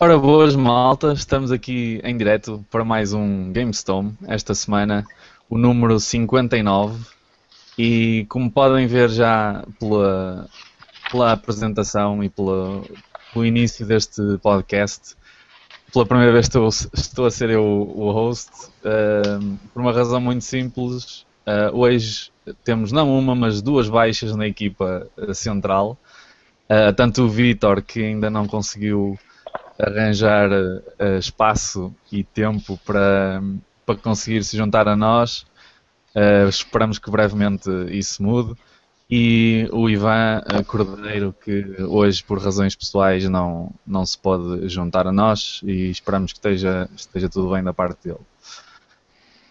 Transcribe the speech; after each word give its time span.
Ora, 0.00 0.16
boas 0.16 0.54
malta, 0.54 1.12
estamos 1.12 1.50
aqui 1.50 2.00
em 2.04 2.16
direto 2.16 2.64
para 2.70 2.84
mais 2.84 3.12
um 3.12 3.52
GameStone, 3.52 4.16
esta 4.28 4.54
semana, 4.54 5.04
o 5.50 5.58
número 5.58 5.98
59. 5.98 7.04
E 7.76 8.24
como 8.28 8.48
podem 8.48 8.86
ver 8.86 9.10
já 9.10 9.64
pela, 9.80 10.48
pela 11.10 11.32
apresentação 11.32 12.22
e 12.22 12.28
pela, 12.28 12.80
pelo 13.32 13.44
início 13.44 13.84
deste 13.84 14.22
podcast, 14.40 15.16
pela 15.92 16.06
primeira 16.06 16.30
vez 16.30 16.46
estou, 16.46 16.68
estou 16.68 17.26
a 17.26 17.30
ser 17.32 17.50
eu 17.50 17.64
o 17.64 18.12
host, 18.12 18.52
uh, 18.84 19.58
por 19.74 19.82
uma 19.82 19.92
razão 19.92 20.20
muito 20.20 20.44
simples. 20.44 21.26
Uh, 21.44 21.76
hoje 21.76 22.30
temos 22.62 22.92
não 22.92 23.18
uma, 23.18 23.34
mas 23.34 23.60
duas 23.60 23.88
baixas 23.88 24.36
na 24.36 24.46
equipa 24.46 25.08
central. 25.34 25.98
Uh, 26.70 26.92
tanto 26.94 27.24
o 27.24 27.28
Vitor, 27.28 27.82
que 27.82 28.00
ainda 28.00 28.30
não 28.30 28.46
conseguiu 28.46 29.18
arranjar 29.78 30.50
uh, 30.50 31.18
espaço 31.18 31.94
e 32.10 32.24
tempo 32.24 32.78
para, 32.84 33.40
para 33.86 33.96
conseguir 33.96 34.42
se 34.42 34.56
juntar 34.56 34.88
a 34.88 34.96
nós. 34.96 35.46
Uh, 36.14 36.48
esperamos 36.48 36.98
que 36.98 37.10
brevemente 37.10 37.70
isso 37.90 38.22
mude. 38.22 38.54
E 39.10 39.66
o 39.72 39.88
Ivan 39.88 40.42
uh, 40.52 40.64
Cordeiro, 40.64 41.34
que 41.42 41.76
hoje, 41.82 42.22
por 42.22 42.38
razões 42.38 42.74
pessoais, 42.74 43.26
não, 43.28 43.72
não 43.86 44.04
se 44.04 44.18
pode 44.18 44.68
juntar 44.68 45.06
a 45.06 45.12
nós 45.12 45.60
e 45.64 45.90
esperamos 45.90 46.32
que 46.32 46.38
esteja, 46.38 46.88
esteja 46.94 47.28
tudo 47.28 47.52
bem 47.52 47.62
da 47.62 47.72
parte 47.72 48.08
dele. 48.08 48.20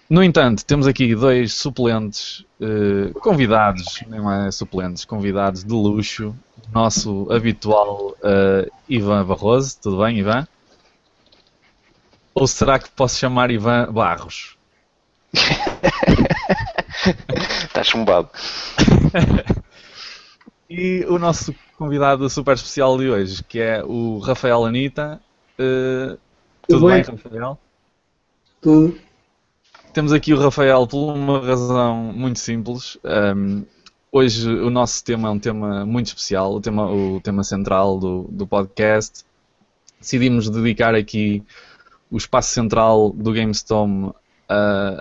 No 0.10 0.24
entanto, 0.24 0.64
temos 0.64 0.88
aqui 0.88 1.14
dois 1.16 1.54
suplentes, 1.54 2.46
convidados, 3.20 4.02
não 4.08 4.32
é 4.32 4.50
suplentes, 4.52 5.04
convidados 5.04 5.66
de 5.66 5.74
luxo, 5.74 6.34
nosso 6.74 7.28
habitual 7.32 8.16
uh, 8.24 8.72
Ivan 8.88 9.26
Barroso. 9.26 9.78
Tudo 9.82 10.04
bem, 10.04 10.20
Ivan? 10.20 10.48
Ou 12.34 12.48
será 12.48 12.78
que 12.78 12.90
posso 12.90 13.18
chamar 13.18 13.50
Ivan 13.52 13.92
Barros? 13.92 14.58
Está 17.64 17.84
chumbado. 17.84 18.30
e 20.70 21.04
o 21.08 21.18
nosso 21.18 21.54
convidado 21.78 22.30
super 22.30 22.56
especial 22.56 22.98
de 22.98 23.10
hoje, 23.10 23.44
que 23.44 23.60
é 23.60 23.84
o 23.84 24.20
Rafael 24.20 24.66
Anita. 24.66 25.20
Uh, 25.60 26.18
tudo, 26.68 26.80
tudo 26.80 26.88
bem, 26.88 27.04
bem, 27.04 27.16
Rafael? 27.16 27.60
Tudo. 28.62 29.00
Temos 29.94 30.14
aqui 30.14 30.32
o 30.34 30.40
Rafael 30.40 30.86
por 30.86 31.14
uma 31.14 31.40
razão 31.44 31.96
muito 32.14 32.40
simples. 32.40 33.00
Um, 33.04 33.66
Hoje 34.12 34.50
o 34.50 34.70
nosso 34.70 35.04
tema 35.04 35.28
é 35.28 35.32
um 35.32 35.40
tema 35.40 35.86
muito 35.86 36.08
especial, 36.08 36.54
o 36.54 36.62
tema, 36.62 36.90
o 36.90 37.20
tema 37.22 37.44
central 37.44 38.00
do, 38.00 38.24
do 38.32 38.48
podcast. 38.48 39.26
Decidimos 40.00 40.50
dedicar 40.50 40.96
aqui 40.96 41.44
o 42.10 42.18
espaço 42.18 42.54
central 42.54 43.10
do 43.12 43.34
GameStorm 43.34 44.06
uh, 44.06 44.14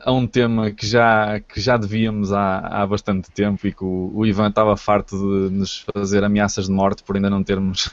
a 0.02 0.12
um 0.12 0.26
tema 0.26 0.72
que 0.72 0.86
já, 0.86 1.38
que 1.40 1.60
já 1.60 1.76
devíamos 1.76 2.32
há, 2.32 2.58
há 2.58 2.86
bastante 2.86 3.30
tempo 3.30 3.66
e 3.66 3.72
que 3.72 3.84
o, 3.84 4.10
o 4.12 4.26
Ivan 4.26 4.48
estava 4.48 4.76
farto 4.76 5.16
de 5.16 5.54
nos 5.54 5.86
fazer 5.94 6.24
ameaças 6.24 6.66
de 6.66 6.72
morte 6.72 7.04
por 7.04 7.14
ainda 7.14 7.30
não 7.30 7.44
termos 7.44 7.88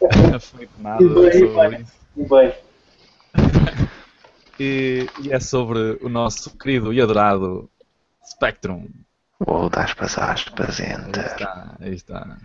feito 0.40 0.72
nada 0.78 1.02
sobre 1.02 1.78
isso. 1.78 1.92
E, 4.62 5.06
e 5.22 5.32
é 5.32 5.40
sobre 5.40 5.98
o 6.02 6.10
nosso 6.10 6.54
querido 6.58 6.92
e 6.92 7.00
adorado 7.00 7.66
Spectrum. 8.22 8.84
Dar 9.46 9.84
aspas, 9.84 10.18
aspas, 10.18 10.80
enter. 10.80 11.24
Aí 11.24 11.32
está, 11.32 11.76
aí 11.80 11.94
está. 11.94 12.36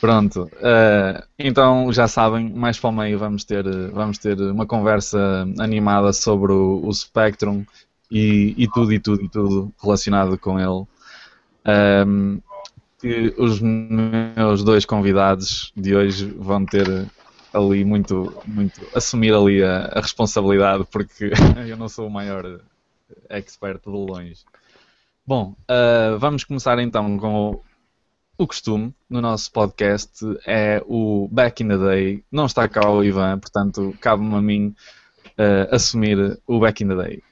Pronto, 0.00 0.44
uh, 0.44 1.26
então 1.38 1.92
já 1.92 2.06
sabem, 2.06 2.50
mais 2.50 2.78
para 2.78 2.90
o 2.90 2.92
meio 2.92 3.18
vamos 3.18 3.44
ter, 3.44 3.64
vamos 3.90 4.18
ter 4.18 4.38
uma 4.40 4.66
conversa 4.66 5.46
animada 5.58 6.12
sobre 6.12 6.52
o, 6.52 6.86
o 6.86 6.92
Spectrum 6.92 7.64
e, 8.10 8.54
e, 8.56 8.68
tudo 8.68 8.92
e 8.92 9.00
tudo 9.00 9.24
e 9.24 9.28
tudo 9.28 9.72
relacionado 9.82 10.38
com 10.38 10.58
ele. 10.58 10.86
Um, 12.06 12.40
ehm, 13.02 13.32
os 13.38 13.60
meus 13.60 14.62
dois 14.64 14.84
convidados 14.84 15.72
de 15.76 15.94
hoje 15.94 16.26
vão 16.38 16.64
ter 16.64 16.86
ali 17.52 17.84
muito, 17.84 18.32
muito 18.46 18.80
assumir 18.94 19.34
ali 19.34 19.62
a, 19.62 19.86
a 19.86 20.00
responsabilidade 20.00 20.84
porque 20.90 21.30
eu 21.66 21.76
não 21.76 21.88
sou 21.88 22.06
o 22.06 22.10
maior 22.10 22.60
expert 23.28 23.80
de 23.82 23.90
longe. 23.90 24.44
Bom, 25.28 25.56
uh, 25.68 26.16
vamos 26.20 26.44
começar 26.44 26.78
então 26.78 27.18
com 27.18 27.50
o, 27.50 27.62
o, 28.38 28.46
costume 28.46 28.94
no 29.10 29.20
nosso 29.20 29.50
podcast. 29.50 30.24
É 30.46 30.80
o 30.86 31.28
Back 31.32 31.64
in 31.64 31.68
the 31.68 31.78
Day. 31.78 32.24
Não 32.30 32.46
está 32.46 32.68
cá 32.68 32.88
o 32.88 33.02
Ivan, 33.02 33.40
portanto, 33.40 33.92
cabe-me 34.00 34.36
a 34.36 34.40
mim 34.40 34.72
uh, 35.30 35.74
assumir 35.74 36.40
o 36.46 36.60
Back 36.60 36.84
in 36.84 36.88
the 36.88 36.94
Day. 36.94 37.22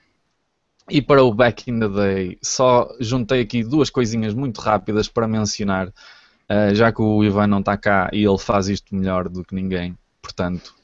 E 0.91 1.00
para 1.00 1.22
o 1.22 1.32
Back 1.32 1.71
in 1.71 1.78
the 1.78 1.88
Day, 1.88 2.38
só 2.43 2.88
juntei 2.99 3.43
aqui 3.43 3.62
duas 3.62 3.91
coisinhas 3.91 4.34
muito 4.34 4.61
rápidas 4.61 5.06
para 5.06 5.28
mencionar, 5.28 5.87
uh, 5.87 6.75
já 6.75 6.91
que 6.91 7.00
o 7.00 7.22
Ivan 7.22 7.47
não 7.47 7.61
está 7.61 7.76
cá 7.76 8.11
e 8.12 8.25
ele 8.25 8.38
faz 8.38 8.66
isto 8.66 8.93
melhor 8.93 9.28
do 9.28 9.44
que 9.44 9.55
ninguém. 9.55 9.97
Portanto, 10.21 10.75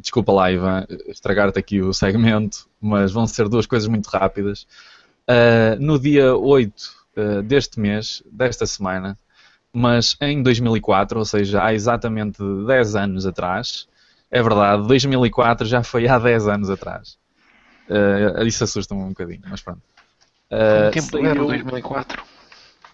desculpa 0.00 0.32
lá, 0.32 0.50
Ivan, 0.50 0.86
estragar-te 1.06 1.58
aqui 1.58 1.80
o 1.80 1.92
segmento, 1.92 2.68
mas 2.80 3.12
vão 3.12 3.28
ser 3.28 3.48
duas 3.48 3.66
coisas 3.66 3.88
muito 3.88 4.06
rápidas. 4.06 4.66
Uh, 5.28 5.78
no 5.78 5.98
dia 5.98 6.34
8 6.34 6.72
uh, 6.72 7.20
ah, 7.20 7.42
deste 7.42 7.78
mês, 7.78 8.22
desta 8.32 8.66
semana, 8.66 9.18
mas 9.72 10.16
em 10.22 10.42
2004, 10.42 11.18
ou 11.18 11.24
seja, 11.24 11.62
há 11.62 11.74
exatamente 11.74 12.38
10 12.66 12.96
anos 12.96 13.26
atrás, 13.26 13.86
é 14.30 14.42
verdade, 14.42 14.86
2004 14.86 15.66
já 15.66 15.82
foi 15.82 16.08
há 16.08 16.18
10 16.18 16.48
anos 16.48 16.70
atrás. 16.70 17.18
Uh, 17.88 18.42
isso 18.44 18.64
assusta-me 18.64 19.02
um 19.02 19.08
bocadinho, 19.08 19.42
mas 19.48 19.60
pronto. 19.60 19.82
Uh, 20.50 20.90
tempo 20.92 21.10
saiu... 21.10 21.24
Euro 21.24 21.46
2004? 21.46 22.22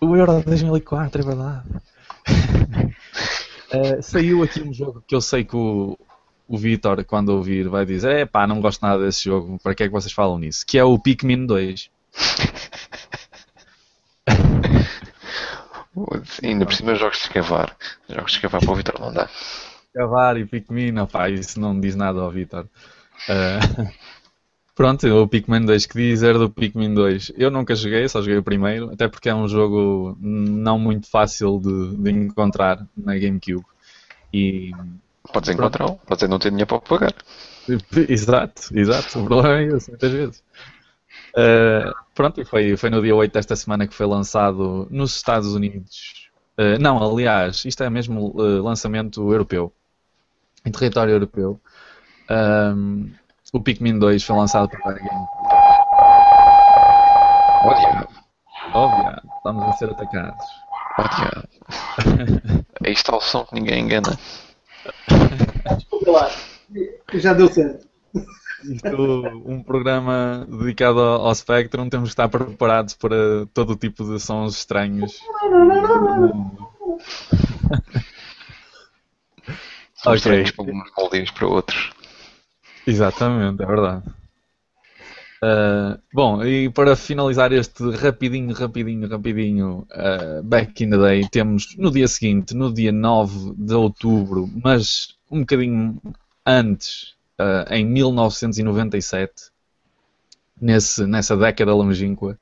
O 0.00 0.16
Euro 0.16 0.42
2004, 0.42 1.20
é 1.20 1.24
verdade. 1.24 1.68
uh, 3.72 4.02
saiu 4.02 4.42
aqui 4.42 4.60
um 4.60 4.72
jogo 4.72 5.02
que 5.06 5.14
eu 5.14 5.20
sei 5.20 5.44
que 5.44 5.56
o, 5.56 5.98
o 6.48 6.58
Vitor, 6.58 7.04
quando 7.04 7.30
ouvir, 7.30 7.68
vai 7.68 7.84
dizer: 7.84 8.16
é 8.16 8.26
pá, 8.26 8.46
não 8.46 8.60
gosto 8.60 8.82
nada 8.82 9.04
desse 9.04 9.24
jogo, 9.24 9.58
para 9.62 9.74
que 9.74 9.84
é 9.84 9.86
que 9.86 9.92
vocês 9.92 10.12
falam 10.12 10.38
nisso? 10.38 10.64
Que 10.66 10.78
é 10.78 10.84
o 10.84 10.98
Pikmin 10.98 11.46
2. 11.46 11.90
Ainda 16.42 16.66
por 16.66 16.74
cima 16.74 16.94
jogos 16.94 17.18
de 17.18 17.24
escavar. 17.24 17.76
Jogos 18.08 18.32
de 18.32 18.38
escavar 18.38 18.60
para 18.60 18.72
o 18.72 18.74
Vitor 18.74 19.00
não 19.00 19.12
dá. 19.12 19.28
Escavar 19.86 20.36
e 20.36 20.44
Pikmin, 20.44 20.98
opá, 20.98 21.30
isso 21.30 21.60
não 21.60 21.78
diz 21.78 21.94
nada 21.94 22.20
ao 22.20 22.30
Vitor. 22.30 22.66
Uh, 23.28 23.88
pronto, 24.74 25.06
o 25.06 25.28
Pikmin 25.28 25.64
2, 25.64 25.86
que 25.86 25.98
dizer 25.98 26.36
do 26.36 26.50
Pikmin 26.50 26.94
2? 26.94 27.32
Eu 27.36 27.50
nunca 27.50 27.76
joguei, 27.76 28.08
só 28.08 28.20
joguei 28.20 28.38
o 28.38 28.42
primeiro, 28.42 28.92
até 28.92 29.06
porque 29.06 29.28
é 29.28 29.34
um 29.34 29.46
jogo 29.46 30.16
não 30.20 30.78
muito 30.78 31.08
fácil 31.08 31.60
de, 31.60 31.96
de 31.96 32.10
encontrar 32.10 32.84
na 32.96 33.16
GameCube. 33.16 33.64
E, 34.32 34.72
podes 35.32 35.50
encontrar, 35.50 35.88
podes 35.90 36.28
não 36.28 36.40
ter 36.40 36.50
dinheiro 36.50 36.66
para 36.66 36.80
pagar. 36.80 37.14
Exato, 38.08 38.76
exato. 38.76 39.20
O 39.20 39.24
problema 39.24 39.58
é 39.58 39.76
esse, 39.76 39.88
muitas 39.88 40.12
vezes. 40.12 40.42
Uh, 41.34 41.92
pronto, 42.14 42.40
e 42.40 42.44
foi, 42.44 42.76
foi 42.76 42.90
no 42.90 43.02
dia 43.02 43.14
8 43.14 43.32
desta 43.32 43.56
semana 43.56 43.88
que 43.88 43.94
foi 43.94 44.06
lançado 44.06 44.86
nos 44.90 45.16
Estados 45.16 45.52
Unidos. 45.52 46.30
Uh, 46.56 46.78
não, 46.80 47.02
aliás, 47.02 47.64
isto 47.64 47.82
é 47.82 47.90
mesmo 47.90 48.28
uh, 48.28 48.62
lançamento 48.62 49.32
europeu. 49.32 49.72
Em 50.64 50.70
território 50.70 51.12
europeu. 51.12 51.60
Um, 52.30 53.10
o 53.52 53.60
Pikmin 53.60 53.98
2 53.98 54.22
foi 54.22 54.36
lançado 54.36 54.68
para 54.68 54.92
a 54.92 54.94
Game. 54.94 55.26
Óbvio. 58.72 59.20
estamos 59.36 59.64
a 59.64 59.72
ser 59.72 59.90
atacados. 59.90 60.46
Óbvio. 60.98 61.48
Aí 62.84 62.92
está 62.92 63.16
o 63.16 63.20
som 63.20 63.44
que 63.44 63.54
ninguém 63.54 63.84
engana. 63.84 64.18
Desculpa 65.76 66.10
lá, 66.10 66.30
já 67.14 67.32
deu 67.32 67.48
certo 67.48 67.86
isto, 68.70 69.42
um 69.44 69.62
programa 69.62 70.46
dedicado 70.50 71.00
ao 71.00 71.34
Spectrum, 71.34 71.88
temos 71.88 72.08
que 72.08 72.12
estar 72.12 72.28
preparados 72.28 72.94
para 72.94 73.46
todo 73.52 73.76
tipo 73.76 74.04
de 74.04 74.18
sons 74.20 74.56
estranhos. 74.58 75.20
São 79.94 80.12
okay. 80.12 80.16
estranhos 80.16 80.50
para 80.50 80.64
uns, 80.64 80.90
moldios 80.96 81.30
para 81.30 81.46
outros. 81.46 81.92
Exatamente, 82.86 83.62
é 83.62 83.66
verdade. 83.66 84.02
Uh, 85.42 85.98
bom, 86.12 86.42
e 86.44 86.70
para 86.70 86.96
finalizar 86.96 87.52
este 87.52 87.90
rapidinho, 87.90 88.54
rapidinho, 88.54 89.08
rapidinho 89.08 89.86
uh, 89.92 90.42
Back 90.42 90.82
in 90.84 90.90
the 90.90 90.96
Day, 90.96 91.28
temos 91.30 91.74
no 91.76 91.90
dia 91.90 92.08
seguinte, 92.08 92.54
no 92.54 92.72
dia 92.72 92.92
9 92.92 93.54
de 93.56 93.74
outubro, 93.74 94.48
mas 94.62 95.16
um 95.30 95.40
bocadinho 95.40 96.00
antes 96.46 97.13
uh, 97.40 97.72
em 97.72 97.84
1997, 97.84 99.32
nesse, 100.60 101.06
nessa 101.06 101.36
década 101.36 101.74
longínqua. 101.74 102.38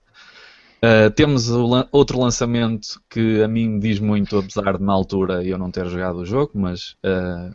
Uh, 0.85 1.11
temos 1.13 1.49
lan 1.49 1.87
outro 1.93 2.19
lançamento 2.19 3.01
que 3.09 3.41
a 3.43 3.47
mim 3.47 3.79
diz 3.79 4.01
muito, 4.01 4.37
apesar 4.39 4.77
de 4.79 4.83
na 4.85 4.93
altura 4.93 5.45
eu 5.45 5.57
não 5.57 5.71
ter 5.71 5.87
jogado 5.87 6.17
o 6.19 6.27
jogo, 6.27 6.51
mas 6.55 6.97
uh, 7.05 7.55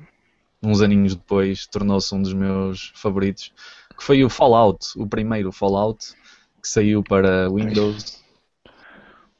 uns 0.64 0.82
aninhos 0.82 1.14
depois, 1.16 1.68
tornou-se 1.68 2.14
um 2.16 2.22
dos 2.22 2.34
meus 2.34 2.92
favoritos, 2.96 3.52
que 3.98 4.04
foi 4.04 4.24
o 4.24 4.30
Fallout, 4.30 4.88
o 4.96 5.06
primeiro 5.06 5.52
Fallout, 5.52 6.14
que 6.62 6.68
saiu 6.70 7.04
para 7.04 7.50
Windows. 7.50 8.24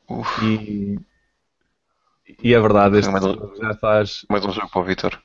Uf, 0.10 0.44
E, 0.46 1.00
e 2.44 2.54
a 2.54 2.60
verdade, 2.60 2.98
este 3.00 3.12
Mais 3.12 3.24
um- 3.26 3.56
já 3.56 3.74
faz 3.76 4.26
mais 4.30 4.44
um 4.46 4.52
jogo 4.52 4.70
para 4.70 4.82
o 4.82 4.84
Vitor. 4.84 5.22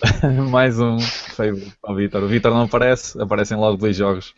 mais 0.50 0.78
um 0.80 0.98
para 1.80 1.92
o 1.92 1.96
Vitor. 1.96 2.22
O 2.22 2.28
Vitor 2.28 2.52
não 2.52 2.62
aparece, 2.62 3.20
aparecem 3.20 3.56
logo 3.56 3.76
dois 3.76 3.96
jogos 3.96 4.34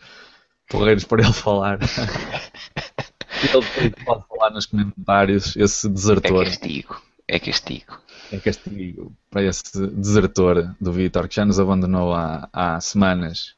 porreiros 0.69 1.05
para 1.05 1.23
ele 1.23 1.33
falar. 1.33 1.79
ele 3.79 3.91
pode 4.05 4.25
falar 4.29 4.51
nos 4.51 4.67
comentários 4.67 5.57
esse 5.57 5.87
É 5.87 5.91
desertor. 5.91 6.45
castigo. 6.45 7.03
É 7.27 7.39
castigo. 7.39 7.99
É 8.33 8.39
castigo 8.39 9.13
para 9.31 9.43
esse 9.43 9.87
desertor 9.89 10.75
do 10.81 10.93
Vitor 10.93 11.29
que 11.29 11.37
já 11.37 11.45
nos 11.45 11.59
abandonou 11.59 12.13
há, 12.13 12.49
há 12.53 12.81
semanas. 12.81 13.55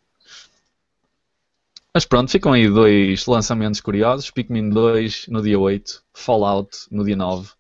Mas 1.94 2.06
pronto, 2.06 2.30
ficam 2.30 2.52
aí 2.52 2.68
dois 2.68 3.26
lançamentos 3.26 3.80
curiosos: 3.80 4.30
Pikmin 4.30 4.70
2 4.70 5.26
no 5.28 5.42
dia 5.42 5.58
8, 5.58 6.02
Fallout 6.14 6.70
no 6.90 7.04
dia 7.04 7.16
9. 7.16 7.50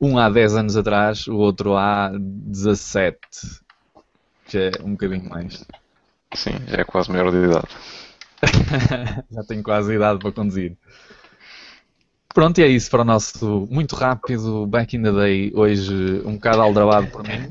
Um 0.00 0.18
há 0.18 0.28
10 0.28 0.54
anos 0.56 0.76
atrás, 0.76 1.26
o 1.26 1.36
outro 1.36 1.76
há 1.76 2.10
17. 2.14 3.18
Já 4.48 4.60
é 4.60 4.70
um 4.82 4.92
bocadinho 4.92 5.28
mais. 5.28 5.64
Sim, 6.34 6.56
já 6.66 6.78
é 6.78 6.84
quase 6.84 7.10
maior 7.10 7.30
de 7.30 7.38
idade. 7.38 7.68
Já 9.30 9.42
tenho 9.44 9.62
quase 9.62 9.94
idade 9.94 10.20
para 10.20 10.32
conduzir. 10.32 10.76
Pronto, 12.32 12.58
e 12.58 12.62
é 12.62 12.68
isso 12.68 12.90
para 12.90 13.02
o 13.02 13.04
nosso 13.04 13.66
muito 13.70 13.96
rápido 13.96 14.66
Back 14.66 14.96
in 14.96 15.02
the 15.02 15.12
Day. 15.12 15.52
Hoje 15.54 16.22
um 16.24 16.34
bocado 16.34 16.62
aldrabado 16.62 17.08
por 17.08 17.24
mim. 17.24 17.50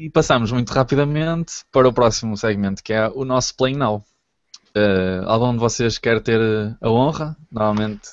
E 0.00 0.10
passamos 0.10 0.50
muito 0.50 0.70
rapidamente 0.72 1.64
para 1.70 1.88
o 1.88 1.92
próximo 1.92 2.36
segmento, 2.36 2.82
que 2.82 2.92
é 2.92 3.08
o 3.08 3.24
nosso 3.24 3.54
Play 3.54 3.76
Now. 3.76 4.04
Eh, 4.74 5.20
algum 5.26 5.52
de 5.52 5.58
vocês 5.58 5.98
quer 5.98 6.20
ter 6.20 6.40
a 6.80 6.90
honra? 6.90 7.36
Normalmente 7.52 8.08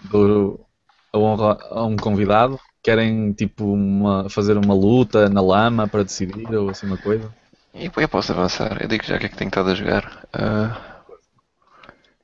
dou 0.00 0.66
a 1.12 1.18
honra 1.18 1.58
a 1.70 1.84
um 1.84 1.96
convidado. 1.96 2.58
Querem 2.82 3.32
tipo 3.32 3.64
uma- 3.64 4.28
fazer 4.28 4.56
uma 4.56 4.74
luta 4.74 5.28
na 5.28 5.40
lama 5.40 5.88
para 5.88 6.04
decidir 6.04 6.52
ou 6.54 6.70
assim 6.70 6.86
uma 6.86 6.98
coisa? 6.98 7.34
E 7.74 7.84
eu 8.04 8.08
posso 8.08 8.32
avançar. 8.32 8.80
Eu 8.80 8.88
digo 8.88 9.04
já 9.04 9.18
que 9.18 9.26
é 9.26 9.28
que 9.28 9.36
tenho 9.36 9.48
estado 9.48 9.70
a 9.70 9.74
jogar. 9.74 10.26
Ah, 10.32 11.02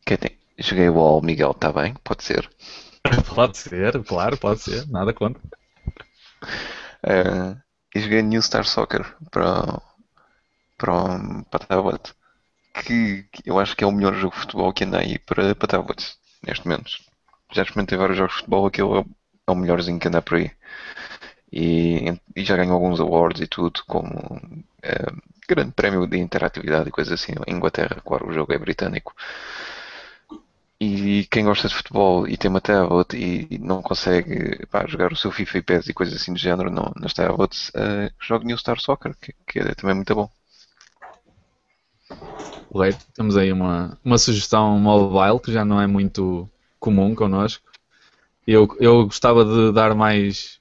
quem 0.05 0.17
tem? 0.17 0.37
Joguei 0.59 0.89
o 0.89 0.99
All 0.99 1.23
Miguel, 1.23 1.53
está 1.53 1.73
bem? 1.73 1.95
Pode 2.03 2.25
ser. 2.25 2.51
Pode 3.35 3.57
ser, 3.57 4.03
claro, 4.05 4.37
pode 4.39 4.61
ser, 4.61 4.87
nada 4.89 5.15
contra. 5.15 5.41
Ah, 7.03 7.57
e 7.95 8.01
joguei 8.01 8.23
New 8.23 8.43
Star 8.43 8.65
Soccer 8.65 9.05
para, 9.31 9.81
para, 10.77 11.45
para 11.51 11.67
tablet. 11.67 12.15
Que, 12.75 13.25
que 13.33 13.43
eu 13.51 13.59
acho 13.61 13.77
que 13.77 13.85
é 13.85 13.87
o 13.87 13.93
melhor 13.93 14.15
jogo 14.15 14.35
de 14.35 14.41
futebol 14.43 14.73
que 14.73 14.85
anda 14.85 15.01
aí 15.01 15.19
para, 15.19 15.55
para 15.55 15.69
tablets, 15.69 16.19
neste 16.47 16.67
momento. 16.67 16.91
Já 17.53 17.63
experimentei 17.63 17.99
vários 17.99 18.19
jogos 18.19 18.35
de 18.35 18.39
futebol, 18.41 18.67
aquele 18.67 19.05
é 19.49 19.53
o- 19.53 19.55
é 19.57 19.61
melhorzinho 19.61 19.99
que 20.01 20.09
anda 20.09 20.23
por 20.23 20.37
aí. 20.39 20.51
E, 21.53 22.13
e 22.37 22.45
já 22.45 22.57
ganhou 22.57 22.75
alguns 22.75 23.01
awards 23.01 23.41
e 23.41 23.47
tudo, 23.47 23.83
como 23.87 24.11
eh, 24.83 25.13
grande 25.49 25.73
prémio 25.73 26.07
de 26.07 26.19
interatividade 26.19 26.89
e 26.89 26.93
coisas 26.93 27.15
assim. 27.15 27.33
Em 27.47 27.55
Inglaterra, 27.55 28.03
claro, 28.05 28.29
o 28.29 28.33
jogo 28.33 28.53
é 28.53 28.59
britânico. 28.59 29.15
E 30.81 31.27
quem 31.31 31.45
gosta 31.45 31.69
de 31.69 31.75
futebol 31.75 32.27
e 32.29 32.37
tem 32.37 32.49
uma 32.51 32.61
tablet 32.61 33.15
e 33.17 33.59
não 33.59 33.81
consegue 33.83 34.65
pá, 34.67 34.87
jogar 34.87 35.13
o 35.13 35.17
seu 35.17 35.31
FIFA 35.33 35.59
e 35.59 35.63
PES 35.63 35.91
e 35.91 35.95
coisas 35.95 36.15
assim 36.21 36.33
do 36.33 36.39
género 36.39 36.71
no, 36.71 36.93
nas 36.97 37.13
tablets, 37.15 37.71
eh, 37.75 38.11
jogue 38.21 38.47
New 38.47 38.57
Star 38.59 38.79
Soccer, 38.81 39.15
que, 39.21 39.33
que 39.47 39.59
é 39.61 39.75
também 39.75 39.97
muito 39.97 40.15
bom. 40.15 40.29
Correto. 42.71 43.05
Temos 43.15 43.37
aí 43.37 43.53
uma, 43.53 43.99
uma 44.05 44.19
sugestão 44.19 44.79
mobile 44.79 45.41
que 45.41 45.53
já 45.53 45.65
não 45.65 45.81
é 45.81 45.87
muito 45.87 46.49
comum 46.79 47.15
connosco. 47.15 47.68
Eu, 48.51 48.67
eu 48.81 49.05
gostava 49.05 49.45
de 49.45 49.73
dar 49.73 49.95
mais 49.95 50.59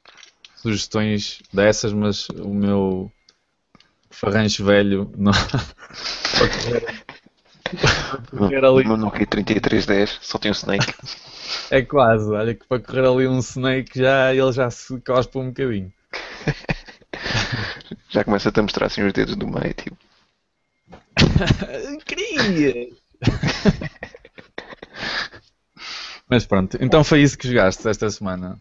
sugestões 0.57 1.41
dessas, 1.53 1.93
mas 1.93 2.27
o 2.29 2.53
meu 2.53 3.09
farrancho 4.09 4.65
velho 4.65 5.09
não. 5.15 5.31
para 5.31 6.49
correr- 8.39 8.65
ali- 8.65 8.83
No 8.83 8.97
Nokia 8.97 9.25
3310 9.25 10.19
só 10.21 10.37
tem 10.37 10.51
o 10.51 10.53
Snake. 10.53 10.93
É 11.71 11.81
quase, 11.81 12.29
olha 12.29 12.53
que 12.53 12.65
para 12.67 12.81
correr 12.81 13.07
ali 13.07 13.25
um 13.25 13.39
snake 13.39 13.97
já 13.99 14.33
ele 14.35 14.51
já 14.51 14.69
se 14.69 14.99
cospe 14.99 15.37
um 15.37 15.47
bocadinho. 15.47 15.93
Já 18.09 18.23
começa 18.25 18.51
a 18.53 18.61
mostrar 18.61 18.87
assim 18.87 19.01
os 19.03 19.13
dedos 19.13 19.35
do 19.37 19.47
meio, 19.47 19.73
tipo. 19.73 19.97
Queria! 22.05 22.89
Mas 26.29 26.45
pronto, 26.45 26.77
então 26.81 27.03
foi 27.03 27.21
isso 27.21 27.37
que 27.37 27.47
jogaste 27.47 27.87
esta 27.87 28.09
semana. 28.09 28.59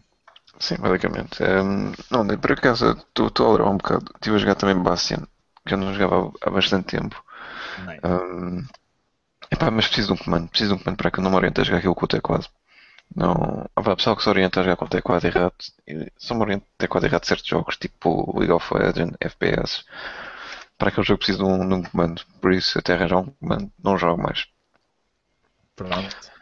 Sim, 0.59 0.77
basicamente. 0.77 1.43
Ehm, 1.43 1.93
não, 2.09 2.23
nem 2.23 2.37
por 2.37 2.51
acaso 2.51 2.91
estou 2.91 3.27
a 3.27 3.49
adorar 3.49 3.69
um 3.69 3.77
bocado. 3.77 4.05
Estive 4.15 4.35
a 4.35 4.39
jogar 4.39 4.55
também 4.55 4.81
Bastion, 4.81 5.23
que 5.63 5.71
já 5.71 5.77
não 5.77 5.93
jogava 5.93 6.31
há 6.41 6.49
bastante 6.49 6.97
tempo. 6.97 7.23
Ehm, 8.03 8.65
epá, 9.51 9.69
mas 9.71 9.87
preciso 9.87 10.13
de 10.15 10.21
um 10.21 10.23
comando, 10.23 10.49
preciso 10.49 10.75
de 10.75 10.81
um 10.81 10.83
comando 10.83 10.97
para 10.97 11.11
que 11.11 11.19
eu 11.19 11.23
não 11.23 11.31
me 11.31 11.37
oriente 11.37 11.61
a 11.61 11.63
jogar 11.63 11.79
aquilo 11.79 11.95
com 11.95 12.05
o 12.05 12.07
teclado. 12.07 12.47
Não, 13.15 13.65
ah, 13.75 13.95
pessoal 13.95 14.15
que 14.15 14.23
se 14.23 14.29
orienta 14.29 14.59
a 14.59 14.63
jogar 14.63 14.75
com 14.77 14.85
o 14.85 14.89
teclado 14.89 15.25
errado, 15.25 15.53
só 16.17 16.35
me 16.35 16.41
orienta 16.41 16.65
a 16.65 16.79
teclado 16.79 17.05
errado 17.05 17.21
de 17.21 17.27
certos 17.27 17.47
jogos, 17.47 17.77
tipo 17.77 18.37
League 18.37 18.51
of 18.51 18.73
Legends, 18.73 19.17
FPS. 19.19 19.85
Para 20.77 20.89
aquele 20.89 21.05
jogo 21.07 21.19
preciso 21.19 21.39
de 21.39 21.45
um, 21.45 21.67
de 21.67 21.73
um 21.75 21.83
comando, 21.83 22.21
por 22.41 22.53
isso 22.53 22.77
até 22.79 22.93
arranjar 22.93 23.19
um 23.19 23.31
comando, 23.39 23.71
não 23.83 23.97
jogo 23.97 24.21
mais. 24.21 24.47
Pronto. 25.75 26.36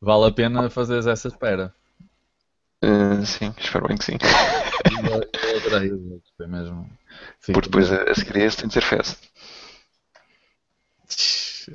Vale 0.00 0.26
a 0.28 0.32
pena 0.32 0.70
fazeres 0.70 1.06
essa 1.06 1.28
espera. 1.28 1.74
Eh, 2.82 3.24
sim, 3.24 3.52
espero 3.58 3.88
bem 3.88 3.96
que 3.96 4.04
sim. 4.04 4.16
Eu 4.92 5.56
adorei 5.58 5.92
o 5.92 6.22
foi 6.36 6.46
mesmo. 6.46 6.88
Fico- 7.40 7.54
Porque 7.60 7.68
depois 7.68 7.90
a, 7.92 8.10
a 8.10 8.14
seguir 8.14 8.36
a 8.36 8.44
esse 8.44 8.58
tem 8.58 8.68
de 8.68 8.74
ser 8.74 8.82
fast. 8.82 9.18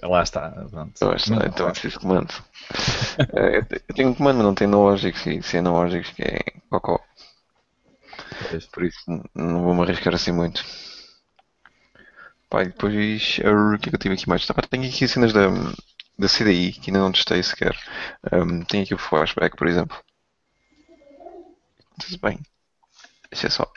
Lá 0.03 0.23
está, 0.23 0.49
pronto. 0.69 1.09
Acho, 1.09 1.33
Não, 1.33 1.45
então 1.45 1.67
é 1.67 1.71
preciso 1.71 1.99
comando. 1.99 2.33
Eh, 3.33 3.57
eu 3.57 3.65
te- 3.65 3.81
eu 3.89 3.95
tenho 3.95 4.09
um 4.09 4.13
comando, 4.13 4.37
mas 4.37 4.45
não 4.45 4.55
tem 4.55 4.67
analógicos 4.67 5.25
e 5.27 5.41
se 5.41 5.57
é 5.57 5.59
analógicos 5.59 6.11
que 6.11 6.21
é 6.23 6.39
cocó. 6.69 6.99
Por 8.73 8.83
isso 8.83 8.99
não 9.35 9.63
vou 9.63 9.73
me 9.75 9.81
arriscar 9.83 10.13
assim 10.15 10.31
muito. 10.31 10.63
E 12.53 12.65
depois 12.65 13.39
eh, 13.41 13.49
o 13.49 13.79
que 13.79 13.87
é 13.87 13.89
que 13.91 13.95
eu 13.95 13.99
tive 13.99 14.15
aqui 14.15 14.27
mais? 14.29 14.45
Tá, 14.45 14.53
tenho 14.69 14.85
aqui 14.87 15.07
cenas 15.07 15.31
da, 15.33 15.47
da 16.17 16.27
CDI 16.27 16.71
que 16.73 16.89
ainda 16.89 16.99
não 16.99 17.11
testei 17.11 17.41
sequer. 17.43 17.75
Um, 18.31 18.61
tenho 18.63 18.83
aqui 18.83 18.93
o 18.93 18.97
flashback, 18.97 19.55
por 19.55 19.67
exemplo. 19.67 19.97
Tudo 21.99 22.17
bem. 22.21 22.39
Deixa 23.31 23.49
só. 23.49 23.71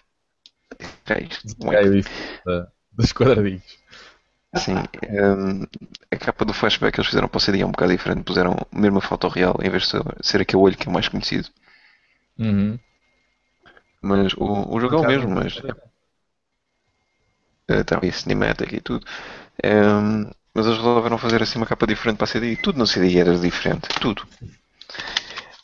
É 1.09 1.23
isto. 1.23 1.57
Caiu 1.71 1.99
isso 1.99 2.09
da- 2.45 2.69
dos 2.93 3.13
quadradinhos. 3.13 3.63
Sim, 4.57 4.77
hum, 5.11 5.65
a 6.13 6.17
capa 6.17 6.45
do 6.45 6.55
flashback 6.55 6.95
que 6.95 7.01
eles 7.01 7.09
fizeram 7.09 7.27
para 7.29 7.39
o 7.39 7.41
CD 7.41 7.61
é 7.61 7.67
um 7.67 7.73
bocado 7.73 7.91
diferente, 7.91 8.23
puseram 8.23 8.57
mesmo 8.73 8.99
a 8.99 9.01
foto 9.03 9.27
real 9.27 9.57
em 9.61 9.69
vez 9.69 9.83
de 9.89 9.99
ser, 10.23 10.41
aquele 10.41 10.63
olho 10.63 10.77
que 10.77 10.89
é 10.89 10.93
mais 10.93 11.09
conhecido. 11.09 11.49
Uhum. 12.39 12.79
Mas 14.01 14.33
o, 14.35 14.47
o 14.75 14.81
jogo 14.81 14.95
é 14.97 14.99
o 15.01 15.07
mesmo, 15.07 15.31
mas 15.31 15.61
está 17.69 17.97
ali 17.99 18.13
cinematic 18.13 18.73
e 18.73 18.81
tudo. 18.81 19.07
Hum, 19.65 20.31
mas 20.55 20.67
eles 20.67 20.79
resolveram 20.79 21.19
fazer 21.19 21.43
assim 21.43 21.59
uma 21.59 21.67
capa 21.67 21.87
diferente 21.87 22.17
para 22.19 22.25
a 22.25 22.29
CD 22.29 22.53
e 22.53 22.57
tudo 22.57 22.79
no 22.79 22.87
CD 22.87 23.19
era 23.19 23.37
diferente, 23.39 23.89
tudo. 24.01 24.27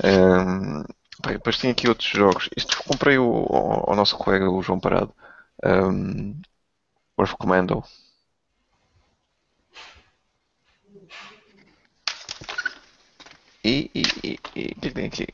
Hum, 0.02 0.85
pá, 1.23 1.32
depois 1.32 1.59
tinha 1.59 1.73
aqui 1.73 1.88
outros 1.88 2.09
jogos. 2.11 2.49
Isto 2.56 2.82
comprei 2.85 3.18
o- 3.18 3.47
ao, 3.88 3.97
nosso 3.97 4.16
colega, 4.16 4.50
o 4.50 4.62
João 4.62 4.80
Parado. 4.80 5.14
Um, 5.64 6.40
Earth 7.18 7.37
Commando. 7.38 7.85
E, 13.64 13.90
e, 13.94 14.02
e, 14.28 14.38
e 14.56 14.62
é 14.70 14.75
que 14.80 14.90
tem 14.90 15.06
aqui? 15.06 15.26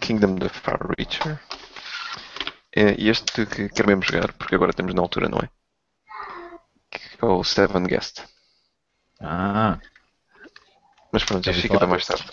Kingdom 0.00 0.36
the 0.38 0.48
Far 0.48 0.78
Reacher. 0.96 1.40
É 2.84 2.86
este 3.12 3.40
que 3.52 3.62
quero 3.74 3.88
mesmo 3.88 4.06
jogar, 4.08 4.30
porque 4.34 4.54
agora 4.54 4.76
temos 4.76 4.94
na 4.94 5.02
altura, 5.02 5.28
não 5.30 5.38
é? 5.44 5.48
Que 6.90 6.98
é 7.22 7.26
o 7.26 7.44
Seven 7.44 7.84
Guest. 7.86 8.24
Ah, 9.24 9.80
Mas 11.12 11.24
pronto, 11.24 11.48
ouvi 11.48 11.62
fica 11.62 11.78
para 11.78 11.80
falar 11.86 11.90
mais 11.92 12.06
tarde. 12.06 12.24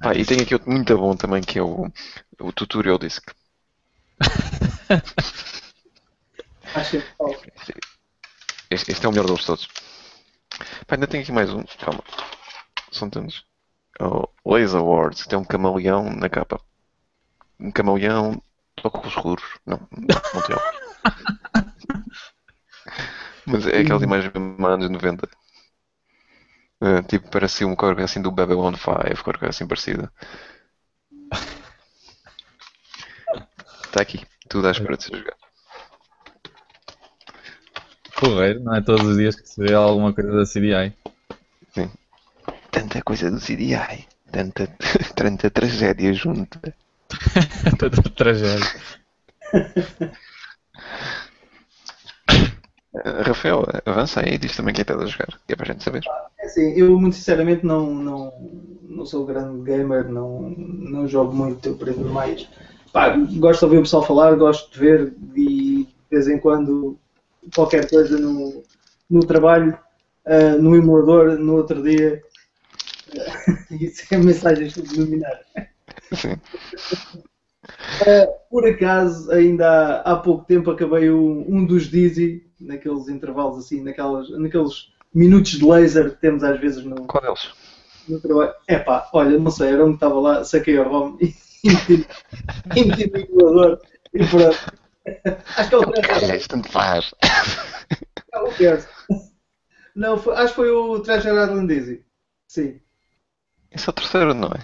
Pá, 0.00 0.14
e 0.14 0.24
tem 0.24 0.40
aqui 0.40 0.54
outro 0.54 0.70
muito 0.70 0.96
bom 0.96 1.14
também 1.16 1.42
que 1.42 1.58
é 1.58 1.62
o, 1.62 1.86
o 2.40 2.52
Tutorial 2.52 2.98
Disc. 2.98 3.24
Acho 6.74 6.90
que 6.90 6.96
é. 6.98 7.02
Este, 8.70 8.92
este 8.92 9.06
é 9.06 9.08
o 9.08 9.12
melhor 9.12 9.26
deles 9.26 9.44
todos. 9.44 9.68
Pá, 10.86 10.94
ainda 10.96 11.06
tem 11.06 11.20
aqui 11.22 11.32
mais 11.32 11.50
um. 11.52 11.62
Calma. 11.78 12.02
São 12.92 13.10
tantos. 13.10 13.44
O 14.00 14.54
Laser 14.54 14.82
Wars, 14.84 15.22
que 15.22 15.28
tem 15.28 15.38
um 15.38 15.44
camaleão 15.44 16.10
na 16.10 16.28
capa. 16.28 16.60
um 17.60 17.70
camaleão, 17.70 18.40
toca 18.76 19.00
os 19.00 19.08
escuros. 19.14 19.44
Não, 19.66 19.78
não 19.90 20.42
tem 20.42 20.56
Mas 23.48 23.66
é 23.66 23.80
aquelas 23.80 24.02
imagens 24.02 24.32
mesmo 24.32 24.66
anos 24.66 24.90
90. 24.90 25.28
Uh, 26.80 27.02
tipo, 27.08 27.28
parece 27.30 27.64
um 27.64 27.74
corpo 27.74 28.00
assim 28.02 28.22
do 28.22 28.30
Babylon 28.30 28.74
5, 28.74 29.24
corpo 29.24 29.46
assim 29.46 29.66
parecido. 29.66 30.08
Está 33.84 34.02
aqui, 34.02 34.24
tudo 34.48 34.68
à 34.68 34.70
espera 34.70 34.96
de 34.96 35.04
ser 35.04 35.16
jogado. 35.16 35.38
Correiro, 38.14 38.60
não 38.60 38.74
é 38.74 38.80
todos 38.80 39.06
os 39.06 39.16
dias 39.16 39.34
que 39.34 39.48
se 39.48 39.60
vê 39.60 39.74
alguma 39.74 40.12
coisa 40.12 40.30
da 40.30 40.44
CDI. 40.44 40.92
Sim. 41.72 41.90
Tanta 42.70 43.02
coisa 43.02 43.30
do 43.30 43.40
CDI, 43.40 44.06
tanta, 44.30 44.66
tanta 45.16 45.50
tragédia 45.50 46.12
junta. 46.12 46.60
tanta 47.78 48.02
tragédia. 48.10 48.66
Rafael, 53.24 53.64
avança 53.84 54.20
aí 54.20 54.34
e 54.34 54.38
diz 54.38 54.56
também 54.56 54.74
quem 54.74 54.82
está 54.82 54.94
a 54.94 55.06
jogar, 55.06 55.38
que 55.46 55.52
é 55.52 55.56
para 55.56 55.64
a 55.64 55.72
gente 55.72 55.84
saber. 55.84 56.02
É 56.38 56.46
assim, 56.46 56.72
eu 56.72 56.98
muito 56.98 57.16
sinceramente 57.16 57.64
não, 57.64 57.94
não, 57.94 58.32
não 58.82 59.06
sou 59.06 59.26
grande 59.26 59.62
gamer, 59.62 60.08
não, 60.08 60.50
não 60.50 61.08
jogo 61.08 61.34
muito, 61.34 61.68
eu 61.68 61.74
aprendo 61.74 62.08
mais. 62.08 62.48
Pá, 62.92 63.10
gosto 63.36 63.60
de 63.60 63.64
ouvir 63.64 63.78
o 63.78 63.82
pessoal 63.82 64.02
falar, 64.02 64.34
gosto 64.36 64.72
de 64.72 64.78
ver 64.78 65.14
e 65.34 65.84
de 65.84 65.88
vez 66.10 66.28
em 66.28 66.38
quando 66.38 66.98
qualquer 67.54 67.88
coisa 67.88 68.18
no, 68.18 68.62
no 69.08 69.20
trabalho, 69.20 69.78
uh, 70.26 70.60
no 70.60 70.74
emulador, 70.74 71.38
no 71.38 71.56
outro 71.56 71.82
dia. 71.82 72.22
Isso 73.70 74.02
é 74.10 74.18
mensagens 74.18 74.74
subliminares. 74.74 75.46
Sim. 76.12 76.36
Uh, 78.02 78.48
por 78.50 78.66
acaso, 78.66 79.30
ainda 79.30 80.00
há, 80.00 80.12
há, 80.12 80.16
pouco 80.16 80.44
tempo 80.44 80.70
acabei 80.70 81.10
um, 81.10 81.44
um 81.48 81.64
dos 81.64 81.84
Dizzy, 81.84 82.46
naqueles 82.60 83.08
intervalos 83.08 83.58
assim, 83.58 83.82
naquelas, 83.82 84.30
naqueles 84.30 84.92
minutos 85.14 85.52
de 85.52 85.64
laser 85.64 86.10
que 86.10 86.20
temos 86.20 86.42
às 86.42 86.58
vezes 86.60 86.84
no, 86.84 87.06
Qual 87.06 87.22
deles? 87.22 87.52
no 88.08 88.20
trabalho. 88.20 88.54
É 88.66 88.78
pá, 88.78 89.08
olha, 89.12 89.38
não 89.38 89.50
sei, 89.50 89.72
era 89.72 89.84
um 89.84 89.90
que 89.90 89.96
estava 89.96 90.18
lá, 90.18 90.44
saquei 90.44 90.78
a 90.78 90.82
ROM 90.82 91.16
e 91.20 92.84
meti 92.84 93.10
no 93.10 93.18
emulador 93.18 93.80
e 94.14 94.26
pronto. 94.26 94.78
Acho 95.56 95.68
que 95.70 95.74
é 95.74 95.78
o 95.78 95.90
Treasure. 95.90 96.48
tanto 96.48 96.70
faz. 96.70 97.14
Não, 99.94 100.18
foi, 100.18 100.34
acho 100.34 100.48
que 100.48 100.54
foi 100.54 100.70
o 100.70 101.00
Treasure 101.00 101.34
Island 101.34 101.74
Easy. 101.74 102.04
Sim. 102.46 102.80
Esse 103.70 103.88
é 103.88 103.90
o 103.90 103.94
terceiro, 103.94 104.34
não 104.34 104.48
é? 104.48 104.62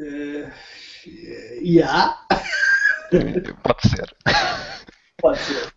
Uh, 0.00 0.50
yeah. 1.06 2.18
Pode 3.62 3.88
ser. 3.88 4.16
Pode 5.20 5.38
ser. 5.38 5.72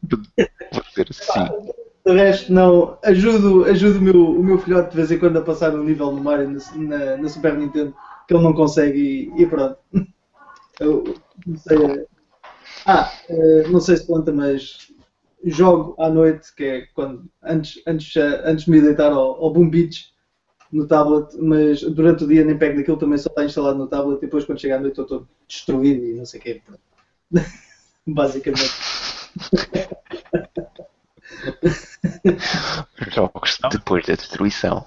Pode 0.72 0.94
ser, 0.94 1.14
sim. 1.14 1.74
De 2.06 2.14
resto, 2.14 2.54
não. 2.54 2.98
Ajudo, 3.04 3.66
ajudo 3.66 4.00
o, 4.00 4.02
meu, 4.02 4.30
o 4.40 4.44
meu 4.44 4.60
filhote 4.60 4.92
de 4.92 4.96
vez 4.96 5.12
em 5.12 5.20
quando 5.20 5.38
a 5.38 5.42
passar 5.42 5.74
um 5.76 5.84
nível 5.84 6.12
no 6.12 6.24
Mario 6.24 6.50
na, 6.50 6.60
na, 6.76 7.18
na 7.18 7.30
Super 7.30 7.58
Nintendo 7.58 7.94
que 8.28 8.34
ele 8.34 8.44
não 8.44 8.54
consegue 8.54 9.00
e, 9.38 9.42
e 9.42 9.46
pronto. 9.46 9.78
Eu 10.80 11.16
não 11.46 11.58
sei. 11.58 12.06
Ah, 12.86 13.12
uh, 13.30 13.70
não 13.70 13.80
sei 13.80 13.98
se 13.98 14.06
conta, 14.06 14.32
mas 14.32 14.92
jogo 15.44 15.96
à 16.00 16.10
noite, 16.10 16.54
que 16.56 16.64
é 16.64 16.82
quando 16.94 17.26
antes, 17.44 17.82
antes, 17.88 18.16
antes 18.18 18.66
de 18.66 18.72
me 18.72 18.82
deitar 18.82 19.12
ao, 19.12 19.44
ao 19.44 19.52
Boom 19.52 19.70
Beach 19.70 20.14
no 20.72 20.88
tablet, 20.88 21.36
mas 21.40 21.82
durante 21.82 22.24
o 22.24 22.28
dia 22.28 22.44
nem 22.44 22.58
pego 22.58 22.78
daquilo, 22.78 22.98
também 22.98 23.18
só 23.18 23.30
está 23.30 23.46
instalado 23.46 23.78
no 23.78 23.88
tablet 23.88 24.18
e 24.18 24.22
depois 24.22 24.46
quando 24.46 24.60
chega 24.60 24.76
à 24.76 24.80
noite 24.80 25.00
estou 25.00 25.28
destruído 25.48 26.06
e 26.06 26.14
não 26.14 26.26
sei 26.26 26.40
o 26.40 26.44
que. 26.44 26.62
Basicamente. 28.08 28.72
Jogos 33.10 33.60
depois 33.72 34.06
da 34.06 34.16
destruição. 34.16 34.86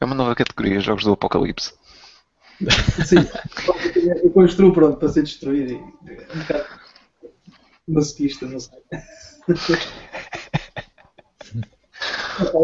É 0.00 0.04
uma 0.04 0.14
nova 0.14 0.34
categoria, 0.34 0.80
jogos 0.80 1.04
do 1.04 1.12
apocalipse. 1.12 1.72
Sim, 3.06 3.26
eu 4.22 4.30
construo 4.30 4.72
pronto 4.72 4.98
para 4.98 5.08
ser 5.08 5.22
destruído. 5.22 5.74
Um 5.74 6.40
bocado 6.40 6.66
masoquista, 7.88 8.46
não 8.46 8.60
sei. 8.60 8.78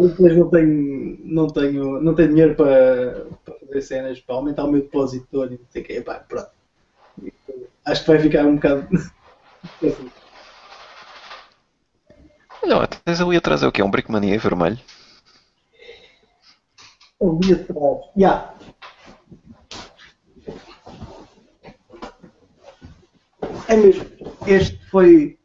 Depois 0.08 0.36
não 0.36 0.50
tenho, 0.50 1.18
não 1.24 1.46
tenho, 1.46 2.00
não 2.00 2.14
tenho 2.14 2.28
dinheiro 2.28 2.54
para, 2.54 3.26
para 3.44 3.54
fazer 3.66 3.82
cenas, 3.82 4.20
para 4.20 4.34
aumentar 4.36 4.64
o 4.64 4.72
meu 4.72 4.82
depósito 4.82 5.26
todo 5.30 5.54
e 5.54 5.58
não 5.58 5.66
sei 5.70 5.82
o 5.82 5.84
que. 5.84 6.00
Pá, 6.00 6.14
pronto. 6.14 6.50
Acho 7.84 8.02
que 8.02 8.08
vai 8.08 8.18
ficar 8.18 8.44
um 8.44 8.56
bocado. 8.56 8.88
Não, 12.64 12.84
tens 12.86 13.20
ali 13.20 13.36
atrás 13.36 13.62
é 13.62 13.66
o 13.66 13.72
quê? 13.72 13.82
Um 13.82 13.90
Brickmania 13.90 14.38
vermelho? 14.38 14.78
Ali 17.20 17.52
atrás. 17.54 17.98
Yeah. 18.16 18.54
É 23.68 23.76
mesmo. 23.76 24.04
Este 24.46 24.78
foi 24.90 25.38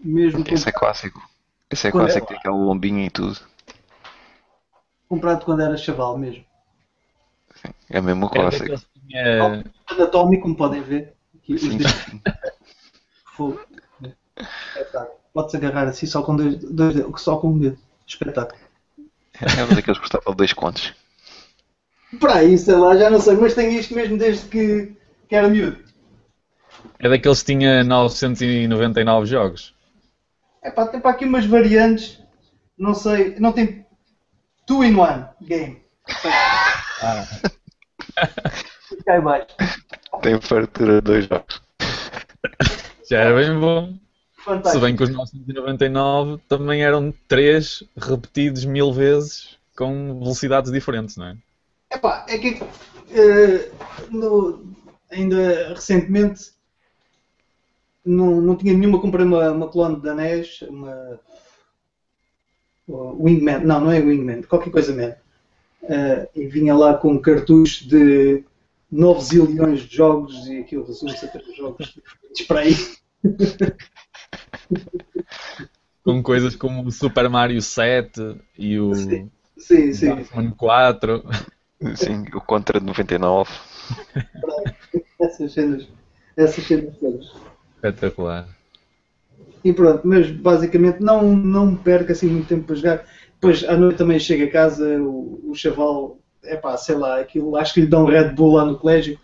mesmo. 0.00 0.44
Esse 0.46 0.68
é 0.68 0.72
clássico. 0.72 1.31
Esse 1.72 1.88
é 1.88 1.90
quando 1.90 2.04
clássico, 2.04 2.26
tem 2.26 2.36
aquele 2.36 2.54
lombinho 2.54 3.00
e 3.00 3.10
tudo. 3.10 3.40
Comprado 5.08 5.44
quando 5.44 5.62
era 5.62 5.76
chaval 5.76 6.18
mesmo. 6.18 6.44
Sim, 7.54 7.72
é 7.88 8.00
mesmo 8.00 8.26
o 8.26 8.28
é 8.28 8.32
clássico. 8.32 8.86
É 9.14 9.62
Anatómico, 9.86 10.42
como 10.42 10.56
podem 10.56 10.82
ver. 10.82 11.14
Aqui, 11.34 11.58
Sim. 11.58 11.78
Fogo. 13.36 13.60
Pode-se 15.32 15.56
agarrar 15.56 15.88
assim 15.88 16.06
só 16.06 16.22
com 16.22 16.36
dois, 16.36 16.58
dois 16.58 16.96
só 17.16 17.38
com 17.38 17.48
um 17.48 17.58
dedo. 17.58 17.78
Espetáculo. 18.06 18.60
É 19.40 19.64
um 19.64 19.74
daqueles 19.74 19.98
que 19.98 20.00
custava 20.00 20.34
dois 20.34 20.52
contos. 20.52 20.94
Para 22.20 22.36
aí, 22.36 22.58
sei 22.58 22.74
lá, 22.74 22.94
já 22.94 23.08
não 23.08 23.18
sei, 23.18 23.34
mas 23.36 23.54
tenho 23.54 23.72
isto 23.72 23.94
mesmo 23.94 24.18
desde 24.18 24.46
que, 24.46 24.94
que 25.26 25.34
era 25.34 25.48
miúdo. 25.48 25.82
É 26.98 27.08
daqueles 27.08 27.42
que 27.42 27.54
tinha 27.54 27.82
999 27.82 29.26
jogos. 29.26 29.74
É 30.62 30.70
pá, 30.70 30.86
tem 30.86 31.00
para 31.00 31.10
aqui 31.10 31.24
umas 31.24 31.44
variantes. 31.44 32.22
Não 32.78 32.94
sei, 32.94 33.34
não 33.38 33.52
tem. 33.52 33.84
Two 34.66 34.84
in 34.84 34.94
one 34.94 35.26
game. 35.42 35.82
Ah. 37.02 37.26
Cai 39.04 39.20
baixo. 39.20 39.48
Tem 40.22 40.40
fartura 40.40 40.94
de 40.94 41.00
dois 41.00 41.26
jogos. 41.26 41.60
Já 43.10 43.18
era 43.18 43.34
bem 43.34 43.58
bom. 43.58 43.98
Fantástico. 44.44 44.70
Se 44.70 44.80
bem 44.80 44.96
que 44.96 45.02
os 45.02 45.10
999 45.10 46.40
também 46.48 46.82
eram 46.82 47.12
três 47.28 47.82
repetidos 47.96 48.64
mil 48.64 48.92
vezes 48.92 49.58
com 49.76 50.18
velocidades 50.18 50.70
diferentes, 50.70 51.16
não 51.16 51.26
é? 51.26 51.36
Epá, 51.92 52.24
é 52.28 52.38
que 52.38 52.62
uh, 52.62 54.16
no, 54.16 54.74
ainda 55.10 55.74
recentemente 55.74 56.52
não, 58.04 58.40
não 58.40 58.56
tinha 58.56 58.74
nenhuma, 58.74 59.00
comprei 59.00 59.24
uma, 59.24 59.50
uma 59.50 59.68
clone 59.68 60.00
da 60.00 60.14
NES, 60.14 60.62
uma 60.62 61.20
Wingman, 62.88 63.64
não, 63.64 63.80
não 63.80 63.90
é 63.90 64.00
Wingman, 64.00 64.42
qualquer 64.42 64.70
coisa 64.70 64.92
mesmo. 64.92 65.16
Uh, 65.82 66.28
e 66.34 66.46
vinha 66.46 66.74
lá 66.74 66.94
com 66.94 67.18
cartuchos 67.18 67.86
de 67.86 68.44
9 68.90 69.20
zilhões 69.20 69.80
de 69.80 69.96
jogos 69.96 70.46
e 70.46 70.58
aquilo 70.58 70.84
resume-se 70.84 71.24
a 71.24 71.28
3 71.28 71.56
jogos 71.56 71.86
diferentes 71.86 72.46
para 72.46 72.60
aí. 72.60 72.76
com 76.04 76.22
coisas 76.22 76.54
como 76.54 76.86
o 76.86 76.92
Super 76.92 77.28
Mario 77.28 77.60
7 77.62 78.36
e 78.58 78.78
o 78.78 78.94
sim, 78.94 79.30
sim, 79.56 79.92
sim. 79.92 80.08
Batman 80.14 80.50
4. 80.52 81.24
Sim, 81.96 82.24
o 82.34 82.40
Contra 82.40 82.78
99. 82.78 83.50
essas 85.20 85.52
cenas, 85.52 85.88
essas 86.36 86.64
cenas 86.64 86.96
todas. 86.98 87.32
Espetacular. 87.82 88.46
E 89.64 89.72
pronto, 89.72 90.06
mas 90.06 90.30
basicamente 90.30 91.00
não, 91.00 91.34
não 91.34 91.74
perca 91.74 92.12
assim 92.12 92.28
muito 92.28 92.48
tempo 92.48 92.64
para 92.64 92.76
jogar. 92.76 93.04
Depois 93.34 93.64
à 93.64 93.76
noite 93.76 93.98
também 93.98 94.20
chega 94.20 94.44
a 94.44 94.50
casa, 94.50 95.00
o, 95.00 95.50
o 95.50 95.54
chaval, 95.54 96.18
é 96.44 96.56
pá, 96.56 96.76
sei 96.76 96.94
lá, 96.94 97.20
aquilo, 97.20 97.56
acho 97.56 97.74
que 97.74 97.80
lhe 97.80 97.86
dão 97.86 98.04
um 98.04 98.08
Red 98.08 98.30
Bull 98.30 98.54
lá 98.54 98.64
no 98.64 98.78
colégio. 98.78 99.18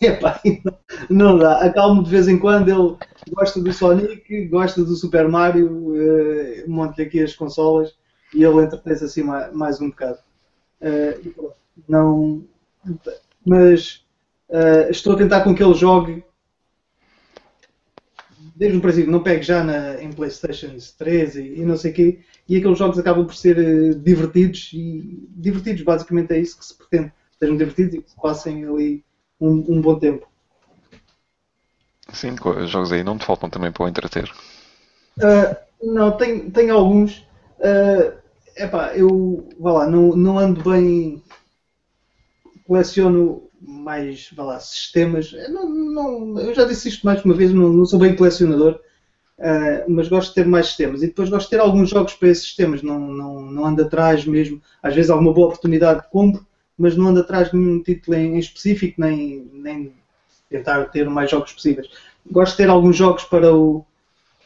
E, 0.00 0.04
epá, 0.06 0.40
não, 0.64 0.78
não 1.08 1.38
dá. 1.38 1.64
Acalmo 1.64 2.02
de 2.02 2.10
vez 2.10 2.26
em 2.26 2.38
quando, 2.38 2.68
ele 2.68 2.96
gosta 3.32 3.60
do 3.60 3.72
Sonic, 3.72 4.46
gosta 4.46 4.84
do 4.84 4.96
Super 4.96 5.28
Mario, 5.28 5.68
uh, 5.68 6.70
monta-lhe 6.70 7.06
aqui 7.06 7.22
as 7.22 7.34
consolas 7.34 7.94
e 8.34 8.42
ele 8.42 8.62
entretém-se 8.62 9.04
assim 9.04 9.22
mais, 9.22 9.52
mais 9.52 9.80
um 9.80 9.90
bocado. 9.90 10.18
Uh, 10.80 11.52
não, 11.88 12.44
mas 13.44 14.04
uh, 14.48 14.90
estou 14.90 15.14
a 15.14 15.16
tentar 15.16 15.42
com 15.42 15.54
que 15.54 15.62
ele 15.62 15.74
jogue 15.74 16.24
desde 18.54 18.78
o 18.78 18.80
princípio, 18.80 19.10
não 19.10 19.22
pegue 19.22 19.42
já 19.42 19.64
na, 19.64 20.00
em 20.00 20.12
Playstation 20.12 20.76
3 20.98 21.36
e, 21.36 21.60
e 21.60 21.64
não 21.64 21.76
sei 21.76 21.90
o 21.90 21.94
quê, 21.94 22.20
e 22.48 22.56
aqueles 22.56 22.78
jogos 22.78 22.98
acabam 22.98 23.26
por 23.26 23.34
ser 23.34 23.58
uh, 23.58 23.94
divertidos, 23.94 24.70
e 24.72 25.28
divertidos 25.30 25.82
basicamente 25.82 26.32
é 26.32 26.38
isso 26.38 26.58
que 26.58 26.64
se 26.64 26.76
pretende. 26.76 27.12
sejam 27.38 27.56
divertidos 27.56 27.94
e 27.94 28.02
que 28.02 28.14
passem 28.20 28.64
ali 28.64 29.04
um, 29.40 29.64
um 29.68 29.80
bom 29.80 29.98
tempo. 29.98 30.28
Sim, 32.12 32.36
os 32.44 32.70
jogos 32.70 32.92
aí 32.92 33.02
não 33.02 33.18
te 33.18 33.24
faltam 33.24 33.50
também 33.50 33.72
para 33.72 33.84
o 33.84 33.88
entreter. 33.88 34.30
Uh, 35.18 35.56
não, 35.82 36.16
tem, 36.16 36.50
tem 36.50 36.70
alguns. 36.70 37.26
Uh, 37.58 38.16
epá, 38.56 38.94
eu 38.94 39.48
vá 39.58 39.72
lá, 39.72 39.86
não, 39.86 40.14
não 40.14 40.38
ando 40.38 40.62
bem. 40.70 41.22
Coleciono 42.66 43.50
mais 43.66 44.30
vá 44.32 44.44
lá, 44.44 44.60
sistemas. 44.60 45.32
Não, 45.48 45.68
não, 45.68 46.40
eu 46.40 46.54
já 46.54 46.64
disse 46.64 46.88
isto 46.88 47.04
mais 47.04 47.24
uma 47.24 47.34
vez, 47.34 47.52
não, 47.52 47.72
não 47.72 47.84
sou 47.84 47.98
bem 47.98 48.14
colecionador, 48.14 48.80
uh, 49.38 49.90
mas 49.90 50.08
gosto 50.08 50.28
de 50.30 50.34
ter 50.36 50.46
mais 50.46 50.66
sistemas. 50.66 51.02
E 51.02 51.06
depois 51.06 51.30
gosto 51.30 51.46
de 51.46 51.50
ter 51.50 51.60
alguns 51.60 51.90
jogos 51.90 52.14
para 52.14 52.28
esses 52.28 52.44
sistemas, 52.44 52.82
não, 52.82 52.98
não, 52.98 53.40
não 53.42 53.66
ando 53.66 53.82
atrás 53.82 54.24
mesmo. 54.24 54.60
Às 54.82 54.94
vezes 54.94 55.10
alguma 55.10 55.32
boa 55.32 55.48
oportunidade 55.48 56.08
compro, 56.10 56.46
mas 56.78 56.96
não 56.96 57.08
ando 57.08 57.20
atrás 57.20 57.50
de 57.50 57.56
nenhum 57.56 57.82
título 57.82 58.16
em, 58.16 58.38
específico, 58.38 59.00
nem, 59.00 59.48
nem 59.52 59.92
tentar 60.50 60.84
ter 60.86 61.08
mais 61.08 61.30
jogos 61.30 61.52
possíveis. 61.52 61.88
Gosto 62.30 62.52
de 62.52 62.56
ter 62.58 62.68
alguns 62.68 62.96
jogos 62.96 63.24
para, 63.24 63.54
o, 63.54 63.84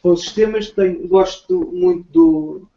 para 0.03 0.13
os 0.13 0.23
sistemas, 0.23 0.71
tenho, 0.71 1.07
gosto 1.09 1.71
muito 1.73 2.07
do, 2.11 2.69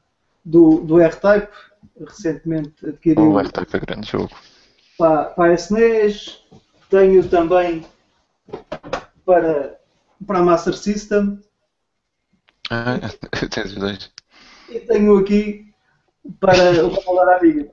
do, 0.44 0.82
do 0.82 1.00
R-Type, 1.00 1.52
recentemente 2.00 2.86
adquiri. 2.86 3.20
O 3.20 3.40
R-Type 3.40 3.76
é 3.76 3.80
grande 3.80 4.10
jogo. 4.10 4.32
Para, 5.02 5.24
para 5.32 5.52
a 5.52 5.56
SNES, 5.56 6.44
tenho 6.88 7.28
também 7.28 7.84
para, 9.26 9.80
para 10.28 10.38
a 10.38 10.44
Master 10.44 10.76
System. 10.76 11.42
Ah, 12.70 13.00
tens 13.50 13.74
dois. 13.74 14.12
E 14.70 14.80
tenho 14.82 15.18
aqui 15.18 15.74
para 16.40 16.54
o 16.86 17.04
Paladar 17.04 17.40
Amiga. 17.40 17.72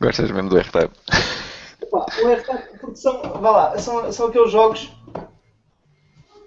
Gostas 0.00 0.30
mesmo 0.30 0.48
do 0.48 0.56
R-Type? 0.56 0.94
O 1.92 2.28
R-Type, 2.28 2.78
porque 2.78 2.96
são, 2.96 3.20
vá 3.42 3.50
lá, 3.50 3.78
são, 3.78 4.10
são 4.10 4.28
aqueles 4.28 4.50
jogos 4.50 4.90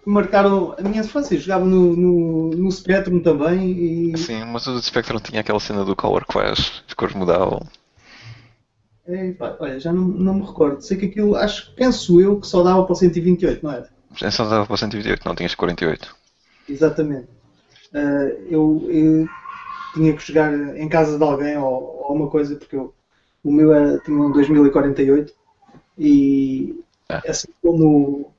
que 0.03 0.09
marcaram 0.09 0.75
a 0.77 0.81
minha 0.81 1.01
infância. 1.01 1.39
Jogava 1.39 1.65
no, 1.65 1.95
no, 1.95 2.49
no 2.49 2.71
Spectrum 2.71 3.19
também 3.19 3.71
e... 4.11 4.17
Sim, 4.17 4.43
mas 4.45 4.67
o 4.67 4.81
Spectrum 4.81 5.19
tinha 5.19 5.41
aquela 5.41 5.59
cena 5.59 5.85
do 5.85 5.95
Color 5.95 6.25
Clash, 6.25 6.83
as 6.87 6.93
cores 6.93 7.15
mudavam. 7.15 7.61
É, 9.05 9.31
pá, 9.31 9.55
olha, 9.59 9.79
já 9.79 9.91
não, 9.91 10.03
não 10.03 10.33
me 10.35 10.45
recordo. 10.45 10.81
Sei 10.81 10.97
que 10.97 11.05
aquilo, 11.05 11.35
acho, 11.35 11.73
penso 11.75 12.19
eu, 12.19 12.39
que 12.39 12.47
só 12.47 12.63
dava 12.63 12.83
para 12.83 12.93
o 12.93 12.95
128, 12.95 13.63
não 13.63 13.71
era? 13.71 13.89
É, 14.21 14.29
só 14.29 14.45
dava 14.45 14.65
para 14.65 14.73
o 14.73 14.77
128, 14.77 15.21
não, 15.25 15.35
tinhas 15.35 15.55
48. 15.55 16.15
Exatamente. 16.69 17.27
Uh, 17.93 18.47
eu, 18.49 18.87
eu, 18.89 19.27
tinha 19.93 20.13
que 20.13 20.25
jogar 20.25 20.53
em 20.77 20.89
casa 20.89 21.17
de 21.17 21.23
alguém 21.23 21.57
ou, 21.57 22.05
ou 22.07 22.15
uma 22.15 22.29
coisa, 22.29 22.55
porque 22.55 22.75
eu, 22.75 22.93
o 23.43 23.51
meu 23.51 23.73
era, 23.73 23.99
tinha 23.99 24.17
um 24.17 24.31
2048 24.31 25.33
e 25.97 26.81
é. 27.09 27.29
assim 27.29 27.49
como 27.61 28.32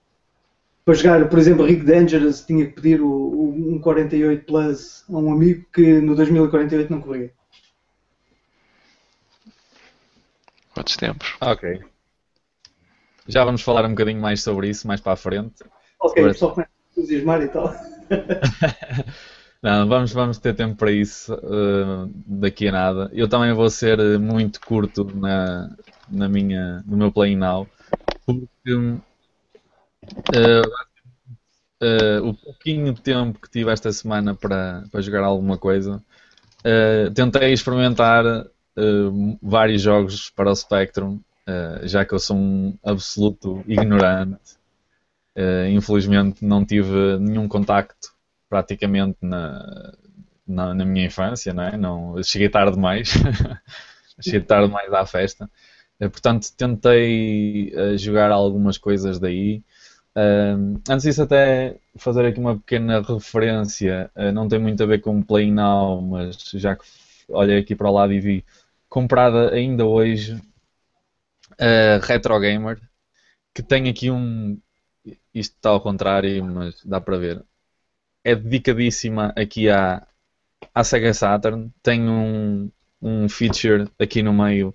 para 0.84 0.94
jogar, 0.94 1.28
por 1.28 1.38
exemplo, 1.38 1.64
Rick 1.64 1.84
Dangerous 1.84 2.44
tinha 2.44 2.66
que 2.66 2.72
pedir 2.72 3.00
o, 3.00 3.08
o, 3.08 3.74
um 3.74 3.80
48 3.80 4.44
Plus 4.44 5.04
a 5.08 5.16
um 5.16 5.32
amigo 5.32 5.66
que 5.72 6.00
no 6.00 6.14
2048 6.14 6.90
não 6.92 7.00
corria. 7.00 7.32
Quantos 10.74 10.96
tempos? 10.96 11.36
Ok. 11.40 11.80
Já 13.26 13.44
vamos 13.44 13.62
falar 13.62 13.86
um 13.86 13.90
bocadinho 13.90 14.20
mais 14.20 14.42
sobre 14.42 14.68
isso 14.68 14.86
mais 14.86 15.00
para 15.00 15.12
a 15.12 15.16
frente. 15.16 15.64
Ok, 16.00 16.22
sobre... 16.22 16.38
só 16.38 16.50
começa 16.50 16.70
a 16.70 16.90
entusiasmar 17.00 17.42
e 17.42 17.48
tal. 17.48 17.74
Não, 19.64 19.88
vamos, 19.88 20.12
vamos 20.12 20.36
ter 20.36 20.54
tempo 20.54 20.76
para 20.76 20.92
isso 20.92 21.32
uh, 21.32 22.06
daqui 22.26 22.68
a 22.68 22.72
nada. 22.72 23.10
Eu 23.14 23.26
também 23.26 23.50
vou 23.54 23.70
ser 23.70 24.18
muito 24.18 24.60
curto 24.60 25.10
na, 25.16 25.74
na 26.06 26.28
minha, 26.28 26.84
no 26.86 26.98
meu 26.98 27.10
Play 27.10 27.34
Now, 27.34 27.66
porque 28.26 28.98
uh, 30.34 30.68
uh, 31.82 32.28
o 32.28 32.34
pouquinho 32.34 32.92
de 32.92 33.00
tempo 33.00 33.40
que 33.40 33.50
tive 33.50 33.70
esta 33.70 33.92
semana 33.92 34.34
para, 34.34 34.84
para 34.90 35.00
jogar 35.00 35.24
alguma 35.24 35.58
coisa, 35.58 36.02
tentei 37.14 37.52
experimentar 37.52 38.24
vários 39.42 39.82
jogos 39.82 40.30
para 40.30 40.50
o 40.50 40.56
Spectrum, 40.56 41.20
já 41.82 42.06
que 42.06 42.14
eu 42.14 42.18
sou 42.18 42.38
um 42.38 42.74
absoluto 42.82 43.62
ignorante. 43.68 44.56
infelizmente 45.70 46.42
não 46.42 46.64
tive 46.64 47.18
nenhum 47.18 47.46
contacto 47.46 48.14
praticamente 48.48 49.18
na, 49.20 49.92
na, 50.46 50.74
na, 50.74 50.84
minha 50.86 51.04
infância, 51.04 51.52
não 51.52 51.64
é? 51.64 52.22
Cheguei 52.22 52.48
tarde 52.48 52.76
demais, 52.76 53.12
cheguei 54.18 54.40
tarde 54.40 54.68
demais 54.68 54.90
à 54.90 55.04
festa. 55.04 55.50
Portanto, 55.98 56.48
tentei 56.56 57.72
uh, 57.74 57.96
jogar 57.96 58.30
algumas 58.30 58.76
coisas 58.76 59.18
daí. 59.18 59.62
Uh, 60.16 60.80
antes 60.88 61.02
disso, 61.02 61.22
até 61.22 61.76
fazer 61.96 62.26
aqui 62.26 62.38
uma 62.38 62.56
pequena 62.56 63.02
referência, 63.02 64.10
uh, 64.16 64.32
não 64.32 64.48
tem 64.48 64.58
muito 64.58 64.82
a 64.82 64.86
ver 64.86 65.00
com 65.00 65.22
Play 65.22 65.50
Now, 65.50 66.00
mas 66.00 66.36
já 66.54 66.76
que 66.76 66.84
olhei 67.28 67.58
aqui 67.58 67.74
para 67.74 67.90
o 67.90 67.92
lado 67.92 68.12
e 68.12 68.20
vi, 68.20 68.44
comprada 68.88 69.52
ainda 69.52 69.84
hoje, 69.84 70.34
uh, 70.34 72.00
Retro 72.02 72.38
Gamer, 72.40 72.80
que 73.52 73.62
tem 73.62 73.88
aqui 73.88 74.10
um. 74.10 74.58
Isto 75.34 75.56
está 75.56 75.70
ao 75.70 75.80
contrário, 75.80 76.44
mas 76.44 76.82
dá 76.84 77.00
para 77.00 77.18
ver 77.18 77.44
é 78.24 78.34
dedicadíssima 78.34 79.32
aqui 79.36 79.68
à, 79.68 80.06
à 80.74 80.82
Sega 80.82 81.12
Saturn. 81.12 81.70
Tem 81.82 82.08
um, 82.08 82.70
um 83.02 83.28
feature 83.28 83.88
aqui 83.98 84.22
no 84.22 84.32
meio 84.32 84.74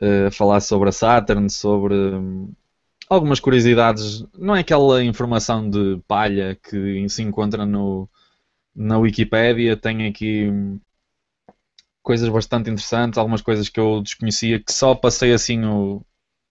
uh, 0.00 0.28
a 0.28 0.30
falar 0.30 0.60
sobre 0.60 0.88
a 0.88 0.92
Saturn, 0.92 1.50
sobre 1.50 1.94
um, 1.94 2.52
algumas 3.08 3.40
curiosidades. 3.40 4.24
Não 4.36 4.54
é 4.56 4.60
aquela 4.60 5.02
informação 5.02 5.68
de 5.68 6.00
palha 6.06 6.56
que 6.56 7.08
se 7.08 7.22
encontra 7.22 7.64
no, 7.66 8.08
na 8.74 8.98
Wikipédia. 8.98 9.76
Tem 9.76 10.06
aqui 10.06 10.50
coisas 12.02 12.28
bastante 12.28 12.70
interessantes, 12.70 13.18
algumas 13.18 13.42
coisas 13.42 13.68
que 13.68 13.80
eu 13.80 14.00
desconhecia, 14.02 14.60
que 14.60 14.72
só 14.72 14.94
passei 14.94 15.32
assim 15.32 15.64
o, 15.64 16.02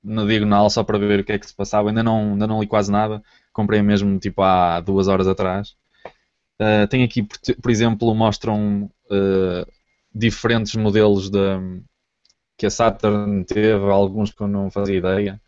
na 0.04 0.26
diagonal 0.26 0.70
só 0.70 0.84
para 0.84 0.98
ver 1.00 1.20
o 1.20 1.24
que 1.24 1.34
é 1.34 1.40
que 1.40 1.48
se 1.48 1.56
passava. 1.56 1.90
Ainda 1.90 2.04
não, 2.04 2.34
ainda 2.34 2.48
não 2.48 2.60
li 2.62 2.68
quase 2.68 2.92
nada. 2.92 3.24
Comprei 3.54 3.82
mesmo 3.82 4.20
tipo 4.20 4.42
há 4.42 4.80
duas 4.82 5.08
horas 5.08 5.28
atrás. 5.28 5.76
Uh, 6.60 6.88
tem 6.90 7.04
aqui, 7.04 7.24
por, 7.24 7.38
por, 7.62 7.72
exemplo, 7.72 8.14
mostram 8.16 8.90
uh, 9.12 9.72
diferentes 10.14 10.76
modelos 10.76 11.30
de, 11.30 11.40
que 12.58 12.66
a 12.66 12.70
Saturn 12.70 13.46
teve, 13.46 13.86
alguns 13.92 14.32
que 14.32 14.42
eu 14.42 14.48
não 14.48 14.72
fazia 14.72 14.98
ideia. 14.98 15.42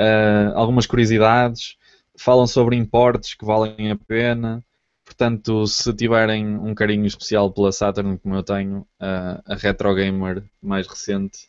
Uh, 0.00 0.56
algumas 0.56 0.86
curiosidades, 0.86 1.76
falam 2.16 2.46
sobre 2.46 2.76
importes 2.76 3.34
que 3.34 3.44
valem 3.44 3.90
a 3.90 3.96
pena. 3.96 4.64
Portanto, 5.04 5.66
se 5.66 5.92
tiverem 5.92 6.56
um 6.58 6.74
carinho 6.74 7.04
especial 7.04 7.52
pela 7.52 7.72
Saturn, 7.72 8.16
como 8.18 8.36
eu 8.36 8.42
tenho, 8.42 8.86
a 8.98 9.56
Retro 9.56 9.92
Gamer 9.92 10.44
mais 10.62 10.86
recente 10.86 11.48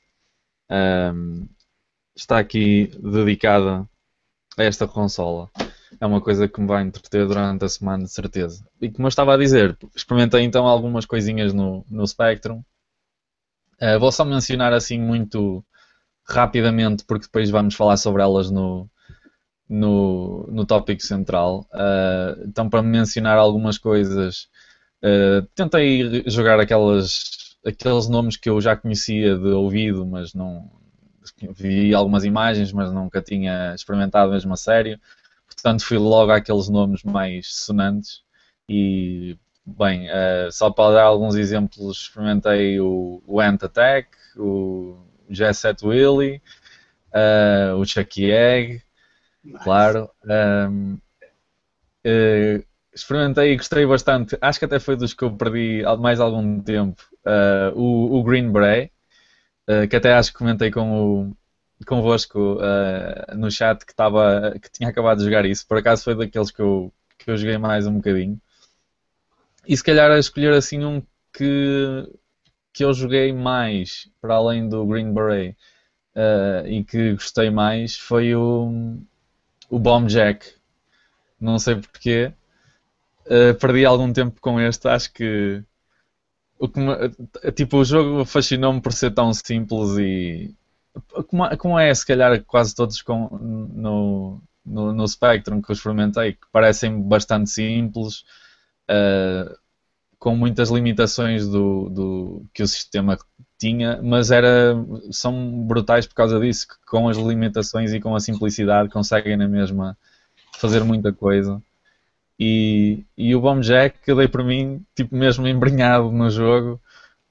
está 2.15 2.39
aqui 2.39 2.91
dedicada 2.99 3.87
a 4.57 4.63
esta 4.63 4.87
consola 4.87 5.51
é 5.99 6.05
uma 6.05 6.21
coisa 6.21 6.47
que 6.47 6.61
me 6.61 6.67
vai 6.67 6.83
entreter 6.83 7.27
durante 7.27 7.65
a 7.65 7.69
semana, 7.69 8.03
de 8.03 8.11
certeza. 8.11 8.65
E 8.81 8.89
como 8.89 9.07
eu 9.07 9.09
estava 9.09 9.33
a 9.33 9.37
dizer, 9.37 9.77
experimentei 9.95 10.41
então 10.43 10.65
algumas 10.65 11.05
coisinhas 11.05 11.53
no, 11.53 11.85
no 11.89 12.07
Spectrum. 12.07 12.63
Uh, 13.81 13.99
vou 13.99 14.11
só 14.11 14.23
mencionar 14.23 14.73
assim 14.73 14.99
muito 14.99 15.63
rapidamente, 16.27 17.03
porque 17.05 17.25
depois 17.25 17.49
vamos 17.49 17.75
falar 17.75 17.97
sobre 17.97 18.21
elas 18.21 18.49
no, 18.49 18.89
no, 19.67 20.47
no 20.51 20.65
tópico 20.65 21.01
central. 21.01 21.67
Uh, 21.73 22.43
então, 22.47 22.69
para 22.69 22.81
mencionar 22.81 23.37
algumas 23.37 23.77
coisas, 23.77 24.49
uh, 25.03 25.45
tentei 25.55 26.23
jogar 26.27 26.59
aquelas, 26.59 27.55
aqueles 27.65 28.07
nomes 28.09 28.37
que 28.37 28.49
eu 28.49 28.59
já 28.59 28.75
conhecia 28.75 29.37
de 29.37 29.49
ouvido, 29.49 30.05
mas 30.05 30.33
não 30.33 30.69
vi 31.53 31.93
algumas 31.93 32.23
imagens, 32.23 32.71
mas 32.73 32.91
nunca 32.91 33.21
tinha 33.21 33.73
experimentado 33.73 34.31
mesmo 34.31 34.53
a 34.53 34.57
sério. 34.57 34.99
Portanto, 35.47 35.85
fui 35.85 35.97
logo 35.97 36.31
àqueles 36.31 36.69
nomes 36.69 37.03
mais 37.03 37.53
sonantes 37.53 38.21
e, 38.67 39.37
bem, 39.65 40.09
uh, 40.09 40.51
só 40.51 40.69
para 40.69 40.95
dar 40.95 41.03
alguns 41.03 41.35
exemplos, 41.35 42.01
experimentei 42.01 42.79
o, 42.79 43.21
o 43.25 43.39
Ant 43.39 43.63
Attack, 43.63 44.09
o 44.37 44.97
Jet 45.31 45.83
Willy, 45.83 46.41
uh, 47.13 47.75
o 47.77 47.85
Chucky 47.85 48.31
Egg, 48.31 48.81
nice. 49.43 49.63
claro. 49.63 50.09
Um, 50.25 50.97
uh, 52.05 52.63
experimentei 52.93 53.53
e 53.53 53.57
gostei 53.57 53.85
bastante. 53.85 54.37
Acho 54.41 54.59
que 54.59 54.65
até 54.65 54.79
foi 54.79 54.95
dos 54.95 55.13
que 55.13 55.23
eu 55.23 55.35
perdi 55.35 55.83
mais 55.99 56.19
algum 56.19 56.59
tempo. 56.59 57.01
Uh, 57.25 57.77
o, 57.79 58.19
o, 58.19 58.23
Green 58.23 58.51
Beret, 58.51 58.91
uh, 59.69 59.87
que 59.87 59.95
até 59.95 60.13
acho 60.13 60.31
que 60.31 60.37
comentei 60.37 60.71
com 60.71 61.29
o, 61.29 61.37
convosco 61.85 62.57
uh, 62.57 63.35
no 63.35 63.49
chat 63.49 63.85
que, 63.85 63.95
tava, 63.95 64.55
que 64.61 64.71
tinha 64.71 64.89
acabado 64.89 65.19
de 65.19 65.25
jogar 65.25 65.45
isso. 65.45 65.67
Por 65.67 65.77
acaso 65.77 66.03
foi 66.03 66.15
daqueles 66.15 66.51
que 66.51 66.61
eu, 66.61 66.93
que 67.17 67.29
eu 67.29 67.37
joguei 67.37 67.57
mais 67.57 67.87
um 67.87 67.95
bocadinho. 67.95 68.39
E 69.67 69.75
se 69.77 69.83
calhar 69.83 70.11
a 70.11 70.19
escolher 70.19 70.53
assim 70.53 70.83
um 70.83 71.01
que 71.33 72.07
que 72.73 72.83
eu 72.83 72.93
joguei 72.93 73.33
mais, 73.33 74.09
para 74.21 74.35
além 74.35 74.67
do 74.67 74.85
Green 74.85 75.13
Beret, 75.13 75.57
uh, 76.15 76.67
e 76.67 76.83
que 76.83 77.13
gostei 77.13 77.49
mais, 77.49 77.97
foi 77.97 78.35
o, 78.35 78.97
o 79.69 79.79
Bomb 79.79 80.07
Jack. 80.07 80.53
Não 81.39 81.59
sei 81.59 81.75
porquê. 81.75 82.33
Uh, 83.25 83.53
perdi 83.59 83.85
algum 83.85 84.11
tempo 84.11 84.39
com 84.41 84.59
este, 84.59 84.87
acho 84.87 85.11
que 85.13 85.63
o 86.59 86.67
que 86.69 86.79
me, 86.79 86.93
tipo, 87.53 87.77
o 87.77 87.85
jogo 87.85 88.25
fascinou-me 88.25 88.81
por 88.81 88.93
ser 88.93 89.11
tão 89.11 89.33
simples 89.33 89.97
e 89.97 90.55
como, 91.27 91.57
como 91.57 91.79
é 91.79 91.93
se 91.93 92.05
calhar 92.05 92.43
quase 92.43 92.75
todos 92.75 93.01
com, 93.01 93.29
no, 93.39 94.41
no, 94.65 94.93
no 94.93 95.07
Spectrum 95.07 95.61
que 95.61 95.71
eu 95.71 95.73
experimentei, 95.73 96.33
que 96.33 96.47
parecem 96.51 97.01
bastante 97.01 97.49
simples, 97.49 98.23
uh, 98.89 99.57
com 100.21 100.35
muitas 100.35 100.69
limitações 100.69 101.47
do, 101.47 101.89
do, 101.89 102.45
que 102.53 102.61
o 102.61 102.67
sistema 102.67 103.17
tinha, 103.57 103.99
mas 104.03 104.29
era, 104.29 104.75
são 105.09 105.63
brutais 105.65 106.05
por 106.05 106.13
causa 106.13 106.39
disso, 106.39 106.67
que 106.67 106.75
com 106.85 107.09
as 107.09 107.17
limitações 107.17 107.91
e 107.91 107.99
com 107.99 108.15
a 108.15 108.19
simplicidade 108.19 108.87
conseguem 108.89 109.35
na 109.35 109.47
mesma 109.47 109.97
fazer 110.59 110.83
muita 110.83 111.11
coisa. 111.11 111.59
E, 112.39 113.03
e 113.17 113.35
o 113.35 113.41
Bomb 113.41 113.61
Jack 113.61 113.97
eu 114.05 114.15
dei 114.15 114.27
por 114.27 114.43
mim, 114.43 114.85
tipo, 114.95 115.15
mesmo 115.15 115.47
embrenhado 115.47 116.11
no 116.11 116.29
jogo. 116.29 116.79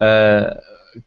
Uh, 0.03 0.61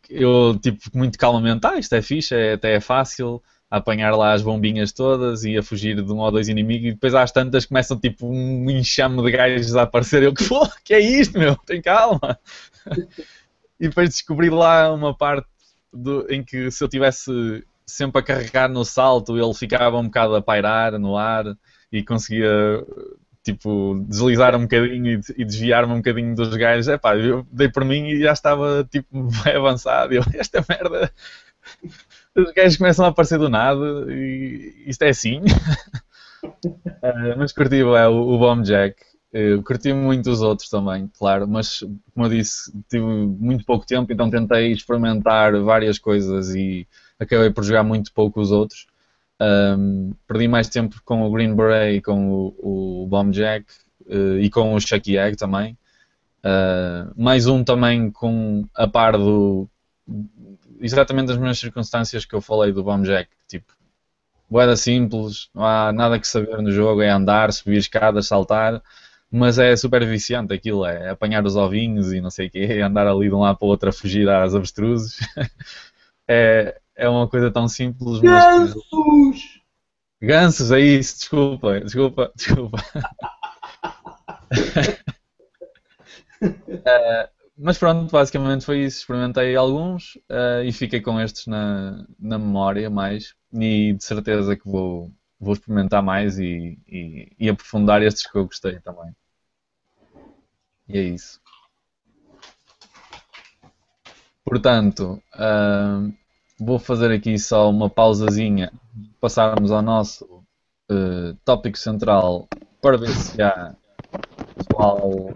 eu, 0.09 0.57
tipo, 0.63 0.79
muito 0.93 1.17
calmamente, 1.17 1.67
ah, 1.67 1.77
isto 1.77 1.93
é 1.95 2.01
fixe, 2.01 2.33
é, 2.33 2.53
até 2.53 2.75
é 2.75 2.79
fácil 2.79 3.43
a 3.73 3.77
apanhar 3.77 4.15
lá 4.15 4.33
as 4.33 4.43
bombinhas 4.43 4.91
todas 4.91 5.43
e 5.43 5.57
a 5.57 5.63
fugir 5.63 5.99
de 5.99 6.13
um 6.13 6.19
ou 6.19 6.29
dois 6.29 6.47
inimigos 6.47 6.89
e 6.89 6.91
depois 6.91 7.15
às 7.15 7.31
tantas 7.31 7.65
começam 7.65 7.99
tipo 7.99 8.27
um 8.27 8.69
enxame 8.69 9.19
de 9.23 9.31
gajos 9.31 9.75
a 9.75 9.81
aparecer. 9.81 10.21
Eu 10.21 10.31
que, 10.31 10.47
pô, 10.47 10.69
que 10.85 10.93
é 10.93 10.99
isto, 10.99 11.39
meu? 11.39 11.55
Tem 11.65 11.81
calma. 11.81 12.37
e 13.79 13.87
depois 13.87 14.09
descobri 14.09 14.51
lá 14.51 14.93
uma 14.93 15.17
parte 15.17 15.47
do, 15.91 16.31
em 16.31 16.43
que 16.43 16.69
se 16.69 16.83
eu 16.83 16.87
tivesse 16.87 17.65
sempre 17.83 18.21
a 18.21 18.23
carregar 18.23 18.69
no 18.69 18.85
salto 18.85 19.39
ele 19.39 19.53
ficava 19.55 19.97
um 19.97 20.05
bocado 20.05 20.35
a 20.35 20.41
pairar 20.41 20.99
no 20.99 21.17
ar 21.17 21.45
e 21.91 22.03
conseguia 22.03 22.85
tipo, 23.43 24.05
deslizar 24.07 24.55
um 24.55 24.61
bocadinho 24.61 25.19
e, 25.35 25.45
desviar-me 25.45 25.93
um 25.93 25.97
bocadinho 25.97 26.35
dos 26.35 26.55
gajos, 26.55 26.87
é 26.87 26.97
pá, 26.99 27.15
eu 27.15 27.43
dei 27.51 27.69
por 27.69 27.83
mim 27.83 28.07
e 28.07 28.19
já 28.21 28.33
estava 28.33 28.87
tipo 28.89 29.27
avançado. 29.49 30.13
Eu, 30.13 30.23
esta 30.35 30.63
merda, 30.69 31.11
os 32.35 32.51
gajos 32.53 32.77
começam 32.77 33.05
a 33.05 33.09
aparecer 33.09 33.37
do 33.37 33.49
nada 33.49 34.05
e 34.09 34.83
isto 34.87 35.01
é 35.03 35.09
assim. 35.09 35.41
uh, 36.43 37.35
mas 37.37 37.51
curti 37.51 37.81
é, 37.81 38.07
o, 38.07 38.13
o 38.13 38.37
Bomb 38.37 38.63
Jack. 38.63 38.95
Eu 39.31 39.63
curti 39.63 39.91
muito 39.91 40.29
os 40.29 40.41
outros 40.41 40.69
também, 40.69 41.09
claro, 41.17 41.47
mas 41.47 41.79
como 41.79 42.27
eu 42.27 42.29
disse, 42.29 42.71
tive 42.87 43.03
muito 43.03 43.65
pouco 43.65 43.83
tempo, 43.83 44.13
então 44.13 44.29
tentei 44.29 44.71
experimentar 44.71 45.59
várias 45.59 45.97
coisas 45.97 46.53
e 46.53 46.87
acabei 47.19 47.49
por 47.49 47.63
jogar 47.63 47.83
muito 47.83 48.13
pouco 48.13 48.39
os 48.39 48.51
outros. 48.51 48.85
Um, 49.41 50.13
perdi 50.27 50.47
mais 50.47 50.69
tempo 50.69 51.01
com 51.03 51.23
o 51.23 51.31
Green 51.31 51.55
Beret 51.55 51.97
e 51.97 52.01
com 52.01 52.29
o, 52.29 53.03
o 53.03 53.07
Bomb 53.07 53.31
Jack 53.31 53.65
uh, 54.05 54.37
e 54.39 54.49
com 54.51 54.75
o 54.75 54.79
Chucky 54.79 55.17
Egg 55.17 55.35
também. 55.35 55.75
Uh, 56.45 57.11
mais 57.15 57.47
um 57.47 57.63
também 57.63 58.11
com 58.11 58.67
a 58.75 58.87
par 58.87 59.17
do. 59.17 59.67
Exatamente 60.83 61.31
as 61.31 61.37
mesmas 61.37 61.59
circunstâncias 61.59 62.25
que 62.25 62.35
eu 62.35 62.41
falei 62.41 62.71
do 62.71 62.83
Bomb 62.83 63.05
Jack. 63.05 63.29
Tipo, 63.47 63.73
boeda 64.49 64.75
simples, 64.75 65.49
não 65.53 65.65
há 65.65 65.91
nada 65.91 66.19
que 66.19 66.27
saber 66.27 66.61
no 66.61 66.71
jogo, 66.71 67.01
é 67.01 67.09
andar, 67.09 67.51
subir 67.53 67.77
escadas, 67.77 68.27
saltar. 68.27 68.81
Mas 69.31 69.57
é 69.57 69.75
super 69.75 70.05
viciante 70.05 70.53
aquilo, 70.53 70.85
é 70.85 71.09
apanhar 71.09 71.43
os 71.43 71.55
ovinhos 71.55 72.13
e 72.13 72.21
não 72.21 72.29
sei 72.29 72.47
o 72.47 72.51
quê, 72.51 72.81
andar 72.85 73.07
ali 73.07 73.29
de 73.29 73.33
um 73.33 73.39
lado 73.39 73.57
para 73.57 73.65
o 73.65 73.69
outro 73.69 73.89
a 73.89 73.93
fugir 73.93 74.29
às 74.29 74.53
avestruzes. 74.53 75.17
é, 76.27 76.79
é 76.95 77.09
uma 77.09 77.27
coisa 77.27 77.49
tão 77.49 77.67
simples, 77.67 78.21
mas. 78.21 78.73
Gansos! 78.73 79.63
Gansos, 80.21 80.71
é 80.71 80.79
isso, 80.79 81.19
desculpa, 81.19 81.79
desculpa, 81.81 82.31
desculpa. 82.37 82.77
uh, 86.43 87.32
mas 87.57 87.77
pronto, 87.77 88.11
basicamente 88.11 88.65
foi 88.65 88.83
isso. 88.85 88.99
Experimentei 88.99 89.55
alguns 89.55 90.15
uh, 90.29 90.63
e 90.65 90.71
fiquei 90.71 91.01
com 91.01 91.19
estes 91.19 91.47
na, 91.47 92.05
na 92.19 92.37
memória 92.37 92.89
mais 92.89 93.35
e 93.53 93.93
de 93.93 94.03
certeza 94.03 94.55
que 94.55 94.67
vou, 94.67 95.11
vou 95.39 95.53
experimentar 95.53 96.01
mais 96.01 96.39
e, 96.39 96.79
e, 96.87 97.31
e 97.39 97.49
aprofundar 97.49 98.01
estes 98.01 98.29
que 98.29 98.37
eu 98.37 98.45
gostei 98.45 98.79
também. 98.79 99.15
E 100.87 100.97
é 100.97 101.01
isso. 101.01 101.39
Portanto, 104.43 105.21
uh, 105.35 106.13
vou 106.59 106.77
fazer 106.79 107.11
aqui 107.11 107.37
só 107.39 107.69
uma 107.69 107.89
pausazinha, 107.89 108.71
passarmos 109.19 109.71
ao 109.71 109.81
nosso 109.81 110.25
uh, 110.91 111.35
tópico 111.45 111.77
central 111.77 112.47
para 112.81 112.97
ver 112.97 113.09
se 113.09 113.41
há 113.41 113.73
pessoal 114.57 115.31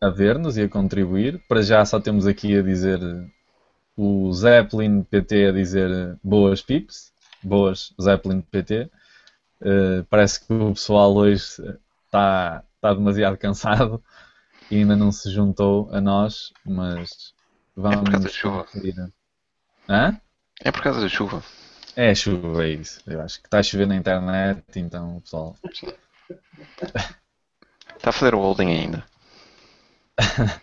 a 0.00 0.08
ver-nos 0.08 0.56
e 0.56 0.62
a 0.62 0.68
contribuir. 0.68 1.40
Para 1.48 1.62
já 1.62 1.84
só 1.84 2.00
temos 2.00 2.26
aqui 2.26 2.56
a 2.56 2.62
dizer 2.62 3.00
o 3.96 4.32
Zeppelin 4.32 5.02
PT 5.02 5.46
a 5.46 5.52
dizer 5.52 6.18
boas 6.22 6.62
pips, 6.62 7.12
boas 7.42 7.92
Zeppelin 8.00 8.40
PT. 8.40 8.90
Uh, 9.60 10.04
parece 10.08 10.46
que 10.46 10.52
o 10.52 10.72
pessoal 10.72 11.14
hoje 11.14 11.44
está, 12.06 12.64
está 12.74 12.94
demasiado 12.94 13.36
cansado 13.38 14.02
e 14.70 14.76
ainda 14.76 14.96
não 14.96 15.12
se 15.12 15.30
juntou 15.30 15.88
a 15.92 16.00
nós, 16.00 16.52
mas 16.64 17.34
Vamos 17.76 17.98
é 17.98 18.02
por 18.02 18.10
causa 18.10 18.24
da 18.24 18.28
chuva. 18.28 18.66
Hã? 19.88 20.20
É 20.60 20.70
por 20.70 20.82
causa 20.82 21.00
da 21.00 21.08
chuva. 21.08 21.42
É 21.96 22.14
chuva, 22.14 22.64
é 22.64 22.68
isso. 22.70 23.00
Eu 23.06 23.22
acho 23.22 23.40
que 23.40 23.46
está 23.46 23.58
a 23.58 23.62
chover 23.62 23.86
na 23.86 23.96
internet, 23.96 24.62
então 24.76 25.16
o 25.16 25.20
pessoal. 25.22 25.56
Está 27.96 28.10
a 28.10 28.12
fazer 28.12 28.34
o 28.34 28.38
holding 28.38 28.68
ainda. 28.68 29.04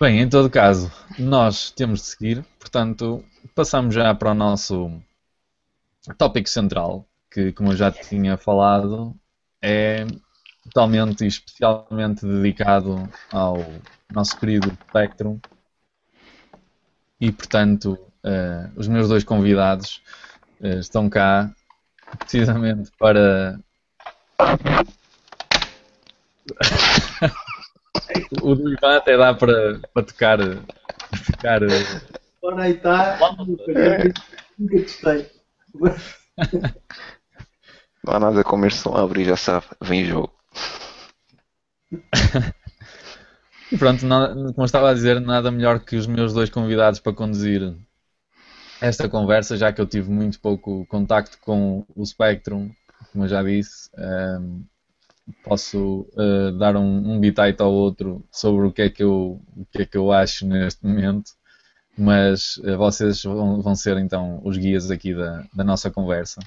Bem, 0.00 0.20
em 0.20 0.28
todo 0.28 0.50
caso, 0.50 0.92
nós 1.18 1.70
temos 1.70 2.00
de 2.00 2.06
seguir, 2.06 2.44
portanto, 2.58 3.24
passamos 3.54 3.94
já 3.94 4.14
para 4.14 4.32
o 4.32 4.34
nosso 4.34 4.90
tópico 6.18 6.48
central, 6.48 7.06
que, 7.30 7.52
como 7.52 7.72
eu 7.72 7.76
já 7.76 7.90
tinha 7.90 8.36
falado, 8.36 9.14
é 9.62 10.06
totalmente 10.64 11.24
e 11.24 11.28
especialmente 11.28 12.26
dedicado 12.26 13.08
ao 13.32 13.56
nosso 14.12 14.38
querido 14.38 14.76
Spectrum. 14.88 15.38
E 17.20 17.32
portanto, 17.32 17.98
uh, 18.24 18.70
os 18.76 18.88
meus 18.88 19.08
dois 19.08 19.24
convidados 19.24 20.02
uh, 20.60 20.78
estão 20.78 21.08
cá 21.08 21.50
precisamente 22.18 22.90
para. 22.98 23.58
o 28.42 28.54
do 28.54 28.72
Ivan 28.72 28.96
até 28.96 29.16
dá 29.16 29.34
para, 29.34 29.80
para 29.92 30.02
tocar. 30.02 30.38
tocar 30.38 31.60
Ora 32.42 32.62
aí 32.62 32.72
está. 32.72 33.18
Nunca 34.58 34.76
testei. 34.78 35.30
Não 38.04 38.14
há 38.14 38.20
nada 38.20 38.44
como 38.44 38.66
este 38.66 38.80
som 38.80 38.94
a 38.94 39.02
abrir, 39.02 39.24
já 39.24 39.36
sabe. 39.36 39.66
Vem 39.82 40.04
jogo. 40.04 40.32
E 43.70 43.76
pronto, 43.76 44.06
nada, 44.06 44.32
como 44.32 44.54
eu 44.58 44.64
estava 44.64 44.90
a 44.90 44.94
dizer, 44.94 45.20
nada 45.20 45.50
melhor 45.50 45.80
que 45.80 45.96
os 45.96 46.06
meus 46.06 46.32
dois 46.32 46.48
convidados 46.48 47.00
para 47.00 47.12
conduzir 47.12 47.74
esta 48.80 49.08
conversa, 49.08 49.56
já 49.56 49.72
que 49.72 49.80
eu 49.80 49.86
tive 49.86 50.08
muito 50.10 50.38
pouco 50.38 50.86
contacto 50.86 51.36
com 51.40 51.84
o 51.94 52.06
Spectrum, 52.06 52.70
como 53.12 53.24
eu 53.24 53.28
já 53.28 53.42
disse. 53.42 53.90
Um, 53.96 54.02
ehm, 54.02 54.62
posso 55.42 56.08
uh, 56.12 56.52
dar 56.58 56.76
um, 56.76 57.12
um 57.12 57.20
bitite 57.20 57.60
ao 57.62 57.72
outro 57.72 58.24
sobre 58.30 58.66
o 58.66 58.72
que 58.72 58.82
é 58.82 58.90
que 58.90 59.02
eu, 59.02 59.40
o 59.56 59.66
que 59.70 59.82
é 59.82 59.86
que 59.86 59.96
eu 59.96 60.12
acho 60.12 60.46
neste 60.46 60.84
momento, 60.86 61.32
mas 61.96 62.56
uh, 62.58 62.76
vocês 62.76 63.22
vão, 63.22 63.60
vão, 63.60 63.74
ser 63.74 63.96
então 63.98 64.40
os 64.44 64.56
guias 64.56 64.90
aqui 64.90 65.14
da, 65.14 65.44
da 65.54 65.64
nossa 65.64 65.90
conversa. 65.90 66.40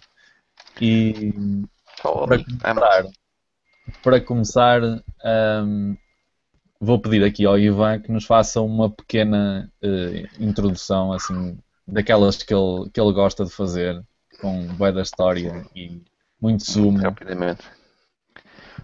E 0.79 1.33
para 2.01 2.43
começar, 2.43 3.05
para 4.01 4.21
começar 4.21 4.83
um, 4.83 5.01
ehm, 5.25 5.97
vou 6.79 6.99
pedir 6.99 7.23
aqui 7.23 7.45
ao 7.45 7.59
Ivan 7.59 7.99
que 7.99 8.11
nos 8.11 8.25
faça 8.25 8.61
uma 8.61 8.89
pequena 8.89 9.69
uh, 9.83 10.43
introdução, 10.43 11.11
assim, 11.11 11.57
daquelas 11.85 12.37
que 12.37 12.53
ele, 12.53 12.89
que 12.93 13.01
ele 13.01 13.11
gosta 13.11 13.43
de 13.43 13.51
fazer, 13.51 14.01
com 14.39 14.67
boa 14.67 14.91
da 14.91 15.01
história 15.01 15.65
e 15.75 16.01
muito 16.41 16.63
sumo. 16.63 16.97
Rapidamente. 16.99 17.78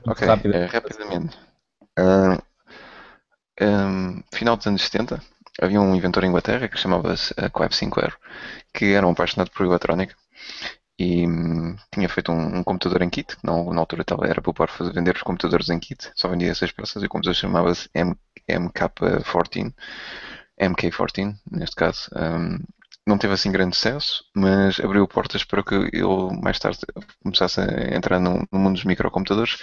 Ok, 0.08 0.28
rapidamente. 0.28 0.70
Uh, 0.70 0.74
rapidamente. 0.74 1.38
Uh, 1.98 2.42
um, 3.62 4.24
final 4.34 4.58
dos 4.58 4.68
anos 4.68 4.82
70, 4.84 5.22
havia 5.62 5.82
um 5.82 5.96
inventor 5.96 6.24
em 6.24 6.28
Inglaterra 6.28 6.68
que 6.68 6.78
chamava-se 6.78 7.34
uh, 7.34 7.50
Quab 7.52 7.74
Sinclair, 7.74 8.16
que 8.74 8.94
era 8.94 9.08
um 9.08 9.12
apaixonado 9.12 9.52
por 9.52 9.66
eletrónica 9.66 10.16
e 10.98 11.28
hum, 11.28 11.76
tinha 11.94 12.08
feito 12.08 12.32
um, 12.32 12.58
um, 12.60 12.64
computador 12.64 13.02
em 13.02 13.10
kit, 13.10 13.36
não, 13.44 13.74
na 13.74 13.82
altura 13.82 14.04
estava, 14.04 14.26
era 14.28 14.42
para 14.42 14.68
fazer, 14.68 14.94
vender 14.94 15.16
os 15.16 15.24
computadores 15.24 15.70
em 15.70 15.80
kit, 15.80 16.10
só 16.16 16.30
vendia 16.30 16.50
essas 16.52 16.72
peças 16.72 17.04
e 17.04 17.06
o 17.06 17.10
computador 17.10 17.36
chamava-se 17.36 17.90
MK14, 18.50 19.74
MK14 20.60 21.36
neste 21.52 21.76
caso. 21.76 22.10
Um, 22.16 22.60
não 23.08 23.18
teve 23.18 23.34
assim 23.34 23.52
grande 23.52 23.76
sucesso, 23.76 24.24
mas 24.36 24.80
abriu 24.80 25.08
portas 25.08 25.44
para 25.44 25.64
que 25.64 25.90
eu 25.94 26.32
mais 26.42 26.58
tarde 26.58 26.80
começasse 27.22 27.62
a 27.62 27.96
entrar 27.96 28.20
no, 28.20 28.48
no 28.52 28.60
mundo 28.60 28.76
dos 28.76 28.84
microcomputadores 28.84 29.58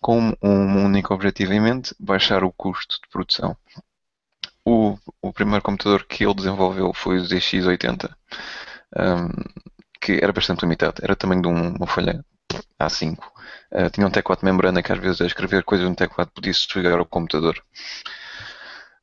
com 0.00 0.34
um 0.42 0.84
único 0.84 1.14
objetivo 1.14 1.52
em 1.52 1.60
mente, 1.60 1.94
baixar 1.98 2.42
o 2.42 2.52
custo 2.52 2.96
de 3.00 3.08
produção. 3.10 3.56
O, 4.64 4.98
o 5.22 5.32
primeiro 5.32 5.62
computador 5.62 6.04
que 6.04 6.24
ele 6.24 6.34
desenvolveu 6.34 6.92
foi 6.92 7.18
o 7.18 7.22
ZX80. 7.22 8.10
Um, 8.96 9.28
que 10.00 10.18
era 10.22 10.32
bastante 10.32 10.62
limitado. 10.62 11.00
Era 11.02 11.16
tamanho 11.16 11.42
de 11.42 11.48
uma 11.48 11.86
folha 11.86 12.24
A5. 12.80 13.18
Uh, 13.70 13.90
tinha 13.90 14.06
um 14.06 14.10
teclado 14.10 14.40
de 14.40 14.44
membrana 14.46 14.82
que 14.82 14.92
às 14.92 14.98
vezes 14.98 15.20
a 15.20 15.26
escrever 15.26 15.64
coisas 15.64 15.88
no 15.88 15.94
teclado 15.94 16.30
podia-se 16.30 16.66
desligar 16.66 17.00
o 17.00 17.06
computador. 17.06 17.62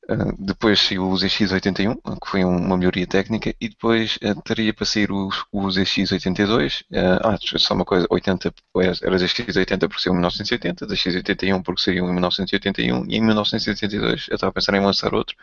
Uh, 0.07 0.35
depois 0.37 0.79
saiu 0.79 1.09
o 1.09 1.13
ZX81, 1.13 1.95
que 2.21 2.29
foi 2.29 2.43
uma 2.43 2.77
melhoria 2.77 3.07
técnica, 3.07 3.55
e 3.59 3.69
depois 3.69 4.17
uh, 4.17 4.39
teria 4.43 4.71
para 4.73 4.85
sair 4.85 5.11
o, 5.11 5.29
o 5.51 5.67
ZX82. 5.67 6.81
Uh, 6.91 7.19
ah, 7.23 7.37
só 7.57 7.73
uma 7.73 7.85
coisa: 7.85 8.05
80 8.09 8.53
era 9.01 9.17
ZX80 9.17 9.87
porque 9.87 10.01
saiu 10.01 10.13
em 10.13 10.17
1980, 10.17 10.87
ZX81 10.87 11.63
porque 11.63 11.81
saiu 11.81 12.05
em 12.05 12.13
1981, 12.13 13.05
e 13.09 13.15
em 13.15 13.21
1982 13.21 14.27
eu 14.29 14.35
estava 14.35 14.51
a 14.51 14.53
pensar 14.53 14.75
em 14.75 14.81
lançar 14.81 15.13
outro, 15.13 15.35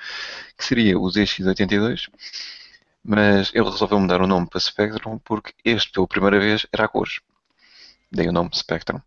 que 0.57 0.65
seria 0.65 0.99
o 0.99 1.07
ZX82 1.09 2.09
mas 3.05 3.51
ele 3.53 3.69
resolveu 3.69 3.99
mudar 3.99 4.21
o 4.21 4.27
nome 4.27 4.49
para 4.49 4.61
Spectrum 4.61 5.19
porque 5.19 5.53
este, 5.65 5.91
pela 5.91 6.07
primeira 6.07 6.39
vez, 6.39 6.67
era 6.73 6.85
a 6.85 6.89
cores. 6.89 7.21
Dei 8.11 8.29
o 8.29 8.33
nome 8.33 8.51
Spectrum. 8.55 9.01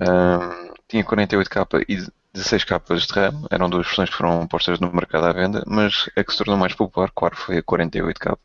Um, 0.00 0.74
tinha 0.88 1.04
48k 1.04 1.84
e 1.88 2.06
16 2.36 2.64
capas 2.64 3.06
de 3.06 3.14
RAM, 3.14 3.46
eram 3.50 3.70
duas 3.70 3.86
versões 3.86 4.10
que 4.10 4.16
foram 4.16 4.46
postas 4.46 4.78
no 4.78 4.92
mercado 4.92 5.24
à 5.24 5.32
venda, 5.32 5.64
mas 5.66 6.10
a 6.14 6.22
que 6.22 6.32
se 6.32 6.38
tornou 6.38 6.56
mais 6.56 6.74
popular, 6.74 7.10
claro, 7.14 7.34
foi 7.34 7.58
a 7.58 7.62
48k 7.62 8.36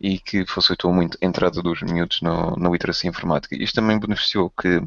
e 0.00 0.18
que 0.18 0.44
facilitou 0.44 0.92
muito 0.92 1.16
a 1.22 1.26
entrada 1.26 1.62
dos 1.62 1.82
miúdos 1.82 2.20
no, 2.20 2.56
na 2.56 2.68
literacia 2.68 3.08
informática. 3.08 3.54
Isto 3.54 3.76
também 3.76 3.98
beneficiou 3.98 4.50
que, 4.50 4.82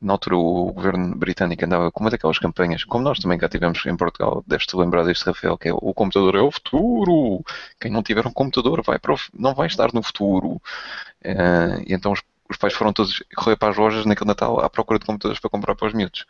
na 0.00 0.12
altura, 0.12 0.36
o 0.36 0.72
governo 0.72 1.16
britânico 1.16 1.64
andava 1.64 1.90
com 1.90 2.00
uma 2.00 2.10
daquelas 2.10 2.38
campanhas, 2.38 2.84
como 2.84 3.02
nós 3.02 3.18
também 3.18 3.36
cá 3.36 3.48
tivemos 3.48 3.84
em 3.86 3.96
Portugal, 3.96 4.44
deves-te 4.46 4.76
lembrar 4.76 5.04
deste, 5.04 5.24
Rafael, 5.26 5.58
que 5.58 5.68
é 5.68 5.72
o 5.72 5.92
computador 5.92 6.36
é 6.36 6.40
o 6.40 6.52
futuro. 6.52 7.44
Quem 7.80 7.90
não 7.90 8.04
tiver 8.04 8.24
um 8.24 8.32
computador 8.32 8.82
vai 8.84 9.00
para 9.00 9.14
o, 9.14 9.18
não 9.34 9.52
vai 9.54 9.66
estar 9.66 9.92
no 9.92 10.02
futuro. 10.02 10.62
Uh, 11.24 11.82
e 11.84 11.92
então 11.92 12.12
os, 12.12 12.22
os 12.48 12.56
pais 12.56 12.72
foram 12.72 12.92
todos 12.92 13.20
correr 13.36 13.56
para 13.56 13.70
as 13.70 13.76
lojas 13.76 14.06
naquele 14.06 14.28
Natal 14.28 14.60
à 14.60 14.70
procura 14.70 15.00
de 15.00 15.06
computadores 15.06 15.40
para 15.40 15.50
comprar 15.50 15.74
para 15.74 15.88
os 15.88 15.94
miúdos 15.94 16.24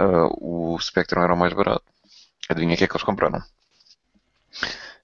uh, 0.00 0.30
o 0.40 0.78
Spectrum 0.80 1.22
era 1.22 1.34
o 1.34 1.36
mais 1.36 1.52
barato. 1.52 1.84
Adivinha 2.48 2.74
o 2.74 2.78
que 2.78 2.84
é 2.84 2.88
que 2.88 2.92
eles 2.92 3.04
compraram? 3.04 3.42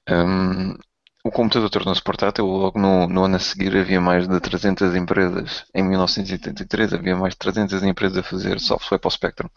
Um, 0.08 0.76
o 1.24 1.30
computador 1.30 1.68
tornou-se 1.70 2.02
portátil 2.02 2.46
logo 2.46 2.78
no, 2.78 3.08
no, 3.08 3.24
ano 3.24 3.36
a 3.36 3.40
seguir 3.40 3.76
havia 3.76 4.00
mais 4.00 4.28
de 4.28 4.40
300 4.40 4.94
empresas. 4.94 5.64
Em 5.74 5.82
1983 5.82 6.94
havia 6.94 7.16
mais 7.16 7.34
de 7.34 7.38
300 7.38 7.82
empresas 7.82 8.18
a 8.18 8.22
fazer 8.22 8.60
software 8.60 8.98
para 8.98 9.08
o 9.08 9.10
Spectrum. 9.10 9.48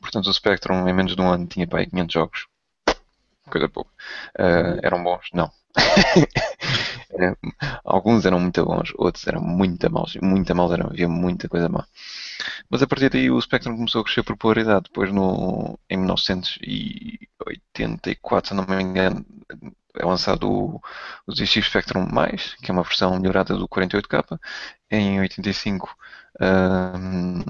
Portanto, 0.00 0.28
o 0.28 0.34
Spectrum 0.34 0.86
em 0.86 0.92
menos 0.92 1.16
de 1.16 1.22
um 1.22 1.30
ano 1.30 1.46
tinha 1.46 1.66
para 1.66 1.80
aí 1.80 1.86
500 1.86 2.12
jogos. 2.12 2.46
Coisa 3.48 3.68
pouca. 3.68 3.90
Uh, 4.38 4.80
eram 4.82 5.02
bons? 5.02 5.28
Não. 5.32 5.50
alguns 7.84 8.26
eram 8.26 8.40
muito 8.40 8.64
bons, 8.64 8.92
outros 8.96 9.26
eram 9.26 9.40
muito 9.40 9.90
maus. 9.90 10.16
Muito 10.20 10.54
maus 10.54 10.72
eram, 10.72 10.88
havia 10.88 11.08
muita 11.08 11.48
coisa 11.48 11.68
má. 11.68 11.86
Mas 12.70 12.82
a 12.82 12.86
partir 12.86 13.10
daí 13.10 13.30
o 13.30 13.40
Spectrum 13.40 13.76
começou 13.76 14.00
a 14.00 14.04
crescer 14.04 14.22
por 14.22 14.36
popularidade. 14.36 14.84
Depois, 14.84 15.12
no, 15.12 15.78
em 15.88 15.96
1984, 15.96 18.48
se 18.48 18.54
não 18.54 18.64
me 18.66 18.82
engano, 18.82 19.24
é 19.98 20.04
lançado 20.04 20.50
o, 20.50 20.80
o 21.26 21.32
ZX 21.32 21.66
Spectrum+, 21.66 22.06
que 22.62 22.70
é 22.70 22.72
uma 22.72 22.82
versão 22.82 23.18
melhorada 23.18 23.56
do 23.56 23.68
48K. 23.68 24.38
Em 24.90 25.20
85 25.20 25.96
um, 26.40 27.42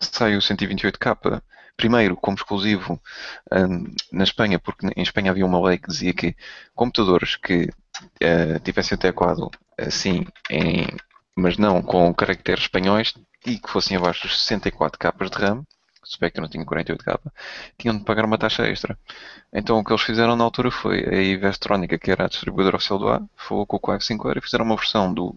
sai 0.00 0.36
o 0.36 0.40
128K, 0.40 1.42
primeiro 1.76 2.16
como 2.16 2.36
exclusivo 2.36 3.00
um, 3.52 3.94
na 4.12 4.24
Espanha, 4.24 4.58
porque 4.58 4.86
em 4.96 5.02
Espanha 5.02 5.30
havia 5.30 5.46
uma 5.46 5.62
lei 5.62 5.78
que 5.78 5.88
dizia 5.88 6.14
que 6.14 6.36
computadores 6.74 7.36
que 7.36 7.64
uh, 7.64 8.60
tivessem 8.62 8.98
teclado 8.98 9.50
assim, 9.78 10.26
em, 10.50 10.86
mas 11.36 11.56
não 11.56 11.82
com 11.82 12.12
caracteres 12.14 12.64
espanhóis, 12.64 13.14
e 13.46 13.58
que 13.58 13.70
fossem 13.70 13.96
abaixo 13.96 14.22
dos 14.22 14.40
64 14.42 14.98
capas 14.98 15.30
de 15.30 15.36
RAM, 15.38 15.64
o 16.02 16.06
Spectrum 16.06 16.48
tinha 16.48 16.64
48 16.64 17.04
capas, 17.04 17.32
tinham 17.78 17.96
de 17.96 18.04
pagar 18.04 18.24
uma 18.24 18.38
taxa 18.38 18.66
extra. 18.66 18.98
Então 19.52 19.78
o 19.78 19.84
que 19.84 19.92
eles 19.92 20.02
fizeram 20.02 20.36
na 20.36 20.44
altura 20.44 20.70
foi 20.70 21.04
a 21.04 21.22
Ivestrónica, 21.22 21.98
que 21.98 22.10
era 22.10 22.24
a 22.24 22.28
distribuidora 22.28 22.76
oficial 22.76 22.98
do 22.98 23.08
A, 23.08 23.22
falou 23.36 23.66
com 23.66 23.76
o 23.76 23.80
Quack 23.80 24.04
5 24.04 24.32
e 24.36 24.40
fizeram 24.40 24.64
uma 24.64 24.76
versão 24.76 25.12
do, 25.12 25.34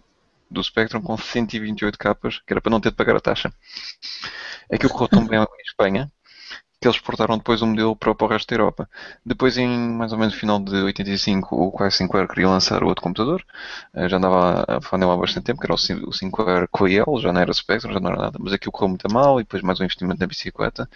do 0.50 0.62
Spectrum 0.62 1.00
com 1.00 1.16
128 1.16 1.98
capas, 1.98 2.40
que 2.46 2.52
era 2.52 2.60
para 2.60 2.70
não 2.70 2.80
ter 2.80 2.90
de 2.90 2.96
pagar 2.96 3.16
a 3.16 3.20
taxa. 3.20 3.52
Aquilo 4.70 4.92
correu 4.92 5.08
tão 5.08 5.26
bem 5.26 5.40
em 5.40 5.62
Espanha 5.66 6.12
que 6.80 6.86
eles 6.86 6.96
exportaram 6.96 7.36
depois 7.36 7.60
o 7.60 7.64
um 7.64 7.70
modelo 7.70 7.96
para, 7.96 8.14
para 8.14 8.26
o 8.26 8.30
resto 8.30 8.48
da 8.48 8.54
Europa. 8.54 8.88
Depois, 9.26 9.58
em 9.58 9.68
mais 9.68 10.12
ou 10.12 10.18
menos 10.18 10.34
no 10.34 10.40
final 10.40 10.60
de 10.60 10.76
85, 10.76 11.56
o 11.56 11.72
Quai 11.72 11.88
5R 11.90 12.28
queria 12.28 12.48
lançar 12.48 12.84
outro 12.84 13.02
computador. 13.02 13.44
Eh, 13.94 14.08
já 14.08 14.16
andava 14.16 14.64
a 14.68 14.80
falar 14.80 15.12
há 15.12 15.16
bastante 15.16 15.44
tempo, 15.44 15.60
que 15.60 15.66
era 15.66 15.74
o 15.74 15.76
5R 15.76 16.68
Coel, 16.70 17.06
já 17.20 17.32
não 17.32 17.40
era 17.40 17.52
Spectrum, 17.52 17.92
já 17.92 18.00
não 18.00 18.10
era 18.10 18.22
nada. 18.22 18.38
Mas 18.40 18.52
aquilo 18.52 18.72
correu 18.72 18.90
muito 18.90 19.12
mal 19.12 19.40
e 19.40 19.42
depois 19.42 19.62
mais 19.62 19.80
um 19.80 19.84
investimento 19.84 20.20
na 20.20 20.26
bicicleta. 20.26 20.88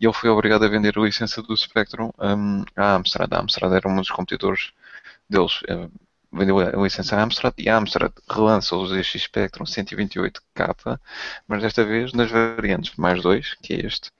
E 0.00 0.06
ele 0.06 0.12
foi 0.12 0.30
obrigado 0.30 0.64
a 0.64 0.68
vender 0.68 0.96
a 0.96 1.02
licença 1.02 1.42
do 1.42 1.56
Spectrum 1.56 2.10
um, 2.18 2.64
à 2.76 2.94
Amstrad. 2.94 3.32
A 3.34 3.40
Amstrad 3.40 3.72
era 3.72 3.88
um 3.88 3.96
dos 3.96 4.10
competidores 4.10 4.72
deles. 5.28 5.62
Uh, 5.62 5.90
vendeu 6.32 6.58
a 6.58 6.82
licença 6.82 7.16
à 7.16 7.22
Amstrad 7.22 7.54
e 7.58 7.68
a 7.68 7.76
Amstrad 7.76 8.12
relança 8.28 8.76
o 8.76 8.86
ZX 8.86 9.22
Spectrum 9.22 9.64
128K, 9.64 10.98
mas 11.46 11.62
desta 11.62 11.84
vez 11.84 12.12
nas 12.12 12.30
variantes 12.30 12.94
mais 12.96 13.22
2, 13.22 13.54
que 13.62 13.74
é 13.74 13.86
este, 13.86 14.10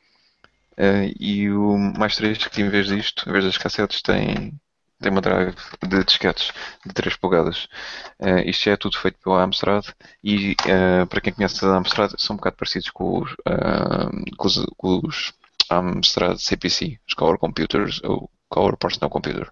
Uh, 0.78 1.14
e 1.18 1.50
o 1.50 1.76
mais 1.78 2.16
triste 2.16 2.46
é 2.46 2.50
que 2.50 2.60
em 2.62 2.68
vez 2.68 2.88
disto, 2.88 3.28
em 3.28 3.32
vez 3.32 3.44
das 3.44 3.56
cassetes, 3.58 4.02
tem, 4.02 4.52
tem 5.00 5.12
uma 5.12 5.20
drive 5.20 5.54
de 5.82 6.04
disquetes 6.04 6.52
de 6.84 6.92
3 6.92 7.16
polegadas. 7.16 7.68
Uh, 8.18 8.40
isto 8.44 8.68
é 8.68 8.76
tudo 8.76 8.98
feito 8.98 9.18
pela 9.22 9.42
Amstrad 9.42 9.84
e 10.22 10.52
uh, 10.52 11.06
para 11.06 11.20
quem 11.20 11.32
conhece 11.32 11.64
a 11.64 11.76
Amstrad 11.76 12.12
são 12.18 12.34
um 12.34 12.37
bocado 12.37 12.56
parecidos 12.56 12.90
com 12.90 13.22
os, 13.22 13.34
com 14.37 14.46
os, 14.46 14.66
com 14.76 15.00
os 15.04 15.32
Amstrad 15.70 16.38
CPC, 16.38 16.98
os 17.06 17.14
Color 17.14 17.38
Computers 17.38 18.00
ou 18.04 18.30
Color 18.48 18.76
Personal 18.76 19.10
Computer. 19.10 19.50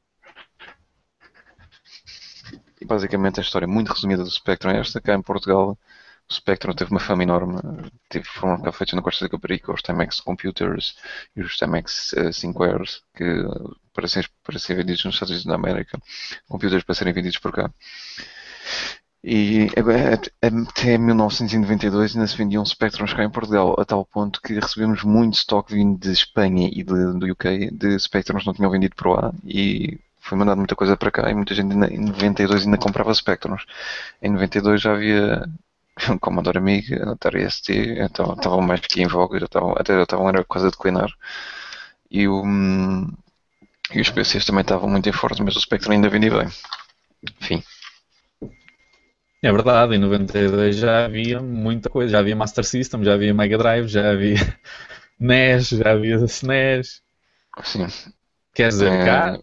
E 2.81 2.85
basicamente 2.85 3.39
a 3.39 3.43
história 3.43 3.69
muito 3.69 3.93
resumida 3.93 4.25
do 4.25 4.31
Spectrum 4.31 4.73
é 4.73 4.81
esta, 4.81 5.01
cá 5.01 5.15
em 5.15 5.23
Portugal 5.23 5.79
o 6.31 6.35
Spectrum 6.35 6.75
teve 6.75 6.91
uma 6.91 7.01
fama 7.01 7.23
enorme, 7.23 7.61
teve, 8.09 8.25
foram 8.25 8.73
feitos 8.73 8.95
na 8.95 9.03
Costa 9.03 9.25
da 9.25 9.31
Caparica, 9.31 9.73
os 9.73 9.83
Timex 9.83 10.21
Computers 10.21 10.97
e 11.37 11.43
os 11.43 11.57
Timex 11.57 12.13
uh, 12.15 12.31
5Rs, 12.31 13.03
que 13.15 13.25
parecem, 13.93 14.25
parecem 14.45 14.77
vendidos 14.77 15.05
nos 15.05 15.15
Estados 15.15 15.31
Unidos 15.31 15.47
da 15.47 15.55
América, 15.55 16.01
computers 16.49 16.85
para 16.85 16.95
serem 16.95 17.13
vendidos 17.13 17.39
por 17.39 17.53
cá. 17.53 17.71
E 19.25 19.69
até 20.43 20.99
1992 20.99 22.17
ainda 22.17 22.27
se 22.27 22.37
vendiam 22.37 22.65
Spectrums 22.65 23.13
cá 23.13 23.23
em 23.23 23.31
Portugal, 23.31 23.77
a 23.79 23.85
tal 23.85 24.05
ponto 24.05 24.41
que 24.43 24.55
recebemos 24.55 25.05
muito 25.05 25.35
estoque 25.35 25.75
vindo 25.75 25.97
de 25.97 26.11
Espanha 26.11 26.69
e 26.73 26.83
de, 26.83 27.19
do 27.19 27.31
UK 27.31 27.71
de 27.71 27.99
Spectrums 28.01 28.45
não 28.45 28.53
tinham 28.53 28.71
vendido 28.71 28.97
para 28.97 29.11
lá 29.11 29.33
e 29.45 30.01
foi 30.19 30.37
mandado 30.37 30.59
muita 30.59 30.75
coisa 30.75 30.97
para 30.97 31.11
cá 31.13 31.31
e 31.31 31.35
muita 31.35 31.55
gente 31.55 31.73
ainda, 31.73 31.87
em 31.87 31.99
92 31.99 32.65
ainda 32.65 32.79
comprava 32.79 33.15
Spectrums. 33.15 33.65
Em 34.21 34.31
92 34.31 34.81
já 34.81 34.93
havia 34.93 35.49
um 36.11 36.19
Commodore 36.19 36.59
Amiga, 36.59 37.13
Atari 37.13 37.49
ST, 37.51 37.73
então 37.99 38.35
estavam 38.35 38.61
mais 38.61 38.81
que 38.81 39.03
em 39.03 39.07
voga, 39.07 39.39
já 39.39 39.47
estavam, 39.47 39.73
até 39.73 39.95
já 39.95 40.03
estavam 40.03 40.29
era 40.29 40.45
quase 40.45 40.67
a 40.67 40.71
declinar. 40.71 41.11
E, 42.11 42.29
o, 42.29 42.43
e 43.95 44.01
os 44.01 44.11
PCs 44.11 44.45
também 44.45 44.63
estavam 44.63 44.89
muito 44.89 45.09
em 45.09 45.13
forte, 45.13 45.43
mas 45.43 45.57
o 45.57 45.61
Spectrum 45.61 45.93
ainda 45.93 46.09
vendia 46.09 46.31
bem. 46.31 46.49
Enfim. 47.41 47.63
É 49.43 49.51
verdade, 49.51 49.97
em 49.97 49.99
92 49.99 50.77
já 50.77 51.05
havia 51.05 51.41
muita 51.41 51.91
coisa, 51.91 52.13
já 52.13 52.19
havia 52.21 52.37
Master 52.37 52.65
System, 52.65 53.03
já 53.03 53.15
havia 53.15 53.35
Mega 53.35 53.59
Drive, 53.59 53.89
já 53.89 54.11
havia 54.11 54.37
NES, 55.19 55.71
já 55.71 55.91
havia 55.91 56.17
SNES. 56.17 57.03
Sim. 57.65 57.87
Quer 58.55 58.69
dizer, 58.69 58.93
é... 58.93 59.05
cá? 59.05 59.39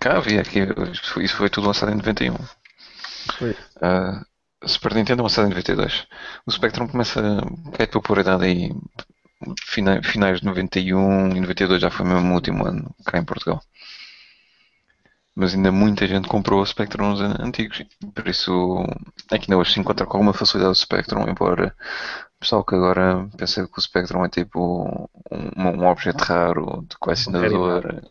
Cá 0.00 0.16
havia, 0.18 0.40
aqui, 0.40 0.60
isso 1.20 1.36
foi 1.36 1.50
tudo 1.50 1.66
lançado 1.66 1.92
em 1.92 1.96
91. 1.96 2.36
Foi. 3.38 3.50
Uh, 3.50 4.24
Super 4.66 4.94
Nintendo 4.94 5.20
é 5.20 5.24
lançado 5.24 5.46
em 5.46 5.50
92. 5.50 6.06
O 6.46 6.50
Spectrum 6.50 6.88
começa 6.88 7.20
a 7.20 7.76
cair 7.76 7.88
popularidade 7.88 8.44
aí 8.44 8.70
finais 10.02 10.40
de 10.40 10.46
91 10.46 11.36
e 11.36 11.40
92 11.40 11.80
já 11.80 11.90
foi 11.90 12.06
mesmo 12.06 12.30
o 12.30 12.34
último 12.34 12.64
ano 12.66 12.94
cá 13.04 13.18
em 13.18 13.24
Portugal. 13.24 13.60
mas 15.34 15.54
ainda 15.54 15.72
muita 15.72 16.06
gente 16.06 16.28
comprou 16.28 16.64
Spectrums 16.64 17.20
antigos. 17.20 17.84
Por 18.14 18.28
isso, 18.28 18.84
aqui 19.30 19.46
ainda 19.50 19.58
hoje 19.58 19.72
se 19.72 19.80
encontra 19.80 20.06
com 20.06 20.16
alguma 20.16 20.34
facilidade 20.34 20.72
o 20.72 20.74
Spectrum, 20.74 21.28
embora 21.28 21.74
o 22.36 22.40
pessoal 22.40 22.64
que 22.64 22.74
agora 22.74 23.28
pensa 23.36 23.66
que 23.66 23.78
o 23.78 23.80
Spectrum 23.80 24.24
é 24.24 24.28
tipo 24.28 25.10
um, 25.30 25.68
um 25.68 25.86
objeto 25.86 26.22
raro 26.22 26.84
de 26.88 26.96
colecionador 26.98 28.02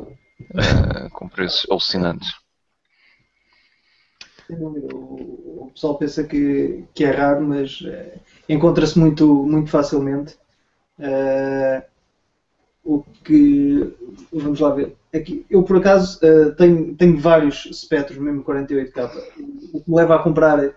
uh, 0.00 1.10
com 1.12 1.28
preços 1.28 1.66
alucinantes. 1.70 2.41
O, 4.60 5.70
pessoal 5.74 5.96
pensa 5.96 6.24
que, 6.24 6.84
que 6.94 7.04
é 7.04 7.10
raro, 7.10 7.42
mas 7.42 7.80
uh, 7.80 8.20
encontra-se 8.48 8.98
muito, 8.98 9.26
muito 9.26 9.70
facilmente. 9.70 10.36
Uh, 10.98 11.82
o 12.84 13.02
que 13.24 13.94
vamos 14.32 14.60
lá 14.60 14.70
ver. 14.70 14.96
Aqui, 15.14 15.46
eu 15.48 15.62
por 15.62 15.76
acaso 15.76 16.18
uh, 16.18 16.54
tenho, 16.56 16.94
tenho 16.94 17.18
vários 17.18 17.66
espectros, 17.66 18.18
mesmo 18.18 18.44
48K. 18.44 19.10
O 19.72 19.80
que 19.80 19.90
me 19.90 19.96
leva 19.96 20.16
a 20.16 20.22
comprar 20.22 20.74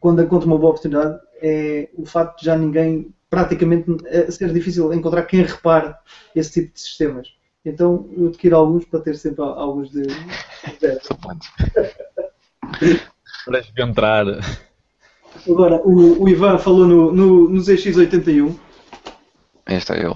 quando 0.00 0.22
encontro 0.22 0.46
uma 0.46 0.58
boa 0.58 0.70
oportunidade 0.70 1.20
é 1.42 1.88
o 1.96 2.06
facto 2.06 2.40
de 2.40 2.46
já 2.46 2.56
ninguém, 2.56 3.12
praticamente, 3.28 3.90
é 4.06 4.30
ser 4.30 4.52
difícil 4.52 4.92
encontrar 4.92 5.24
quem 5.24 5.42
repare 5.42 5.94
esse 6.34 6.52
tipo 6.52 6.74
de 6.74 6.80
sistemas. 6.80 7.34
Então 7.64 8.08
eu 8.16 8.28
adquiro 8.28 8.56
alguns 8.56 8.84
para 8.84 9.00
ter 9.00 9.16
sempre 9.16 9.42
alguns 9.42 9.90
de. 9.90 10.02
para 13.44 13.62
entrar. 13.78 14.26
Agora, 15.48 15.76
o, 15.84 16.22
o 16.22 16.28
Ivan 16.28 16.58
falou 16.58 16.86
no, 16.86 17.12
no, 17.12 17.48
no 17.48 17.60
ZX81. 17.60 18.58
Aí 19.66 19.76
está 19.76 19.96
ele. 19.96 20.14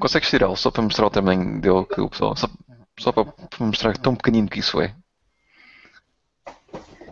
Consegues 0.00 0.30
tirá-lo 0.30 0.56
só 0.56 0.70
para 0.70 0.82
mostrar 0.82 1.06
o 1.06 1.10
tamanho 1.10 1.60
dele 1.60 1.84
que 1.84 2.00
o 2.00 2.08
pessoal. 2.08 2.36
Só, 2.36 2.48
só 2.98 3.12
para 3.12 3.26
mostrar 3.60 3.96
tão 3.96 4.14
pequenino 4.14 4.48
que 4.48 4.60
isso 4.60 4.80
é. 4.80 4.94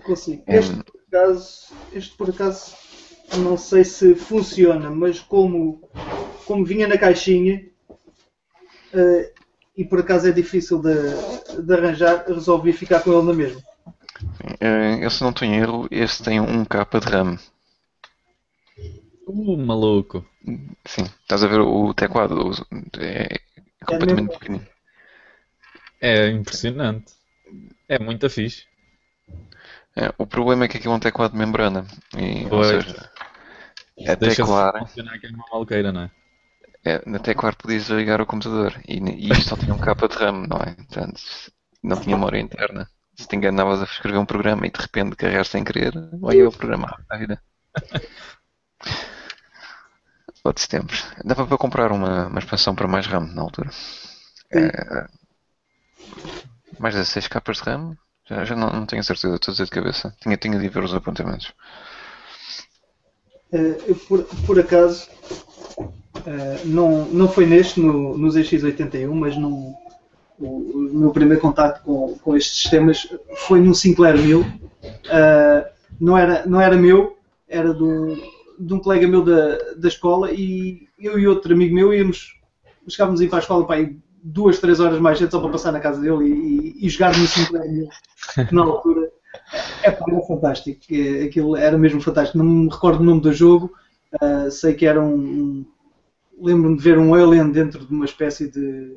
Consigo. 0.05 0.43
Este, 0.47 0.79
é... 0.79 0.83
por 0.83 1.01
acaso, 1.09 1.75
este 1.93 2.17
por 2.17 2.31
acaso 2.31 2.77
não 3.39 3.57
sei 3.57 3.85
se 3.85 4.15
funciona, 4.15 4.91
mas 4.91 5.19
como, 5.19 5.89
como 6.47 6.65
vinha 6.65 6.87
na 6.87 6.97
caixinha 6.97 7.69
uh, 8.95 9.46
e 9.77 9.85
por 9.85 10.01
acaso 10.01 10.29
é 10.29 10.33
difícil 10.33 10.81
de, 10.81 11.63
de 11.63 11.75
arranjar, 11.75 12.25
resolvi 12.27 12.73
ficar 12.73 13.01
com 13.01 13.13
ele 13.13 13.27
na 13.27 13.35
mesma. 13.35 13.61
Uh, 14.43 15.03
eu 15.03 15.11
se 15.11 15.23
não 15.23 15.31
estou 15.31 15.47
em 15.47 15.57
erro, 15.57 15.87
este 15.91 16.23
tem 16.23 16.41
um 16.41 16.65
capa 16.65 16.99
de 16.99 17.07
RAM. 17.07 17.39
Uh, 19.27 19.57
maluco. 19.59 20.25
Sim, 20.87 21.03
estás 21.03 21.45
a 21.45 21.49
ver 21.49 21.61
o 21.61 21.93
teclado, 21.93 22.53
é, 22.99 23.41
completamente 23.85 24.35
é 24.35 24.39
pequenino. 24.39 24.67
É 26.01 26.31
impressionante. 26.31 27.13
É 27.89 27.99
muito 27.99 28.31
fixe. 28.31 28.65
É, 29.95 30.13
o 30.19 30.27
problema 30.27 30.65
é 30.65 30.69
que 30.69 30.77
aqui 30.77 30.87
é 30.87 30.91
um 30.91 31.01
teclado 31.01 31.33
de 31.33 31.39
membrana. 31.39 31.87
E, 32.17 32.47
ou 32.51 32.65
seja, 32.65 33.11
é 33.99 34.15
teclar. 34.15 34.79
funcionar 34.79 35.19
que 35.19 35.27
é 35.27 35.31
uma 35.31 35.45
maluqueira, 35.51 35.91
não 35.91 36.03
é? 36.03 36.11
É, 36.87 37.03
na 37.05 37.19
teclar 37.19 37.57
podias 37.57 37.89
ligar 37.89 38.21
o 38.21 38.27
computador 38.27 38.81
e, 38.87 38.99
e 38.99 39.33
isto 39.33 39.49
só 39.49 39.57
tinha 39.57 39.75
um 39.75 39.79
capa 39.79 40.07
de 40.07 40.15
RAM, 40.15 40.47
não 40.47 40.59
é? 40.59 40.73
Portanto, 40.73 41.21
não 41.83 42.01
tinha 42.01 42.17
memória 42.17 42.39
interna. 42.39 42.89
Se 43.17 43.27
te 43.27 43.35
enganavas 43.35 43.81
a 43.81 43.85
escrever 43.85 44.19
um 44.19 44.25
programa 44.25 44.65
e 44.69 44.71
de 44.71 44.81
repente 44.81 45.17
carregaste 45.17 45.51
sem 45.51 45.65
querer, 45.65 45.93
olha 46.23 46.49
o 46.49 46.53
programa 46.53 46.97
à 47.11 47.17
vida. 47.17 47.43
Outros 50.45 50.69
tempos. 50.69 51.05
Dava 51.25 51.45
para 51.45 51.59
comprar 51.59 51.91
uma, 51.91 52.29
uma 52.29 52.39
expansão 52.39 52.73
para 52.73 52.87
mais 52.87 53.05
RAM 53.09 53.27
na 53.35 53.43
altura. 53.43 53.71
É, 54.53 55.09
mais 56.79 56.95
16 56.95 57.27
capas 57.27 57.57
de 57.57 57.65
RAM? 57.65 57.97
Já, 58.29 58.45
já 58.45 58.55
não, 58.55 58.71
não 58.71 58.87
tenho 58.87 59.03
certeza, 59.03 59.35
estou 59.35 59.51
a 59.51 59.55
dizer 59.55 59.65
de 59.65 59.71
cabeça. 59.73 60.17
Tinha, 60.21 60.37
tinha 60.37 60.57
de 60.57 60.69
ver 60.69 60.85
os 60.85 60.95
apontamentos. 60.95 61.53
Uh, 63.53 63.95
por, 64.07 64.25
por 64.47 64.61
acaso, 64.61 65.09
uh, 66.19 66.67
não, 66.67 67.07
não 67.07 67.29
foi 67.29 67.47
neste, 67.47 67.81
no, 67.81 68.17
no 68.17 68.29
ZX81, 68.29 69.11
mas 69.13 69.37
no, 69.37 69.75
o, 70.39 70.47
o, 70.47 70.91
meu 70.93 71.11
primeiro 71.11 71.41
contato 71.41 71.83
com, 71.83 72.17
com 72.19 72.37
estes 72.37 72.63
sistemas 72.63 73.09
foi 73.47 73.61
no 73.61 73.75
Sinclair 73.75 74.19
1000. 74.19 74.41
Uh, 74.41 74.47
não, 76.01 76.17
era, 76.17 76.47
não 76.47 76.61
era 76.61 76.77
meu, 76.77 77.17
era 77.49 77.73
do, 77.73 78.17
de 78.59 78.75
um 78.75 78.79
colega 78.79 79.07
meu 79.07 79.23
da, 79.25 79.59
da 79.77 79.89
escola 79.89 80.31
e 80.33 80.89
eu 80.99 81.19
e 81.19 81.27
outro 81.27 81.53
amigo 81.53 81.75
meu 81.75 81.93
íamos, 81.93 82.35
chegávamos 82.89 83.21
a 83.21 83.25
ir 83.25 83.29
para 83.29 83.39
a 83.39 83.43
escola 83.43 83.67
para 83.67 83.77
aí 83.77 83.97
duas, 84.23 84.59
três 84.59 84.81
horas 84.81 84.99
mais 85.01 85.19
cedo 85.19 85.31
só 85.31 85.41
para 85.41 85.51
passar 85.51 85.73
na 85.73 85.81
casa 85.81 86.01
dele 86.01 86.25
e, 86.25 86.83
e, 86.83 86.87
e 86.87 86.89
jogar 86.89 87.17
no 87.17 87.27
5 87.27 87.53
na 88.53 88.63
altura. 88.63 89.11
É, 89.83 89.89
era 89.89 90.23
fantástico, 90.27 90.81
aquilo 91.25 91.57
era 91.57 91.79
mesmo 91.79 92.01
fantástico. 92.01 92.39
Não 92.39 92.45
me 92.45 92.69
recordo 92.69 93.01
o 93.01 93.05
nome 93.05 93.21
do 93.21 93.33
jogo, 93.33 93.73
uh, 94.21 94.51
sei 94.51 94.75
que 94.75 94.87
era 94.87 95.01
um. 95.01 95.65
Lembro-me 96.39 96.77
de 96.77 96.83
ver 96.83 96.99
um 96.99 97.15
alien 97.15 97.51
dentro 97.51 97.85
de 97.85 97.93
uma 97.93 98.05
espécie 98.05 98.51
de, 98.51 98.95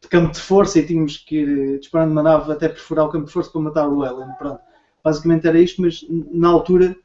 de, 0.00 0.08
campo 0.08 0.32
de 0.32 0.40
força 0.40 0.78
e 0.78 0.86
tínhamos 0.86 1.16
que 1.16 1.36
ir 1.36 1.78
disparando 1.78 2.12
uma 2.12 2.22
nave 2.22 2.50
até 2.50 2.68
perfurar 2.68 3.06
o 3.06 3.08
campo 3.08 3.26
de 3.26 3.32
força 3.32 3.50
para 3.50 3.60
matar 3.60 3.88
o 3.88 4.02
alien. 4.02 4.32
Pronto. 4.38 4.60
Basicamente 5.04 5.46
era 5.46 5.58
isto, 5.58 5.80
mas 5.82 6.04
na 6.08 6.48
altura 6.48 6.96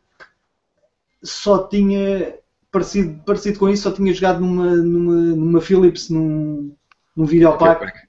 só 1.23 1.67
tinha 1.67 2.37
parecido, 2.71 3.21
parecido 3.25 3.59
com 3.59 3.69
isso, 3.69 3.83
só 3.83 3.91
tinha 3.91 4.13
jogado 4.13 4.39
numa, 4.39 4.75
numa, 4.75 5.13
numa 5.13 5.61
Philips, 5.61 6.09
num, 6.09 6.75
num 7.15 7.25
videopack. 7.25 8.07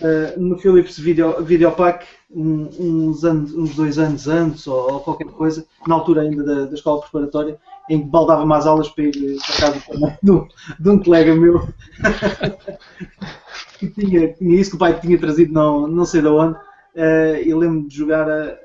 Uh, 0.00 0.40
no 0.40 0.58
Philips 0.58 0.98
Video, 0.98 1.42
Videopack, 1.44 2.06
um, 2.30 2.68
uns, 2.78 3.24
anos, 3.24 3.54
uns 3.54 3.74
dois 3.76 3.98
anos 3.98 4.26
antes, 4.26 4.66
ou, 4.66 4.94
ou, 4.94 5.00
qualquer 5.00 5.28
coisa, 5.28 5.66
na 5.86 5.94
altura 5.94 6.22
ainda 6.22 6.42
da, 6.42 6.64
da 6.64 6.74
escola 6.74 7.00
preparatória, 7.02 7.58
em 7.90 8.00
que 8.00 8.08
baldava 8.08 8.46
mais 8.46 8.66
aulas 8.66 8.88
para 8.88 9.04
ir 9.04 9.38
para 9.38 9.56
casa 9.56 9.80
também 9.86 10.18
de, 10.22 10.30
um, 10.30 10.48
de 10.78 10.88
um 10.88 11.02
colega 11.02 11.34
meu. 11.34 11.68
que 13.78 13.90
tinha, 13.90 14.32
tinha 14.32 14.60
isso 14.60 14.70
que 14.70 14.76
o 14.76 14.78
pai 14.78 14.98
tinha 15.00 15.18
trazido, 15.18 15.52
não, 15.52 15.86
não 15.86 16.04
sei 16.04 16.20
de 16.22 16.28
onde. 16.28 16.56
Uh, 16.94 17.36
e 17.42 17.54
lembro-me 17.54 17.88
de 17.88 17.96
jogar 17.96 18.30
a, 18.30 18.56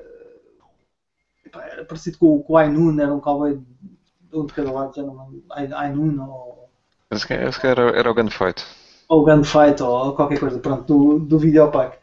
era 1.78 1.86
parecido 1.86 2.18
com, 2.18 2.42
com 2.42 2.54
o 2.54 2.58
Ainun, 2.58 3.00
era 3.00 3.14
um 3.14 3.20
cowboy 3.20 3.56
de 3.56 4.38
um 4.38 4.46
de 4.46 4.54
cada 4.54 4.72
lado, 4.72 4.96
já 4.96 5.04
não 5.04 5.42
Ainun 5.76 6.20
ou. 6.22 6.70
Esse 7.10 7.34
era, 7.66 7.98
era 7.98 8.12
o 8.12 8.14
Gunfight. 8.14 8.64
Ou 9.08 9.24
Gunfight 9.24 9.82
ou 9.82 10.14
qualquer 10.14 10.40
coisa, 10.40 10.60
pronto, 10.60 10.84
do, 10.86 11.20
do 11.20 11.40
videopack. 11.40 11.98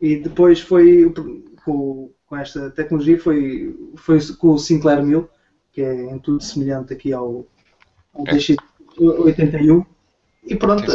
E 0.00 0.16
depois 0.16 0.60
foi 0.60 1.12
com, 1.64 2.10
com 2.26 2.36
esta 2.36 2.70
tecnologia 2.70 3.18
foi, 3.18 3.76
foi 3.96 4.18
com 4.38 4.52
o 4.52 4.58
Sinclair 4.58 5.02
1000, 5.02 5.28
que 5.76 5.82
é 5.82 6.10
em 6.10 6.18
tudo 6.18 6.42
semelhante 6.42 6.94
aqui 6.94 7.12
ao, 7.12 7.46
ao 8.14 8.26
é. 8.26 8.32
DX81. 8.32 9.84
E 10.44 10.56
pronto. 10.56 10.90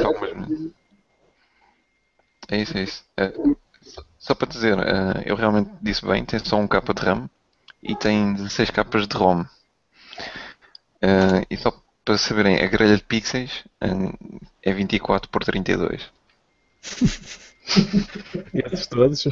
É 2.50 2.58
isso, 2.58 2.76
é 2.76 2.82
isso. 2.82 3.06
É, 3.15 3.32
só 4.17 4.34
para 4.34 4.48
dizer, 4.48 4.80
é, 4.80 5.22
eu 5.28 5.36
realmente 5.36 5.70
disse 5.84 6.04
bem, 6.04 6.26
tem 6.26 6.39
só 6.39 6.58
um 6.58 6.67
capa 6.67 6.96
de 6.96 7.02
RAM 7.04 7.30
e 7.84 7.96
tem 7.96 8.34
16 8.34 8.72
capas 8.72 9.08
de 9.08 9.15
ROM. 9.15 9.41
Uh, 11.04 11.46
e 11.48 11.58
só 11.58 11.72
para 12.04 12.17
saberem, 12.17 12.60
a 12.60 12.65
grelha 12.65 12.98
de 12.98 13.04
pixels 13.04 13.63
uh, 13.84 14.41
é 14.63 14.74
24 14.74 15.30
por 15.30 15.44
32. 15.44 16.10
Esses 18.52 18.88
todos? 18.88 19.28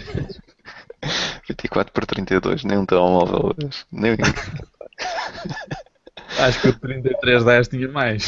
24 1.48 1.92
por 1.92 2.06
32, 2.06 2.64
nem 2.64 2.78
um 2.78 2.86
telemóvel. 2.86 3.56
Nem... 3.92 4.16
Acho 6.40 6.62
que 6.62 6.68
o 6.70 6.80
3310 6.80 7.68
tinha 7.68 7.90
mais. 7.90 8.26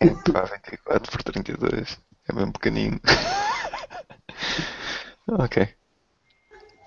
É, 0.00 0.08
pá, 0.32 0.44
24 0.44 1.12
por 1.12 1.22
32. 1.22 2.00
É 2.28 2.32
mesmo 2.32 2.52
pequenino. 2.52 3.00
ok. 5.28 5.68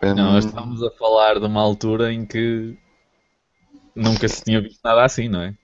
Não, 0.02 0.34
nós 0.34 0.46
estamos 0.46 0.83
a 0.83 0.92
falar 0.92 1.40
de 1.40 1.46
uma 1.46 1.62
altura 1.62 2.13
em 2.13 2.25
que 2.25 2.77
nunca 3.96 4.27
se 4.27 4.44
tinha 4.44 4.62
visto 4.62 4.79
nada 4.83 5.04
assim, 5.04 5.27
não 5.27 5.42
é? 5.42 5.56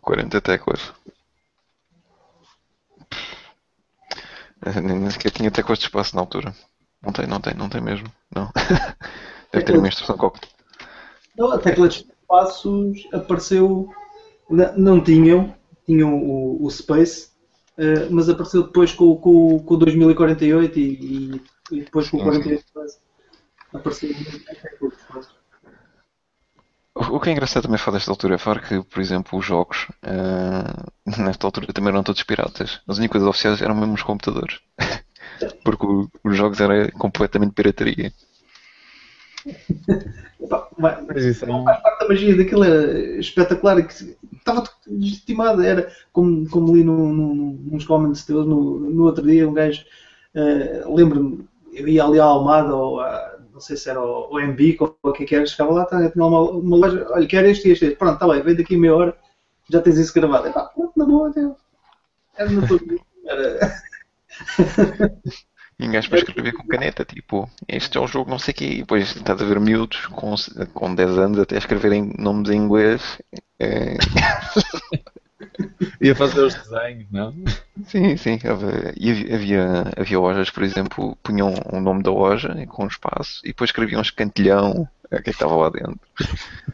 40 0.00 0.40
teclas. 0.40 0.92
Nem 4.82 5.10
sequer 5.10 5.30
tinha 5.30 5.50
teclas 5.50 5.78
de 5.78 5.86
espaço 5.86 6.14
na 6.14 6.22
altura. 6.22 6.54
Não 7.02 7.12
tem, 7.12 7.26
não 7.26 7.40
tem, 7.40 7.54
não 7.54 7.68
tem 7.68 7.80
mesmo. 7.80 8.10
Não. 8.34 8.50
Deve 9.52 9.64
ter 9.64 9.76
uma 9.76 9.88
instrução 9.88 10.16
qualquer. 10.16 10.48
Não, 11.36 11.52
a 11.52 11.58
tecla 11.58 11.88
de 11.88 12.06
espaços 12.22 13.08
apareceu. 13.12 13.88
Não 14.76 15.02
tinham, 15.02 15.54
tinham 15.84 16.14
o, 16.14 16.64
o 16.64 16.70
Space, 16.70 17.30
uh, 17.78 18.10
mas 18.10 18.28
apareceu 18.28 18.62
depois 18.62 18.92
com, 18.92 19.16
com, 19.16 19.58
com 19.58 19.74
o 19.74 19.76
2048 19.76 20.78
e, 20.78 21.42
e, 21.72 21.80
depois 21.80 22.08
com 22.08 22.18
o 22.18 22.22
48 22.22 22.64
apareceu 23.74 24.10
O 26.94 27.20
que 27.20 27.28
é 27.28 27.32
engraçado 27.32 27.64
também 27.64 27.78
falar 27.78 27.98
desta 27.98 28.12
altura 28.12 28.36
é 28.36 28.38
falar 28.38 28.60
que, 28.66 28.82
por 28.82 29.00
exemplo, 29.00 29.38
os 29.38 29.44
jogos, 29.44 29.88
uh, 30.04 30.90
nesta 31.22 31.46
altura 31.46 31.72
também 31.72 31.90
eram 31.92 32.02
todos 32.02 32.22
piratas. 32.22 32.80
As 32.86 32.98
únicas 32.98 33.12
coisas 33.12 33.28
oficiais 33.28 33.62
eram 33.62 33.74
mesmo 33.74 33.94
os 33.94 34.02
computadores. 34.02 34.60
Porque 35.64 35.84
o, 35.84 36.08
os 36.24 36.36
jogos 36.36 36.60
eram 36.60 36.88
completamente 36.92 37.52
pirataria. 37.52 38.12
Mas 41.08 41.24
isso 41.24 41.44
é 41.44 41.52
um... 41.52 41.64
parte 41.64 42.00
da 42.00 42.08
magia 42.08 42.36
daquilo 42.36 42.64
era 42.64 43.18
espetacular 43.18 43.82
que 43.82 44.16
estava 44.36 44.64
legitimado. 44.86 45.62
Era 45.62 45.90
como, 46.12 46.48
como 46.48 46.74
li 46.74 46.84
no, 46.84 47.12
no, 47.12 47.52
nos 47.52 47.84
comments 47.84 48.24
teus 48.24 48.46
no, 48.46 48.78
no 48.80 49.04
outro 49.04 49.26
dia, 49.26 49.48
um 49.48 49.54
gajo 49.54 49.84
uh, 50.34 50.94
lembro-me, 50.94 51.48
eu 51.72 51.88
ia 51.88 52.04
ali 52.04 52.20
à 52.20 52.24
Almada 52.24 52.74
ou 52.74 53.00
não 53.56 53.60
sei 53.60 53.76
se 53.76 53.88
era 53.88 54.00
o, 54.00 54.28
o 54.30 54.38
MB 54.38 54.76
ou 54.80 54.98
o 55.02 55.12
que 55.12 55.24
é 55.24 55.26
que 55.26 55.34
era, 55.34 55.46
chegava 55.46 55.72
lá, 55.72 55.86
tá, 55.86 56.10
tinha 56.10 56.24
uma, 56.24 56.40
uma 56.42 56.76
loja, 56.76 57.06
olha, 57.10 57.26
quero 57.26 57.48
este 57.48 57.68
e 57.68 57.72
este, 57.72 57.86
este. 57.86 57.96
pronto, 57.96 58.14
está 58.14 58.28
bem, 58.28 58.42
vem 58.42 58.54
daqui 58.54 58.76
meia 58.76 58.94
hora, 58.94 59.18
já 59.70 59.80
tens 59.80 59.96
isso 59.96 60.12
gravado. 60.12 60.48
Epá, 60.48 60.64
pronto, 60.66 60.92
na 60.94 61.06
boa, 61.06 61.32
era 62.36 62.50
no 62.50 62.68
todo. 62.68 62.84
Era... 63.24 63.82
E 65.78 65.86
um 65.86 65.92
gajo 65.92 66.08
para 66.08 66.20
escrever 66.20 66.52
com 66.52 66.66
caneta, 66.66 67.04
tipo, 67.04 67.50
este 67.68 67.98
é 67.98 68.00
o 68.00 68.06
jogo 68.06 68.30
não 68.30 68.38
sei 68.38 68.52
o 68.52 68.56
quê, 68.56 68.64
e 68.64 68.78
depois 68.78 69.14
estás 69.14 69.40
a 69.40 69.44
ver 69.44 69.60
miúdos 69.60 70.06
com, 70.06 70.34
com 70.72 70.94
10 70.94 71.18
anos 71.18 71.38
até 71.38 71.56
a 71.56 71.58
escreverem 71.58 72.14
nomes 72.18 72.48
em 72.48 72.56
inglês. 72.56 73.20
É... 73.58 73.96
Ia 76.00 76.14
fazer 76.14 76.40
os 76.40 76.54
desenhos, 76.54 77.06
não? 77.10 77.34
Sim, 77.86 78.16
sim. 78.16 78.38
E 78.96 79.10
havia, 79.10 79.34
havia, 79.34 79.92
havia 79.96 80.18
lojas, 80.18 80.50
por 80.50 80.62
exemplo, 80.62 81.16
punham 81.22 81.54
o 81.72 81.80
nome 81.80 82.02
da 82.02 82.10
loja 82.10 82.54
com 82.66 82.84
um 82.84 82.88
espaço 82.88 83.40
e 83.44 83.48
depois 83.48 83.68
escreviam 83.68 84.00
escantilhão, 84.00 84.88
o 85.04 85.08
que 85.08 85.14
é 85.14 85.22
que 85.22 85.30
estava 85.30 85.56
lá 85.56 85.70
dentro. 85.70 86.00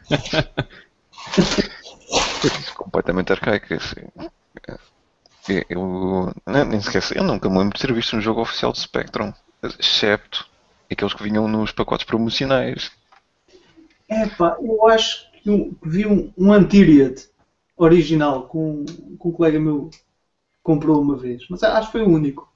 completamente 2.75 3.31
arcaico. 3.31 3.73
Assim. 3.73 4.07
Eu, 5.69 6.33
nem 6.45 6.79
esquece, 6.79 7.17
eu 7.17 7.23
nunca 7.23 7.49
me 7.49 7.57
lembro 7.57 7.77
de 7.77 7.85
ter 7.85 7.93
visto 7.93 8.15
um 8.15 8.21
jogo 8.21 8.41
oficial 8.41 8.71
de 8.71 8.79
Spectrum, 8.79 9.33
excepto 9.79 10.47
aqueles 10.89 11.13
que 11.13 11.23
vinham 11.23 11.47
nos 11.47 11.71
pacotes 11.71 12.05
promocionais. 12.05 12.91
É 14.07 14.27
pá, 14.27 14.57
eu 14.61 14.87
acho 14.87 15.29
que 15.31 15.75
vi 15.83 16.05
um, 16.05 16.31
um 16.37 16.53
original 17.75 18.43
com, 18.47 18.85
com 19.17 19.29
um 19.29 19.31
colega 19.31 19.59
meu 19.59 19.89
comprou 20.61 21.01
uma 21.01 21.17
vez, 21.17 21.43
mas 21.49 21.61
acho 21.63 21.87
que 21.87 21.91
foi 21.91 22.03
o 22.03 22.09
único. 22.09 22.52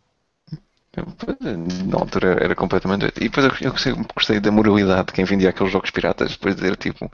Na 0.97 1.99
altura 1.99 2.43
era, 2.43 2.55
completamente. 2.55 3.05
E 3.17 3.29
depois 3.29 3.45
eu, 3.61 3.71
gostei, 4.15 4.39
da 4.39 4.51
moralidade 4.51 5.07
de 5.07 5.13
quem 5.13 5.25
vendia 5.25 5.49
aqueles 5.49 5.71
jogos 5.71 5.91
piratas, 5.91 6.31
depois 6.31 6.55
de 6.55 6.61
dizer 6.61 6.75
tipo, 6.75 7.11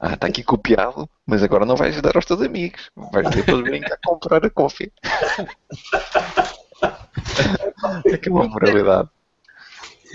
ah, 0.00 0.14
está 0.14 0.26
aqui 0.26 0.42
copiado, 0.42 1.08
mas 1.24 1.42
agora 1.42 1.64
não 1.64 1.76
vais 1.76 2.00
dar 2.00 2.16
aos 2.16 2.24
teus 2.24 2.42
amigos, 2.42 2.90
vais 3.12 3.28
ter 3.30 3.44
para 3.44 3.62
virem 3.62 3.82
cá 3.82 3.96
comprar 4.04 4.44
a 4.44 4.50
coffee. 4.50 4.92
é 8.04 8.16
que 8.16 8.28
é 8.28 8.32
uma 8.32 8.48
moralidade. 8.48 9.08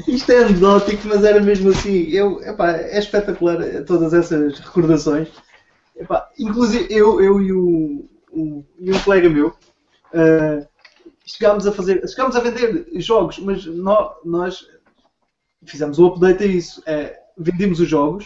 Isto 0.07 0.31
é 0.33 0.39
anedótico, 0.39 1.07
mas 1.07 1.23
era 1.23 1.39
mesmo 1.39 1.69
assim. 1.69 2.09
Eu, 2.09 2.41
epá, 2.41 2.71
é 2.71 2.99
espetacular 2.99 3.57
todas 3.85 4.13
essas 4.13 4.59
recordações. 4.59 5.29
Epá, 5.95 6.29
inclusive 6.37 6.85
eu, 6.89 7.21
eu 7.21 7.41
e, 7.41 7.47
e 7.47 8.91
um 8.91 8.99
colega 9.05 9.29
meu. 9.29 9.55
Uh, 10.13 10.67
chegámos 11.25 11.65
a 11.65 11.71
fazer, 11.71 12.07
chegámos 12.07 12.35
a 12.35 12.39
vender 12.39 12.87
jogos, 12.95 13.39
mas 13.39 13.65
nós, 13.65 14.15
nós 14.23 14.67
fizemos 15.65 15.97
o 15.99 16.07
update 16.07 16.43
a 16.43 16.47
isso. 16.47 16.81
É, 16.85 17.19
vendíamos 17.37 17.79
os 17.79 17.89
jogos 17.89 18.25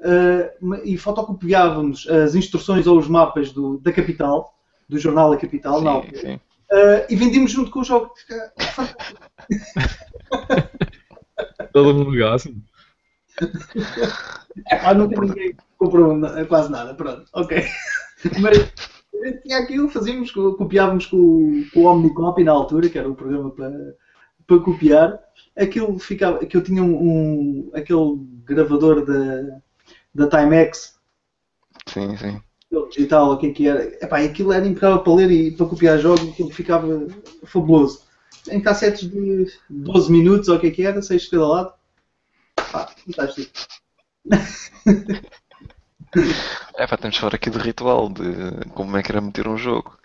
uh, 0.00 0.74
e 0.84 0.98
fotocopiávamos 0.98 2.08
as 2.08 2.34
instruções 2.34 2.86
ou 2.86 2.98
os 2.98 3.08
mapas 3.08 3.52
do, 3.52 3.78
da 3.78 3.92
capital, 3.92 4.58
do 4.88 4.98
jornal 4.98 5.30
da 5.30 5.36
capital, 5.36 5.78
sim, 5.78 5.84
não. 5.84 6.02
Sim. 6.02 6.34
Uh, 6.34 7.06
e 7.08 7.16
vendíamos 7.16 7.52
junto 7.52 7.70
com 7.70 7.80
o 7.80 7.84
jogo. 7.84 8.12
Todo 11.72 11.94
mundo 11.94 12.16
gosta. 12.16 12.50
É, 14.70 14.94
nunca 14.94 15.20
ninguém 15.20 15.56
comprou 15.78 16.20
quase 16.48 16.70
nada, 16.70 16.94
pronto, 16.94 17.24
ok. 17.32 17.64
Mas 18.40 18.72
tinha 19.42 19.58
aquilo, 19.58 19.88
fazíamos, 19.88 20.30
copiávamos 20.30 21.06
com, 21.06 21.64
com 21.72 21.80
o 21.80 21.86
Omnicopy 21.86 22.44
na 22.44 22.52
altura, 22.52 22.88
que 22.88 22.98
era 22.98 23.08
o 23.08 23.14
programa 23.14 23.50
para, 23.50 23.94
para 24.46 24.58
copiar. 24.60 25.18
Aquilo 25.56 25.98
ficava, 25.98 26.44
que 26.44 26.56
eu 26.56 26.62
tinha 26.62 26.82
um, 26.82 26.94
um, 26.94 27.70
aquele 27.74 28.18
gravador 28.44 29.04
da, 29.04 29.60
da 30.14 30.28
Timex. 30.28 30.98
Sim, 31.86 32.16
sim. 32.16 32.40
Digital, 32.90 33.32
o 33.32 33.38
que 33.38 33.48
é 33.48 33.52
que 33.52 33.68
era. 33.68 33.84
Epá, 34.02 34.20
aquilo 34.20 34.52
era 34.52 34.66
impecável 34.66 35.00
para 35.00 35.14
ler 35.14 35.30
e 35.30 35.50
para 35.50 35.66
copiar 35.66 35.98
jogos, 35.98 36.26
aquilo 36.28 36.50
ficava 36.50 37.06
fabuloso. 37.44 38.02
Em 38.50 38.60
cassetes 38.60 39.10
de 39.10 39.46
12 39.68 40.10
minutos, 40.10 40.48
ou 40.48 40.56
o 40.56 40.60
que 40.60 40.68
é 40.68 40.70
que 40.70 40.82
era, 40.82 41.02
6 41.02 41.22
de 41.22 41.30
cada 41.30 41.46
lado. 41.46 41.74
Pá, 42.56 42.90
fantástico. 43.04 43.52
É 46.76 46.86
pá, 46.86 46.96
temos 46.96 47.14
de 47.14 47.20
falar 47.20 47.34
aqui 47.34 47.50
do 47.50 47.58
ritual, 47.58 48.08
de 48.08 48.68
como 48.70 48.96
é 48.96 49.02
que 49.02 49.10
era 49.10 49.20
meter 49.20 49.48
um 49.48 49.56
jogo. 49.56 49.96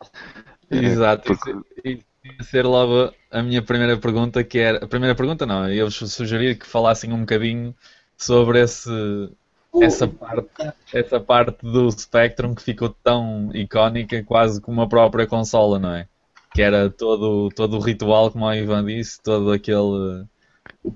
É, 0.70 0.78
Exato, 0.78 1.24
porque... 1.24 1.56
isso 1.84 2.06
ia 2.24 2.44
ser 2.44 2.66
logo 2.66 3.14
a 3.32 3.42
minha 3.42 3.62
primeira 3.62 3.98
pergunta, 3.98 4.44
que 4.44 4.60
era. 4.60 4.84
A 4.84 4.88
primeira 4.88 5.16
pergunta 5.16 5.46
não, 5.46 5.70
eu 5.70 5.86
vos 5.86 5.96
sugeri 6.12 6.56
que 6.56 6.66
falassem 6.66 7.12
um 7.14 7.22
bocadinho 7.22 7.76
sobre 8.18 8.62
esse, 8.62 8.90
uh, 8.90 9.84
essa, 9.84 10.08
parte, 10.08 10.74
essa 10.94 11.20
parte 11.20 11.66
do 11.66 11.92
Spectrum 11.92 12.56
que 12.56 12.64
ficou 12.64 12.90
tão 12.90 13.52
icónica 13.54 14.24
quase 14.24 14.62
como 14.62 14.82
a 14.82 14.88
própria 14.88 15.28
consola, 15.28 15.80
não 15.80 15.94
é? 15.94 16.08
Que 16.54 16.62
era 16.62 16.90
todo, 16.90 17.50
todo 17.56 17.78
o 17.78 17.82
ritual, 17.82 18.32
como 18.32 18.46
o 18.46 18.54
Ivan 18.54 18.86
disse, 18.86 19.22
todo 19.22 19.52
aquele. 19.52 20.26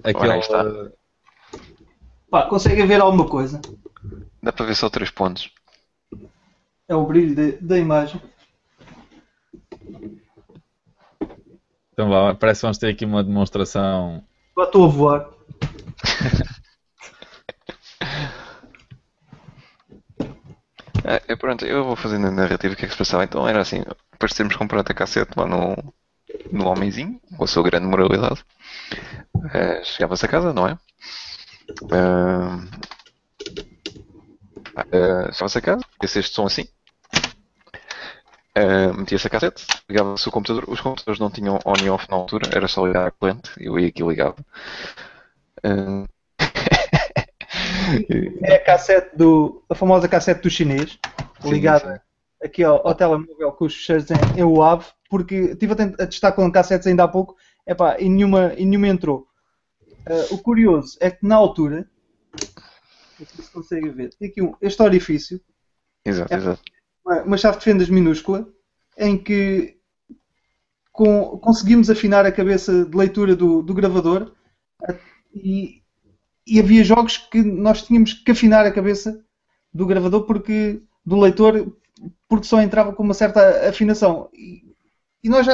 aquele 0.03 0.91
Pá, 2.29 2.43
conseguem 2.43 2.87
ver 2.87 3.01
alguma 3.01 3.27
coisa? 3.27 3.59
Dá 4.41 4.51
para 4.51 4.65
ver 4.65 4.75
só 4.75 4.89
três 4.89 5.11
pontos. 5.11 5.51
É 6.87 6.95
o 6.95 7.05
brilho 7.05 7.35
de, 7.35 7.51
da 7.53 7.77
imagem. 7.77 8.21
Então 11.93 12.09
vá, 12.09 12.33
parece 12.33 12.61
que 12.61 12.63
vamos 12.63 12.77
ter 12.77 12.87
aqui 12.89 13.05
uma 13.05 13.23
demonstração. 13.23 14.23
Agora 14.53 14.67
estou 14.67 14.85
a 14.85 14.87
voar. 14.87 15.29
é, 21.03 21.35
pronto, 21.35 21.65
eu 21.65 21.83
vou 21.83 21.95
fazendo 21.95 22.27
a 22.27 22.31
narrativa 22.31 22.75
que 22.75 22.85
é 22.85 22.87
que 22.87 22.93
se 22.93 22.97
passava. 22.97 23.23
Então 23.23 23.47
era 23.47 23.61
assim, 23.61 23.83
depois 24.11 24.31
de 24.31 24.37
termos 24.37 24.55
comprado 24.55 24.89
a 24.89 24.93
cassete 24.93 25.37
lá 25.37 25.45
no, 25.45 25.75
no 26.51 26.67
Homenzinho, 26.67 27.21
com 27.37 27.43
a 27.43 27.47
sua 27.47 27.63
grande 27.63 27.85
moralidade, 27.85 28.43
uh, 29.35 29.83
chegava-se 29.83 30.25
a 30.25 30.29
casa, 30.29 30.53
não 30.53 30.67
é? 30.67 30.73
Uh, 31.83 32.67
uh, 34.77 35.33
chegava-se 35.33 35.57
a 35.57 35.61
casa, 35.61 35.85
esse 36.03 36.19
este 36.19 36.35
som 36.35 36.45
assim, 36.45 36.67
Uh, 38.57 38.93
metia-se 38.93 39.27
a 39.27 39.29
cassete, 39.29 39.65
ligava-se 39.89 40.27
o 40.27 40.31
computador. 40.31 40.65
Os 40.67 40.81
computadores 40.81 41.21
não 41.21 41.31
tinham 41.31 41.57
on 41.65 41.73
e 41.81 41.89
off 41.89 42.05
na 42.09 42.17
altura, 42.17 42.49
era 42.53 42.67
só 42.67 42.85
ligar 42.85 43.07
a 43.07 43.11
corrente. 43.11 43.49
Eu 43.57 43.79
ia 43.79 43.87
aqui 43.87 44.03
ligava. 44.03 44.35
Uh... 45.63 46.05
é 48.43 48.55
a 48.55 48.63
cassete 48.63 49.15
do. 49.15 49.63
a 49.69 49.75
famosa 49.75 50.09
cassete 50.09 50.41
do 50.41 50.49
chinês, 50.49 50.99
ligada 51.45 51.95
sim. 51.95 52.45
aqui 52.45 52.61
ao, 52.61 52.85
ao, 52.85 52.93
telemóvel 52.93 53.53
com 53.53 53.65
os 53.65 53.73
fecheiros 53.73 54.11
em, 54.11 54.41
em 54.41 54.43
UAV, 54.43 54.85
porque 55.09 55.35
estive 55.35 55.73
a, 55.73 56.03
a 56.03 56.07
testar 56.07 56.33
com 56.33 56.51
cassetes 56.51 56.87
ainda 56.87 57.05
há 57.05 57.07
pouco 57.07 57.37
epá, 57.65 57.97
e, 57.99 58.09
nenhuma, 58.09 58.53
e 58.57 58.65
nenhuma 58.65 58.89
entrou. 58.89 59.27
Uh, 60.05 60.35
o 60.35 60.37
curioso 60.39 60.97
é 60.99 61.09
que 61.09 61.25
na 61.25 61.35
altura, 61.35 61.87
não 63.21 63.27
sei 63.27 63.45
se 63.45 63.51
conseguem 63.51 63.91
ver, 63.91 64.13
tem 64.15 64.29
aqui 64.29 64.41
um, 64.41 64.53
este 64.61 64.81
orifício. 64.81 65.39
Exato, 66.05 66.33
é, 66.33 66.37
exato 66.37 66.61
uma 67.25 67.37
chave 67.37 67.57
de 67.57 67.63
fendas 67.63 67.89
minúscula 67.89 68.47
em 68.97 69.17
que 69.17 69.77
com, 70.91 71.37
conseguimos 71.39 71.89
afinar 71.89 72.25
a 72.25 72.31
cabeça 72.31 72.85
de 72.85 72.95
leitura 72.95 73.35
do, 73.35 73.61
do 73.61 73.73
gravador 73.73 74.33
e, 75.33 75.81
e, 76.45 76.59
havia 76.59 76.83
jogos 76.83 77.17
que 77.17 77.41
nós 77.41 77.83
tínhamos 77.83 78.13
que 78.13 78.31
afinar 78.31 78.65
a 78.65 78.71
cabeça 78.71 79.23
do 79.73 79.85
gravador 79.85 80.25
porque 80.25 80.81
do 81.05 81.19
leitor 81.19 81.75
porque 82.27 82.47
só 82.47 82.61
entrava 82.61 82.93
com 82.93 83.03
uma 83.03 83.13
certa 83.13 83.69
afinação 83.69 84.29
e, 84.33 84.63
e 85.23 85.29
nós 85.29 85.45
já 85.45 85.53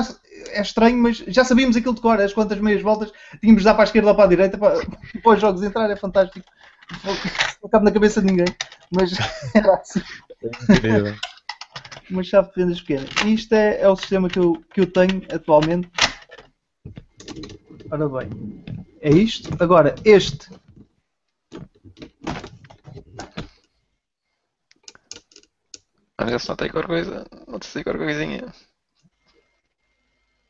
é 0.50 0.62
estranho, 0.62 0.98
mas 0.98 1.18
já 1.18 1.44
sabíamos 1.44 1.76
aquilo 1.76 1.94
de 1.94 2.02
cor, 2.02 2.20
as 2.22 2.34
quantas 2.34 2.60
meias 2.60 2.82
voltas 2.82 3.12
tínhamos 3.42 3.62
de 3.62 3.66
dar 3.66 3.74
para 3.74 3.84
a 3.84 3.86
esquerda 3.86 4.10
ou 4.10 4.16
para 4.16 4.26
a 4.26 4.30
direita 4.30 4.58
para, 4.58 4.80
para 5.22 5.34
os 5.34 5.42
jogos 5.42 5.62
entrar, 5.62 5.90
é 5.90 5.96
fantástico. 5.96 6.46
Não 7.62 7.70
cabe 7.70 7.86
na 7.86 7.92
cabeça 7.92 8.22
de 8.22 8.28
ninguém, 8.28 8.48
mas 8.92 9.12
era 9.54 9.76
assim. 9.76 10.02
É 12.10 12.14
uma 12.14 12.24
chave 12.24 12.50
de 12.50 12.56
vendas 12.56 12.82
pequena. 12.82 13.06
E 13.26 13.34
isto 13.34 13.54
é, 13.54 13.82
é 13.82 13.90
o 13.90 13.96
sistema 13.96 14.30
que 14.30 14.40
eu, 14.40 14.64
que 14.74 14.82
eu 14.82 14.92
tenho 14.92 15.24
atualmente. 15.34 15.90
Ora 17.92 18.08
bem, 18.10 18.64
é 19.02 19.10
isto. 19.10 19.52
Agora, 19.62 19.96
este. 20.06 20.50
ver 26.30 26.40
se 26.40 26.50
notei 26.50 26.70
qualquer 26.70 26.88
coisa. 26.88 27.26
Não 27.48 27.60
sei 27.62 27.84
qualquer 27.84 28.04
coisinha. 28.04 28.54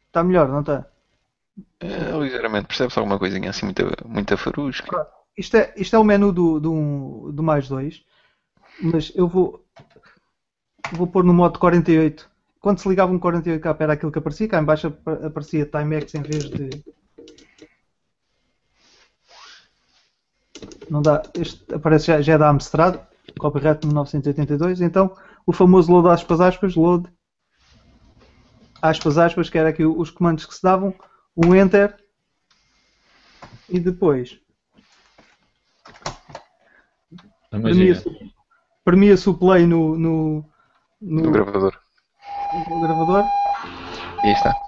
Está 0.08 0.24
melhor, 0.24 0.48
não 0.50 0.62
está? 0.62 0.86
É, 1.80 2.18
ligeiramente, 2.20 2.68
percebe-se 2.68 3.00
alguma 3.00 3.20
coisinha 3.20 3.50
assim, 3.50 3.66
muita, 3.66 3.84
muita 4.06 4.38
farusca. 4.38 5.08
Isto 5.38 5.58
é, 5.58 5.74
isto 5.78 5.96
é 5.96 6.00
o 6.00 6.04
menu 6.04 6.34
do, 6.34 6.60
do, 6.60 7.32
do 7.32 7.44
mais 7.44 7.70
2, 7.70 8.04
mas 8.82 9.12
eu 9.16 9.28
vou, 9.28 9.64
vou 10.94 11.06
pôr 11.06 11.24
no 11.24 11.34
modo 11.34 11.60
48. 11.60 12.28
Quando 12.60 12.80
se 12.80 12.90
ligava 12.90 13.12
um 13.12 13.20
48K 13.20 13.78
era 13.80 13.94
aquilo 13.94 14.12
que 14.12 14.18
aparecia, 14.18 14.48
cá 14.48 14.60
em 14.60 14.66
baixo 14.66 14.88
aparecia 15.24 15.66
Timex 15.66 16.16
em 16.16 16.24
vez 16.24 16.50
de. 16.50 16.84
Não 20.90 21.04
dá, 21.04 21.22
este 21.36 21.72
aparece 21.72 22.08
já, 22.08 22.22
já 22.22 22.34
é 22.34 22.38
da 22.38 22.50
Amstrad, 22.50 23.00
copyright 23.38 23.86
1982, 23.86 24.82
então 24.82 25.16
o 25.46 25.54
famoso 25.54 25.92
load 25.92 26.10
aspas 26.10 26.42
aspas, 26.42 26.76
load 26.76 27.08
aspas 28.82 29.18
aspas, 29.20 29.50
que 29.50 29.58
era 29.58 29.70
aqui 29.70 29.86
os 29.86 30.10
comandos 30.10 30.46
que 30.46 30.56
se 30.56 30.64
davam, 30.64 30.96
um 31.36 31.54
enter 31.54 31.96
e 33.70 33.80
depois 33.80 34.40
premia-se 38.84 39.30
o 39.30 39.34
play 39.34 39.66
no, 39.66 39.98
no, 39.98 40.46
no, 41.02 41.22
no 41.24 41.32
gravador. 41.32 41.78
No 42.70 42.82
gravador. 42.82 43.26
E 44.24 44.28
aí 44.28 44.34
está. 44.34 44.67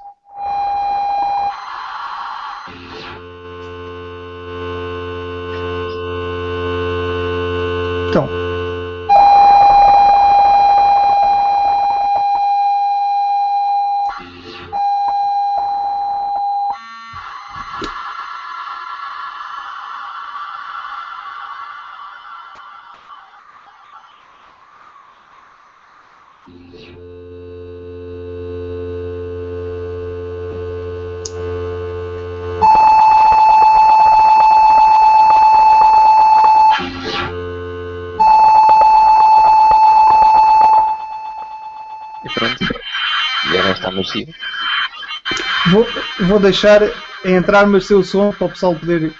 Vou 46.39 46.43
deixar 46.43 46.81
entrar, 47.25 47.67
mas 47.67 47.85
seu 47.85 48.01
som 48.01 48.31
para 48.31 48.47
o 48.47 48.49
pessoal 48.49 48.73
poder. 48.73 49.13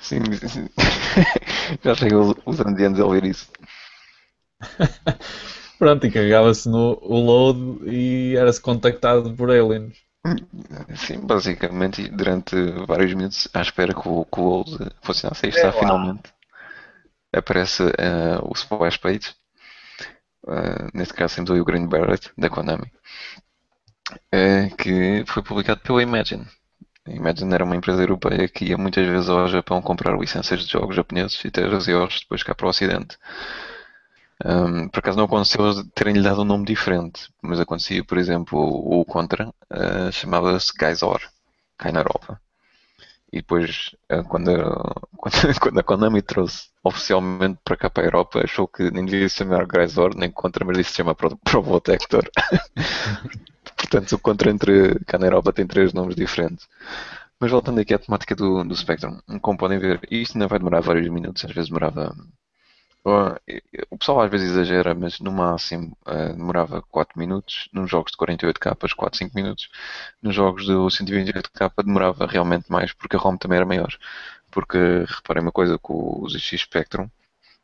Sim, 0.00 0.20
sim. 0.48 0.68
já 1.84 1.94
chega 1.94 2.16
os 2.18 2.60
andianos 2.60 2.98
a 2.98 3.04
ouvir 3.04 3.24
isso. 3.24 3.50
Pronto, 5.78 6.06
e 6.06 6.10
carregava-se 6.10 6.68
no 6.68 6.98
o 7.02 7.20
load 7.20 7.90
e 7.90 8.36
era-se 8.36 8.60
contactado 8.60 9.32
por 9.34 9.50
aliens. 9.50 9.94
Sim, 10.96 11.20
basicamente 11.20 12.06
durante 12.08 12.54
vários 12.86 13.14
minutos 13.14 13.48
à 13.54 13.62
espera 13.62 13.94
que 13.94 14.06
o, 14.06 14.26
que 14.26 14.40
o 14.40 14.44
load 14.44 14.90
funcionasse. 15.00 15.46
Aí 15.46 15.52
está, 15.52 15.68
é, 15.68 15.72
finalmente. 15.72 16.30
Aparece 17.34 17.82
uh, 17.82 18.42
o 18.42 18.52
splash 18.52 18.98
page 18.98 19.34
uh, 20.46 20.88
neste 20.92 21.14
caso 21.14 21.34
sem 21.34 21.44
o 21.44 21.64
Green 21.64 21.86
Barrett, 21.86 22.30
da 22.36 22.50
Konami, 22.50 22.84
uh, 22.84 22.99
que 24.78 25.24
foi 25.26 25.42
publicado 25.42 25.80
pela 25.80 26.02
Imagine. 26.02 26.46
A 27.06 27.10
Imagine 27.10 27.54
era 27.54 27.64
uma 27.64 27.76
empresa 27.76 28.02
europeia 28.02 28.48
que 28.48 28.66
ia 28.66 28.78
muitas 28.78 29.06
vezes 29.06 29.28
ao 29.28 29.48
Japão 29.48 29.80
comprar 29.82 30.18
licenças 30.18 30.64
de 30.64 30.72
jogos 30.72 30.96
japoneses 30.96 31.42
e 31.44 31.50
trazia-os 31.50 32.20
depois 32.20 32.42
cá 32.42 32.54
para 32.54 32.66
o 32.66 32.70
Ocidente. 32.70 33.16
Um, 34.44 34.88
por 34.88 35.00
acaso 35.00 35.18
não 35.18 35.24
aconteceu 35.26 35.84
terem-lhe 35.94 36.22
dado 36.22 36.42
um 36.42 36.46
nome 36.46 36.64
diferente, 36.64 37.28
mas 37.42 37.60
acontecia, 37.60 38.02
por 38.04 38.16
exemplo, 38.16 38.58
o, 38.58 39.00
o 39.00 39.04
Contra 39.04 39.48
uh, 39.48 40.12
chamava-se 40.12 40.72
Gaizor, 40.78 41.20
cá 41.76 41.92
na 41.92 42.00
Europa. 42.00 42.40
E 43.32 43.36
depois, 43.38 43.94
eh, 44.08 44.22
quando, 44.24 44.50
quando, 45.60 45.78
a 45.78 45.82
Konami 45.84 46.20
trouxe 46.20 46.68
oficialmente 46.82 47.60
para 47.64 47.76
cá 47.76 47.88
para 47.88 48.02
a 48.02 48.06
Europa, 48.06 48.40
achou 48.42 48.66
que 48.66 48.90
nem 48.90 49.04
devia 49.04 49.28
se 49.28 49.36
chamar 49.36 49.66
Grisor 49.66 50.16
nem 50.16 50.30
Contra, 50.30 50.64
mas 50.64 50.76
disse 50.76 50.90
se 50.90 50.96
chama 50.96 51.14
Probotector. 51.44 52.28
Portanto, 53.80 54.12
o 54.12 54.18
Contra 54.18 54.50
entre 54.50 54.98
cá 55.06 55.18
Europa 55.18 55.52
tem 55.52 55.66
três 55.66 55.92
nomes 55.92 56.14
diferentes. 56.14 56.68
Mas 57.40 57.50
voltando 57.50 57.80
aqui 57.80 57.94
à 57.94 57.98
temática 57.98 58.36
do, 58.36 58.62
do 58.64 58.76
Spectrum, 58.76 59.18
como 59.40 59.58
podem 59.58 59.78
ver, 59.78 60.00
isto 60.10 60.36
ainda 60.36 60.46
vai 60.46 60.58
demorar 60.58 60.80
vários 60.80 61.08
minutos, 61.08 61.44
às 61.44 61.52
vezes 61.52 61.70
demorava 61.70 62.14
o 63.90 63.96
pessoal 63.96 64.20
às 64.20 64.30
vezes 64.30 64.50
exagera, 64.50 64.94
mas 64.94 65.20
no 65.20 65.32
máximo 65.32 65.96
uh, 66.06 66.34
demorava 66.34 66.82
4 66.82 67.18
minutos. 67.18 67.68
Nos 67.72 67.90
jogos 67.90 68.12
de 68.12 68.18
48 68.18 68.60
capas, 68.60 68.92
4, 68.92 69.18
5 69.18 69.34
minutos. 69.34 69.70
Nos 70.22 70.34
jogos 70.34 70.66
de 70.66 70.96
128 70.96 71.50
capa 71.52 71.82
demorava 71.82 72.26
realmente 72.26 72.70
mais, 72.70 72.92
porque 72.92 73.16
a 73.16 73.18
ROM 73.18 73.36
também 73.36 73.56
era 73.56 73.66
maior. 73.66 73.96
Porque 74.50 74.78
reparem 75.08 75.42
uma 75.42 75.52
coisa 75.52 75.78
com 75.78 76.20
o 76.22 76.28
ZX 76.28 76.60
Spectrum, 76.62 77.04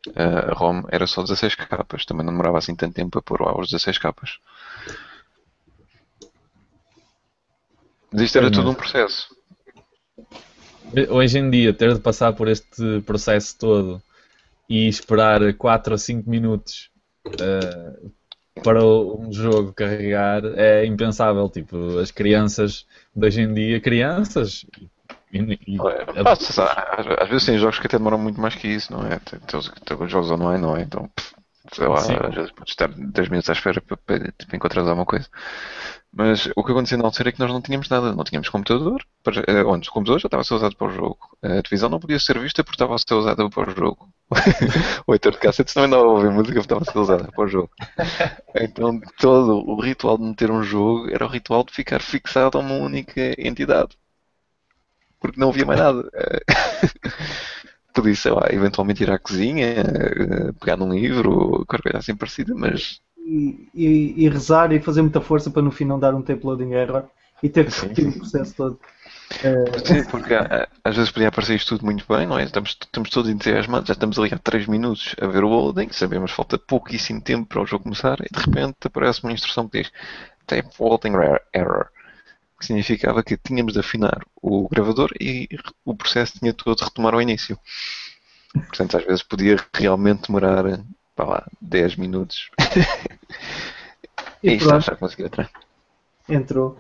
uh, 0.09 0.51
a 0.51 0.55
ROM 0.55 0.85
era 0.91 1.07
só 1.07 1.23
16 1.23 1.55
capas, 1.55 2.07
também 2.07 2.25
não 2.25 2.33
demorava 2.33 2.59
assim 2.59 2.75
tanto 2.75 2.95
tempo 2.95 3.19
a 3.19 3.23
pôr 3.23 3.43
lá 3.43 3.59
os 3.59 3.69
16 3.69 3.99
capas. 3.99 4.39
Mas 8.13 8.23
isto 8.23 8.39
era 8.39 8.51
tudo 8.51 8.71
um 8.71 8.75
processo. 8.75 9.35
Hoje 11.11 11.39
em 11.39 11.51
dia, 11.51 11.75
ter 11.75 11.95
de 11.95 12.01
passar 12.01 12.33
por 12.33 12.49
este 12.49 13.01
processo 13.05 13.59
todo 13.59 14.03
e 14.69 14.89
esperar 14.89 15.55
4 15.55 15.93
ou 15.93 15.99
5 15.99 16.29
minutos 16.29 16.91
uh, 17.27 18.11
para 18.63 18.85
um 18.85 19.33
jogo 19.33 19.73
carregar 19.73 20.43
é 20.57 20.87
impensável. 20.87 21.49
Tipo, 21.49 21.99
as 21.99 22.11
crianças 22.11 22.87
de 23.15 23.27
hoje 23.27 23.43
em 23.43 23.53
dia, 23.53 23.81
crianças. 23.81 24.65
E, 25.33 25.39
e, 25.39 25.77
é, 25.77 27.23
às, 27.23 27.29
vezes 27.29 27.47
tem 27.47 27.59
jogos 27.59 27.79
que 27.79 27.87
até 27.87 27.99
demoram 27.99 28.19
muito 28.19 28.41
mais 28.41 28.55
que 28.55 28.69
isso, 28.69 28.93
não 28.93 29.05
é? 29.07 29.19
Tem, 29.19 29.41
tem, 29.41 29.61
tem 29.61 30.09
jogos 30.09 30.31
online, 30.31 30.63
não 30.63 30.77
é? 30.77 30.83
Então, 30.83 31.11
sei 31.73 31.87
lá, 31.87 32.01
Sim. 32.01 32.17
às 32.21 32.35
vezes 32.35 32.51
podes 32.53 32.73
estar 32.73 32.89
10 32.89 33.29
minutos 33.29 33.51
à 33.51 33.53
espera 33.53 33.81
para, 33.81 33.97
para, 33.97 34.33
para 34.33 34.57
encontrar 34.57 34.83
alguma 34.83 35.07
coisa. 35.07 35.29
Mas 36.13 36.49
o 36.57 36.65
que 36.65 36.73
acontecia 36.73 36.97
na 36.97 37.05
altura 37.05 37.29
é 37.29 37.33
que 37.33 37.41
nós 37.41 37.51
não 37.51 37.61
tínhamos 37.61 37.91
nada, 37.91 38.15
não 38.15 38.25
tínhamos 38.25 38.49
computador, 38.49 39.05
eh, 39.47 39.63
onde 39.65 39.87
o 39.87 39.93
computador 39.93 40.19
já 40.19 40.29
estava 40.29 40.41
a 40.41 40.45
ser 40.45 40.55
usado 40.55 40.75
para 40.75 40.87
o 40.87 40.91
jogo. 40.91 41.19
A 41.43 41.61
televisão 41.61 41.91
não 41.91 42.01
podia 42.01 42.19
ser 42.19 42.39
vista 42.39 42.65
porque 42.65 42.77
estava 42.77 42.95
a 42.95 42.99
ser 42.99 43.13
usada 43.13 43.51
para 43.51 43.71
o 43.71 43.75
jogo. 43.75 44.09
o 45.07 45.13
leitor 45.13 45.33
de 45.33 45.39
cassetes 45.39 45.75
também 45.75 45.91
não 45.91 46.07
ouvir 46.07 46.31
música 46.31 46.55
porque 46.55 46.61
estava 46.61 46.83
a 46.83 46.91
ser 46.91 46.99
usada 46.99 47.31
para 47.31 47.45
o 47.45 47.49
jogo. 47.49 47.71
Então 48.55 48.99
todo 49.19 49.59
o 49.69 49.79
ritual 49.79 50.17
de 50.17 50.25
meter 50.25 50.51
um 50.51 50.63
jogo 50.63 51.11
era 51.11 51.27
o 51.27 51.29
ritual 51.29 51.65
de 51.65 51.73
ficar 51.73 52.01
fixado 52.01 52.57
a 52.57 52.63
uma 52.63 52.77
única 52.77 53.35
entidade. 53.39 53.91
Porque 55.21 55.39
não 55.39 55.51
havia 55.51 55.67
mais 55.67 55.81
nada. 55.81 56.11
Podia, 57.97 58.15
sei 58.15 58.31
lá, 58.31 58.47
eventualmente 58.51 59.03
ir 59.03 59.11
à 59.11 59.19
cozinha, 59.19 59.67
eh, 59.67 60.53
pegar 60.61 60.77
num 60.77 60.93
livro, 60.93 61.65
qualquer 61.67 61.83
coisa 61.83 61.99
assim 61.99 62.15
parecida, 62.15 62.55
mas 62.55 63.01
e, 63.75 64.15
e, 64.17 64.29
rezar 64.29 64.71
e 64.73 64.81
fazer 64.81 65.03
muita 65.03 65.21
força 65.21 65.51
para 65.51 65.63
no 65.63 65.71
fim 65.71 65.85
não 65.85 65.99
dar 65.99 66.15
um 66.15 66.23
tempo 66.23 66.47
loading 66.47 66.73
error 66.73 67.05
e 67.43 67.49
ter 67.49 67.67
que 67.67 67.81
repetir 67.81 68.09
o 68.09 68.13
processo 68.13 68.55
todo. 68.55 68.81
Sim, 69.85 70.05
porque 70.05 70.35
às 70.85 70.97
vezes 70.97 71.11
podia 71.11 71.29
aparecer 71.29 71.57
isto 71.57 71.77
tudo 71.77 71.85
muito 71.85 72.05
bem, 72.09 72.27
não 72.27 72.39
é? 72.39 72.45
Estamos, 72.45 72.77
estamos 72.81 73.11
todos 73.11 73.31
entusiasmados, 73.31 73.89
já 73.89 73.95
estamos 73.95 74.19
ali 74.19 74.33
há 74.33 74.39
3 74.39 74.67
minutos 74.67 75.17
a 75.21 75.27
ver 75.27 75.43
o 75.43 75.49
loading, 75.49 75.89
sabemos 75.91 76.31
que 76.31 76.37
falta 76.37 76.59
pouquíssimo 76.59 77.21
tempo 77.21 77.47
para 77.47 77.63
o 77.63 77.67
jogo 77.67 77.85
começar 77.85 78.19
e 78.21 78.33
de 78.33 78.41
repente 78.41 78.77
aparece 78.85 79.25
uma 79.25 79.33
instrução 79.33 79.69
que 79.69 79.83
diz 79.83 79.93
Tape 80.47 80.69
Loading 80.79 81.15
Error, 81.53 81.89
que 82.59 82.67
significava 82.67 83.23
que 83.23 83.37
tínhamos 83.37 83.75
de 83.75 83.81
afinar 83.81 84.25
o 84.41 84.69
gravador 84.69 85.11
e 85.21 85.49
o 85.85 85.95
processo 85.95 86.39
tinha 86.39 86.55
todo 86.55 86.77
de 86.77 86.85
retomar 86.85 87.15
ao 87.15 87.23
início. 87.23 87.59
Portanto, 88.53 88.97
às 88.97 89.05
vezes 89.05 89.23
podia 89.23 89.57
realmente 89.75 90.29
demorar 90.29 90.65
para 91.15 91.29
lá, 91.29 91.47
10 91.61 91.97
minutos. 91.97 92.51
e, 94.43 94.51
e 94.51 94.55
está, 94.55 94.79
já 94.81 94.97
conseguiu 94.97 95.27
entrar. 95.27 95.51
Entrou. 96.29 96.79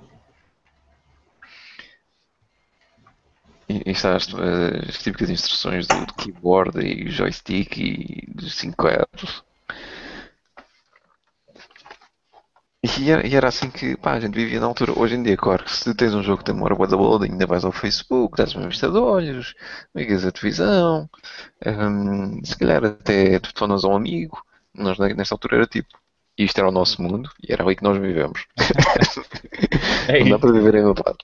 E, 3.68 3.83
e 3.87 3.91
está 3.91 4.16
as, 4.16 4.29
as, 4.33 4.99
típicas 4.99 5.29
instruções 5.29 5.87
do, 5.87 6.07
do, 6.07 6.14
keyboard 6.14 6.79
e 6.81 7.11
joystick 7.11 7.77
e 7.79 8.24
dos 8.29 8.55
5 8.55 8.89
euros. 8.89 9.45
E 12.83 13.11
era, 13.11 13.27
e 13.27 13.35
era, 13.35 13.49
assim 13.49 13.70
que 13.70 13.97
pá, 13.97 14.12
a 14.12 14.20
gente 14.20 14.35
vivia 14.35 14.61
na 14.61 14.66
altura. 14.66 14.93
Hoje 14.99 15.16
em 15.16 15.22
dia, 15.22 15.37
claro 15.37 15.64
que 15.64 15.74
se 15.74 15.95
tens 15.95 16.14
um 16.14 16.22
jogo 16.22 16.39
que 16.43 16.53
demora 16.53 16.74
o 16.74 16.97
loading, 16.97 17.33
ainda 17.33 17.47
vais 17.47 17.64
ao 17.64 17.72
Facebook, 17.72 18.37
dás 18.37 18.55
uma 18.55 18.68
vista 18.68 18.89
de 18.91 18.99
olhos, 18.99 19.55
ligas 19.95 20.24
a 20.24 20.31
televisão, 20.31 21.09
um, 21.66 22.45
se 22.45 22.57
calhar 22.57 22.85
até 22.85 23.39
tu 23.41 23.53
tornas 23.55 23.85
a 23.85 23.89
um 23.89 23.97
amigo, 23.97 24.41
Nós 24.74 24.99
nesta 24.99 25.35
altura 25.35 25.57
era 25.57 25.66
tipo, 25.66 25.89
isto 26.39 26.59
era 26.59 26.68
o 26.68 26.72
nosso 26.72 27.03
mundo 27.03 27.31
e 27.43 27.53
era 27.53 27.64
ali 27.64 27.74
que 27.77 27.83
nós 27.83 27.99
vivemos. 27.99 28.47
É 30.09 30.20
não 30.20 30.31
dá 30.31 30.39
para 30.39 30.53
viver 30.53 30.77
em 30.77 30.85
outro 30.85 31.03
lado. 31.05 31.18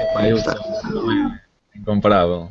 Epá, 0.00 0.28
eu 0.28 0.38
não 0.90 1.12
é 1.12 1.40
incomparável. 1.76 2.50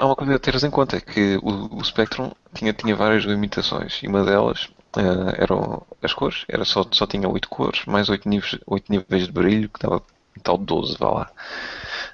Há 0.00 0.06
uma 0.06 0.16
coisa 0.16 0.36
a 0.36 0.38
teres 0.38 0.64
em 0.64 0.70
conta, 0.70 0.96
é 0.96 1.00
que 1.00 1.38
o, 1.42 1.78
o 1.78 1.84
Spectrum 1.84 2.30
tinha, 2.54 2.72
tinha 2.72 2.94
várias 2.94 3.24
limitações 3.24 4.00
e 4.02 4.06
uma 4.06 4.24
delas 4.24 4.70
uh, 4.96 5.32
eram 5.36 5.82
as 6.02 6.12
cores, 6.12 6.44
era 6.48 6.64
só, 6.64 6.86
só 6.90 7.06
tinha 7.06 7.28
8 7.28 7.48
cores, 7.48 7.84
mais 7.86 8.08
8 8.08 8.28
níveis, 8.28 8.58
8 8.66 8.92
níveis 8.92 9.26
de 9.26 9.32
brilho, 9.32 9.68
que 9.68 9.80
dava 9.80 10.02
tal 10.42 10.58
12, 10.58 10.96
vá 10.98 11.10
lá, 11.10 11.30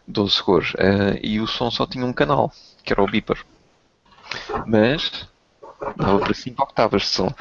12 0.07 0.43
cores. 0.43 0.75
Uh, 0.75 1.19
e 1.23 1.41
o 1.41 1.47
som 1.47 1.71
só 1.71 1.87
tinha 1.87 2.05
um 2.05 2.13
canal, 2.13 2.53
que 2.85 2.93
era 2.93 3.03
o 3.03 3.07
beeper. 3.07 3.45
Mas 4.67 5.29
dava 5.97 6.19
para 6.19 6.35
5 6.35 6.63
octavas 6.63 7.03
de 7.03 7.09
som. 7.09 7.35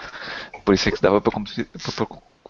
Por 0.66 0.74
isso 0.74 0.90
é 0.90 0.92
que 0.92 1.02
dava 1.02 1.22
para, 1.22 1.32
para, 1.32 2.08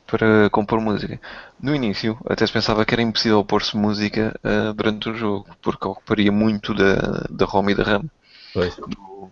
para 0.08 0.50
compor 0.50 0.80
música. 0.80 1.20
No 1.62 1.76
início, 1.76 2.18
até 2.26 2.48
se 2.48 2.54
pensava 2.54 2.86
que 2.86 2.96
era 2.96 3.02
impossível 3.02 3.44
pôr-se 3.44 3.76
música 3.76 4.34
uh, 4.44 4.74
durante 4.74 5.10
o 5.10 5.14
jogo, 5.14 5.46
porque 5.62 5.86
ocuparia 5.86 6.32
muito 6.32 6.74
da, 6.74 7.26
da 7.30 7.46
ROM 7.46 7.70
e 7.70 7.76
da 7.76 7.84
RAM 7.84 8.06
pois. 8.54 8.76
do 8.76 9.32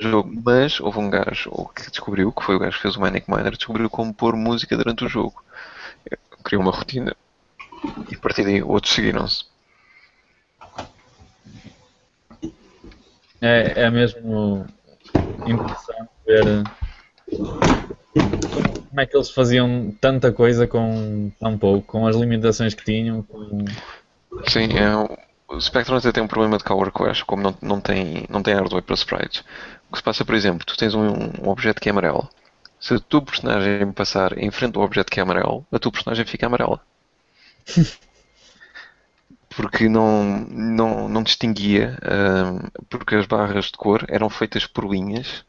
jogo. 0.00 0.32
Mas 0.44 0.80
houve 0.80 0.98
um 0.98 1.10
gajo 1.10 1.50
que 1.74 1.90
descobriu, 1.90 2.32
que 2.32 2.44
foi 2.44 2.54
o 2.54 2.58
gajo 2.58 2.76
que 2.76 2.82
fez 2.82 2.96
o 2.96 3.00
Manic 3.00 3.28
Miner, 3.28 3.50
descobriu 3.50 3.90
como 3.90 4.14
pôr 4.14 4.36
música 4.36 4.76
durante 4.76 5.04
o 5.04 5.08
jogo. 5.08 5.44
Criou 6.44 6.62
uma 6.62 6.70
rotina 6.70 7.14
e 8.10 8.14
a 8.14 8.18
partir 8.18 8.44
daí 8.44 8.62
outros 8.62 8.94
seguiram-se. 8.94 9.44
É, 13.40 13.82
é 13.82 13.90
mesmo 13.90 14.66
interessante 15.46 16.08
ver 16.24 16.64
como 17.30 19.00
é 19.00 19.06
que 19.06 19.16
eles 19.16 19.30
faziam 19.30 19.94
tanta 20.00 20.32
coisa 20.32 20.66
com 20.66 21.30
tão 21.38 21.58
pouco, 21.58 21.86
com 21.86 22.06
as 22.06 22.16
limitações 22.16 22.74
que 22.74 22.84
tinham. 22.84 23.22
Com... 23.22 23.64
Sim, 24.48 24.68
é, 24.76 25.16
o 25.48 25.60
Spectrum 25.60 25.96
até 25.96 26.12
tem 26.12 26.22
um 26.22 26.28
problema 26.28 26.58
de 26.58 26.64
Cover 26.64 26.92
Crash, 26.92 27.22
como 27.22 27.42
não, 27.42 27.54
não, 27.60 27.80
tem, 27.80 28.24
não 28.28 28.42
tem 28.42 28.54
hardware 28.54 28.82
para 28.82 28.94
sprites. 28.94 29.44
O 29.88 29.92
que 29.92 29.98
se 29.98 30.04
passa, 30.04 30.24
por 30.24 30.34
exemplo, 30.34 30.64
tu 30.64 30.76
tens 30.76 30.94
um, 30.94 31.08
um 31.42 31.48
objeto 31.48 31.80
que 31.80 31.88
é 31.88 31.92
amarelo. 31.92 32.28
Se 32.80 32.94
o 32.94 33.00
teu 33.00 33.22
personagem 33.22 33.90
passar 33.92 34.36
em 34.38 34.50
frente 34.50 34.76
ao 34.76 34.84
objeto 34.84 35.10
que 35.10 35.20
é 35.20 35.22
amarelo, 35.22 35.66
a 35.72 35.78
tua 35.78 35.92
personagem 35.92 36.24
fica 36.24 36.46
amarela. 36.46 36.80
porque 39.56 39.88
não, 39.88 40.46
não, 40.50 41.08
não 41.08 41.22
distinguia, 41.22 41.98
um, 42.04 42.60
porque 42.90 43.14
as 43.14 43.26
barras 43.26 43.66
de 43.66 43.72
cor 43.72 44.04
eram 44.08 44.28
feitas 44.28 44.66
por 44.66 44.84
linhas 44.84 45.44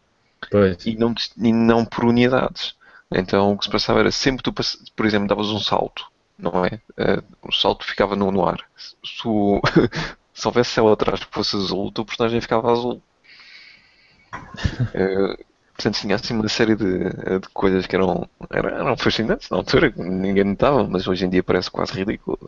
e 0.86 0.96
não, 0.96 1.14
e 1.38 1.54
não 1.54 1.86
por 1.86 2.06
unidades. 2.06 2.76
Então 3.12 3.54
o 3.54 3.58
que 3.58 3.66
se 3.66 3.72
passava 3.72 4.00
era 4.00 4.12
sempre 4.12 4.44
tu, 4.44 4.54
por 4.54 5.06
exemplo, 5.06 5.28
davas 5.28 5.48
um 5.48 5.60
salto, 5.60 6.06
não 6.38 6.66
é? 6.66 6.82
Uh, 6.98 7.24
o 7.42 7.52
salto 7.52 7.86
ficava 7.86 8.16
no, 8.16 8.32
no 8.32 8.46
ar. 8.46 8.60
Se, 8.76 8.96
o, 9.26 9.62
se 10.34 10.48
houvesse 10.48 10.72
céu 10.72 10.92
atrás 10.92 11.24
que 11.24 11.34
fosse 11.34 11.56
azul, 11.56 11.88
o 11.88 11.92
teu 11.92 12.06
personagem 12.06 12.42
ficava 12.42 12.72
azul. 12.72 13.02
Uh, 14.34 15.44
portanto, 15.74 16.00
tinha 16.00 16.16
assim 16.16 16.34
uma 16.34 16.50
série 16.50 16.76
de, 16.76 17.10
de 17.40 17.50
coisas 17.54 17.88
que 17.88 17.96
eram, 17.96 18.28
eram, 18.50 18.70
eram 18.70 18.98
fascinantes 18.98 19.50
na 19.50 19.58
altura, 19.58 19.94
ninguém 19.96 20.44
notava, 20.44 20.84
mas 20.84 21.08
hoje 21.08 21.26
em 21.26 21.30
dia 21.30 21.44
parece 21.44 21.72
quase 21.72 21.94
ridículo. 21.94 22.38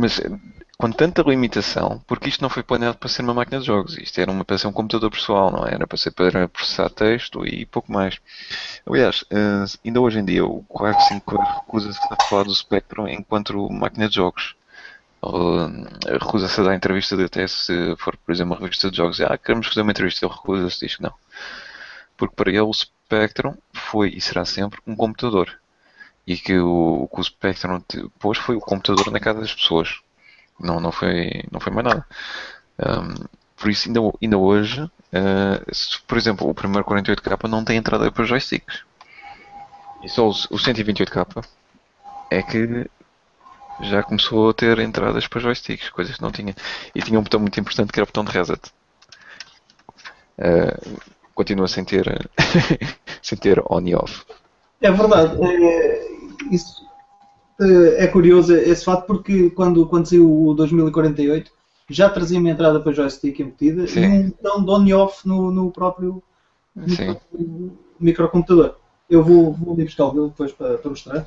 mas 0.00 0.20
com 0.80 0.90
tanta 0.90 1.20
limitação, 1.22 2.02
porque 2.06 2.30
isto 2.30 2.40
não 2.40 2.48
foi 2.48 2.62
planeado 2.62 2.96
para 2.96 3.08
ser 3.10 3.20
uma 3.20 3.34
máquina 3.34 3.60
de 3.60 3.66
jogos, 3.66 3.98
isto 3.98 4.18
era 4.18 4.30
uma, 4.30 4.46
para 4.46 4.56
ser 4.56 4.66
um 4.66 4.72
computador 4.72 5.10
pessoal, 5.10 5.50
não 5.50 5.66
é? 5.66 5.74
era 5.74 5.86
para 5.86 5.98
ser 5.98 6.10
para 6.10 6.48
processar 6.48 6.88
texto 6.88 7.46
e 7.46 7.66
pouco 7.66 7.92
mais. 7.92 8.18
Aliás, 8.86 9.22
eh, 9.30 9.64
ainda 9.84 10.00
hoje 10.00 10.18
em 10.20 10.24
dia 10.24 10.42
o 10.44 10.62
Quark 10.64 11.02
5 11.08 11.36
recusa-se 11.36 12.00
a 12.10 12.24
falar 12.24 12.44
do 12.44 12.54
Spectrum 12.54 13.06
enquanto 13.06 13.68
máquina 13.70 14.08
de 14.08 14.14
jogos. 14.14 14.56
Eh, 15.22 16.12
recusa-se 16.18 16.60
a 16.62 16.64
dar 16.64 16.74
entrevista 16.74 17.14
de 17.14 17.24
até 17.24 17.46
se 17.46 17.94
for, 17.98 18.16
por 18.16 18.32
exemplo, 18.32 18.54
uma 18.54 18.60
revista 18.60 18.90
de 18.90 18.96
jogos. 18.96 19.20
Ah, 19.20 19.36
queremos 19.36 19.66
fazer 19.66 19.82
uma 19.82 19.92
entrevista, 19.92 20.24
ele 20.24 20.32
recusa-se, 20.34 20.80
diz 20.80 20.96
que 20.96 21.02
não. 21.02 21.12
Porque 22.16 22.34
para 22.34 22.50
ele 22.50 22.60
o 22.60 22.72
Spectrum 22.72 23.54
foi 23.74 24.10
e 24.10 24.20
será 24.20 24.46
sempre 24.46 24.80
um 24.86 24.96
computador. 24.96 25.60
E 26.26 26.36
que 26.36 26.58
o, 26.58 27.08
que 27.12 27.20
o 27.20 27.24
Spectrum 27.24 27.82
pôs 28.18 28.38
foi 28.38 28.56
o 28.56 28.60
computador 28.60 29.10
na 29.10 29.18
casa 29.18 29.40
das 29.40 29.54
pessoas 29.54 30.00
não, 30.60 30.78
não, 30.78 30.92
foi, 30.92 31.44
não 31.50 31.58
foi 31.58 31.72
mais 31.72 31.86
nada. 31.86 32.06
Um, 32.78 33.26
por 33.56 33.70
isso, 33.70 33.88
ainda, 33.88 34.00
ainda 34.22 34.38
hoje, 34.38 34.82
uh, 34.82 35.74
se, 35.74 36.00
por 36.02 36.18
exemplo, 36.18 36.48
o 36.48 36.54
primeiro 36.54 36.84
48K 36.86 37.48
não 37.48 37.64
tem 37.64 37.76
entrada 37.76 38.12
para 38.12 38.24
joysticks. 38.24 38.84
E 40.02 40.08
só 40.08 40.26
o, 40.26 40.30
o 40.30 40.56
128K 40.56 41.44
é 42.30 42.42
que 42.42 42.88
já 43.82 44.02
começou 44.02 44.50
a 44.50 44.54
ter 44.54 44.78
entradas 44.78 45.26
para 45.26 45.40
joysticks, 45.40 45.88
coisas 45.90 46.16
que 46.16 46.22
não 46.22 46.30
tinha. 46.30 46.54
E 46.94 47.02
tinha 47.02 47.18
um 47.18 47.22
botão 47.22 47.40
muito 47.40 47.58
importante 47.58 47.92
que 47.92 47.98
era 47.98 48.04
o 48.04 48.06
botão 48.06 48.24
de 48.24 48.32
reset. 48.32 48.60
Uh, 50.38 51.00
continua 51.34 51.68
sem 51.68 51.84
ter, 51.84 52.30
sem 53.22 53.36
ter 53.36 53.62
on 53.70 53.80
e 53.86 53.94
off. 53.94 54.24
É 54.80 54.90
verdade. 54.90 55.36
É, 55.42 56.09
isso 56.50 56.88
é 57.60 58.06
curioso 58.06 58.54
esse 58.54 58.84
fato 58.84 59.06
porque 59.06 59.50
quando, 59.50 59.84
quando 59.86 60.06
saiu 60.06 60.46
o 60.46 60.54
2048 60.54 61.50
já 61.90 62.08
trazia 62.08 62.38
uma 62.38 62.50
entrada 62.50 62.80
para 62.80 62.92
joystick 62.92 63.38
embutida 63.40 63.86
Sim. 63.86 64.00
e 64.00 64.06
um 64.06 64.30
botão 64.30 64.64
de 64.64 64.70
on 64.70 64.86
e 64.86 64.94
off 64.94 65.28
no, 65.28 65.50
no 65.50 65.70
próprio, 65.70 66.22
no 66.74 67.76
microcomputador. 67.98 68.76
Eu 69.10 69.24
vou, 69.24 69.52
vou 69.52 69.74
ali 69.74 69.84
buscar 69.84 70.04
o 70.04 70.10
vídeo 70.10 70.28
depois 70.28 70.52
para, 70.52 70.78
para 70.78 70.88
mostrar. 70.88 71.26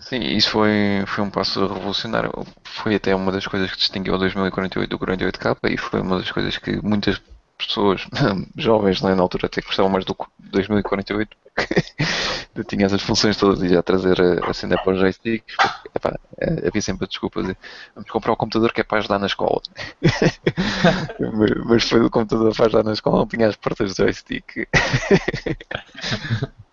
Sim, 0.00 0.20
isso 0.20 0.50
foi, 0.50 1.04
foi 1.06 1.22
um 1.22 1.30
passo 1.30 1.66
revolucionário. 1.66 2.32
Foi 2.64 2.94
até 2.94 3.14
uma 3.14 3.30
das 3.30 3.46
coisas 3.46 3.70
que 3.70 3.76
distinguiu 3.76 4.14
o 4.14 4.18
2048 4.18 4.88
do 4.88 4.98
48K 4.98 5.56
e 5.70 5.76
foi 5.76 6.00
uma 6.00 6.18
das 6.18 6.30
coisas 6.30 6.56
que 6.56 6.82
muitas 6.82 7.20
pessoas 7.58 8.06
jovens 8.56 9.02
né, 9.02 9.14
na 9.14 9.22
altura 9.22 9.46
até 9.46 9.60
gostavam 9.60 9.90
mais 9.90 10.04
do 10.04 10.16
2048 10.38 11.36
eu 12.54 12.64
tinha 12.64 12.86
essas 12.86 13.02
funções 13.02 13.36
todas 13.36 13.62
e 13.62 13.68
já 13.68 13.82
trazer 13.82 14.20
a, 14.20 14.50
a 14.50 14.54
cena 14.54 14.76
para 14.76 14.92
os 14.92 15.00
joysticks 15.00 15.56
é, 16.38 16.68
havia 16.68 16.82
sempre 16.82 17.04
a 17.04 17.08
desculpa 17.08 17.42
de 17.42 17.56
vamos 17.94 18.10
comprar 18.10 18.32
o 18.32 18.36
computador 18.36 18.72
que 18.72 18.80
é 18.80 18.84
para 18.84 18.98
ajudar 18.98 19.18
na 19.18 19.26
escola. 19.26 19.60
Mas, 21.66 21.84
foi 21.84 22.00
o 22.00 22.10
computador 22.10 22.54
para 22.54 22.66
ajudar 22.66 22.84
na 22.84 22.92
escola 22.92 23.18
não 23.18 23.26
tinha 23.26 23.48
as 23.48 23.56
portas 23.56 23.94
de 23.94 24.02
joystick. 24.02 24.68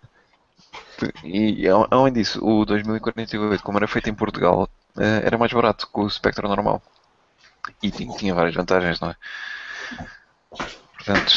E 1.24 1.68
além 1.68 2.14
disso 2.14 2.40
o 2.46 2.64
2048 2.64 3.62
como 3.64 3.78
era 3.78 3.88
feito 3.88 4.10
em 4.10 4.14
Portugal 4.14 4.70
eh, 4.98 5.22
era 5.26 5.38
mais 5.38 5.52
barato 5.52 5.88
que 5.92 6.00
o 6.00 6.10
Spectrum 6.10 6.48
normal. 6.48 6.82
E 7.82 7.92
tinha, 7.92 8.34
várias 8.34 8.56
vantagens 8.56 9.00
não 9.02 9.10
é? 9.10 9.16
Portanto, 10.96 11.34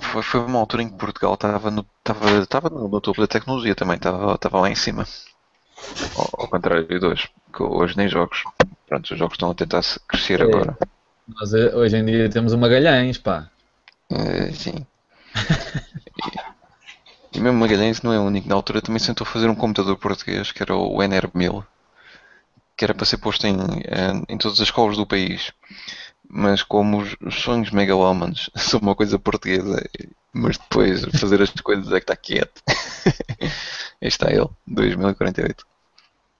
foi, 0.00 0.22
foi 0.22 0.40
uma 0.40 0.58
altura 0.58 0.82
em 0.82 0.88
que 0.88 0.96
Portugal 0.96 1.34
estava 1.34 1.70
no, 1.70 1.86
estava, 1.98 2.38
estava 2.38 2.70
no 2.70 3.00
topo 3.00 3.20
da 3.20 3.26
tecnologia 3.26 3.74
também, 3.74 3.96
estava, 3.96 4.34
estava 4.34 4.60
lá 4.60 4.70
em 4.70 4.74
cima. 4.74 5.06
Ao, 6.16 6.42
ao 6.42 6.48
contrário 6.48 6.86
de 6.86 7.04
hoje, 7.04 7.28
que 7.54 7.62
hoje 7.62 7.96
nem 7.96 8.08
jogos. 8.08 8.44
Pronto, 8.86 9.12
os 9.12 9.18
jogos 9.18 9.34
estão 9.34 9.50
a 9.50 9.54
tentar 9.54 9.82
crescer 10.08 10.40
é. 10.40 10.44
agora. 10.44 10.76
Nós 11.28 11.54
eh, 11.54 11.74
hoje 11.74 11.96
em 11.96 12.04
dia 12.04 12.28
temos 12.28 12.52
o 12.52 12.58
Magalhães, 12.58 13.18
pá. 13.18 13.48
Uh, 14.10 14.52
sim. 14.52 14.86
e, 17.32 17.38
e 17.38 17.40
mesmo 17.40 17.58
Magalhães 17.58 18.02
não 18.02 18.12
é 18.12 18.18
o 18.18 18.24
único. 18.24 18.48
Na 18.48 18.56
altura 18.56 18.82
também 18.82 19.00
tentou 19.00 19.26
fazer 19.26 19.48
um 19.48 19.54
computador 19.54 19.96
português, 19.96 20.50
que 20.50 20.62
era 20.62 20.74
o 20.74 20.98
NR1000, 20.98 21.64
que 22.76 22.84
era 22.84 22.94
para 22.94 23.06
ser 23.06 23.18
posto 23.18 23.46
em, 23.46 23.56
em 24.28 24.38
todas 24.38 24.60
as 24.60 24.66
escolas 24.66 24.96
do 24.96 25.06
país 25.06 25.52
mas 26.32 26.62
como 26.62 26.98
os, 26.98 27.16
os 27.20 27.34
sonhos 27.34 27.70
megalómanos 27.70 28.50
são 28.56 28.80
uma 28.80 28.94
coisa 28.94 29.18
portuguesa, 29.18 29.84
mas 30.32 30.56
depois 30.56 31.04
fazer 31.18 31.42
as 31.42 31.50
coisas 31.50 31.92
é 31.92 31.98
que 31.98 32.04
está 32.04 32.16
quieto. 32.16 32.62
este 34.00 34.24
está 34.24 34.30
ele, 34.30 34.48
2048. 34.66 35.66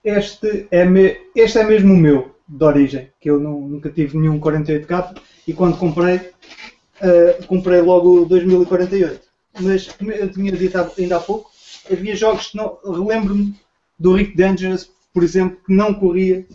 Este 0.02 0.68
é, 0.70 0.84
me, 0.84 1.20
este 1.34 1.58
é 1.58 1.64
mesmo 1.64 1.92
o 1.92 1.96
meu, 1.96 2.34
de 2.48 2.64
origem, 2.64 3.10
que 3.20 3.30
eu 3.30 3.38
não, 3.38 3.60
nunca 3.60 3.90
tive 3.90 4.16
nenhum 4.16 4.40
48K 4.40 5.20
e 5.46 5.52
quando 5.52 5.76
comprei, 5.76 6.16
uh, 6.16 7.46
comprei 7.46 7.80
logo 7.80 8.22
o 8.22 8.26
2048. 8.26 9.20
Mas, 9.60 9.88
como 9.88 10.12
eu 10.12 10.30
tinha 10.30 10.52
dito 10.52 10.78
ainda 10.96 11.16
há 11.16 11.20
pouco, 11.20 11.50
havia 11.90 12.16
jogos 12.16 12.48
que 12.48 12.56
não. 12.56 12.78
Relembro-me 12.84 13.54
do 13.98 14.14
Rick 14.14 14.36
Dangerous, 14.36 14.90
por 15.12 15.22
exemplo, 15.22 15.58
que 15.66 15.74
não 15.74 15.92
corria 15.92 16.46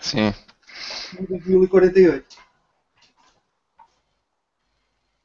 Sim. 0.00 0.34
no 1.18 1.26
2048. 1.26 2.24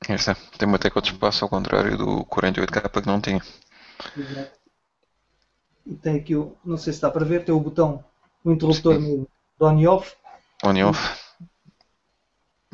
Esta 0.08 0.36
tem 0.58 0.68
uma 0.68 0.80
tecla 0.80 1.02
de 1.02 1.12
espaço 1.12 1.44
ao 1.44 1.50
contrário 1.50 1.98
do 1.98 2.26
48K 2.26 3.02
que 3.02 3.08
não 3.08 3.20
tinha. 3.22 3.42
Exato. 4.18 4.60
E 5.86 5.96
tem 5.96 6.18
aqui, 6.18 6.36
o, 6.36 6.56
não 6.66 6.78
sei 6.78 6.92
se 6.94 6.98
está 6.98 7.10
para 7.12 7.26
ver, 7.26 7.46
tem 7.46 7.54
o 7.54 7.60
botão, 7.60 8.04
o 8.44 8.52
interruptor 8.52 9.00
no 9.00 9.28
on 9.60 9.80
e 9.80 9.88
off. 9.88 10.16
On 10.64 10.76
e 10.76 10.84
off. 10.84 11.00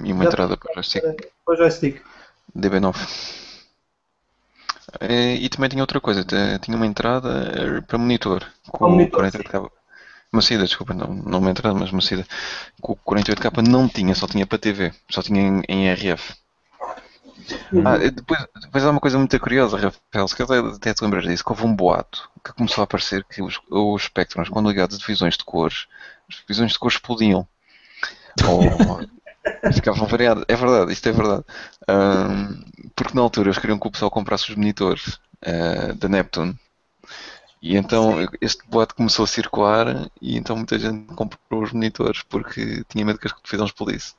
E 0.03 0.11
uma 0.11 0.23
Já 0.23 0.29
entrada 0.29 0.57
para 0.57 0.71
o 0.71 0.73
joystick. 0.73 1.03
Para 1.45 1.53
o 1.53 1.57
joystick. 1.57 2.01
DB9. 2.55 2.95
Eh, 4.99 5.35
E 5.45 5.49
também 5.49 5.69
tinha 5.69 5.83
outra 5.83 6.01
coisa, 6.01 6.23
tinha 6.61 6.77
uma 6.77 6.85
entrada 6.85 7.29
eh, 7.77 7.81
para 7.81 7.97
monitor 7.97 8.45
com 8.69 8.77
Para 8.77 8.87
monitor, 8.87 9.21
48K. 9.21 9.71
Uma 10.33 10.41
saída, 10.41 10.63
desculpa, 10.65 10.93
não, 10.93 11.07
não 11.13 11.39
uma 11.39 11.51
entrada, 11.51 11.77
mas 11.77 11.91
uma 11.91 12.01
saída. 12.01 12.25
Com 12.81 12.93
o 12.93 12.97
48K 12.97 13.61
não 13.67 13.87
tinha, 13.89 14.15
só 14.15 14.27
tinha 14.27 14.45
para 14.47 14.57
TV, 14.57 14.93
só 15.09 15.21
tinha 15.21 15.41
em, 15.41 15.61
em 15.67 15.89
RF. 15.93 16.35
Ah, 17.85 17.97
e 17.97 18.11
depois, 18.11 18.45
depois 18.61 18.85
há 18.85 18.91
uma 18.91 18.99
coisa 18.99 19.17
muito 19.17 19.39
curiosa, 19.39 19.77
Rafael, 19.77 20.27
se 20.27 20.35
calhar 20.35 20.65
até 20.65 20.93
te 20.93 21.03
lembras 21.03 21.23
disso, 21.23 21.43
que 21.43 21.51
houve 21.51 21.65
um 21.65 21.75
boato 21.75 22.29
que 22.43 22.53
começou 22.53 22.81
a 22.81 22.85
aparecer 22.85 23.23
que 23.23 23.41
os, 23.41 23.59
os 23.69 24.09
quando 24.49 24.69
ligados 24.69 24.95
a 24.95 24.99
divisões 24.99 25.37
de 25.37 25.43
cores, 25.43 25.87
as 26.29 26.37
divisões 26.37 26.73
de 26.73 26.79
cores 26.79 26.95
explodiam. 26.97 27.47
Ou 28.47 28.61
ficavam 29.73 30.07
variadas. 30.07 30.45
É 30.47 30.55
verdade, 30.55 30.93
isto 30.93 31.09
é 31.09 31.11
verdade. 31.11 31.43
Ahm, 31.87 32.63
porque 32.95 33.15
na 33.15 33.21
altura 33.21 33.49
eles 33.49 33.57
queriam 33.57 33.79
que 33.79 33.87
o 33.87 33.91
pessoal 33.91 34.11
comprasse 34.11 34.49
os 34.49 34.55
monitores 34.55 35.19
ah, 35.45 35.93
da 35.95 36.07
Neptune. 36.07 36.57
E 37.61 37.77
então 37.77 38.15
este 38.41 38.67
boato 38.67 38.95
começou 38.95 39.23
a 39.23 39.27
circular 39.27 40.09
e 40.19 40.35
então 40.35 40.55
muita 40.55 40.79
gente 40.79 41.13
comprou 41.13 41.61
os 41.61 41.71
monitores 41.71 42.23
porque 42.23 42.83
tinha 42.89 43.05
medo 43.05 43.19
que 43.19 43.27
as 43.27 43.33
televisões 43.33 43.69
explodissem. 43.69 44.15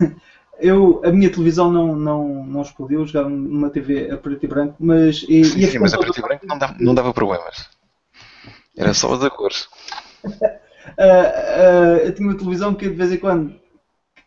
Eu, 0.60 1.00
a 1.04 1.10
minha 1.12 1.30
televisão 1.30 1.70
não, 1.70 1.94
não, 1.96 2.44
não 2.46 2.62
explodiu, 2.62 3.00
eu 3.00 3.06
jogava 3.06 3.28
numa 3.28 3.70
TV 3.70 4.10
a 4.10 4.16
preto 4.16 4.44
e 4.44 4.48
branco, 4.48 4.76
mas. 4.80 5.24
E, 5.28 5.44
Sim, 5.44 5.60
e 5.60 5.66
sim, 5.66 5.78
mas 5.78 5.94
a 5.94 5.98
preto 5.98 6.18
e 6.18 6.22
branco 6.22 6.46
não 6.46 6.58
dava, 6.58 6.74
não 6.80 6.94
dava 6.94 7.12
problemas. 7.14 7.68
Era 8.76 8.94
só 8.94 9.16
da 9.16 9.30
cores. 9.30 9.68
Ah, 10.96 11.04
ah, 11.04 11.98
eu 12.04 12.14
tinha 12.14 12.28
uma 12.28 12.36
televisão 12.36 12.74
que 12.74 12.88
de 12.88 12.94
vez 12.94 13.12
em 13.12 13.18
quando 13.18 13.54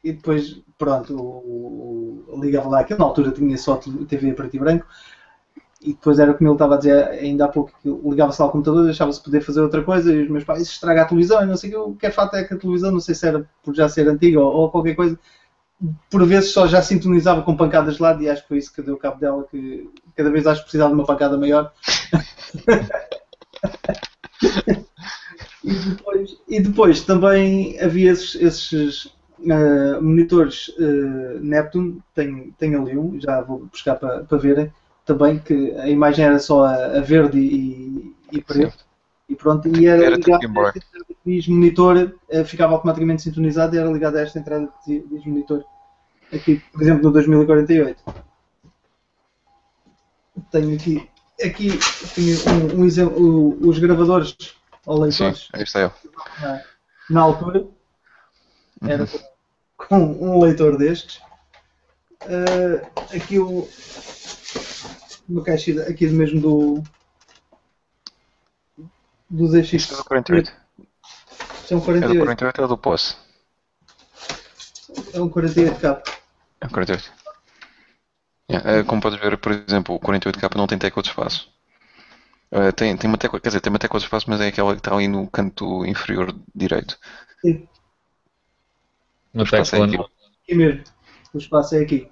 e 0.03 0.13
depois 0.13 0.61
pronto 0.77 1.15
o, 1.15 2.25
o- 2.37 2.41
ligava 2.41 2.69
lá 2.69 2.81
aquilo 2.81 2.99
na 2.99 3.05
altura 3.05 3.31
tinha 3.31 3.57
só 3.57 3.77
TV 3.77 4.31
a 4.31 4.35
preto 4.35 4.55
e 4.55 4.59
branco 4.59 4.85
e 5.81 5.93
depois 5.93 6.19
era 6.19 6.33
como 6.33 6.49
ele 6.49 6.55
estava 6.55 6.75
a 6.75 6.77
dizer 6.77 7.07
ainda 7.09 7.45
há 7.45 7.47
pouco 7.47 7.71
que 7.81 7.89
ligava-se 7.89 8.41
lá 8.41 8.47
ao 8.47 8.51
computador 8.51 8.85
deixava-se 8.85 9.23
poder 9.23 9.41
fazer 9.41 9.61
outra 9.61 9.83
coisa 9.83 10.13
e 10.13 10.23
os 10.23 10.29
meus 10.29 10.43
pais 10.43 10.61
isso 10.63 10.73
estraga 10.73 11.03
a 11.03 11.05
televisão 11.05 11.41
e 11.43 11.45
não 11.47 11.57
sei 11.57 11.71
o 11.71 11.73
que 11.73 11.91
o 11.91 11.95
que 11.95 12.05
é 12.07 12.11
fato 12.11 12.35
é 12.35 12.43
que 12.43 12.53
a 12.53 12.57
televisão 12.57 12.91
não 12.91 12.99
sei 12.99 13.15
se 13.15 13.27
era 13.27 13.49
por 13.63 13.73
já 13.75 13.89
ser 13.89 14.07
antiga 14.07 14.39
ou, 14.39 14.53
ou 14.53 14.71
qualquer 14.71 14.95
coisa 14.95 15.19
por 16.09 16.25
vezes 16.25 16.51
só 16.51 16.67
já 16.67 16.81
sintonizava 16.81 17.41
com 17.41 17.57
pancadas 17.57 17.95
de 17.95 18.01
lado 18.01 18.21
e 18.21 18.29
acho 18.29 18.43
que 18.43 18.47
foi 18.49 18.57
isso 18.59 18.73
que 18.73 18.81
deu 18.81 18.97
cabo 18.97 19.19
dela 19.19 19.45
que 19.49 19.89
cada 20.15 20.29
vez 20.29 20.45
acho 20.45 20.61
que 20.61 20.65
precisava 20.65 20.89
de 20.89 20.95
uma 20.95 21.05
pancada 21.05 21.37
maior 21.37 21.71
E 25.63 25.73
depois, 25.73 26.37
e 26.47 26.59
depois 26.59 27.01
também 27.01 27.79
havia 27.79 28.11
esses, 28.11 28.35
esses, 28.35 29.13
ah, 29.49 30.01
monitores 30.01 30.71
ah, 30.79 31.39
Neptune, 31.39 32.01
tenho, 32.15 32.53
tenho 32.57 32.81
ali 32.81 32.97
um, 32.97 33.19
já 33.19 33.41
vou 33.41 33.65
buscar 33.65 33.95
para, 33.95 34.23
para 34.23 34.37
verem, 34.37 34.73
também 35.05 35.37
que 35.39 35.71
a 35.77 35.87
imagem 35.87 36.25
era 36.25 36.39
só 36.39 36.65
a, 36.65 36.97
a 36.97 37.01
verde 37.01 37.37
e, 37.39 38.15
e 38.31 38.41
preto. 38.41 38.85
E 39.29 39.35
pronto, 39.35 39.67
e 39.67 39.85
era, 39.85 40.03
Era 40.03 40.15
ligado 40.15 40.43
a 40.43 40.67
esta 40.67 40.79
entrada 40.79 41.05
que 41.07 41.15
diz 41.25 41.47
monitor, 41.47 42.15
ah, 42.33 42.43
ficava 42.43 42.73
automaticamente 42.73 43.21
sintonizado 43.21 43.75
e 43.75 43.79
era 43.79 43.91
ligado 43.91 44.17
a 44.17 44.21
esta 44.21 44.39
entrada 44.39 44.67
diz 44.85 45.25
monitor. 45.25 45.63
Aqui, 46.33 46.61
por 46.71 46.81
exemplo, 46.81 47.03
no 47.03 47.11
2048. 47.11 48.03
Tenho 50.51 50.75
aqui, 50.75 51.09
aqui 51.43 51.79
tenho 52.15 52.37
um, 52.77 52.81
um 52.81 52.85
exemplo, 52.85 53.67
os 53.67 53.79
gravadores 53.79 54.35
ou 54.85 55.09
Sim, 55.11 55.25
leitores 55.25 55.49
aí 55.53 55.63
está 55.63 55.79
eu. 55.81 55.91
na, 56.39 56.61
na 57.09 57.21
altura 57.21 57.67
era 58.81 59.05
com, 59.77 60.15
com 60.15 60.37
um 60.37 60.41
leitor 60.41 60.77
destes. 60.77 61.21
Ah, 62.21 63.15
aqui 63.15 63.39
o 63.39 63.67
uma 65.27 65.43
caixa 65.43 65.71
aqui 65.83 66.07
mesmo 66.07 66.41
do 66.41 66.83
do 69.29 69.47
ZX 69.47 69.73
Isto 69.73 69.93
é 69.93 69.97
do 69.97 70.03
48. 70.03 70.53
são 71.65 71.77
É 71.77 71.81
do 71.81 71.85
48 71.85 72.17
48 72.19 72.61
ou 72.61 72.67
do 72.67 72.77
POS? 72.77 73.17
é 75.13 75.21
um 75.21 75.29
48k 75.29 76.20
É 76.63 76.65
do 76.67 76.73
48. 76.73 77.11
Yeah, 78.51 78.63
eh, 78.71 78.83
como 78.87 79.01
podes 79.03 79.19
ver, 79.19 79.37
por 79.43 79.51
exemplo, 79.51 79.95
o 79.95 79.99
48K 79.99 80.57
não 80.57 80.67
tem 80.67 80.77
tecla 80.77 81.01
de 81.03 81.09
espaço. 81.09 81.41
Eh, 82.51 82.71
tem, 82.73 82.95
tem 82.97 83.09
uma 83.09 83.17
tecla, 83.17 83.39
quer 83.39 83.49
dizer, 83.49 83.61
tem 83.61 83.71
uma 83.71 83.79
tecla 83.79 83.99
de 83.99 84.05
espaço, 84.05 84.29
mas 84.29 84.41
é 84.41 84.47
aquela 84.47 84.73
que 84.73 84.79
está 84.79 84.93
ali 84.93 85.07
no 85.07 85.29
canto 85.29 85.85
inferior 85.85 86.35
direito. 86.53 86.97
Sim, 87.41 87.67
Uma 89.33 89.43
espaço 89.43 89.75
é 89.75 89.79
tecla 89.79 89.85
aqui. 89.85 89.97
aqui 90.43 90.55
mesmo 90.55 90.83
o 91.33 91.37
espaço 91.37 91.75
é 91.75 91.79
aqui 91.81 92.07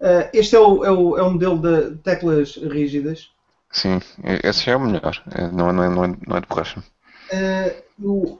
Ah, 0.00 0.30
este 0.32 0.56
é 0.56 0.60
o, 0.60 0.84
é, 0.84 0.90
o, 0.90 1.16
é 1.18 1.22
o 1.22 1.30
modelo 1.30 1.58
de 1.60 1.96
teclas 1.98 2.56
rígidas 2.56 3.30
Sim, 3.72 3.98
esse 4.44 4.64
já 4.64 4.72
é 4.72 4.76
o 4.76 4.80
melhor. 4.80 5.22
Não, 5.52 5.68
é- 5.68 5.72
não, 5.72 5.82
é, 5.84 5.88
não, 5.88 6.04
é, 6.04 6.08
não 6.28 6.36
é 6.36 6.40
de 6.40 6.46
borracha. 6.46 6.82
Eu 7.98 8.38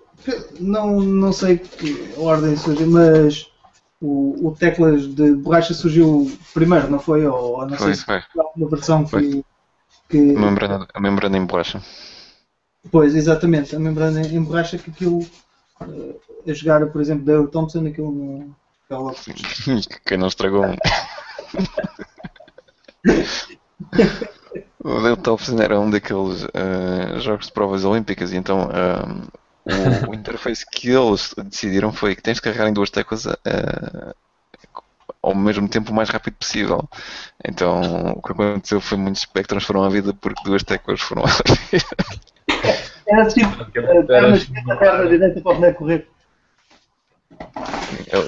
não, 0.61 1.01
não 1.01 1.33
sei 1.33 1.59
que 1.59 2.13
ordem 2.19 2.57
surgiu, 2.57 2.89
mas 2.89 3.51
o, 4.03 4.49
o 4.49 4.57
teclas 4.59 5.07
de 5.07 5.33
borracha 5.37 5.73
surgiu 5.75 6.31
primeiro, 6.53 6.91
não 6.91 6.99
foi? 6.99 7.25
Ou, 7.27 7.61
ou 7.61 7.67
não 7.67 7.77
Foi, 7.79 7.79
sei 7.79 7.95
se 7.95 8.05
foi. 8.05 8.23
uma 8.57 8.69
versão 8.69 9.05
que. 9.05 9.11
Foi. 9.11 9.45
que 10.09 10.19
A 10.37 10.41
membrana, 10.41 10.87
a 10.95 11.01
membrana 11.01 11.37
em 11.39 11.47
borracha. 11.47 11.81
pois, 12.91 13.15
exatamente, 13.15 13.77
a 13.77 13.79
membrana 13.79 14.23
em 14.23 14.43
borracha 14.43 14.79
que 14.79 14.91
aquilo. 14.91 15.21
eh, 15.81 16.51
a 16.51 16.55
jogar, 16.55 16.85
por 16.91 17.01
exemplo, 17.01 17.25
Dale 17.25 17.47
Thompson, 17.49 17.87
aquilo 17.87 18.13
não. 18.13 18.57
aquela- 18.85 19.15
Quem 20.05 20.19
não 20.19 20.27
estragou 20.29 20.65
um. 20.67 20.77
O 24.85 25.01
Dale 25.01 25.17
Thompson 25.17 25.61
era 25.61 25.79
um 25.79 25.91
daqueles 25.91 26.45
eh, 26.55 27.19
jogos 27.21 27.47
de 27.47 27.53
provas 27.53 27.85
olímpicas 27.85 28.33
e 28.33 28.37
então 28.37 28.69
eh, 28.73 29.29
o, 29.65 30.11
o 30.11 30.15
interface 30.15 30.65
que 30.71 30.91
eles 30.91 31.35
decidiram 31.45 31.93
foi 31.93 32.15
que 32.17 32.23
tens 32.23 32.37
de 32.37 32.43
carregar 32.43 32.69
em 32.69 32.73
duas 32.73 32.91
teclas 32.91 33.27
eh, 33.27 34.15
ao 35.23 35.35
mesmo 35.35 35.69
tempo 35.69 35.93
o 35.93 35.95
mais 35.95 36.09
rápido 36.11 36.35
possível. 36.35 36.89
Então 37.45 38.13
o 38.17 38.23
que 38.23 38.33
aconteceu 38.33 38.81
foi 38.81 38.99
muitos 38.99 39.23
Spectrums 39.23 39.65
foram 39.65 39.85
à 39.85 39.89
vida 39.89 40.13
porque 40.15 40.43
duas 40.45 40.63
teclas 40.63 41.01
foram 41.01 41.23
à 41.25 41.29
vida. 41.29 41.85
Era 43.07 43.27
tipo. 43.27 43.63
a 43.63 43.65
perna 44.05 44.37
esquerda, 44.37 44.77
perna 44.77 45.09
direita 45.09 45.41
para 45.41 45.53
o 45.53 45.55
boneco 45.55 45.79
correr. 45.79 46.09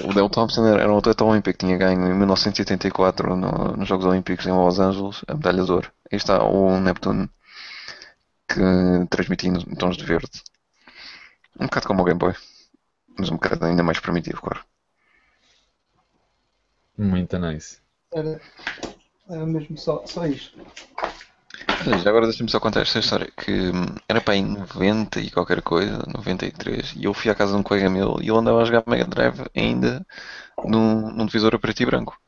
O 0.09 0.13
Dale 0.13 0.29
Thompson 0.29 0.65
era 0.67 0.91
um 0.91 0.97
atleta 0.97 1.23
olímpico, 1.23 1.57
tinha 1.57 1.77
ganho 1.77 2.05
em 2.07 2.13
1984 2.13 3.35
no- 3.35 3.75
nos 3.77 3.87
Jogos 3.87 4.05
Olímpicos 4.05 4.45
em 4.45 4.51
Los 4.51 4.79
Angeles 4.79 5.21
a 5.27 5.33
medalha 5.33 5.63
de 5.63 5.71
ouro. 5.71 5.91
Aí 6.11 6.17
está 6.17 6.43
o 6.43 6.79
Neptune 6.79 7.29
que 8.47 8.61
transmitia 9.09 9.49
em 9.49 9.75
tons 9.75 9.97
de 9.97 10.05
verde. 10.05 10.41
Um 11.59 11.65
bocado 11.65 11.87
como 11.87 12.01
o 12.01 12.05
Game 12.05 12.19
Boy, 12.19 12.33
mas 13.17 13.29
um 13.29 13.35
bocado 13.35 13.65
ainda 13.65 13.83
mais 13.83 13.99
primitivo, 13.99 14.41
claro. 14.41 14.63
Muito 16.97 17.37
nice. 17.37 17.79
Era, 18.13 18.39
era 19.29 19.45
mesmo 19.45 19.77
só, 19.77 20.05
só 20.05 20.25
isto. 20.25 20.57
Já 22.03 22.09
agora 22.09 22.25
deixa-me 22.25 22.49
só 22.49 22.59
contar 22.59 22.81
esta 22.81 22.99
história 22.99 23.31
que 23.37 23.51
hum, 23.51 23.95
era 24.07 24.19
para 24.21 24.35
em 24.35 24.45
90 24.45 25.19
e 25.19 25.29
qualquer 25.29 25.61
coisa, 25.61 26.03
93, 26.07 26.93
e 26.95 27.03
eu 27.05 27.13
fui 27.13 27.29
à 27.29 27.35
casa 27.35 27.53
de 27.53 27.59
um 27.59 27.63
colega 27.63 27.89
meu 27.89 28.17
e 28.21 28.29
ele 28.29 28.37
andava 28.37 28.61
a 28.61 28.65
jogar 28.65 28.83
Mega 28.87 29.05
Drive 29.05 29.45
ainda 29.55 30.05
num, 30.63 31.11
num 31.11 31.25
divisor 31.25 31.53
a 31.53 31.59
preto 31.59 31.81
e 31.81 31.85
branco. 31.85 32.19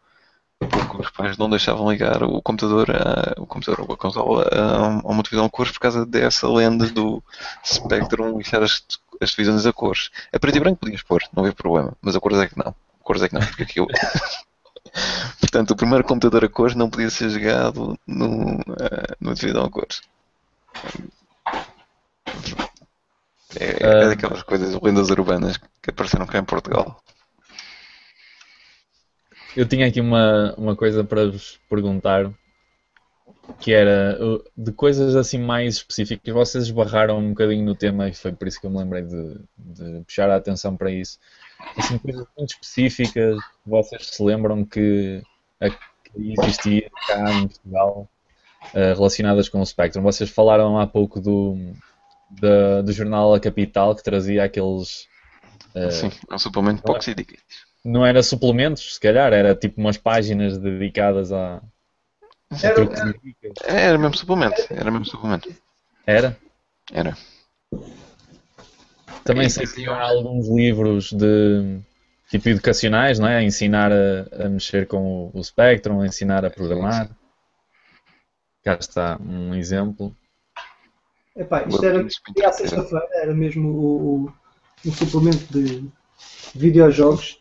Porque 0.60 1.02
os 1.02 1.10
pais 1.12 1.38
não 1.38 1.50
deixavam 1.50 1.92
ligar 1.92 2.24
o 2.24 2.42
computador, 2.42 2.90
a, 2.90 3.40
o 3.40 3.46
computador 3.46 3.86
ou 3.88 3.94
a 3.94 3.98
consola 3.98 4.50
a, 4.52 4.86
a 4.88 5.12
uma 5.12 5.22
televisão 5.22 5.46
a 5.46 5.50
cores 5.50 5.72
por 5.72 5.80
causa 5.80 6.06
dessa 6.06 6.48
lenda 6.50 6.88
do 6.88 7.24
Spectrum 7.64 8.38
lixar 8.38 8.64
as, 8.64 8.84
as 9.22 9.36
televisões 9.36 9.66
a 9.68 9.74
cores. 9.74 10.10
A 10.34 10.40
preto 10.40 10.58
e 10.58 10.60
branco 10.60 10.80
podias 10.80 11.04
pôr, 11.04 11.22
não 11.32 11.44
havia 11.44 11.54
problema, 11.56 11.94
mas 12.02 12.16
a 12.16 12.20
cores 12.20 12.40
é 12.40 12.48
que 12.48 12.58
não. 12.58 12.70
A 12.70 13.04
cores 13.04 13.22
é 13.22 13.30
que 13.30 13.36
não, 13.36 13.46
porque 13.46 13.64
aquilo. 13.64 13.88
Portanto, 15.40 15.72
o 15.72 15.76
primeiro 15.76 16.04
computador 16.04 16.44
a 16.44 16.50
cores 16.50 16.76
não 16.76 16.90
podia 16.90 17.10
ser 17.12 17.30
jogado 17.30 17.98
no, 18.08 18.56
uh, 18.56 19.16
no 19.22 19.36
televisão 19.36 19.66
a 19.66 19.70
cores. 19.70 20.02
É, 23.60 23.84
é 23.84 24.04
Ah. 24.04 24.08
daquelas 24.08 24.44
coisas, 24.44 24.80
lendas 24.82 25.10
urbanas 25.10 25.58
que 25.82 25.90
apareceram 25.90 26.26
cá 26.26 26.40
em 26.40 26.44
Portugal. 26.44 27.02
Eu 29.58 29.68
tinha 29.68 29.88
aqui 29.88 30.00
uma, 30.00 30.54
uma 30.56 30.76
coisa 30.76 31.04
para 31.04 31.26
vos 31.32 31.60
perguntar, 31.68 32.32
que 33.60 33.74
era 33.74 34.18
de 34.56 34.72
coisas 34.72 35.16
assim 35.16 35.40
mais 35.40 35.78
específicas. 35.78 36.32
Vocês 36.32 36.66
esbarraram 36.66 37.18
um 37.18 37.30
bocadinho 37.30 37.66
no 37.66 37.74
tema 37.76 38.08
e 38.08 38.14
foi 38.14 38.32
por 38.32 38.48
isso 38.48 38.62
que 38.62 38.68
eu 38.68 38.70
me 38.70 38.78
lembrei 38.78 39.02
de, 39.02 39.40
de 39.58 40.04
puxar 40.04 40.30
a 40.30 40.36
atenção 40.36 40.78
para 40.78 40.92
isso. 40.92 41.18
Assim, 41.76 41.98
coisas 41.98 42.28
muito 42.38 42.52
específicas 42.52 43.36
que 43.40 43.70
vocês 43.70 44.06
se 44.06 44.24
lembram 44.24 44.64
que, 44.64 45.24
a- 45.60 45.72
que 45.72 46.34
existia 46.40 46.88
cá 47.08 47.32
em 47.34 47.48
Portugal 47.48 48.08
uh, 48.76 48.94
relacionadas 48.96 49.50
com 49.50 49.60
o 49.60 49.66
Spectrum. 49.66 50.04
Vocês 50.04 50.30
falaram 50.30 50.80
há 50.80 50.86
pouco 50.86 51.20
do, 51.20 51.58
da, 52.30 52.84
do 52.84 52.92
jornal 52.92 53.34
A 53.34 53.40
Capital 53.40 53.96
que 53.96 54.04
trazia 54.04 54.44
aqueles. 54.44 55.08
Uh, 55.76 55.92
Sim, 55.92 56.12
é 56.30 56.36
um 56.36 56.40
suplemento 56.40 56.84
pouco 56.84 57.04
Syndicate. 57.04 57.42
Não 57.84 58.06
era 58.06 58.22
suplementos, 58.22 58.96
se 58.96 59.00
calhar, 59.00 59.32
era 59.34 59.56
tipo 59.56 59.80
umas 59.80 59.98
páginas 59.98 60.58
dedicadas 60.58 61.32
a. 61.32 61.62
Era, 62.64 62.82
era, 62.82 63.80
era 63.80 63.98
mesmo 63.98 64.16
suplemento, 64.16 64.62
era 64.70 64.90
mesmo 64.90 65.06
suplemento. 65.06 65.54
Era? 66.06 66.38
Era. 66.92 67.18
Também 69.24 69.50
sei 69.50 69.68
que 69.68 69.88
há 69.88 70.02
alguns 70.02 70.48
livros 70.48 71.12
de 71.12 71.82
tipo 72.30 72.50
educacionais, 72.50 73.20
não 73.20 73.28
é? 73.28 73.38
A 73.38 73.44
ensinar 73.44 73.92
a, 73.92 74.46
a 74.46 74.50
mexer 74.50 74.88
com 74.88 75.32
o, 75.34 75.40
o 75.40 75.44
Spectrum, 75.44 76.02
a 76.02 76.08
ensinar 76.08 76.46
a 76.46 76.50
programar. 76.50 77.10
Cá 78.64 78.78
está 78.80 79.18
um 79.20 79.54
exemplo. 79.56 80.16
Epá, 81.36 81.64
isto 81.68 81.86
era 81.86 82.06
à 82.06 82.52
sexta-feira, 82.52 83.08
era 83.14 83.34
mesmo 83.34 83.70
o, 83.70 84.26
o, 84.26 84.34
o, 84.86 84.92
suplemento 84.92 85.46
de 85.52 85.88
videojogos. 86.56 87.40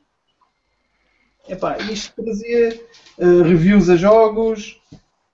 Epá, 1.48 1.78
isto 1.78 2.22
trazia 2.22 2.80
uh, 3.18 3.42
reviews 3.42 3.88
a 3.88 3.96
jogos, 3.96 4.80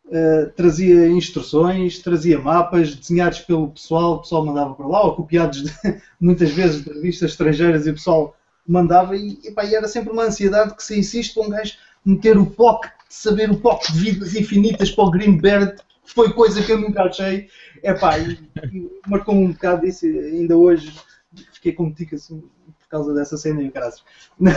uh, 0.06 0.50
trazia 0.54 1.08
instruções, 1.08 1.98
trazia 2.00 2.38
mapas 2.38 2.94
desenhados 2.94 3.40
pelo 3.40 3.68
pessoal, 3.68 4.14
o 4.14 4.18
pessoal 4.20 4.44
mandava 4.44 4.74
para 4.74 4.86
lá, 4.86 5.02
ou 5.04 5.16
copiados 5.16 5.62
de, 5.62 5.72
muitas 6.20 6.50
vezes 6.50 6.84
de 6.84 6.92
revistas 6.92 7.30
estrangeiras 7.30 7.86
e 7.86 7.90
o 7.90 7.94
pessoal 7.94 8.36
mandava 8.66 9.16
e, 9.16 9.38
epá, 9.44 9.64
e 9.64 9.74
era 9.74 9.88
sempre 9.88 10.12
uma 10.12 10.24
ansiedade 10.24 10.74
que 10.76 10.84
se 10.84 10.98
insiste 10.98 11.34
para 11.34 11.44
um 11.44 11.50
gajo 11.50 11.74
meter 12.04 12.36
o 12.36 12.46
POC, 12.46 12.88
saber 13.08 13.50
o 13.50 13.58
POC 13.58 13.92
de 13.92 13.98
vidas 13.98 14.34
infinitas 14.34 14.90
para 14.90 15.04
o 15.04 15.10
Greenbird, 15.10 15.76
foi 16.04 16.32
coisa 16.32 16.62
que 16.62 16.72
eu 16.72 16.78
nunca 16.78 17.04
achei. 17.04 17.48
Epá, 17.82 18.18
e, 18.18 18.38
e 18.72 18.90
marcou 19.08 19.34
um 19.34 19.52
bocado 19.52 19.86
disso, 19.86 20.04
ainda 20.06 20.56
hoje 20.56 20.92
fiquei 21.52 21.72
com 21.72 21.92
tica 21.92 22.16
assim, 22.16 22.40
por 22.78 22.81
causa 22.92 23.12
dessa 23.14 23.36
cena 23.36 23.62
e 23.62 23.70
graças. 23.70 24.04
uh, 24.40 24.52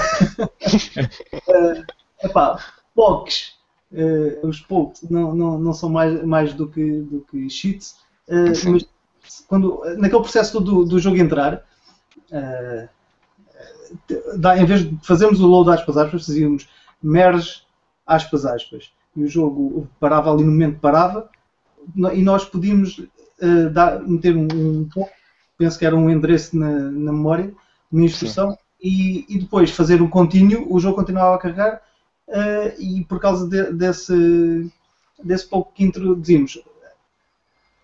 epá, 2.24 2.64
POCs, 2.94 3.56
uh, 3.92 4.48
os 4.48 4.60
POCs 4.62 5.10
não, 5.10 5.34
não, 5.34 5.58
não 5.58 5.74
são 5.74 5.90
mais, 5.90 6.24
mais 6.24 6.54
do 6.54 6.68
que, 6.68 7.02
do 7.02 7.22
que 7.22 7.50
cheats, 7.50 7.96
uh, 8.28 8.70
mas 8.70 8.86
quando, 9.48 9.82
naquele 9.98 10.22
processo 10.22 10.60
do, 10.60 10.86
do 10.86 11.00
jogo 11.00 11.18
entrar, 11.18 11.66
dá, 14.38 14.58
em 14.58 14.66
vez 14.66 14.82
de 14.82 15.00
fazermos 15.04 15.40
o 15.40 15.48
load 15.48 15.72
aspas 15.72 15.98
aspas, 15.98 16.26
fazíamos 16.28 16.70
merge 17.02 17.64
aspas 18.06 18.46
aspas. 18.46 18.92
E 19.16 19.24
o 19.24 19.28
jogo 19.28 19.88
parava 20.00 20.32
ali 20.32 20.44
no 20.44 20.52
momento 20.52 20.80
parava 20.80 21.30
e 22.14 22.22
nós 22.22 22.46
podíamos 22.46 23.00
uh, 23.00 23.70
dar, 23.72 24.02
meter 24.02 24.36
um, 24.36 24.48
um 24.54 24.90
penso 25.58 25.80
que 25.80 25.86
era 25.86 25.96
um 25.96 26.10
endereço 26.10 26.58
na, 26.58 26.70
na 26.70 27.14
memória, 27.14 27.54
uma 27.96 28.06
instrução, 28.06 28.58
e, 28.82 29.26
e, 29.30 29.40
depois 29.40 29.72
fazer 29.72 30.02
o 30.02 30.10
contínuo, 30.10 30.68
o 30.70 30.80
jogo 30.80 30.98
continuava 30.98 31.36
a 31.36 31.40
carregar 31.40 31.82
uh, 32.28 32.80
e 32.82 33.04
por 33.06 33.20
causa 33.20 33.48
de, 33.48 33.72
desse, 33.74 34.72
desse 35.24 35.48
pouco 35.48 35.74
que 35.74 35.84
introduzimos, 35.84 36.60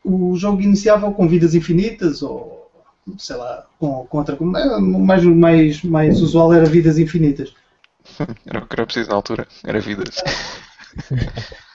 o 0.03 0.35
jogo 0.35 0.61
iniciava 0.61 1.11
com 1.11 1.27
vidas 1.27 1.55
infinitas 1.55 2.21
ou 2.21 2.61
sei 3.17 3.35
lá, 3.35 3.65
com, 3.79 4.05
com 4.05 4.17
outra. 4.17 4.37
Mais, 4.39 5.23
mais, 5.23 5.83
mais 5.83 6.21
usual 6.21 6.53
era 6.53 6.65
vidas 6.65 6.97
infinitas. 6.97 7.53
Era 8.47 8.63
o 8.63 8.67
que 8.67 8.73
era 8.73 8.85
preciso 8.85 9.09
na 9.09 9.15
altura, 9.15 9.47
era 9.63 9.79
vidas. 9.79 10.15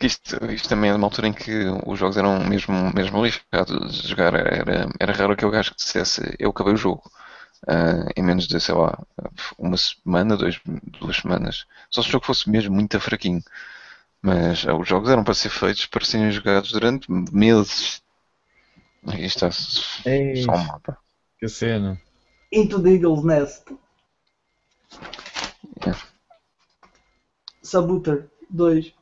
isto, 0.00 0.44
isto 0.50 0.68
também 0.68 0.90
é 0.90 0.94
uma 0.94 1.06
altura 1.06 1.28
em 1.28 1.32
que 1.32 1.66
os 1.86 1.98
jogos 1.98 2.16
eram 2.16 2.44
mesmo, 2.46 2.92
mesmo 2.94 3.24
lixados 3.24 4.02
de 4.02 4.08
jogar. 4.08 4.34
Era, 4.34 4.88
era 4.98 5.12
raro 5.12 5.32
aquele 5.32 5.50
gajo 5.50 5.70
que 5.70 5.76
dissesse 5.76 6.34
eu 6.38 6.50
acabei 6.50 6.74
o 6.74 6.78
jogo. 6.78 7.02
Uh, 7.66 8.06
em 8.14 8.22
menos 8.22 8.46
de, 8.46 8.60
sei 8.60 8.74
lá, 8.74 8.96
uma 9.58 9.76
semana, 9.76 10.36
dois, 10.36 10.60
duas 11.00 11.16
semanas. 11.16 11.66
Só 11.90 12.02
se 12.02 12.08
o 12.08 12.12
jogo 12.12 12.26
fosse 12.26 12.48
mesmo 12.48 12.74
muito 12.74 13.00
fraquinho. 13.00 13.42
Mas 14.22 14.64
uh, 14.64 14.74
os 14.74 14.88
jogos 14.88 15.10
eram 15.10 15.24
para 15.24 15.34
ser 15.34 15.48
feitos 15.48 15.86
para 15.86 16.04
serem 16.04 16.30
jogados 16.30 16.70
durante 16.70 17.10
meses, 17.10 18.02
Aqui 19.06 19.24
está 19.24 19.50
Ei, 20.04 20.42
só 20.42 20.52
um 20.52 20.64
mapa. 20.64 20.98
Que 21.38 21.48
cena. 21.48 22.00
Into 22.52 22.82
the 22.82 22.90
Eagle's 22.90 23.24
Nest. 23.24 23.64
Yeah. 25.84 26.02
Sabuter 27.62 28.28
2. 28.50 28.92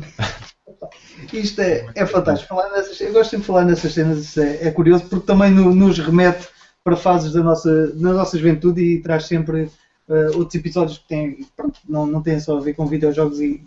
Isto 1.32 1.60
é, 1.60 1.86
é 1.94 2.06
fantástico. 2.06 2.48
Falar 2.48 2.70
nessas, 2.70 3.00
eu 3.00 3.12
gosto 3.12 3.36
de 3.36 3.42
falar 3.42 3.64
nessas 3.64 3.92
cenas, 3.92 4.36
é, 4.36 4.68
é 4.68 4.70
curioso 4.70 5.06
porque 5.06 5.26
também 5.26 5.50
no, 5.50 5.74
nos 5.74 5.98
remete 5.98 6.48
para 6.82 6.96
fases 6.96 7.32
da 7.32 7.42
nossa, 7.42 7.88
da 7.88 8.12
nossa 8.12 8.38
juventude 8.38 8.80
e 8.80 9.02
traz 9.02 9.26
sempre 9.26 9.70
uh, 10.08 10.36
outros 10.36 10.54
episódios 10.54 10.98
que 10.98 11.08
têm, 11.08 11.46
pronto, 11.56 11.80
não, 11.88 12.06
não 12.06 12.22
têm 12.22 12.38
só 12.38 12.58
a 12.58 12.60
ver 12.60 12.74
com 12.74 12.86
videojogos 12.86 13.40
e 13.40 13.64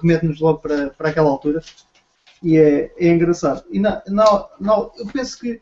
remete-nos 0.00 0.40
logo 0.40 0.58
para, 0.58 0.90
para 0.90 1.10
aquela 1.10 1.30
altura 1.30 1.62
e 2.42 2.58
é, 2.58 2.92
é 2.98 3.08
engraçado. 3.08 3.64
E 3.70 3.78
não, 3.78 4.02
não, 4.08 4.48
não, 4.60 4.90
eu 4.98 5.06
penso 5.06 5.38
que 5.38 5.60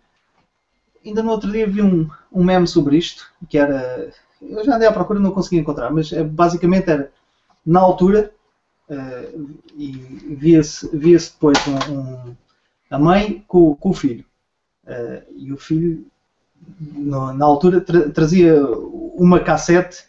ainda 1.05 1.23
no 1.23 1.31
outro 1.31 1.51
dia 1.51 1.67
vi 1.67 1.83
um, 1.83 2.09
um 2.33 2.43
meme 2.43 2.67
sobre 2.67 2.97
isto, 2.97 3.31
que 3.49 3.59
era. 3.59 4.11
Eu 4.41 4.65
já 4.65 4.77
andei 4.77 4.89
à 4.89 4.93
procura 4.93 5.21
não 5.21 5.31
consegui 5.31 5.59
encontrar, 5.59 5.91
mas 5.91 6.13
é, 6.13 6.23
basicamente 6.23 6.91
era 6.91 7.13
na 7.65 7.81
altura 7.81 8.34
uh, 8.89 9.51
e 9.77 9.93
via-se 10.37 10.89
via 10.97 11.19
depois 11.19 11.59
um, 11.67 11.93
um, 11.93 12.37
a 12.91 12.99
mãe 12.99 13.45
com, 13.47 13.75
com 13.75 13.91
o 13.91 13.95
filho. 13.95 14.25
Uh, 14.85 15.23
e 15.37 15.53
o 15.53 15.57
filho 15.57 16.07
no, 16.79 17.33
na 17.33 17.45
altura 17.45 17.81
tra 17.81 18.11
trazia 18.11 18.63
uma 18.65 19.41
cassete 19.41 20.05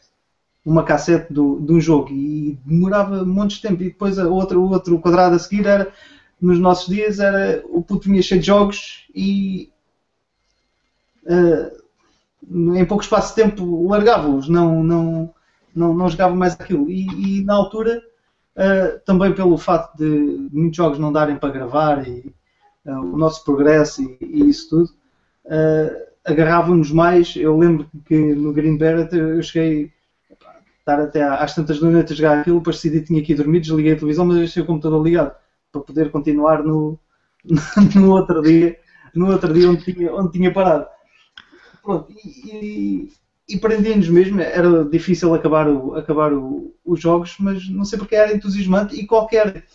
uma 0.65 0.83
cassete 0.83 1.31
do, 1.31 1.59
de 1.59 1.73
um 1.73 1.79
jogo 1.79 2.11
e 2.11 2.57
demorava 2.65 3.23
montes 3.23 3.57
de 3.57 3.67
tempo 3.67 3.83
e 3.83 3.89
depois 3.89 4.17
a 4.17 4.27
outro, 4.27 4.59
o 4.59 4.71
outro 4.71 4.99
quadrado 4.99 5.35
a 5.35 5.39
seguir 5.39 5.67
era 5.67 5.93
nos 6.41 6.59
nossos 6.59 6.87
dias 6.87 7.19
era 7.19 7.63
o 7.67 7.83
puto 7.83 8.09
vinha 8.09 8.21
cheio 8.21 8.41
de 8.41 8.47
jogos 8.47 9.05
e 9.13 9.71
uh, 11.23 11.85
em 12.75 12.85
pouco 12.85 13.03
espaço 13.03 13.35
de 13.35 13.43
tempo 13.43 13.87
largava-os, 13.87 14.47
não, 14.47 14.83
não, 14.83 15.33
não, 15.73 15.93
não 15.93 16.09
jogava 16.09 16.35
mais 16.35 16.53
aquilo. 16.53 16.89
E, 16.89 17.39
e 17.39 17.43
na 17.43 17.53
altura, 17.55 18.01
uh, 18.55 18.99
também 19.05 19.33
pelo 19.33 19.57
facto 19.57 19.97
de 19.97 20.49
muitos 20.51 20.77
jogos 20.77 20.99
não 20.99 21.11
darem 21.11 21.37
para 21.37 21.51
gravar 21.51 22.07
e 22.07 22.33
uh, 22.85 22.99
o 22.99 23.17
nosso 23.17 23.43
progresso 23.43 24.01
e, 24.01 24.17
e 24.21 24.49
isso 24.49 24.69
tudo, 24.69 24.89
agarrávamos 26.25 26.91
mais. 26.91 27.35
Eu 27.35 27.57
lembro 27.57 27.87
que 28.05 28.17
no 28.17 28.51
Green 28.51 28.77
Bear 28.77 29.07
eu 29.13 29.41
cheguei 29.43 29.91
estar 30.79 30.99
até 30.99 31.23
às 31.23 31.55
tantas 31.55 31.79
da 31.79 31.89
noite 31.89 32.13
a 32.13 32.15
jogar 32.15 32.39
aquilo, 32.39 32.61
decidi 32.61 33.01
tinha 33.01 33.23
que 33.23 33.33
ir 33.33 33.35
dormir, 33.35 33.59
desliguei 33.59 33.93
a 33.93 33.95
televisão, 33.95 34.25
mas 34.25 34.37
deixei 34.37 34.61
o 34.61 34.65
computador 34.65 35.03
ligado 35.03 35.35
para 35.71 35.81
poder 35.81 36.11
continuar 36.11 36.63
no, 36.63 36.99
no 37.95 38.11
outro 38.11 38.41
dia, 38.41 38.77
no 39.13 39.31
outro 39.31 39.51
dia 39.51 39.69
onde 39.69 39.83
tinha, 39.83 40.13
onde 40.13 40.31
tinha 40.31 40.53
parado. 40.53 40.87
Pronto, 41.83 42.11
e, 42.11 43.11
e 43.47 43.57
prendia-nos 43.57 44.09
mesmo, 44.09 44.41
era 44.41 44.83
difícil 44.85 45.33
acabar, 45.33 45.67
o, 45.67 45.95
acabar 45.95 46.33
o, 46.33 46.73
os 46.83 46.99
jogos, 46.99 47.35
mas 47.39 47.69
não 47.69 47.85
sei 47.85 47.99
porque 47.99 48.15
era 48.15 48.33
entusiasmante 48.33 48.95
e 48.95 49.05
qualquer, 49.05 49.65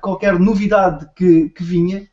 qualquer 0.00 0.38
novidade 0.38 1.08
que, 1.16 1.48
que 1.50 1.64
vinha 1.64 2.08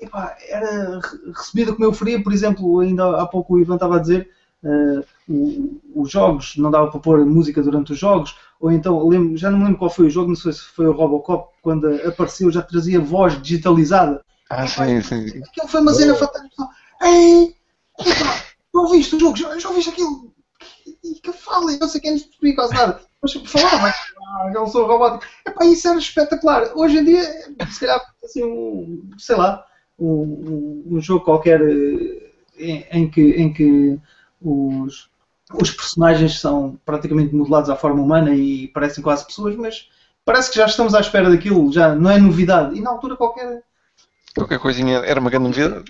epá, 0.00 0.36
era 0.48 1.00
recebida 1.34 1.72
como 1.72 1.84
euforia, 1.84 2.22
por 2.22 2.32
exemplo, 2.32 2.80
ainda 2.80 3.20
há 3.20 3.26
pouco 3.26 3.54
o 3.54 3.58
Ivan 3.58 3.74
estava 3.74 3.96
a 3.96 4.00
dizer, 4.00 4.28
uh, 4.62 5.80
os 5.94 6.10
jogos, 6.10 6.56
não 6.56 6.70
dava 6.70 6.90
para 6.90 7.00
pôr 7.00 7.24
música 7.24 7.62
durante 7.62 7.92
os 7.92 7.98
jogos, 7.98 8.36
ou 8.60 8.70
então, 8.70 9.06
lembro, 9.08 9.36
já 9.36 9.50
não 9.50 9.58
me 9.58 9.64
lembro 9.64 9.78
qual 9.78 9.90
foi 9.90 10.06
o 10.06 10.10
jogo, 10.10 10.28
não 10.28 10.36
sei 10.36 10.52
se 10.52 10.62
foi 10.62 10.86
o 10.86 10.92
Robocop, 10.92 11.52
quando 11.62 11.86
apareceu 12.06 12.50
já 12.50 12.62
trazia 12.62 13.00
voz 13.00 13.40
digitalizada. 13.40 14.24
Ah, 14.50 14.66
sim, 14.66 15.00
sim. 15.00 15.42
Aquilo 15.42 15.68
foi 15.68 15.80
uma 15.80 15.94
cena 15.94 16.14
fantástica. 16.14 16.68
Ei, 17.02 17.54
não 18.72 18.90
viste 18.90 19.16
o 19.16 19.20
jogo, 19.20 19.36
já, 19.36 19.58
já 19.58 19.70
viste 19.72 19.90
aquilo? 19.90 20.33
E 21.04 21.20
que 21.20 21.32
fala, 21.32 21.76
não 21.76 21.88
sei 21.88 22.00
quem 22.00 22.12
nos 22.12 22.22
percebi 22.22 22.54
quase 22.54 22.74
nada. 22.74 23.00
Mas 23.22 23.32
falava, 23.32 23.88
ah, 23.88 24.50
não 24.52 24.66
sou 24.66 24.86
robótico. 24.86 25.30
Epá, 25.46 25.64
isso 25.66 25.88
era 25.88 25.98
espetacular. 25.98 26.72
Hoje 26.74 26.98
em 26.98 27.04
dia, 27.04 27.22
se 27.70 27.80
calhar, 27.80 28.00
assim, 28.22 28.42
um, 28.42 29.08
sei 29.18 29.36
lá, 29.36 29.64
um, 29.98 30.82
um 30.86 31.00
jogo 31.00 31.24
qualquer 31.24 31.60
eh, 31.62 32.30
em, 32.58 32.86
em, 32.90 33.10
que, 33.10 33.22
em 33.30 33.52
que 33.52 33.98
os, 34.40 35.08
os 35.52 35.70
personagens 35.70 36.40
são 36.40 36.78
praticamente 36.84 37.34
modelados 37.34 37.70
à 37.70 37.76
forma 37.76 38.02
humana 38.02 38.34
e 38.34 38.68
parecem 38.68 39.02
quase 39.02 39.26
pessoas, 39.26 39.56
mas 39.56 39.88
parece 40.24 40.50
que 40.50 40.56
já 40.56 40.66
estamos 40.66 40.94
à 40.94 41.00
espera 41.00 41.30
daquilo, 41.30 41.72
já 41.72 41.94
não 41.94 42.10
é 42.10 42.18
novidade. 42.18 42.76
E 42.76 42.80
na 42.80 42.90
altura 42.90 43.16
qualquer. 43.16 43.62
Qualquer 44.34 44.58
coisinha 44.58 44.98
era 44.98 45.20
uma 45.20 45.30
grande 45.30 45.48
novidade. 45.48 45.84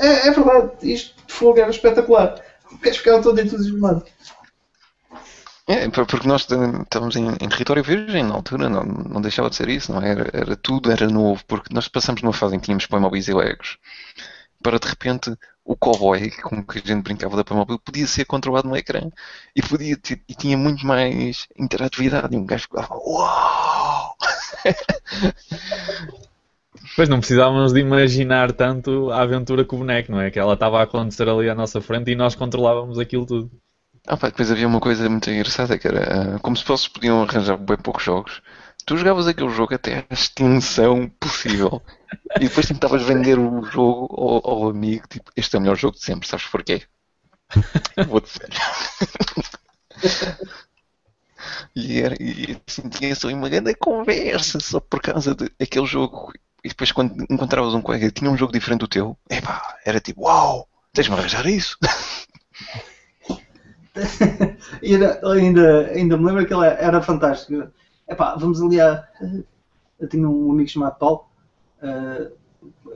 É, 0.00 0.28
é 0.28 0.30
verdade, 0.30 0.72
isto 0.82 1.14
de 1.26 1.32
fogo 1.32 1.58
era 1.58 1.70
espetacular. 1.70 2.42
O 2.72 2.78
gajo 2.78 2.98
ficava 2.98 3.22
todo 3.22 3.40
entusiasmado. 3.40 4.04
É, 5.68 5.88
porque 5.88 6.28
nós 6.28 6.42
estávamos 6.42 7.16
em, 7.16 7.28
em, 7.28 7.48
território 7.48 7.82
virgem 7.82 8.22
na 8.22 8.34
altura, 8.34 8.68
não, 8.68 8.84
não 8.84 9.20
deixava 9.20 9.50
de 9.50 9.56
ser 9.56 9.68
isso, 9.68 9.92
não 9.92 10.00
é? 10.00 10.10
era, 10.10 10.30
era 10.32 10.56
tudo 10.56 10.92
era 10.92 11.08
novo, 11.08 11.44
porque 11.44 11.74
nós 11.74 11.88
passamos 11.88 12.22
numa 12.22 12.32
fase 12.32 12.54
em 12.54 12.60
que 12.60 12.66
tínhamos 12.66 12.86
Playmobil 12.86 13.20
e 13.20 13.32
Legos, 13.34 13.76
para 14.62 14.78
de 14.78 14.86
repente 14.86 15.36
o 15.64 15.76
cowboy 15.76 16.30
com 16.42 16.64
que 16.64 16.78
a 16.78 16.82
gente 16.82 17.02
brincava 17.02 17.36
da 17.36 17.42
Playmobil 17.44 17.80
podia 17.80 18.06
ser 18.06 18.24
controlado 18.24 18.68
no 18.68 18.76
ecrã 18.76 19.10
e, 19.56 19.60
podia 19.60 19.96
ter, 19.96 20.22
e 20.28 20.34
tinha 20.34 20.56
muito 20.56 20.86
mais 20.86 21.48
interatividade. 21.58 22.34
E 22.34 22.38
um 22.38 22.46
gajo 22.46 22.62
ficava, 22.64 22.94
uau! 22.94 24.16
Pois 26.94 27.08
não 27.08 27.18
precisávamos 27.18 27.72
de 27.72 27.80
imaginar 27.80 28.52
tanto 28.52 29.10
a 29.10 29.20
aventura 29.22 29.64
com 29.64 29.76
o 29.76 29.78
boneco, 29.80 30.12
não 30.12 30.20
é? 30.20 30.30
Que 30.30 30.38
ela 30.38 30.54
estava 30.54 30.78
a 30.78 30.84
acontecer 30.84 31.28
ali 31.28 31.48
à 31.48 31.54
nossa 31.54 31.80
frente 31.80 32.10
e 32.10 32.14
nós 32.14 32.34
controlávamos 32.34 32.98
aquilo 32.98 33.26
tudo. 33.26 33.50
Ah, 34.06 34.16
pá, 34.16 34.28
depois 34.28 34.50
havia 34.52 34.68
uma 34.68 34.78
coisa 34.78 35.08
muito 35.08 35.28
engraçada 35.28 35.76
que 35.76 35.88
era 35.88 36.36
uh, 36.36 36.40
como 36.40 36.56
se 36.56 36.62
fosse 36.62 36.88
podiam 36.88 37.22
arranjar 37.22 37.56
bem 37.56 37.76
poucos 37.76 38.04
jogos. 38.04 38.40
Tu 38.84 38.96
jogavas 38.96 39.26
aquele 39.26 39.50
jogo 39.50 39.74
até 39.74 40.06
a 40.08 40.14
extensão 40.14 41.08
possível 41.18 41.82
e 42.36 42.48
depois 42.48 42.68
tentavas 42.68 43.02
vender 43.02 43.36
o 43.36 43.64
jogo 43.64 44.08
ao, 44.16 44.48
ao, 44.48 44.70
amigo, 44.70 45.08
tipo, 45.08 45.32
este 45.36 45.56
é 45.56 45.58
o 45.58 45.62
melhor 45.62 45.76
jogo 45.76 45.96
de 45.96 46.04
sempre, 46.04 46.28
sabes 46.28 46.46
porquê? 46.46 46.82
Vou-te 48.06 48.30
dizer. 48.30 48.48
e, 51.74 52.00
era, 52.00 52.14
e 52.20 52.62
assim, 52.64 52.88
tinha 52.88 53.14
só 53.16 53.26
uma 53.28 53.48
grande 53.48 53.74
conversa 53.74 54.60
só 54.60 54.78
por 54.78 55.00
causa 55.02 55.34
daquele 55.34 55.86
jogo. 55.86 56.32
E 56.62 56.68
depois 56.68 56.92
quando 56.92 57.24
encontravas 57.28 57.74
um 57.74 57.82
colega 57.82 58.06
que 58.06 58.20
tinha 58.20 58.30
um 58.30 58.36
jogo 58.36 58.52
diferente 58.52 58.80
do 58.80 58.88
teu, 58.88 59.18
epá, 59.28 59.78
era 59.84 60.00
tipo, 60.00 60.22
uau, 60.26 60.68
tens-me 60.92 61.16
arranjar 61.16 61.46
isso. 61.46 61.76
e 64.82 64.94
era, 64.94 65.20
ainda, 65.28 65.86
ainda 65.88 66.16
me 66.16 66.24
lembro 66.24 66.46
que 66.46 66.52
ela 66.52 66.66
era 66.66 67.02
fantástica. 67.02 67.72
Epá, 68.08 68.36
vamos 68.36 68.62
ali 68.62 68.80
a. 68.80 69.06
Eu 69.98 70.08
tinha 70.08 70.28
um 70.28 70.50
amigo 70.52 70.68
chamado 70.68 70.98
Paulo, 70.98 71.24
uh, 71.82 72.32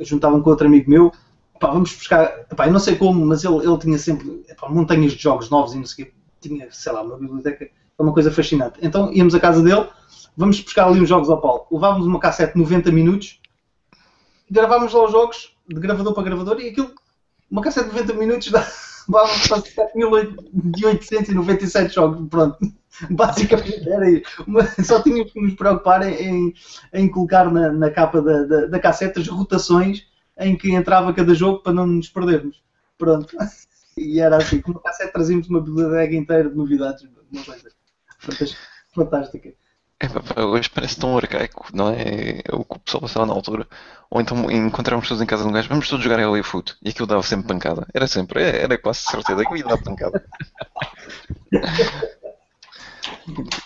juntavam 0.00 0.42
com 0.42 0.50
outro 0.50 0.66
amigo 0.66 0.90
meu. 0.90 1.12
Epá, 1.56 1.70
vamos 1.70 1.94
buscar. 1.94 2.46
Epá, 2.50 2.66
eu 2.66 2.72
não 2.72 2.80
sei 2.80 2.96
como, 2.96 3.24
mas 3.24 3.44
ele, 3.44 3.56
ele 3.56 3.78
tinha 3.78 3.98
sempre 3.98 4.44
epá, 4.48 4.68
montanhas 4.68 5.12
de 5.12 5.22
jogos 5.22 5.50
novos 5.50 5.74
e 5.74 5.78
não 5.78 5.86
sei 5.86 6.04
o. 6.06 6.20
Tinha, 6.40 6.68
sei 6.70 6.92
lá, 6.92 7.02
uma 7.02 7.18
biblioteca. 7.18 7.64
É 7.64 8.02
uma 8.02 8.14
coisa 8.14 8.30
fascinante. 8.30 8.78
Então 8.80 9.12
íamos 9.12 9.34
à 9.34 9.40
casa 9.40 9.62
dele, 9.62 9.86
vamos 10.34 10.60
buscar 10.60 10.86
ali 10.86 11.00
uns 11.00 11.08
jogos 11.08 11.28
ao 11.28 11.40
Paulo. 11.40 11.66
Levávamos 11.70 12.06
uma 12.06 12.18
cassete 12.18 12.54
de 12.54 12.60
90 12.60 12.90
minutos, 12.92 13.40
gravávamos 14.50 14.94
lá 14.94 15.04
os 15.04 15.12
jogos 15.12 15.54
de 15.68 15.78
gravador 15.78 16.14
para 16.14 16.22
gravador 16.22 16.60
e 16.60 16.70
aquilo, 16.70 16.92
uma 17.50 17.60
cassete 17.60 17.90
de 17.90 17.94
90 17.94 18.14
minutos 18.14 18.50
dá 18.50 18.62
vamos 19.10 19.48
para 19.48 19.62
7.897 19.62 21.90
jogos, 21.90 22.28
pronto. 22.28 22.58
Basicamente 23.10 23.88
era 23.88 24.10
isso. 24.10 24.44
Só 24.84 25.02
tínhamos 25.02 25.32
que 25.32 25.40
nos 25.40 25.54
preocupar 25.54 26.02
em, 26.02 26.52
em 26.92 27.08
colocar 27.08 27.50
na, 27.50 27.72
na 27.72 27.90
capa 27.90 28.20
da, 28.20 28.42
da, 28.44 28.66
da 28.66 28.78
cassete 28.78 29.20
as 29.20 29.28
rotações 29.28 30.06
em 30.38 30.54
que 30.56 30.72
entrava 30.72 31.12
cada 31.12 31.34
jogo 31.34 31.62
para 31.62 31.72
não 31.72 31.86
nos 31.86 32.08
perdermos. 32.08 32.62
Pronto. 32.98 33.36
E 33.96 34.20
era 34.20 34.36
assim, 34.36 34.60
com 34.62 34.70
a 34.70 34.80
cassete 34.80 35.12
trazíamos 35.12 35.48
uma 35.48 35.60
biblioteca 35.60 36.14
inteira 36.14 36.48
de 36.48 36.56
novidades, 36.56 37.06
uma 37.30 37.44
coisa 37.44 37.68
fantástica. 38.94 39.52
É, 40.00 40.42
hoje 40.42 40.70
parece 40.70 40.98
tão 40.98 41.16
arcaico, 41.16 41.66
não 41.74 41.90
é? 41.90 42.02
é? 42.02 42.42
O 42.54 42.64
que 42.64 42.76
o 42.76 42.80
pessoal 42.80 43.02
passava 43.02 43.26
na 43.26 43.34
altura. 43.34 43.68
Ou 44.10 44.20
então 44.20 44.50
encontrávamos 44.50 45.06
todos 45.06 45.22
em 45.22 45.26
casa 45.26 45.42
de 45.42 45.48
um 45.50 45.52
gajo, 45.52 45.68
vamos 45.68 45.88
todos 45.88 46.02
jogar 46.02 46.26
LA 46.26 46.42
Foot. 46.42 46.74
E 46.82 46.88
aquilo 46.88 47.06
dava 47.06 47.22
sempre 47.22 47.48
pancada. 47.48 47.86
Era 47.92 48.06
sempre, 48.06 48.42
é, 48.42 48.62
era 48.62 48.78
quase 48.78 49.00
certeza 49.00 49.44
que 49.44 49.56
ia 49.56 49.64
dar 49.64 49.76
pancada. 49.76 50.24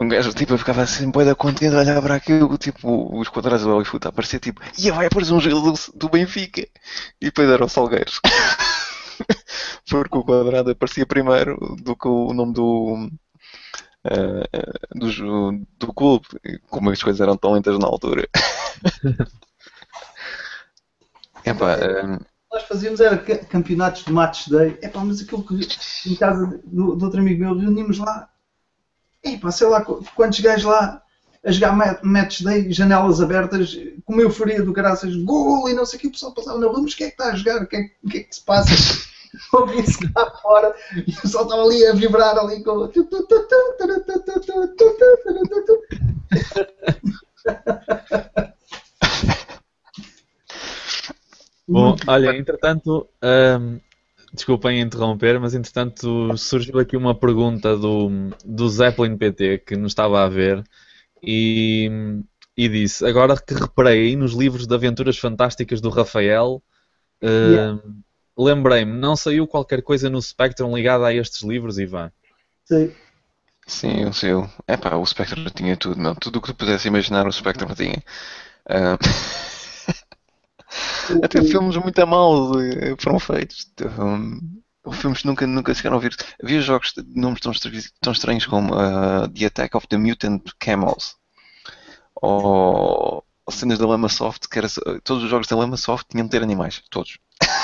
um 0.00 0.08
gajo 0.08 0.34
tipo 0.34 0.58
ficava 0.58 0.82
assim, 0.82 1.08
boeda 1.08 1.36
contente 1.36 1.76
a 1.76 1.78
olhar 1.78 2.02
para 2.02 2.16
aquilo, 2.16 2.58
tipo, 2.58 3.16
os 3.16 3.28
quadrados 3.28 3.62
do 3.62 3.76
LA 3.76 3.84
Foot 3.84 4.06
a 4.06 4.08
aparecer 4.10 4.40
tipo, 4.40 4.60
ia 4.76 4.92
vai 4.92 5.06
aparecer 5.06 5.32
um 5.32 5.40
jogo 5.40 5.70
do, 5.70 5.78
do 5.94 6.08
Benfica. 6.08 6.62
E 7.20 7.26
depois 7.26 7.48
era 7.48 7.64
o 7.64 7.68
Salgueiros. 7.68 8.20
Porque 9.88 10.18
o 10.18 10.24
quadrado 10.24 10.70
aparecia 10.70 11.06
primeiro 11.06 11.56
do 11.80 11.94
que 11.94 12.08
o 12.08 12.32
nome 12.32 12.54
do 12.54 13.08
uh, 14.06 14.98
do, 14.98 15.66
do 15.78 15.92
clube, 15.92 16.26
como 16.68 16.90
as 16.90 17.02
coisas 17.02 17.20
eram 17.20 17.36
tão 17.36 17.52
lentas 17.52 17.78
na 17.78 17.86
altura. 17.86 18.28
Epá, 21.44 21.76
uh, 21.76 22.24
Nós 22.52 22.62
fazíamos 22.64 23.00
era 23.00 23.18
campeonatos 23.18 24.04
de 24.04 24.12
match 24.12 24.48
day, 24.48 24.78
Epá, 24.82 25.04
mas 25.04 25.20
aquilo 25.20 25.44
que 25.44 25.66
em 26.06 26.14
casa 26.14 26.60
do, 26.64 26.94
do 26.96 27.04
outro 27.04 27.20
amigo 27.20 27.40
meu 27.40 27.58
reunimos 27.58 27.98
lá, 27.98 28.28
Epá, 29.24 29.50
sei 29.50 29.66
lá 29.66 29.82
quantos 29.82 30.40
gajos 30.40 30.64
lá 30.64 31.02
a 31.44 31.50
jogar 31.50 32.00
match 32.04 32.42
day, 32.42 32.70
janelas 32.72 33.20
abertas, 33.20 33.76
com 34.04 34.12
uma 34.12 34.22
euforia 34.22 34.62
do 34.62 34.72
caraças, 34.72 35.16
gol 35.16 35.68
e 35.68 35.74
não 35.74 35.84
sei 35.84 35.98
o 35.98 36.00
que, 36.00 36.06
o 36.06 36.12
pessoal 36.12 36.32
passava 36.32 36.58
na 36.58 36.68
rua, 36.68 36.82
mas 36.82 36.94
quem 36.94 37.08
é 37.08 37.10
que 37.10 37.20
está 37.20 37.32
a 37.32 37.36
jogar? 37.36 37.62
O 37.62 37.66
que 37.66 37.76
é, 37.76 37.90
o 38.02 38.08
que, 38.08 38.18
é 38.18 38.22
que 38.22 38.34
se 38.34 38.42
passa? 38.42 39.11
Ouvi-se 39.52 40.10
lá 40.14 40.30
fora 40.42 40.74
e 40.94 41.10
o 41.10 41.20
pessoal 41.20 41.44
estava 41.44 41.62
ali 41.62 41.86
a 41.86 41.94
vibrar 41.94 42.36
ali 42.38 42.62
com. 42.62 42.90
Bom, 51.68 51.96
olha, 52.06 52.36
entretanto, 52.36 53.08
um, 53.22 53.80
desculpem 54.32 54.80
interromper, 54.80 55.40
mas 55.40 55.54
entretanto 55.54 56.36
surgiu 56.36 56.78
aqui 56.78 56.96
uma 56.96 57.14
pergunta 57.14 57.76
do, 57.76 58.10
do 58.44 58.68
Zeppelin 58.68 59.16
PT 59.16 59.58
que 59.58 59.76
nos 59.76 59.92
estava 59.92 60.24
a 60.24 60.28
ver 60.28 60.62
e, 61.22 61.90
e 62.56 62.68
disse: 62.68 63.06
Agora 63.06 63.36
que 63.40 63.54
reparei 63.54 64.14
nos 64.16 64.34
livros 64.34 64.66
de 64.66 64.74
aventuras 64.74 65.16
fantásticas 65.16 65.80
do 65.80 65.88
Rafael, 65.88 66.62
yeah 67.22 67.78
lembrei-me, 68.36 68.92
não 68.92 69.16
saiu 69.16 69.46
qualquer 69.46 69.82
coisa 69.82 70.10
no 70.10 70.20
Spectrum 70.20 70.74
ligada 70.74 71.06
a 71.06 71.14
estes 71.14 71.42
livros, 71.42 71.78
Ivan? 71.78 72.10
Sim. 72.64 72.92
Sim, 73.66 74.04
o 74.04 74.12
seu. 74.12 74.48
É 74.66 74.76
pá, 74.76 74.96
o 74.96 75.06
Spectrum 75.06 75.44
tinha 75.54 75.76
tudo, 75.76 76.00
meu. 76.00 76.14
Tudo 76.16 76.38
o 76.38 76.42
que 76.42 76.48
tu 76.48 76.54
pudesse 76.54 76.88
imaginar, 76.88 77.26
o 77.26 77.32
Spectrum 77.32 77.72
tinha. 77.74 78.02
Uh... 78.66 78.98
Até 81.22 81.42
filmes 81.42 81.76
muito 81.76 81.98
a 81.98 82.06
mal 82.06 82.52
foram 82.98 83.18
feitos. 83.18 83.70
Um, 83.98 84.62
filmes 84.92 85.24
nunca, 85.24 85.46
nunca 85.46 85.74
chegaram 85.74 85.96
a 85.96 85.98
ouvir. 85.98 86.16
Havia 86.42 86.60
jogos 86.60 86.92
de 86.96 87.20
nomes 87.20 87.40
tão, 87.40 87.52
tão 88.00 88.12
estranhos 88.12 88.46
como 88.46 88.74
uh, 88.74 89.28
The 89.28 89.46
Attack 89.46 89.76
of 89.76 89.86
the 89.88 89.98
Mutant 89.98 90.42
Camels. 90.58 91.16
Ou, 92.14 93.24
ou 93.44 93.52
cenas 93.52 93.78
da 93.78 93.86
Lama 93.86 94.08
Soft, 94.08 94.48
que 94.48 94.58
era, 94.58 94.68
todos 95.04 95.24
os 95.24 95.30
jogos 95.30 95.46
da 95.46 95.56
Lama 95.56 95.76
Soft 95.76 96.06
tinham 96.10 96.26
de 96.26 96.30
ter 96.30 96.42
animais. 96.42 96.82
Todos. 96.90 97.18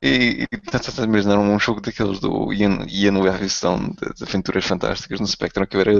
e 0.00 0.46
estás 0.52 0.98
a 0.98 1.04
imaginar 1.04 1.38
um 1.38 1.58
jogo 1.58 1.80
daqueles 1.80 2.20
do 2.20 2.52
Ian, 2.52 2.86
Ian 2.88 3.20
Livingstone 3.20 3.94
das 4.00 4.22
Aventuras 4.22 4.64
Fantásticas 4.64 5.20
no 5.20 5.26
Spectrum 5.26 5.66
que 5.66 5.76
era, 5.76 5.92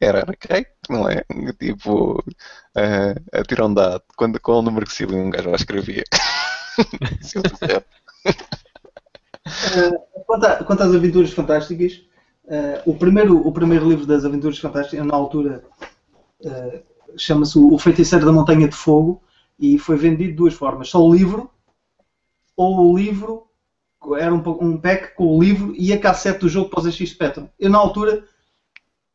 era 0.00 0.20
arcade, 0.20 0.68
não 0.88 1.08
é? 1.08 1.24
Tipo, 1.58 2.18
uh, 2.20 3.14
a 3.32 3.42
tirar 3.42 3.66
um 3.66 3.74
dado, 3.74 4.02
quando, 4.16 4.40
qual 4.40 4.58
o 4.58 4.62
número 4.62 4.86
que 4.86 4.92
se 4.92 5.04
um 5.04 5.30
gajo 5.30 5.50
lá 5.50 5.56
escrevia. 5.56 6.04
uh, 9.76 10.24
quanto, 10.26 10.46
a, 10.46 10.64
quanto 10.64 10.82
às 10.82 10.94
Aventuras 10.94 11.32
Fantásticas, 11.32 12.02
uh, 12.44 12.82
o, 12.90 12.94
primeiro, 12.96 13.36
o 13.46 13.52
primeiro 13.52 13.88
livro 13.88 14.06
das 14.06 14.24
Aventuras 14.24 14.58
Fantásticas, 14.58 15.06
na 15.06 15.14
altura, 15.14 15.64
chama-se 17.16 17.58
O 17.58 17.76
Feiticeiro 17.78 18.24
da 18.24 18.32
Montanha 18.32 18.68
de 18.68 18.76
Fogo 18.76 19.22
e 19.58 19.78
foi 19.78 19.96
vendido 19.96 20.30
de 20.30 20.36
duas 20.36 20.54
formas: 20.54 20.88
só 20.88 21.02
o 21.02 21.12
livro, 21.12 21.50
ou 22.56 22.90
o 22.90 22.96
livro, 22.96 23.48
era 24.16 24.32
um, 24.34 24.42
um 24.60 24.76
pack 24.78 25.14
com 25.14 25.36
o 25.36 25.42
livro 25.42 25.74
e 25.76 25.92
a 25.92 25.98
cassete 25.98 26.40
do 26.40 26.48
jogo 26.48 26.70
para 26.70 26.80
os 26.80 26.86
ZX 26.86 27.10
Spectrum. 27.10 27.48
Eu, 27.58 27.70
na 27.70 27.78
altura, 27.78 28.24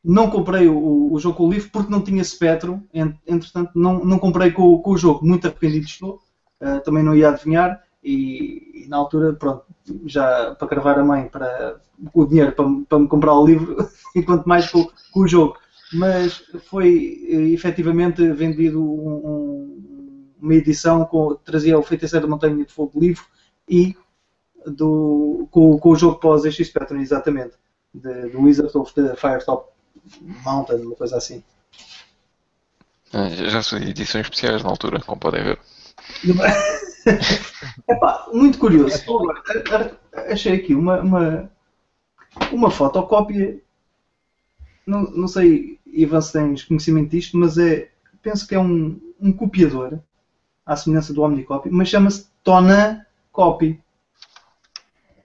não 0.03 0.29
comprei 0.29 0.67
o, 0.67 1.13
o, 1.13 1.19
jogo 1.19 1.37
com 1.37 1.47
o 1.47 1.51
livro 1.51 1.69
porque 1.71 1.91
não 1.91 2.01
tinha 2.01 2.23
Spectrum, 2.23 2.81
entretanto, 3.25 3.71
não, 3.73 4.03
não 4.03 4.19
comprei 4.19 4.51
com, 4.51 4.77
com 4.79 4.91
o 4.91 4.97
jogo. 4.97 5.25
Muito 5.25 5.47
arrependido 5.47 5.85
estou, 5.85 6.21
uh, 6.61 6.81
também 6.83 7.03
não 7.03 7.15
ia 7.15 7.29
adivinhar. 7.29 7.81
E, 8.03 8.83
e, 8.83 8.87
na 8.89 8.97
altura, 8.97 9.31
pronto, 9.33 9.63
já 10.05 10.55
para 10.55 10.67
cravar 10.67 10.99
a 10.99 11.05
mãe 11.05 11.29
para 11.29 11.79
o 12.13 12.25
dinheiro 12.25 12.51
para, 12.51 12.65
para 12.89 12.99
me 12.99 13.07
comprar 13.07 13.33
o 13.33 13.45
livro, 13.45 13.77
enquanto 14.13 14.45
mais 14.45 14.69
com, 14.69 14.85
com 15.13 15.21
o 15.21 15.27
jogo. 15.27 15.57
Mas 15.93 16.43
foi 16.65 17.25
eh, 17.29 17.53
efetivamente 17.53 18.27
vendido 18.33 18.83
um, 18.83 19.92
uma 20.43 20.55
edição 20.55 21.05
com, 21.05 21.35
trazia 21.35 21.79
o 21.79 21.81
Feiticeiro 21.81 22.27
da 22.27 22.29
Montanha 22.29 22.65
de 22.65 22.71
Fogo 22.73 22.99
livro 22.99 23.23
e 23.67 23.95
do, 24.67 25.47
com, 25.49 25.79
com 25.79 25.89
o 25.89 25.95
jogo 25.95 26.19
pós 26.19 26.41
ZX 26.41 26.67
Spectrum, 26.67 26.99
exatamente. 26.99 27.53
The, 27.99 28.27
the 28.27 28.37
Wizard 28.37 28.77
of 28.77 28.93
the 28.93 29.15
Firetop 29.15 29.69
Mountain, 30.21 30.81
uma 30.81 30.95
coisa 30.95 31.15
assim. 31.15 31.41
Ah, 33.13 33.29
já 33.29 33.63
são 33.63 33.79
edições 33.79 34.25
especiais 34.25 34.63
na 34.63 34.69
altura, 34.69 34.99
como 34.99 35.19
podem 35.19 35.43
ver. 35.43 35.59
Epá, 37.87 38.27
muito 38.33 38.57
curioso. 38.57 39.01
achei 40.27 40.55
aqui 40.55 40.75
uma, 40.75 40.99
uma, 40.99 41.51
uma 42.51 42.69
fotocópia. 42.69 43.61
Não, 44.85 45.03
não 45.11 45.27
sei, 45.27 45.79
Ivan, 45.85 46.19
se 46.19 46.33
tens 46.33 46.63
conhecimento 46.63 47.11
disto, 47.11 47.37
mas 47.37 47.57
é, 47.57 47.89
penso 48.21 48.45
que 48.45 48.55
é 48.55 48.59
um, 48.59 48.99
um 49.21 49.31
copiador, 49.31 49.99
à 50.65 50.75
semelhança 50.75 51.13
do 51.13 51.21
Omnicopy, 51.21 51.69
mas 51.69 51.89
chama-se 51.89 52.27
Tonan 52.43 53.01
Copy. 53.31 53.81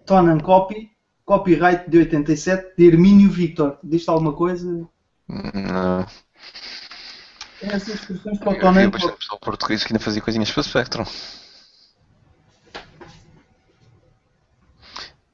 Tonan 0.07 0.39
Copy, 0.39 0.91
copyright 1.25 1.89
de 1.89 1.99
87, 1.99 2.75
de 2.77 2.87
Hermínio 2.87 3.31
Victor. 3.31 3.79
Diz-te 3.83 4.11
alguma 4.11 4.33
coisa? 4.33 4.89
Não. 5.29 6.07
É 7.61 7.67
essas 7.67 7.95
expressões 7.95 8.39
para 8.39 8.51
o 8.51 8.59
Tonan 8.59 8.91
bastante 8.91 9.19
pessoal 9.19 9.41
português 9.41 9.85
que 9.85 9.93
ainda 9.93 10.03
fazia 10.03 10.23
coisinhas 10.23 10.51
para 10.51 10.61
o 10.61 10.65
Spectrum. 10.65 11.05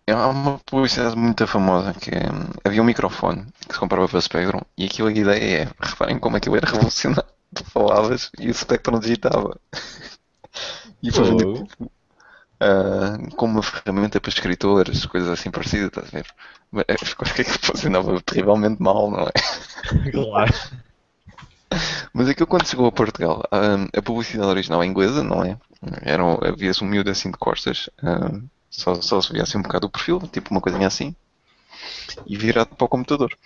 Há 0.06 0.28
uma 0.28 0.58
publicidade 0.58 1.16
muito 1.16 1.46
famosa 1.46 1.94
que 1.94 2.10
é, 2.10 2.20
havia 2.62 2.82
um 2.82 2.84
microfone 2.84 3.46
que 3.66 3.72
se 3.72 3.80
comprava 3.80 4.06
para 4.06 4.18
o 4.18 4.22
Spectrum 4.22 4.60
e 4.76 4.84
aquilo 4.84 5.08
a 5.08 5.12
ideia 5.12 5.62
é, 5.62 5.68
reparem 5.80 6.18
como 6.18 6.36
aquilo 6.36 6.56
era 6.56 6.66
revolucionário. 6.70 7.33
Tu 7.54 7.64
falavas 7.64 8.30
e 8.38 8.50
o 8.50 8.54
Spectrum 8.54 8.98
digitava. 8.98 9.58
E 11.02 11.10
foi 11.10 11.24
Oh. 11.30 11.36
tipo, 11.36 11.90
ah, 12.60 13.18
como 13.36 13.54
uma 13.54 13.62
ferramenta 13.62 14.20
para 14.20 14.30
escritores, 14.30 15.06
coisas 15.06 15.30
assim 15.30 15.50
parecidas, 15.50 15.88
estás 15.88 16.08
a 16.08 16.10
ver? 16.10 16.26
Mas 16.72 16.84
é, 16.88 16.94
acho 17.22 17.34
que 17.34 17.42
aquilo 17.42 17.58
funcionava 17.62 18.20
terrivelmente 18.22 18.82
mal, 18.82 19.10
não 19.10 19.20
é? 19.28 19.32
Claro. 20.12 20.52
Mas 22.12 22.28
aquilo 22.28 22.46
quando 22.46 22.66
chegou 22.66 22.86
a 22.86 22.92
Portugal, 22.92 23.42
ah, 23.50 23.76
a 23.96 24.02
publicidade 24.02 24.48
original 24.50 24.82
é 24.82 24.86
inglesa, 24.86 25.22
não 25.22 25.42
é? 25.44 25.56
Era, 26.02 26.24
um- 26.24 26.38
havia-se 26.42 26.82
um 26.82 26.86
miúdo 26.86 27.10
assim 27.10 27.30
de 27.30 27.36
costas, 27.38 27.90
ah, 28.02 28.30
só, 28.70 28.94
só 29.00 29.20
se 29.20 29.32
via 29.32 29.42
assim 29.42 29.58
um 29.58 29.62
bocado 29.62 29.86
o 29.86 29.90
perfil, 29.90 30.20
tipo 30.32 30.50
uma 30.50 30.60
coisinha 30.60 30.86
assim, 30.86 31.14
e 32.26 32.36
virado 32.36 32.74
para 32.74 32.84
o 32.84 32.88
computador. 32.88 33.36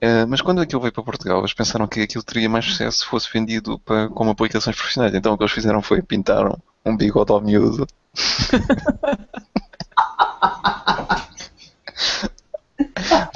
Ah, 0.00 0.26
mas 0.26 0.40
quando 0.40 0.60
aquilo 0.60 0.80
veio 0.80 0.92
para 0.92 1.02
Portugal, 1.02 1.38
eles 1.40 1.54
pensaram 1.54 1.86
que 1.86 2.00
aquilo 2.00 2.22
teria 2.22 2.48
mais 2.48 2.64
sucesso 2.64 2.98
se 2.98 3.06
fosse 3.06 3.32
vendido 3.32 3.78
para, 3.80 4.08
como 4.10 4.30
aplicações 4.30 4.76
profissionais. 4.76 5.14
Então 5.14 5.32
o 5.34 5.38
que 5.38 5.44
eles 5.44 5.52
fizeram 5.52 5.82
foi 5.82 6.02
pintaram 6.02 6.58
um 6.84 6.96
bigode 6.96 7.32
ao 7.32 7.40
miúdo. 7.40 7.86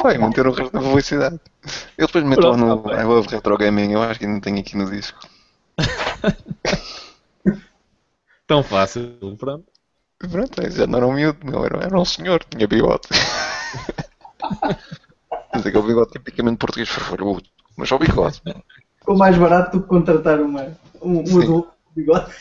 Vai, 0.02 0.18
manteram 0.18 0.50
o 0.50 0.54
resto 0.54 0.72
da 0.72 0.80
publicidade. 0.80 1.38
Eu 1.96 2.06
depois 2.06 2.24
meto 2.24 2.46
lá 2.46 2.56
no. 2.56 2.90
I 2.90 3.04
Love 3.04 3.28
Retro 3.28 3.56
Gaming, 3.58 3.92
eu 3.92 4.02
acho 4.02 4.18
que 4.18 4.26
ainda 4.26 4.40
tenho 4.40 4.58
aqui 4.58 4.76
no 4.76 4.90
disco. 4.90 5.18
Tão 8.46 8.62
fácil, 8.62 9.36
pronto. 9.38 9.64
Pronto, 10.18 10.70
já 10.70 10.86
não 10.86 10.98
era 10.98 11.06
um 11.06 11.12
miúdo, 11.12 11.38
meu, 11.44 11.64
era, 11.64 11.84
era 11.84 11.98
um 11.98 12.04
senhor, 12.04 12.44
tinha 12.44 12.66
bigode. 12.66 13.08
Mas 15.60 15.66
aquele 15.66 15.88
bigode 15.88 16.12
tipicamente 16.12 16.56
português 16.56 16.88
farfalhudo, 16.88 17.42
mas 17.76 17.86
só 17.86 17.98
bigode. 17.98 18.40
Ficou 18.98 19.14
mais 19.14 19.36
barato 19.36 19.76
do 19.76 19.82
que 19.82 19.88
contratar 19.90 20.40
uma, 20.40 20.74
um, 21.02 21.18
um 21.18 21.42
adulto 21.42 21.68
com 21.84 21.92
bigode. 21.94 22.32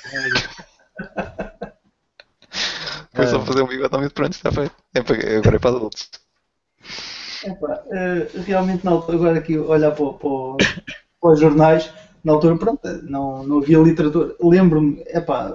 Foi 3.14 3.28
só 3.28 3.42
É. 3.42 3.46
fazer 3.46 3.62
um 3.62 3.68
bigode 3.68 3.94
ao 3.94 4.00
miúdo, 4.00 4.14
pronto, 4.14 4.32
está 4.32 4.50
feito. 4.54 4.74
É 4.94 5.02
para, 5.02 5.16
agora 5.38 5.56
é 5.58 5.60
para 5.60 5.70
adultos. 5.72 6.10
Epá, 7.44 7.84
eh, 7.92 8.30
realmente, 8.46 8.86
na 8.86 8.92
altura, 8.92 9.18
agora 9.18 9.40
aqui 9.40 9.58
olhar 9.58 9.92
para, 9.92 10.14
para, 10.14 10.30
para 11.22 11.32
os 11.32 11.40
jornais, 11.40 11.92
na 12.24 12.34
altura, 12.34 12.58
pronto, 12.58 12.88
não, 13.04 13.44
não 13.44 13.60
havia 13.60 13.80
literatura. 13.80 14.34
Lembro-me, 14.42 15.04
epá, 15.08 15.54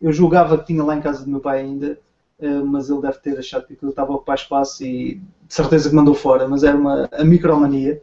eu 0.00 0.12
julgava 0.12 0.58
que 0.58 0.66
tinha 0.66 0.82
lá 0.82 0.96
em 0.96 1.00
casa 1.00 1.24
do 1.24 1.30
meu 1.30 1.40
pai 1.40 1.60
ainda, 1.60 1.86
eh, 1.86 1.98
mas 2.40 2.88
ele 2.88 3.02
deve 3.02 3.18
ter 3.18 3.38
achado 3.38 3.66
que 3.66 3.72
aquilo 3.74 3.90
estava 3.90 4.12
a 4.12 4.16
ocupar 4.16 4.36
espaço 4.36 4.84
e 4.84 5.16
de 5.16 5.54
certeza 5.54 5.88
que 5.88 5.94
mandou 5.94 6.14
fora, 6.14 6.46
mas 6.46 6.62
era 6.62 6.76
uma, 6.76 7.08
a 7.12 7.24
Micromania. 7.24 8.00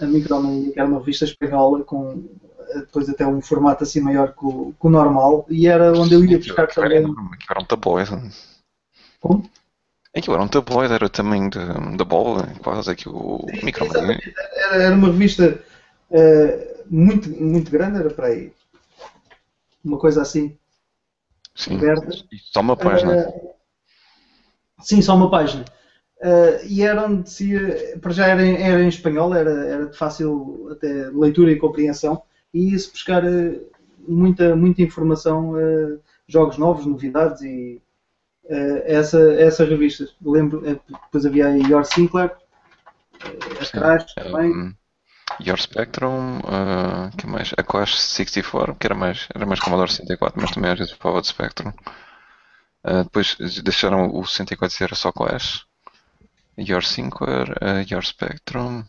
A 0.00 0.06
Micromania, 0.06 0.72
que 0.72 0.78
era 0.78 0.88
uma 0.88 0.98
revista 0.98 1.24
espanhola 1.24 1.84
com 1.84 2.24
eh, 2.70 2.78
depois 2.80 3.08
até 3.08 3.26
um 3.26 3.40
formato 3.40 3.84
assim 3.84 4.00
maior 4.00 4.32
que 4.32 4.44
o, 4.44 4.72
que 4.80 4.86
o 4.86 4.90
normal, 4.90 5.46
e 5.48 5.66
era 5.66 5.92
onde 5.92 6.14
eu 6.14 6.24
ia 6.24 6.38
buscar 6.38 6.64
Aquilo 6.64 6.86
era, 6.86 7.02
também. 7.02 7.12
aquilo 7.12 7.50
era 7.50 7.60
um 7.60 7.64
tabloide. 7.64 8.10
Como? 9.20 9.50
Aquilo 10.16 10.34
era 10.34 10.44
um 10.44 10.48
tabloide, 10.48 10.94
era 10.94 11.04
o 11.04 11.10
tamanho 11.10 11.50
da, 11.96 12.04
bola, 12.04 12.48
quase 12.62 12.90
aqui 12.90 13.08
o 13.08 13.44
microfone. 13.62 14.18
Era, 14.56 14.82
era 14.82 14.94
uma 14.94 15.08
revista 15.08 15.62
eh, 16.10 16.84
muito, 16.90 17.28
muito 17.30 17.70
grande, 17.70 17.98
era 17.98 18.10
para 18.10 18.28
aí. 18.28 18.52
Uma 19.84 19.98
coisa 19.98 20.22
assim, 20.22 20.58
Sim, 21.60 21.76
aberta. 21.76 22.08
e 22.32 22.38
só 22.52 22.60
uma 22.60 22.76
página. 22.76 23.14
Eh, 23.14 23.54
sim, 24.80 25.02
só 25.02 25.14
uma 25.14 25.30
página. 25.30 25.64
Eh, 26.22 26.66
e 26.66 26.82
era 26.82 27.06
onde 27.06 27.30
se 27.30 27.52
ia- 27.52 27.98
para 28.00 28.12
já 28.12 28.26
era, 28.26 28.44
em- 28.44 28.62
era 28.62 28.82
em 28.82 28.88
espanhol, 28.88 29.34
era, 29.34 29.50
era 29.50 29.86
de 29.86 29.96
fácil 29.96 30.68
até 30.72 31.08
leitura 31.10 31.50
e 31.52 31.56
compreensão, 31.58 32.22
e 32.52 32.70
ia-se 32.72 32.90
buscar 32.90 33.24
eh, 33.24 33.60
muita, 34.06 34.56
muita 34.56 34.82
informação, 34.82 35.54
jogos 36.26 36.56
novos, 36.58 36.86
novidades 36.86 37.42
e 37.42 37.80
essa, 38.84 39.20
essas 39.34 39.68
revistas. 39.68 40.14
Lembro, 40.20 40.66
eh, 40.66 40.78
depois 40.88 41.24
havia 41.24 41.46
a 41.48 41.56
Your 41.56 41.84
Sinclair, 41.84 42.32
eh, 43.24 43.62
atrás 43.76 44.04
também. 44.14 44.74
Your 45.38 45.58
Spectrum, 45.58 46.38
uh, 46.40 47.16
que 47.16 47.26
mais? 47.26 47.52
A 47.56 47.62
Clash 47.62 47.98
64, 47.98 48.74
que 48.74 48.86
era 48.86 48.94
mais, 48.94 49.28
era 49.34 49.46
mais 49.46 49.60
Commodore 49.60 49.90
64, 49.90 50.40
mas 50.40 50.50
também 50.50 50.70
às 50.72 50.78
vezes 50.78 50.94
falava 50.94 51.20
de 51.20 51.28
Spectrum. 51.28 51.72
Uh, 52.84 53.04
depois 53.04 53.36
deixaram 53.62 54.10
o 54.12 54.26
64 54.26 54.76
ser 54.76 54.94
só 54.96 55.12
Clash. 55.12 55.66
Your 56.58 56.82
Sinclair, 56.84 57.50
uh, 57.62 57.84
Your 57.88 58.04
Spectrum. 58.04 58.84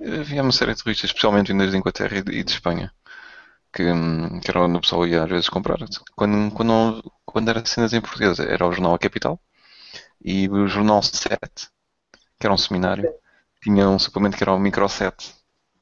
Havia 0.00 0.42
uma 0.42 0.52
série 0.52 0.74
de 0.74 0.82
revistas, 0.84 1.10
especialmente 1.10 1.52
vindas 1.52 1.70
de 1.70 1.76
Inglaterra 1.76 2.18
e 2.18 2.44
de, 2.44 2.52
Espanha, 2.52 2.92
que, 3.72 3.82
hum, 3.90 4.40
que 4.40 4.50
era 4.50 4.62
onde 4.62 4.76
o 4.78 4.80
pessoal 4.80 5.06
ia 5.06 5.24
às 5.24 5.28
vezes 5.30 5.48
comprar. 5.48 5.78
Quando, 6.14 6.52
quando, 6.54 7.12
quando 7.24 7.48
era 7.48 7.64
cenas 7.66 7.92
em 7.92 8.00
português, 8.00 8.38
era 8.38 8.66
o 8.66 8.72
jornal 8.72 8.94
A 8.94 8.98
Capital 8.98 9.40
e 10.24 10.48
o 10.48 10.68
jornal 10.68 11.02
7, 11.02 11.38
que 12.38 12.46
era 12.46 12.54
um 12.54 12.58
seminário. 12.58 13.12
Tinha 13.62 13.88
um 13.88 13.98
suplemento 13.98 14.36
que 14.36 14.44
era 14.44 14.52
o 14.52 14.58
Micro 14.58 14.88
7, 14.88 15.34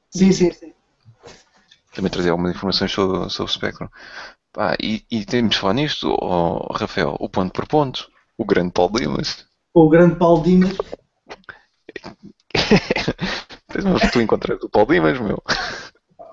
Sim, 0.09 0.31
sim, 0.31 0.51
sim. 0.51 0.73
também 1.93 2.11
trazia 2.11 2.31
algumas 2.31 2.55
informações 2.55 2.91
sobre, 2.91 3.29
sobre 3.29 3.51
o 3.51 3.53
Spectrum. 3.53 3.87
Pá, 4.53 4.75
e, 4.81 5.03
e 5.11 5.25
temos 5.25 5.51
de 5.51 5.59
falar 5.59 5.73
nisto, 5.73 6.09
oh, 6.21 6.73
Rafael, 6.73 7.15
o 7.19 7.29
ponto 7.29 7.51
por 7.53 7.67
ponto, 7.67 8.09
o 8.37 8.45
grande 8.45 8.71
Paulo 8.71 8.99
Dimas. 8.99 9.45
O 9.73 9.89
grande 9.89 10.15
Paulo 10.15 10.43
Dimas. 10.43 10.75
Tu 14.11 14.21
encontras 14.21 14.61
o 14.63 14.69
Paulo 14.69 14.91
Dimas, 14.91 15.19
meu. 15.19 15.41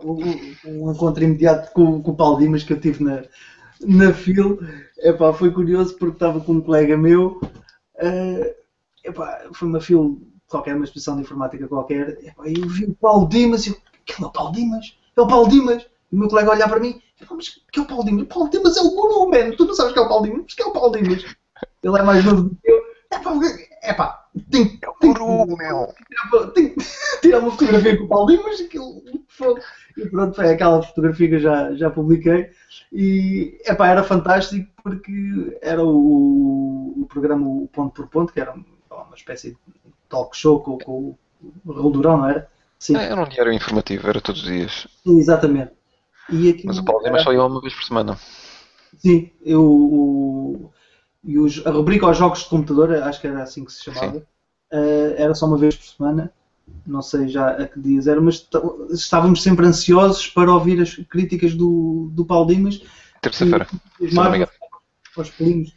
um 0.04 0.92
encontro 0.92 1.24
imediato 1.24 1.72
com, 1.72 2.02
com 2.02 2.12
o 2.12 2.16
Paulo 2.16 2.38
Dimas 2.38 2.62
que 2.62 2.72
eu 2.72 2.80
tive 2.80 3.02
na, 3.02 3.24
na 3.80 4.12
FIL. 4.12 4.58
Epá, 4.98 5.32
foi 5.32 5.50
curioso 5.52 5.96
porque 5.98 6.16
estava 6.16 6.40
com 6.40 6.52
um 6.52 6.60
colega 6.60 6.96
meu. 6.96 7.40
eh, 7.98 8.56
epá, 9.04 9.48
foi 9.52 9.68
uma 9.68 9.80
FIL 9.80 10.33
qualquer, 10.54 10.76
uma 10.76 10.84
exposição 10.84 11.16
de 11.16 11.22
informática 11.22 11.66
qualquer. 11.66 12.18
Eu 12.44 12.68
vi 12.68 12.84
o 12.84 12.94
Paulo 12.94 13.28
Dimas 13.28 13.66
e 13.66 13.70
eu, 13.70 13.76
aquele 14.02 14.24
é 14.24 14.26
o 14.26 14.30
Paulo 14.30 14.52
Dimas? 14.52 14.98
É 15.16 15.20
o 15.20 15.26
Paulo 15.26 15.48
Dimas? 15.48 15.86
E 16.12 16.16
o 16.16 16.18
meu 16.18 16.28
colega 16.28 16.50
olhar 16.52 16.68
para 16.68 16.78
mim, 16.78 17.00
mas 17.30 17.60
que 17.72 17.80
é 17.80 17.82
o 17.82 17.86
Paulo 17.86 18.04
Dimas? 18.04 18.22
O 18.22 18.26
Paulo 18.26 18.50
Dimas 18.50 18.76
é 18.76 18.80
o 18.82 18.90
guru, 18.90 19.30
man. 19.30 19.56
Tu 19.56 19.64
não 19.64 19.74
sabes 19.74 19.92
que 19.92 19.98
é 19.98 20.02
o 20.02 20.08
Paulo 20.08 20.24
Dimas? 20.24 20.42
Mas 20.44 20.54
que 20.54 20.62
é 20.62 20.66
o 20.66 20.72
Paulo 20.72 20.92
Dimas? 20.96 21.24
Ele 21.82 21.98
é 21.98 22.02
mais 22.02 22.24
novo 22.24 22.42
do 22.42 22.50
que 22.56 22.70
eu. 22.70 22.82
Epá, 23.12 23.32
epá 23.82 24.24
tem, 24.50 24.80
tem, 25.00 25.12
Guru, 25.12 25.56
meu. 25.56 25.94
tem 26.52 26.74
que 26.74 26.84
tirar 27.22 27.38
uma 27.38 27.52
fotografia 27.52 27.96
com 27.96 28.04
o 28.04 28.08
Paulo 28.08 28.26
Dimas, 28.26 28.60
aquilo. 28.60 29.02
E 29.96 30.08
pronto, 30.08 30.34
foi 30.34 30.50
aquela 30.50 30.82
fotografia 30.82 31.28
que 31.28 31.34
eu 31.36 31.40
já, 31.40 31.74
já 31.74 31.90
publiquei. 31.90 32.50
E 32.92 33.58
epá, 33.64 33.88
era 33.88 34.02
fantástico 34.02 34.68
porque 34.82 35.58
era 35.62 35.84
o, 35.84 36.94
o 37.02 37.06
programa 37.08 37.46
o 37.46 37.68
Ponto 37.72 37.94
por 37.94 38.08
Ponto, 38.08 38.32
que 38.32 38.40
era 38.40 38.52
uma 38.52 39.14
espécie 39.14 39.50
de 39.50 39.83
talk 40.14 40.36
show 40.36 40.60
com, 40.60 40.78
com 40.78 41.14
o 41.64 41.72
Raul 41.72 41.90
Durão, 41.92 42.18
não 42.18 42.28
era? 42.28 42.48
Sim, 42.78 42.96
Era 42.96 43.20
um 43.22 43.28
diário 43.28 43.52
informativo, 43.52 44.08
era 44.08 44.20
todos 44.20 44.42
os 44.42 44.48
dias. 44.48 44.86
exatamente. 45.06 45.72
E 46.30 46.48
aquilo 46.50 46.66
Mas 46.68 46.78
o 46.78 46.84
Paulo 46.84 47.02
Dimas 47.02 47.20
era- 47.20 47.24
só 47.24 47.32
ia 47.32 47.44
uma 47.44 47.60
vez 47.60 47.74
por 47.74 47.84
semana. 47.84 48.18
Sim, 48.98 49.30
eu, 49.44 49.62
o, 49.62 50.70
e 51.24 51.38
os- 51.38 51.66
a 51.66 51.70
rubrica 51.70 52.06
aos 52.06 52.16
jogos 52.16 52.40
de 52.40 52.48
computador, 52.48 52.92
acho 52.94 53.20
que 53.20 53.26
era 53.26 53.42
assim 53.42 53.64
que 53.64 53.72
se 53.72 53.84
chamava, 53.84 54.22
eh, 54.72 55.14
era 55.18 55.34
só 55.34 55.46
uma 55.46 55.58
vez 55.58 55.74
por 55.76 55.86
semana, 55.86 56.32
não 56.86 57.02
sei 57.02 57.28
já 57.28 57.50
a 57.50 57.66
que 57.68 57.78
dias 57.80 58.06
era, 58.06 58.20
mas 58.20 58.46
estávamos 58.90 59.42
sempre 59.42 59.66
ansiosos 59.66 60.26
para 60.28 60.52
ouvir 60.52 60.80
as 60.80 60.94
críticas 60.94 61.54
do, 61.54 62.10
do 62.12 62.24
Paulo 62.24 62.46
Dimas 62.48 62.80
Terça-feira. 63.20 63.66
os 64.00 64.12
Marvel, 64.12 64.48
aos 65.16 65.30
pelinhos 65.30 65.74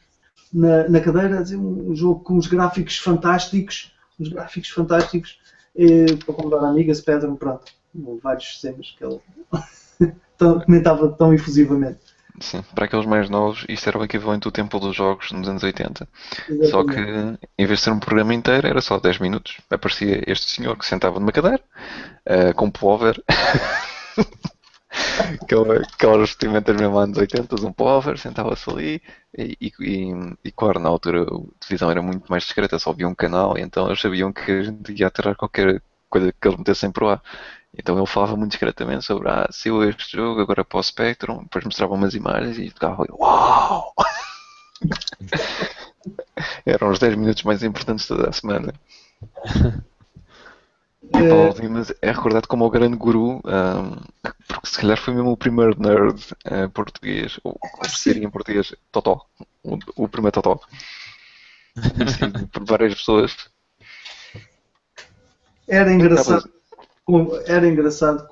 na, 0.53 0.87
na 0.87 0.99
cadeira, 1.01 1.39
a 1.39 1.41
dizer 1.41 1.57
um 1.57 1.95
jogo 1.95 2.21
com 2.21 2.35
uns 2.37 2.47
gráficos 2.47 2.97
fantásticos, 2.97 3.93
uns 4.19 4.29
gráficos 4.29 4.69
fantásticos, 4.69 5.39
eh, 5.75 6.15
para 6.25 6.33
comprar 6.33 6.65
amiga, 6.65 6.93
Spectrum, 6.93 7.35
pronto, 7.35 7.71
vários 8.21 8.47
sistemas 8.47 8.95
que 8.97 9.03
ele 9.03 9.19
comentava 10.65 11.09
tão 11.09 11.33
efusivamente. 11.33 11.99
Sim, 12.39 12.63
para 12.75 12.85
aqueles 12.85 13.05
mais 13.05 13.29
novos, 13.29 13.65
isto 13.67 13.89
era 13.89 13.97
o 13.97 14.03
equivalente 14.03 14.43
do 14.43 14.51
tempo 14.51 14.79
dos 14.79 14.95
jogos 14.95 15.31
nos 15.31 15.47
anos 15.49 15.63
80. 15.63 16.07
Exatamente. 16.49 16.69
Só 16.69 16.83
que, 16.83 16.99
em 17.57 17.65
vez 17.65 17.79
de 17.79 17.85
ser 17.85 17.91
um 17.91 17.99
programa 17.99 18.33
inteiro, 18.33 18.67
era 18.67 18.79
só 18.79 18.99
10 18.99 19.19
minutos. 19.19 19.57
Aparecia 19.69 20.23
este 20.27 20.45
senhor 20.47 20.77
que 20.77 20.85
sentava 20.85 21.19
numa 21.19 21.31
cadeira, 21.31 21.63
uh, 22.29 22.53
com 22.53 22.65
um 22.65 22.71
pullover. 22.71 23.19
aquelas 25.93 26.29
vestimentas 26.29 26.75
mesmo 26.75 26.97
anos 26.97 27.17
80, 27.17 27.55
um 27.65 27.71
pullover, 27.71 28.17
sentava-se 28.17 28.69
ali 28.69 29.01
e, 29.37 29.57
e, 29.59 29.71
e, 29.79 30.35
e, 30.45 30.51
claro, 30.51 30.79
na 30.79 30.89
altura 30.89 31.23
a 31.23 31.27
televisão 31.59 31.91
era 31.91 32.01
muito 32.01 32.27
mais 32.29 32.43
discreta, 32.43 32.79
só 32.79 32.91
havia 32.91 33.07
um 33.07 33.15
canal, 33.15 33.57
então 33.57 33.87
eles 33.87 34.01
sabiam 34.01 34.31
que 34.31 34.51
a 34.51 34.63
gente 34.63 34.93
ia 34.93 35.07
atirar 35.07 35.35
qualquer 35.35 35.81
coisa 36.09 36.31
que 36.31 36.47
eles 36.47 36.57
metessem 36.57 36.91
por 36.91 37.03
lá. 37.03 37.21
Então 37.77 37.97
ele 37.97 38.07
falava 38.07 38.35
muito 38.35 38.51
discretamente 38.51 39.05
sobre 39.05 39.29
ah, 39.29 39.47
eu 39.65 39.83
este 39.89 40.17
jogo, 40.17 40.41
agora 40.41 40.65
para 40.65 40.79
o 40.79 40.83
Spectrum, 40.83 41.43
depois 41.43 41.65
mostrava 41.65 41.93
umas 41.93 42.15
imagens 42.15 42.57
e 42.57 42.69
ficava 42.69 43.05
uau! 43.11 43.93
Eram 46.65 46.89
os 46.89 46.99
10 46.99 47.15
minutos 47.15 47.43
mais 47.43 47.63
importantes 47.63 48.07
toda 48.07 48.29
a 48.29 48.31
semana. 48.31 48.73
E 51.13 51.17
é. 51.17 51.29
Paulo 51.29 51.53
Dimas 51.53 51.93
é 52.01 52.11
recordado 52.11 52.47
como 52.47 52.65
o 52.65 52.69
grande 52.69 52.97
guru, 52.97 53.37
um, 53.37 53.95
porque 54.47 54.67
se 54.67 54.79
calhar 54.79 54.97
foi 54.97 55.13
mesmo 55.13 55.31
o 55.31 55.37
primeiro 55.37 55.79
nerd 55.79 56.21
uh, 56.45 56.69
português, 56.71 57.39
ou 57.43 57.57
seria 57.87 58.25
em 58.25 58.29
português, 58.29 58.75
Totó, 58.91 59.25
o, 59.63 59.77
o 59.95 60.07
primeiro 60.07 60.33
Totó. 60.33 60.59
por 62.51 62.65
várias 62.65 62.95
pessoas. 62.95 63.35
Era 65.67 65.91
engraçado 65.91 66.49
era 67.45 67.65
engraçado 67.67 68.27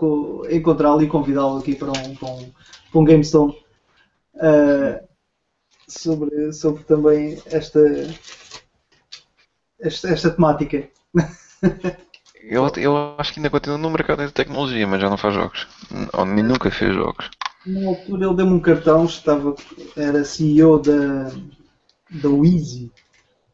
encontrá-lo 0.50 1.02
e 1.02 1.08
convidá-lo 1.08 1.60
aqui 1.60 1.76
para 1.76 1.92
um, 1.92 2.16
para 2.16 2.28
um, 2.28 2.52
para 2.92 3.00
um 3.00 3.06
GameStone 3.06 3.56
uh, 4.36 5.08
sobre, 5.88 6.52
sobre 6.52 6.84
também 6.84 7.42
esta, 7.46 7.80
esta, 9.80 10.10
esta 10.10 10.30
temática. 10.32 10.90
Eu, 12.48 13.16
acho 13.18 13.34
que 13.34 13.40
ainda 13.40 13.50
continua 13.50 13.78
no 13.78 13.90
mercado 13.90 14.26
de 14.26 14.32
tecnologia, 14.32 14.86
mas 14.86 15.02
já 15.02 15.10
não 15.10 15.18
faz 15.18 15.34
jogos. 15.34 15.68
Ou 16.14 16.26
nem 16.26 16.44
nunca 16.44 16.70
fez 16.70 16.94
jogos. 16.94 17.30
Na 17.66 17.90
altura 17.90 18.28
ele 18.28 18.36
deu-me 18.36 18.54
um 18.54 18.60
cartão, 18.60 19.06
estava, 19.06 19.56
era 19.98 20.24
CEO 20.24 20.80
da, 20.80 21.32
da 22.12 22.30
Wheezy 22.30 22.92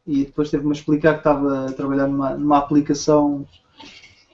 e 0.06 0.26
depois 0.26 0.50
teve-me 0.50 0.70
a 0.70 0.74
explicar 0.74 1.14
que 1.14 1.20
estava 1.20 1.66
a 1.66 1.72
trabalhar 1.72 2.06
numa, 2.06 2.34
numa 2.34 2.58
aplicação 2.58 3.46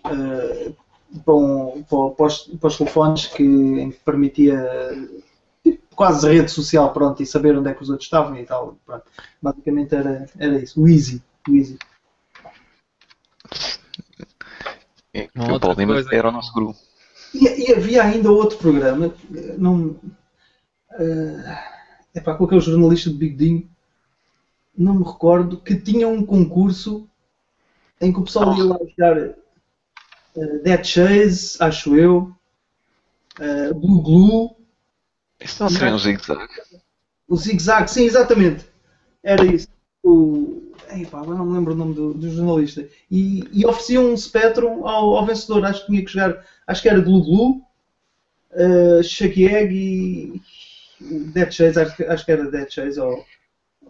uh, 0.04 0.76
para, 1.24 1.34
um, 1.34 1.84
para, 1.84 2.10
para, 2.10 2.26
os, 2.26 2.38
para, 2.38 2.68
os, 2.68 2.76
telefones 2.76 3.26
que, 3.26 3.36
que 3.90 4.00
permitia 4.04 4.58
tipo, 5.62 5.82
quase 5.94 6.28
rede 6.28 6.50
social 6.50 6.92
pronto, 6.92 7.22
e 7.22 7.26
saber 7.26 7.56
onde 7.56 7.70
é 7.70 7.74
que 7.74 7.82
os 7.82 7.90
outros 7.90 8.06
estavam 8.06 8.36
e 8.36 8.44
tal. 8.44 8.76
Pronto. 8.84 9.04
Basicamente 9.40 9.94
era, 9.94 10.26
era 10.38 10.58
isso, 10.58 10.82
o 10.82 10.88
Easy. 10.88 11.22
O 11.48 11.54
Easy. 11.54 11.78
É, 15.14 15.28
o 15.34 15.60
Paulo 15.60 15.78
Lima 15.78 16.04
era 16.12 16.28
o 16.28 16.32
nosso 16.32 16.52
grupo. 16.52 16.78
E, 17.34 17.70
e, 17.70 17.72
havia 17.72 18.02
ainda 18.02 18.30
outro 18.30 18.58
programa, 18.58 19.14
não, 19.58 20.00
uh, 20.92 21.58
epá, 22.14 22.34
com 22.34 22.44
aquele 22.44 22.60
jornalista 22.60 23.10
de 23.10 23.16
Big 23.16 23.36
Dean, 23.36 23.62
não 24.76 24.94
me 24.94 25.04
recordo, 25.04 25.60
que 25.60 25.76
tinha 25.76 26.08
um 26.08 26.24
concurso 26.24 27.08
em 28.00 28.12
que 28.12 28.20
o 28.20 28.24
pessoal 28.24 28.56
ia 28.56 28.64
lá 28.64 28.78
jogar 28.78 29.18
uh, 29.18 30.62
Dead 30.62 30.84
Chase, 30.84 31.56
acho 31.60 31.96
eu, 31.96 32.34
uh, 33.40 33.74
Blue 33.74 34.00
Glue. 34.00 34.56
Isso 35.40 35.62
não 35.62 35.70
seria 35.70 35.94
um 35.94 35.98
zig-zag? 35.98 36.48
O 37.28 37.36
zig-zag, 37.36 37.90
sim, 37.90 38.04
exatamente. 38.04 38.64
Era 39.22 39.44
isso. 39.44 39.68
O, 40.02 40.57
Epá, 40.90 41.20
agora 41.20 41.38
não 41.38 41.46
me 41.46 41.54
lembro 41.54 41.74
o 41.74 41.76
nome 41.76 41.94
do, 41.94 42.14
do 42.14 42.30
jornalista. 42.30 42.88
E, 43.10 43.44
e 43.52 43.66
ofereciam 43.66 44.12
um 44.12 44.16
Spectrum 44.16 44.86
ao, 44.86 45.16
ao, 45.16 45.26
vencedor. 45.26 45.64
Acho 45.64 45.80
que 45.80 45.86
tinha 45.92 46.04
que 46.04 46.12
jogar. 46.12 46.44
Acho 46.66 46.82
que 46.82 46.88
era 46.88 47.00
Glue 47.00 47.24
Glue, 47.24 47.62
uh, 48.52 49.02
Shaggy 49.02 49.46
Egg 49.46 49.74
e. 49.74 50.40
Dead 51.00 51.52
Chase. 51.52 51.80
Acho, 51.80 52.10
acho 52.10 52.24
que 52.24 52.32
era 52.32 52.50
Dead 52.50 52.68
Chase 52.70 52.98
ou, 53.00 53.24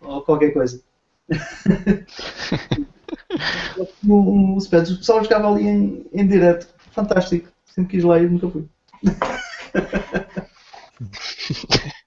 ou 0.03 0.23
qualquer 0.23 0.53
coisa. 0.53 0.83
um, 4.05 4.55
um 4.55 4.61
Spectrum. 4.61 4.95
O 4.95 4.99
pessoal 4.99 5.23
jogava 5.23 5.53
ali 5.53 5.67
em, 5.67 6.07
em 6.13 6.27
direto. 6.27 6.69
Fantástico. 6.91 7.49
Sempre 7.67 7.93
quis 7.93 8.05
lá 8.05 8.19
e 8.19 8.29
nunca 8.29 8.49
fui. 8.49 8.67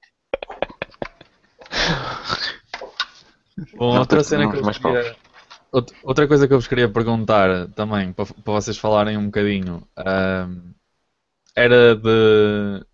Bom, 3.76 3.98
outra 3.98 4.24
cena 4.24 4.50
que 4.50 4.58
eu 4.58 4.64
queria, 4.64 5.16
outra 6.04 6.28
coisa 6.28 6.48
que 6.48 6.54
eu 6.54 6.60
vos 6.60 6.68
queria 6.68 6.90
perguntar 6.90 7.68
também, 7.70 8.12
para, 8.12 8.26
para 8.26 8.54
vocês 8.54 8.78
falarem 8.78 9.18
um 9.18 9.26
bocadinho, 9.26 9.88
um, 9.98 10.74
era 11.56 11.96
de. 11.96 12.86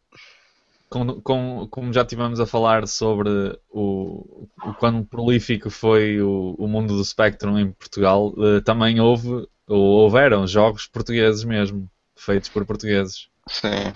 Com, 0.89 1.21
com, 1.21 1.67
como 1.69 1.91
já 1.91 2.05
tivemos 2.05 2.39
a 2.39 2.45
falar 2.45 2.87
sobre 2.87 3.29
o, 3.69 4.47
o 4.63 4.73
quão 4.75 5.03
prolífico 5.03 5.69
foi 5.69 6.21
o, 6.21 6.55
o 6.57 6.65
mundo 6.65 6.95
do 6.95 7.03
Spectrum 7.03 7.59
em 7.59 7.71
Portugal, 7.71 8.29
uh, 8.37 8.61
também 8.61 8.97
houve, 9.01 9.45
ou 9.67 9.81
houveram 10.03 10.47
jogos 10.47 10.87
portugueses 10.87 11.43
mesmo, 11.43 11.89
feitos 12.15 12.47
por 12.47 12.65
portugueses. 12.65 13.27
Sim. 13.47 13.91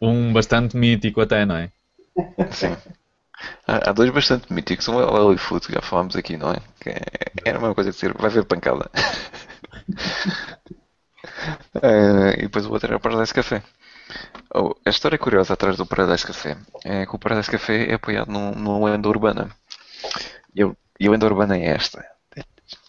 Um 0.00 0.32
bastante 0.32 0.76
mítico 0.76 1.20
até, 1.20 1.46
não 1.46 1.56
é? 1.56 1.70
Sim. 2.50 2.76
Há, 3.66 3.92
dois 3.92 4.10
bastante 4.10 4.52
míticos. 4.52 4.88
Um 4.88 5.00
é 5.00 5.04
o 5.04 5.36
que 5.36 5.72
já 5.72 5.80
falámos 5.80 6.16
aqui, 6.16 6.36
não 6.36 6.50
é? 6.52 6.60
Que 6.80 6.90
é, 6.90 7.00
era 7.44 7.58
a 7.58 7.60
mesma 7.60 7.74
coisa 7.74 7.90
de 7.90 7.96
ser, 7.96 8.12
vai 8.14 8.30
ver 8.30 8.44
pancada. 8.44 8.90
uh, 11.76 12.34
e 12.38 12.42
depois 12.42 12.66
o 12.66 12.72
outro 12.72 12.88
era 12.88 12.96
o 12.96 13.00
Paradise 13.00 13.32
Café. 13.32 13.62
Oh, 14.52 14.74
a 14.84 14.90
história 14.90 15.18
curiosa 15.18 15.54
atrás 15.54 15.76
do 15.76 15.86
Paradise 15.86 16.26
Café 16.26 16.56
é 16.84 17.06
que 17.06 17.14
o 17.14 17.18
Paradise 17.18 17.50
Café 17.50 17.90
é 17.90 17.94
apoiado 17.94 18.30
numa 18.30 18.90
lenda 18.90 19.08
urbana. 19.08 19.50
E, 20.54 20.60
eu, 20.60 20.76
e 20.98 21.06
a 21.06 21.10
lenda 21.10 21.26
urbana 21.26 21.56
é 21.56 21.66
esta. 21.66 22.04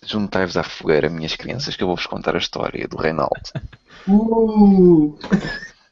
Juntai-vos 0.03 0.57
à 0.57 0.63
fogueira, 0.63 1.09
minhas 1.09 1.35
crianças, 1.35 1.75
que 1.75 1.83
eu 1.83 1.87
vou-vos 1.87 2.07
contar 2.07 2.35
a 2.35 2.39
história 2.39 2.87
do 2.87 2.97
Reinaldo. 2.97 3.39
Uh! 4.07 5.15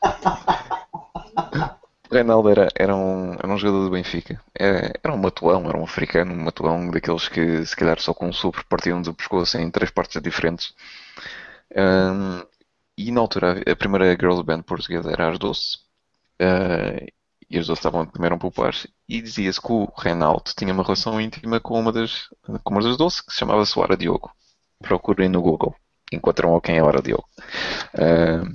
O 2.09 2.15
Reinaldo 2.15 2.49
era, 2.49 2.67
era, 2.75 2.95
um, 2.95 3.33
era 3.33 3.47
um 3.47 3.57
jogador 3.57 3.83
do 3.83 3.91
Benfica. 3.91 4.41
Era, 4.55 4.93
era 5.03 5.13
um 5.13 5.17
matuão, 5.17 5.69
era 5.69 5.77
um 5.77 5.83
africano, 5.83 6.33
um 6.33 6.43
matuão 6.43 6.89
daqueles 6.89 7.27
que 7.27 7.63
se 7.63 7.75
calhar 7.75 7.99
só 7.99 8.15
com 8.15 8.27
um 8.27 8.33
sopro 8.33 8.65
partiam 8.65 8.99
do 8.99 9.13
pescoço 9.13 9.57
em 9.59 9.69
três 9.69 9.91
partes 9.91 10.19
diferentes. 10.19 10.73
Um, 11.75 12.43
e 12.97 13.11
na 13.11 13.21
altura 13.21 13.61
a 13.71 13.75
primeira 13.75 14.11
girl 14.13 14.41
band 14.41 14.63
portuguesa 14.63 15.11
era 15.11 15.29
as 15.29 15.37
Doce. 15.37 15.77
Uh, 16.41 17.05
e 17.47 17.59
as 17.59 17.67
Doce 17.67 17.79
estavam 17.79 18.07
primeiro 18.07 18.35
um 18.35 18.39
populares. 18.39 18.87
E 19.07 19.21
dizia-se 19.21 19.61
que 19.61 19.71
o 19.71 19.85
Reinaldo 19.95 20.51
tinha 20.57 20.73
uma 20.73 20.83
relação 20.83 21.21
íntima 21.21 21.59
com 21.59 21.79
uma 21.79 21.91
das, 21.91 22.27
com 22.63 22.73
uma 22.73 22.81
das 22.81 22.97
Doce 22.97 23.23
que 23.23 23.31
se 23.31 23.37
chamava 23.39 23.65
Soara 23.67 23.95
Diogo. 23.95 24.31
Procurem 24.79 25.29
no 25.29 25.43
Google. 25.43 25.75
Encontram 26.11 26.59
quem 26.59 26.77
é 26.77 26.79
a 26.79 26.85
Hora 26.85 27.03
Diogo. 27.03 27.27
Uh, 27.93 28.51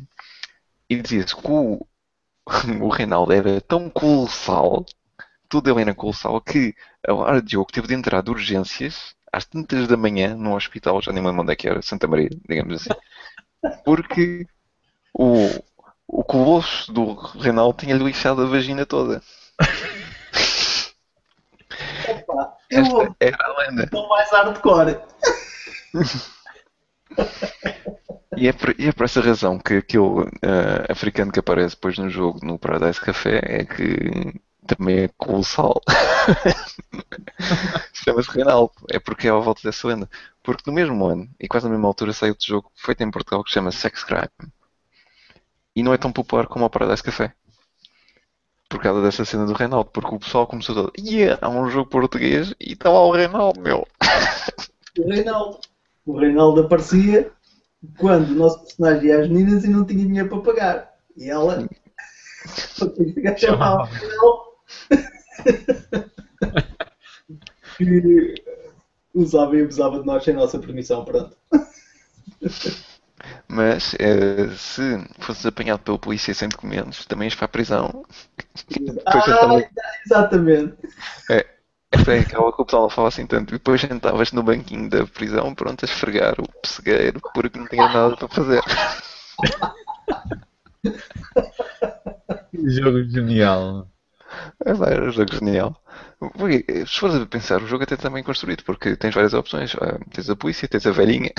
e 0.90 0.96
dizia-se 1.00 1.36
que 1.36 1.46
o 1.46 1.86
o 2.80 2.88
Reinaldo 2.88 3.32
era 3.32 3.60
tão 3.60 3.88
colossal, 3.90 4.84
tudo 5.48 5.70
ele 5.70 5.82
era 5.82 5.94
colossal, 5.94 6.40
que 6.40 6.74
a 7.06 7.14
hora 7.14 7.42
de 7.42 7.52
jogo 7.52 7.72
teve 7.72 7.86
de 7.88 7.94
entrar 7.94 8.22
de 8.22 8.30
urgências 8.30 9.14
às 9.32 9.44
tantas 9.44 9.88
da 9.88 9.96
manhã 9.96 10.34
no 10.36 10.54
hospital, 10.54 11.02
já 11.02 11.12
nem 11.12 11.22
me 11.22 11.28
lembro 11.28 11.42
onde 11.42 11.52
é 11.52 11.56
que 11.56 11.68
era, 11.68 11.82
Santa 11.82 12.06
Maria, 12.06 12.30
digamos 12.48 12.74
assim, 12.74 12.90
porque 13.84 14.46
o, 15.12 15.48
o 16.06 16.24
colosso 16.24 16.92
do 16.92 17.14
Reinaldo 17.14 17.78
tinha-lhe 17.78 18.04
lixado 18.04 18.42
a 18.42 18.46
vagina 18.46 18.86
toda. 18.86 19.22
Opa, 22.08 22.56
Esta 22.70 23.16
era 23.20 23.38
a 23.40 23.58
lenda. 23.60 23.84
Estou 23.84 24.08
mais 24.08 24.30
hardcore. 24.30 25.00
E 28.36 28.48
é, 28.48 28.52
por, 28.52 28.74
e 28.78 28.88
é 28.88 28.92
por 28.92 29.04
essa 29.04 29.20
razão 29.20 29.58
que 29.58 29.74
aquele 29.74 30.02
uh, 30.02 30.28
africano 30.88 31.30
que 31.30 31.38
aparece 31.38 31.76
depois 31.76 31.96
no 31.98 32.10
jogo 32.10 32.40
no 32.42 32.58
Paradise 32.58 33.00
Café 33.00 33.40
é 33.42 33.64
que 33.64 34.40
também 34.66 35.04
é 35.04 35.08
colossal. 35.16 35.80
Chama-se 37.92 38.30
Reinaldo. 38.30 38.72
É 38.90 38.98
porque 38.98 39.28
é 39.28 39.30
à 39.30 39.34
volta 39.34 39.60
dessa 39.62 39.86
lenda. 39.86 40.08
Porque 40.42 40.68
no 40.68 40.74
mesmo 40.74 41.06
ano, 41.06 41.28
e 41.38 41.46
quase 41.46 41.66
na 41.66 41.72
mesma 41.72 41.88
altura, 41.88 42.12
saiu 42.12 42.32
outro 42.32 42.46
jogo 42.46 42.70
feito 42.74 43.02
em 43.02 43.10
Portugal 43.10 43.44
que 43.44 43.50
se 43.50 43.54
chama 43.54 43.70
Sex 43.70 44.04
Crime. 44.04 44.28
E 45.76 45.82
não 45.82 45.92
é 45.92 45.98
tão 45.98 46.12
popular 46.12 46.46
como 46.46 46.64
o 46.64 46.70
Paradise 46.70 47.02
Café. 47.02 47.32
Por 48.68 48.80
causa 48.80 49.02
dessa 49.02 49.24
cena 49.24 49.46
do 49.46 49.52
Reinaldo. 49.52 49.90
Porque 49.90 50.14
o 50.14 50.18
pessoal 50.18 50.46
começou 50.46 50.74
a 50.76 50.90
dizer: 50.90 51.12
Yeah, 51.12 51.38
há 51.46 51.48
um 51.48 51.68
jogo 51.70 51.90
português 51.90 52.54
e 52.60 52.72
está 52.72 52.90
lá 52.90 53.04
o 53.04 53.12
Reinaldo, 53.12 53.60
meu. 53.60 53.86
O 54.98 55.10
Reinaldo. 55.10 55.58
O 56.06 56.18
Reinaldo 56.18 56.62
aparecia 56.62 57.30
quando 57.98 58.30
o 58.30 58.34
nosso 58.34 58.60
personagem 58.60 59.08
ia 59.08 59.20
às 59.20 59.28
meninas 59.28 59.64
e 59.64 59.68
não 59.68 59.84
tinha 59.84 60.06
dinheiro 60.06 60.28
para 60.28 60.40
pagar. 60.40 60.94
E 61.16 61.30
ela 61.30 61.66
chamava 63.38 63.88
que 67.76 68.34
usava 69.14 69.56
e 69.56 69.62
abusava 69.62 70.00
de 70.00 70.06
nós 70.06 70.24
sem 70.24 70.34
nossa 70.34 70.58
permissão, 70.58 71.04
pronto. 71.04 71.36
Mas 73.48 73.94
eh, 73.98 74.48
se 74.56 74.82
fosses 75.18 75.46
apanhado 75.46 75.80
pelo 75.80 75.98
polícia 75.98 76.34
sem 76.34 76.48
documentos, 76.48 77.06
também 77.06 77.26
ias 77.26 77.34
para 77.34 77.46
a 77.46 77.48
prisão. 77.48 78.04
ah, 79.06 79.60
exatamente. 80.04 80.74
É, 81.30 81.46
essa 81.94 82.12
é 82.12 82.20
aquela 82.20 82.52
que 82.52 82.62
o 82.62 82.64
pessoal 82.64 82.90
fala 82.90 83.08
assim 83.08 83.26
tanto. 83.26 83.50
E 83.50 83.58
depois 83.58 83.80
sentavas 83.80 84.32
no 84.32 84.42
banquinho 84.42 84.90
da 84.90 85.06
prisão, 85.06 85.54
pronto, 85.54 85.84
a 85.84 85.86
esfregar 85.86 86.34
o 86.40 86.48
pessegueiro 86.60 87.20
porque 87.32 87.58
não 87.58 87.66
tinha 87.66 87.88
nada 87.88 88.16
para 88.16 88.28
fazer. 88.28 88.62
jogo 92.52 93.04
genial. 93.04 93.88
É, 94.64 94.72
vai, 94.74 94.94
era 94.94 95.04
um 95.04 95.12
jogo 95.12 95.32
genial. 95.34 95.80
Porque, 96.18 96.64
se 96.86 96.98
fores 96.98 97.16
a 97.16 97.26
pensar, 97.26 97.62
o 97.62 97.66
jogo 97.66 97.84
até 97.84 97.94
está 97.94 98.10
bem 98.10 98.22
construído, 98.22 98.64
porque 98.64 98.96
tens 98.96 99.14
várias 99.14 99.34
opções. 99.34 99.74
Ah, 99.80 99.98
tens 100.12 100.28
a 100.28 100.36
polícia, 100.36 100.68
tens 100.68 100.86
a 100.86 100.90
velhinha. 100.90 101.32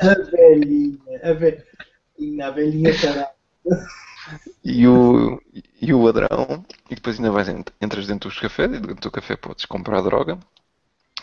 A 0.00 0.14
velhinha, 0.30 1.20
a 1.22 1.32
velhinha, 1.32 2.46
a 2.46 2.50
velhinha 2.50 2.98
caralho. 3.00 3.28
E 4.64 4.86
o, 4.86 5.40
e 5.80 5.94
o 5.94 6.02
ladrão, 6.02 6.64
e 6.90 6.94
depois 6.94 7.16
ainda 7.16 7.30
vais, 7.30 7.48
entras 7.80 8.06
dentro 8.06 8.28
dos 8.28 8.38
cafés, 8.38 8.70
e 8.70 8.80
dentro 8.80 8.94
do 8.96 9.10
café 9.10 9.36
podes 9.36 9.64
comprar 9.64 10.00
droga, 10.02 10.38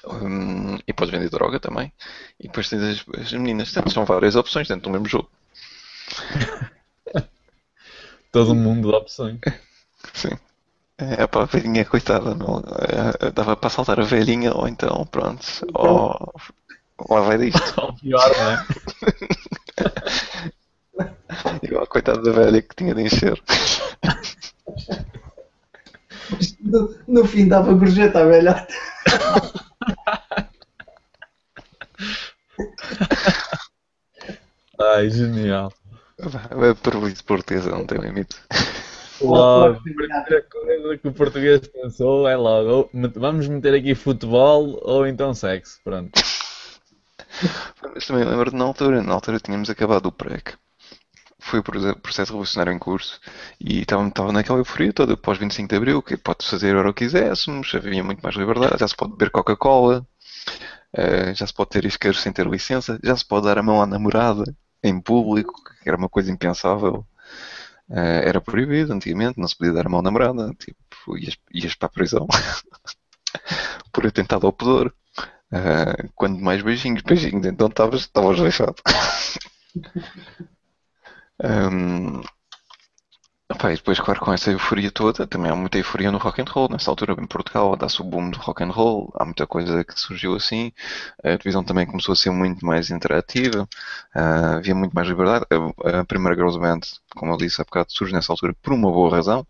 um, 0.06 0.78
e 0.88 0.94
podes 0.94 1.12
vender 1.12 1.30
droga 1.30 1.60
também, 1.60 1.92
e 2.40 2.48
depois 2.48 2.70
tens 2.70 2.82
as, 2.82 3.06
as 3.22 3.34
meninas, 3.34 3.72
Portanto, 3.72 3.94
são 3.94 4.06
várias 4.06 4.36
opções 4.36 4.68
dentro 4.68 4.84
do 4.84 4.92
mesmo 4.92 5.08
jogo. 5.08 5.30
Todo 8.32 8.56
mundo 8.56 8.90
de 8.90 8.96
opções. 8.96 9.40
Sim. 10.14 10.38
É 10.98 11.28
para 11.28 11.42
a 11.44 11.46
velhinha, 11.46 11.84
coitada, 11.84 12.34
não, 12.34 12.60
é, 12.60 13.30
dava 13.32 13.58
para 13.58 13.70
saltar 13.70 14.00
a 14.00 14.04
velhinha, 14.04 14.54
ou 14.54 14.66
então, 14.66 15.06
pronto, 15.08 15.46
ou, 15.74 16.34
Lá 17.10 17.22
vai 17.22 17.38
disto. 17.38 17.74
Ou 17.82 17.94
pior, 17.94 18.32
não 18.38 18.52
é? 18.52 18.66
Igual 21.64 21.88
coitado 21.88 22.22
da 22.22 22.32
velha 22.32 22.62
que 22.62 22.76
tinha 22.76 22.94
de 22.96 23.02
encher. 23.02 23.42
No, 26.62 26.96
no 27.08 27.26
fim 27.26 27.48
dava 27.48 27.74
gorjeta 27.74 28.20
à 28.20 28.26
velhota. 28.26 28.74
Ai, 34.80 35.10
genial. 35.10 35.72
É 36.18 36.74
prejuízo 36.74 37.24
português, 37.24 37.66
não 37.66 37.86
tem 37.86 38.00
limite. 38.00 38.36
Logo, 39.22 39.78
a 39.78 39.82
primeira 39.82 40.42
coisa 40.44 40.98
que 40.98 41.08
o 41.08 41.14
português 41.14 41.68
pensou 41.68 42.28
é 42.28 42.36
logo, 42.36 42.90
vamos 43.16 43.48
meter 43.48 43.74
aqui 43.74 43.96
futebol 43.96 44.80
ou 44.82 45.08
então 45.08 45.34
sexo, 45.34 45.80
pronto. 45.84 46.12
Mas 47.94 48.06
também 48.06 48.26
lembro 48.26 48.52
de 48.52 48.58
na 48.58 48.66
altura, 48.66 49.02
na 49.02 49.14
altura 49.14 49.40
tínhamos 49.40 49.70
acabado 49.70 50.08
o 50.08 50.12
PREC. 50.12 50.54
Foi 51.46 51.60
o 51.60 51.64
processo 51.64 52.32
revolucionário 52.32 52.74
em 52.74 52.80
curso 52.80 53.20
e 53.60 53.82
estava, 53.82 54.08
estava 54.08 54.32
naquela 54.32 54.58
euforia 54.58 54.92
toda 54.92 55.16
pós 55.16 55.38
25 55.38 55.70
de 55.70 55.76
Abril, 55.76 56.02
que 56.02 56.18
pode 56.18 56.44
fazer 56.44 56.76
o 56.76 56.92
que 56.92 57.06
quiséssemos, 57.06 57.72
havia 57.76 58.04
muito 58.04 58.20
mais 58.22 58.36
liberdade, 58.36 58.80
já 58.80 58.88
se 58.88 58.96
pode 58.96 59.12
beber 59.12 59.30
Coca-Cola, 59.30 60.04
uh, 60.98 61.36
já 61.36 61.46
se 61.46 61.54
pode 61.54 61.70
ter 61.70 61.86
isqueiros 61.86 62.20
sem 62.20 62.34
ter 62.34 62.48
licença, 62.48 63.00
já 63.04 63.16
se 63.16 63.24
pode 63.24 63.46
dar 63.46 63.60
a 63.60 63.64
mão 63.64 63.80
à 63.80 63.86
namorada 63.86 64.44
em 64.84 65.00
público, 65.00 65.54
que 65.84 65.88
era 65.88 65.96
uma 65.96 66.10
coisa 66.10 66.32
impensável. 66.32 67.06
Uh, 67.88 68.26
era 68.26 68.42
proibido 68.42 68.92
antigamente, 68.92 69.40
não 69.40 69.48
se 69.48 69.56
podia 69.56 69.74
dar 69.74 69.86
a 69.86 69.90
mão 69.90 70.00
à 70.00 70.04
namorada, 70.04 70.52
tipo, 70.56 71.16
ias, 71.16 71.38
ias 71.54 71.76
para 71.76 71.86
a 71.86 71.92
prisão 71.92 72.28
por 73.94 74.08
atentado 74.08 74.48
ao 74.48 74.54
pudor. 74.54 74.92
Uh, 75.52 76.10
quando 76.16 76.40
mais 76.40 76.64
beijinhos, 76.64 77.04
beijinhos, 77.04 77.46
então 77.46 77.68
estavas 77.68 78.10
lixado. 78.40 78.82
um, 81.44 82.22
Opa, 83.48 83.72
e 83.72 83.76
depois, 83.76 84.00
claro, 84.00 84.20
com 84.20 84.34
essa 84.34 84.50
euforia 84.52 84.90
toda, 84.90 85.28
também 85.28 85.52
há 85.52 85.56
muita 85.56 85.78
euforia 85.78 86.12
no 86.12 86.18
rock 86.18 86.42
and 86.42 86.46
roll. 86.50 86.68
Nessa 86.68 86.90
altura, 86.90 87.14
em 87.14 87.28
Portugal, 87.28 87.76
dá-se 87.76 88.02
o 88.02 88.04
boom 88.04 88.32
do 88.32 88.40
rock 88.40 88.64
and 88.64 88.72
roll, 88.72 89.14
há 89.20 89.24
muita 89.24 89.46
coisa 89.46 89.84
que 89.84 90.00
surgiu 90.00 90.36
assim. 90.36 90.72
A 91.20 91.38
televisão 91.38 91.64
também 91.64 91.86
começou 91.86 92.14
a 92.14 92.16
ser 92.16 92.32
muito 92.32 92.66
mais 92.66 92.90
interativa, 92.90 93.64
uh, 94.16 94.58
havia 94.58 94.74
muito 94.74 94.94
mais 94.94 95.08
liberdade. 95.08 95.46
A, 95.84 96.00
a, 96.00 96.06
primeira 96.06 96.36
Girls 96.36 96.60
Band, 96.60 96.80
como 97.16 97.34
eu 97.34 97.38
disse 97.38 97.62
há 97.62 97.64
bocado, 97.64 97.92
surge 97.92 98.14
nessa 98.14 98.34
altura 98.34 98.56
por 98.64 98.74
uma 98.74 98.92
boa 98.92 99.12
razão, 99.12 99.46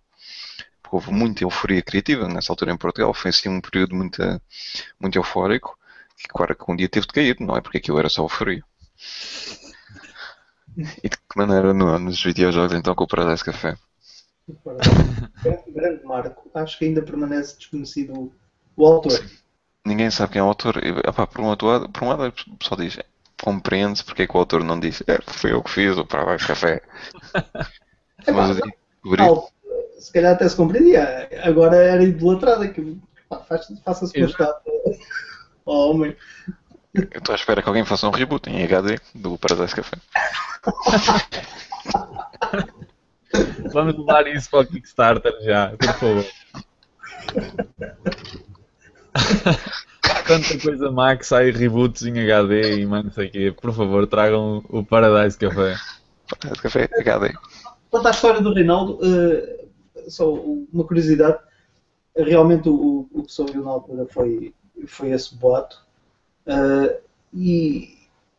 porque 0.83 0.95
houve 0.97 1.11
muita 1.11 1.43
euforia 1.45 1.81
criativa 1.81 2.27
nessa 2.27 2.51
altura 2.51 2.73
em 2.73 2.77
Portugal. 2.77 3.13
Foi 3.13 3.29
assim 3.29 3.47
um 3.49 3.61
período 3.61 3.95
muito, 3.95 4.21
muito 4.99 5.17
eufórico 5.17 5.77
que 6.17 6.27
claro 6.27 6.55
que 6.55 6.71
um 6.71 6.75
dia 6.75 6.89
teve 6.89 7.07
de 7.07 7.13
cair, 7.13 7.37
não 7.39 7.55
é? 7.55 7.61
Porque 7.61 7.77
aquilo 7.77 7.99
era 7.99 8.09
só 8.09 8.27
frio. 8.27 8.63
E 10.77 11.09
de 11.09 11.17
que 11.17 11.37
maneira 11.37 11.73
no, 11.73 11.97
nos 11.99 12.21
videojogos 12.21 12.73
então 12.73 12.93
com 12.95 13.03
o 13.03 13.07
Paradise 13.07 13.43
Café? 13.43 13.77
Grande 15.67 16.03
marco. 16.03 16.49
Acho 16.53 16.77
que 16.77 16.85
ainda 16.85 17.01
permanece 17.01 17.57
desconhecido 17.57 18.31
o 18.75 18.85
autor. 18.85 19.23
Ninguém 19.85 20.09
sabe 20.11 20.33
quem 20.33 20.39
é 20.39 20.43
o 20.43 20.47
autor. 20.47 20.83
E, 20.83 20.91
opa, 21.07 21.27
por, 21.27 21.41
um 21.41 21.47
lado, 21.47 21.89
por 21.89 22.03
um 22.03 22.09
lado, 22.09 22.27
o 22.27 22.57
pessoal 22.57 22.79
diz, 22.79 22.97
compreende-se 23.41 24.03
porque 24.03 24.23
é 24.23 24.27
que 24.27 24.35
o 24.35 24.39
autor 24.39 24.63
não 24.63 24.79
disse, 24.79 25.03
é, 25.07 25.19
foi 25.25 25.53
eu 25.53 25.63
que 25.63 25.71
fiz 25.71 25.97
o 25.97 26.05
Paradise 26.05 26.47
Café. 26.47 26.81
Mas 28.27 28.59
eu 28.59 29.49
se 29.99 30.11
calhar 30.11 30.33
até 30.33 30.47
se 30.47 30.55
compreendia. 30.55 31.29
Agora 31.43 31.75
era 31.77 32.03
idolatrada. 32.03 32.67
Que, 32.67 32.97
faça-se 33.83 34.19
constar 34.19 34.49
Oh, 35.65 35.89
homem. 35.89 36.15
Eu 36.95 37.19
estou 37.19 37.33
à 37.33 37.35
espera 37.35 37.61
que 37.61 37.67
alguém 37.67 37.83
faça 37.83 38.07
um 38.07 38.11
reboot 38.11 38.49
em 38.49 38.63
HD 38.63 38.97
do 39.13 39.37
Paradise 39.37 39.75
Café. 39.75 39.97
Vamos 43.73 43.97
levar 43.97 44.25
isso 44.27 44.49
para 44.49 44.61
o 44.61 44.65
Kickstarter 44.65 45.33
já, 45.41 45.73
por 45.77 45.93
favor. 45.93 46.25
Tanta 50.25 50.59
coisa 50.61 50.89
Max, 50.89 51.27
sai 51.27 51.51
reboots 51.51 52.03
em 52.03 52.17
HD 52.19 52.79
e 52.79 52.85
mano, 52.85 53.11
sei 53.11 53.29
quê. 53.29 53.51
Por 53.51 53.73
favor, 53.73 54.07
tragam 54.07 54.63
o 54.69 54.83
Paradise 54.83 55.37
Café. 55.37 55.75
Paradise 56.29 56.61
Café 56.61 56.89
HD. 56.97 57.33
Quanto 57.91 58.07
à 58.07 58.11
história 58.11 58.41
do 58.41 58.53
Reinaldo, 58.53 58.99
uh, 59.01 60.09
só 60.09 60.33
uma 60.33 60.85
curiosidade. 60.85 61.37
Realmente 62.15 62.69
o, 62.69 63.09
o 63.11 63.23
que 63.23 63.41
ouviu 63.41 63.61
na 63.63 63.71
altura 63.71 64.05
foi 64.09 64.53
foi 64.87 65.11
esse 65.11 65.35
boato. 65.35 65.84
Uh, 66.45 66.95
e 67.33 67.95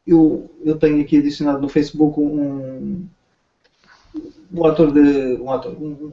eu, 0.07 0.51
eu 0.65 0.79
tenho 0.79 1.01
aqui 1.03 1.19
adicionado 1.19 1.61
no 1.61 1.69
Facebook 1.69 2.21
um, 2.21 3.07
um 4.53 4.67
ator 4.67 4.93
de 4.93 5.41
um 5.41 5.51
ator 5.51 5.73
um, 5.73 6.13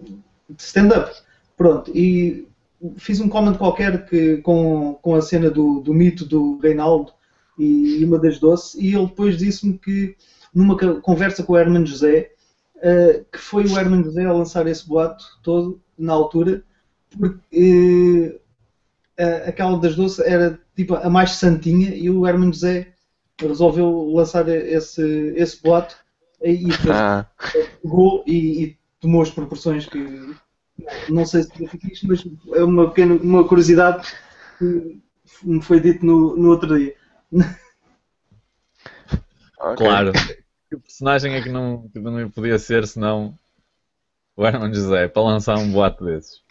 de 0.49 0.61
stand-up. 0.61 1.13
Pronto, 1.55 1.91
e 1.95 2.47
fiz 2.97 3.19
um 3.19 3.29
comment 3.29 3.55
qualquer 3.55 4.05
que, 4.05 4.37
com, 4.37 4.97
com 5.01 5.15
a 5.15 5.21
cena 5.21 5.49
do, 5.49 5.79
do 5.79 5.93
mito 5.93 6.25
do 6.25 6.57
Reinaldo 6.57 7.13
e 7.57 8.03
uma 8.03 8.17
das 8.17 8.39
doces, 8.39 8.73
e 8.75 8.95
ele 8.95 9.05
depois 9.05 9.37
disse-me 9.37 9.77
que 9.77 10.15
numa 10.53 10.75
conversa 11.01 11.43
com 11.43 11.53
o 11.53 11.57
Herman 11.57 11.85
José, 11.85 12.31
uh, 12.77 13.23
que 13.31 13.37
foi 13.37 13.65
o 13.65 13.77
Herman 13.77 14.03
José 14.03 14.25
a 14.25 14.33
lançar 14.33 14.67
esse 14.67 14.87
boato 14.87 15.23
todo 15.43 15.79
na 15.97 16.13
altura, 16.13 16.63
porque 17.17 18.39
uh, 19.19 19.47
aquela 19.47 19.77
das 19.77 19.95
doces 19.95 20.19
era 20.19 20.59
tipo 20.75 20.95
a 20.95 21.09
mais 21.09 21.31
santinha 21.31 21.95
e 21.95 22.09
o 22.09 22.27
Herman 22.27 22.51
José 22.51 22.93
resolveu 23.39 24.11
lançar 24.13 24.47
esse, 24.47 25.33
esse 25.35 25.61
boato 25.61 25.95
e 26.41 26.67
ah. 26.89 27.25
pegou 27.81 28.23
e, 28.27 28.63
e, 28.63 28.77
tomou 28.99 29.21
as 29.21 29.31
proporções 29.31 29.85
que 29.85 30.35
não 31.09 31.25
sei 31.25 31.43
se 31.43 31.49
significa 31.49 31.87
isto, 31.91 32.07
mas 32.07 32.25
é 32.53 32.63
uma 32.63 32.89
pequena 32.89 33.15
uma 33.15 33.47
curiosidade 33.47 34.07
que 34.57 35.01
me 35.43 35.61
foi 35.61 35.79
dito 35.79 36.05
no, 36.05 36.35
no 36.35 36.49
outro 36.49 36.77
dia. 36.77 36.95
Okay. 39.59 39.75
Claro. 39.77 40.11
O 40.73 40.79
personagem 40.79 41.35
é 41.35 41.41
que 41.41 41.49
não, 41.49 41.87
que 41.89 41.99
não 41.99 42.29
podia 42.29 42.59
ser 42.59 42.85
senão 42.85 43.37
o 44.35 44.45
Herman 44.45 44.73
José 44.73 45.07
para 45.07 45.23
lançar 45.23 45.57
um 45.57 45.71
boato 45.71 46.03
desses. 46.03 46.41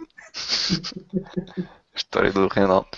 História 1.95 2.33
do 2.33 2.49
Reinaldo. 2.49 2.89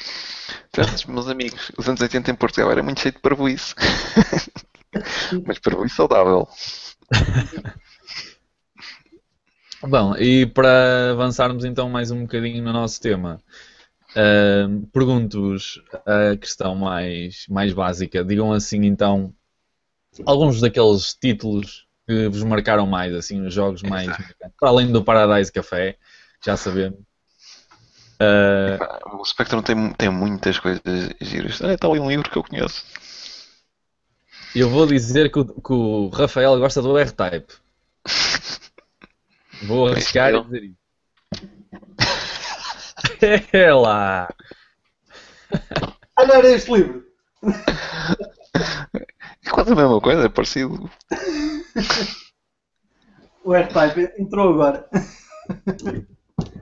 Portanto, 0.75 1.11
meus 1.11 1.29
amigos, 1.29 1.71
os 1.79 1.89
anos 1.89 2.01
80 2.01 2.33
em 2.33 2.35
Portugal 2.35 2.73
era 2.73 2.83
muito 2.83 3.01
cheio 3.01 3.15
de 3.15 3.21
parvoíce. 3.21 3.75
Mas 5.47 5.59
parvoíce 5.61 5.95
saudável. 5.95 6.49
Bom, 9.87 10.17
e 10.17 10.47
para 10.47 11.13
avançarmos 11.13 11.65
então 11.65 11.89
mais 11.89 12.11
um 12.11 12.23
bocadinho 12.23 12.65
no 12.65 12.73
nosso 12.73 13.01
tema, 13.01 13.41
uh, 14.11 14.87
pergunto-vos 14.93 15.81
a 16.07 16.37
questão 16.37 16.75
mais, 16.75 17.47
mais 17.49 17.73
básica. 17.73 18.25
Digam 18.25 18.53
assim 18.53 18.85
então 18.85 19.33
alguns 20.27 20.61
daqueles 20.61 21.15
títulos 21.15 21.87
que 22.07 22.29
vos 22.29 22.43
marcaram 22.43 22.87
mais, 22.87 23.15
assim, 23.15 23.45
os 23.47 23.55
jogos 23.55 23.83
mais. 23.83 24.09
Para 24.59 24.71
além 24.71 24.91
do 24.91 25.05
Paradise 25.05 25.53
Café, 25.53 25.97
já 26.45 26.57
sabemos. 26.57 26.99
Uh... 28.25 29.21
O 29.21 29.25
Spectrum 29.25 29.63
tem, 29.63 29.93
tem 29.93 30.11
muitas 30.11 30.59
coisas 30.59 30.83
giras. 31.21 31.63
Ah, 31.63 31.73
está 31.73 31.89
ali 31.89 32.01
um 32.01 32.09
livro 32.09 32.31
que 32.31 32.37
eu 32.37 32.45
conheço. 32.45 32.85
Eu 34.55 34.71
vou 34.71 34.87
dizer 34.87 35.33
que 35.33 35.41
o, 35.41 35.45
que 35.45 35.73
o 35.73 36.09
Rafael 36.09 36.59
gosta 36.59 36.81
do 36.81 36.97
R-Type. 36.97 37.53
Vou 39.65 39.89
arriscar 39.89 40.35
e 40.35 40.43
dizer 40.45 40.65
isso. 40.65 40.77
É 43.53 43.73
lá! 43.73 44.29
Olha 46.19 46.47
este 46.49 46.73
livro! 46.73 47.05
É 49.45 49.51
quase 49.51 49.73
a 49.73 49.77
mesma 49.77 50.01
coisa, 50.01 50.27
é 50.27 50.29
parecido. 50.29 50.91
O 53.43 53.55
R-Type 53.55 54.13
entrou 54.19 54.53
agora. 54.55 54.89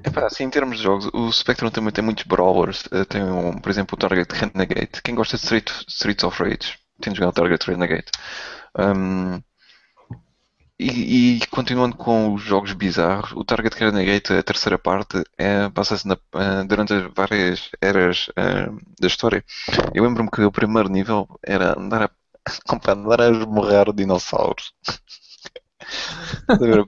É 0.05 0.11
pá, 0.11 0.27
assim, 0.27 0.45
em 0.45 0.51
termos 0.51 0.79
de 0.79 0.83
jogos, 0.83 1.09
o 1.13 1.31
Spectrum 1.33 1.71
também 1.71 1.93
tem 1.93 2.05
muitos 2.05 2.25
brawlers. 2.25 2.85
Eh, 2.91 3.05
tem, 3.05 3.23
um, 3.23 3.59
por 3.59 3.71
exemplo, 3.71 3.95
o 3.95 3.99
Target 3.99 4.33
Renegade. 4.33 5.03
Quem 5.03 5.15
gosta 5.15 5.37
de 5.37 5.43
Street, 5.45 5.71
Streets 5.89 6.25
of 6.25 6.43
Rage 6.43 6.79
tem 7.01 7.13
de 7.13 7.19
jogar 7.19 7.31
o 7.31 7.33
Target 7.33 7.67
Renegade. 7.71 8.07
Um, 8.79 9.41
e, 10.79 11.37
e, 11.39 11.47
continuando 11.47 11.97
com 11.97 12.35
os 12.35 12.43
jogos 12.43 12.73
bizarros, 12.73 13.33
o 13.33 13.45
Target 13.45 13.77
Renegade, 13.79 14.33
a 14.33 14.43
terceira 14.43 14.79
parte, 14.79 15.23
é, 15.39 15.69
passa-se 15.69 16.09
uh, 16.09 16.67
durante 16.67 16.93
as 16.93 17.13
várias 17.15 17.71
eras 17.81 18.29
uh, 18.31 18.77
da 19.01 19.07
história. 19.07 19.45
Eu 19.95 20.03
lembro-me 20.05 20.31
que 20.31 20.43
o 20.43 20.51
primeiro 20.51 20.89
nível 20.89 21.29
era 21.45 21.79
andar 21.79 22.03
a, 22.05 22.11
andar 22.91 23.21
a 23.21 23.31
esmorrar 23.31 23.93
dinossauros. 23.93 24.73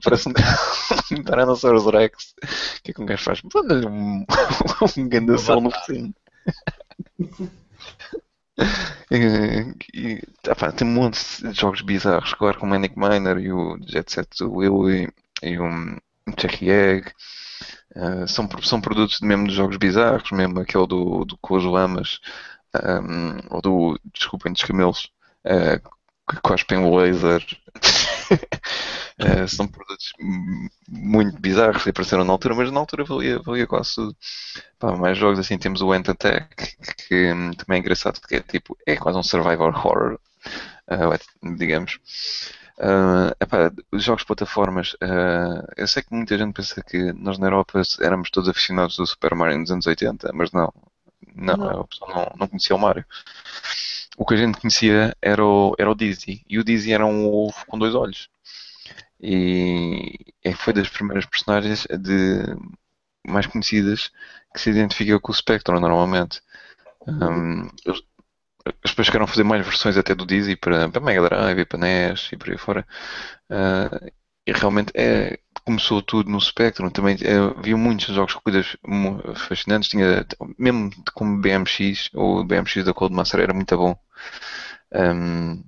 Parece 0.03 0.29
um, 0.29 1.23
Tyrannosaurus 1.23 1.85
Rex. 1.85 2.35
O 2.79 2.83
que 2.83 2.91
é 2.91 2.93
que 2.93 3.01
um 3.01 3.05
gajo 3.05 3.23
faz? 3.23 3.41
Manda-lhe 3.53 3.87
um, 3.87 4.25
um 4.97 5.09
grande 5.09 5.37
sol 5.39 5.61
no 5.61 5.71
focinho. 5.71 6.13
E, 9.11 10.21
tá, 10.41 10.71
tem 10.71 10.87
um 10.87 10.91
monte 10.91 11.19
de 11.41 11.53
jogos 11.53 11.81
bizarros, 11.81 12.33
claro, 12.33 12.59
como 12.59 12.71
o 12.71 12.75
Manic 12.75 12.97
Miner 12.97 13.37
e 13.37 13.51
o 13.51 13.77
Jet 13.87 14.11
Set 14.11 14.43
Willy 14.43 15.09
e 15.43 15.57
o 15.59 15.69
Cherry 16.39 16.69
Egg. 16.69 17.11
Uh, 17.95 18.27
são, 18.27 18.49
são 18.61 18.81
produtos 18.81 19.21
mesmo 19.21 19.47
dos 19.47 19.55
jogos 19.55 19.77
bizarros, 19.77 20.29
mesmo 20.31 20.59
aquele 20.59 20.85
do, 20.85 21.23
do 21.23 21.37
com 21.37 21.55
as 21.55 21.63
lamas, 21.63 22.19
um, 22.75 23.55
ou 23.55 23.61
do, 23.61 23.99
desculpem, 24.13 24.51
dos 24.51 24.63
camelos, 24.63 25.11
uh, 25.45 25.94
que 26.29 26.41
cospem 26.41 26.79
laser. 26.95 27.45
uh, 29.19 29.47
são 29.47 29.67
produtos 29.67 30.13
muito 30.87 31.39
bizarros 31.39 31.83
que 31.83 31.89
apareceram 31.89 32.23
na 32.23 32.31
altura, 32.31 32.55
mas 32.55 32.71
na 32.71 32.79
altura 32.79 33.03
valia, 33.03 33.39
valia 33.39 33.67
quase 33.67 33.95
tudo. 33.95 34.15
Pá, 34.79 34.95
mais 34.95 35.17
jogos 35.17 35.39
assim 35.39 35.57
temos 35.57 35.81
o 35.81 35.91
Ant 35.91 36.09
Attack, 36.09 36.75
que 37.07 37.31
hum, 37.31 37.51
também 37.53 37.77
é 37.77 37.79
engraçado, 37.79 38.19
que 38.21 38.35
é 38.35 38.41
tipo, 38.41 38.77
é 38.85 38.95
quase 38.95 39.17
um 39.17 39.23
survival 39.23 39.67
horror, 39.69 40.19
uh, 40.89 41.55
digamos. 41.55 41.99
Uh, 42.77 43.31
epá, 43.39 43.71
os 43.89 44.03
jogos 44.03 44.23
de 44.23 44.27
plataformas, 44.27 44.93
uh, 44.95 45.65
eu 45.77 45.87
sei 45.87 46.03
que 46.03 46.13
muita 46.13 46.37
gente 46.37 46.53
pensa 46.53 46.83
que 46.83 47.13
nós 47.13 47.37
na 47.37 47.47
Europa 47.47 47.81
éramos 48.01 48.29
todos 48.29 48.49
aficionados 48.49 48.97
do 48.97 49.07
Super 49.07 49.33
Mario 49.33 49.59
nos 49.59 49.71
anos 49.71 49.87
80, 49.87 50.31
mas 50.33 50.51
não, 50.51 50.73
não, 51.33 51.55
não. 51.55 51.81
a 51.81 51.87
pessoa 51.87 52.13
não, 52.13 52.33
não 52.37 52.47
conhecia 52.47 52.75
o 52.75 52.79
Mario. 52.79 53.05
O 54.17 54.25
que 54.25 54.33
a 54.33 54.37
gente 54.37 54.59
conhecia 54.59 55.15
era 55.21 55.43
o, 55.43 55.75
era 55.77 55.89
o 55.91 55.95
Dizzy, 55.95 56.43
e 56.49 56.57
o 56.57 56.63
Dizzy 56.63 56.93
era 56.93 57.05
um 57.05 57.27
ovo 57.27 57.65
com 57.67 57.77
dois 57.77 57.93
olhos 57.93 58.29
e 59.19 60.33
é, 60.43 60.53
foi 60.53 60.73
das 60.73 60.89
primeiras 60.89 61.25
personagens 61.25 61.87
de 61.99 62.55
mais 63.27 63.47
conhecidas 63.47 64.11
que 64.53 64.61
se 64.61 64.69
identifica 64.69 65.19
com 65.19 65.31
o 65.31 65.35
Spectrum 65.35 65.79
normalmente. 65.79 66.41
Um, 67.07 67.69
eles, 67.85 68.03
depois 68.85 69.07
chegaram 69.07 69.25
a 69.25 69.27
fazer 69.27 69.43
mais 69.43 69.65
versões 69.65 69.97
até 69.97 70.13
do 70.15 70.25
Dizzy 70.25 70.55
para, 70.55 70.89
para 70.89 71.01
Mega 71.01 71.21
Drive 71.23 71.59
e 71.59 71.65
para 71.65 71.79
NES 71.79 72.29
e 72.31 72.37
por 72.37 72.49
aí 72.51 72.57
fora. 72.57 72.85
Uh, 73.49 74.11
e 74.45 74.51
realmente 74.51 74.91
é, 74.95 75.39
começou 75.65 76.01
tudo 76.01 76.29
no 76.29 76.39
Spectrum. 76.39 76.89
Também 76.89 77.17
é, 77.21 77.37
havia 77.37 77.75
muitos 77.75 78.13
jogos 78.13 78.33
com 78.33 78.41
coisas 78.41 78.77
fascinantes. 79.47 79.89
Tinha, 79.89 80.25
mesmo 80.57 80.91
como 81.13 81.41
BMX, 81.41 82.09
ou 82.13 82.43
BMX 82.43 82.85
da 82.85 82.93
Coldmaster 82.93 83.41
era 83.41 83.53
muito 83.53 83.75
bom. 83.75 83.97
Um, 84.93 85.63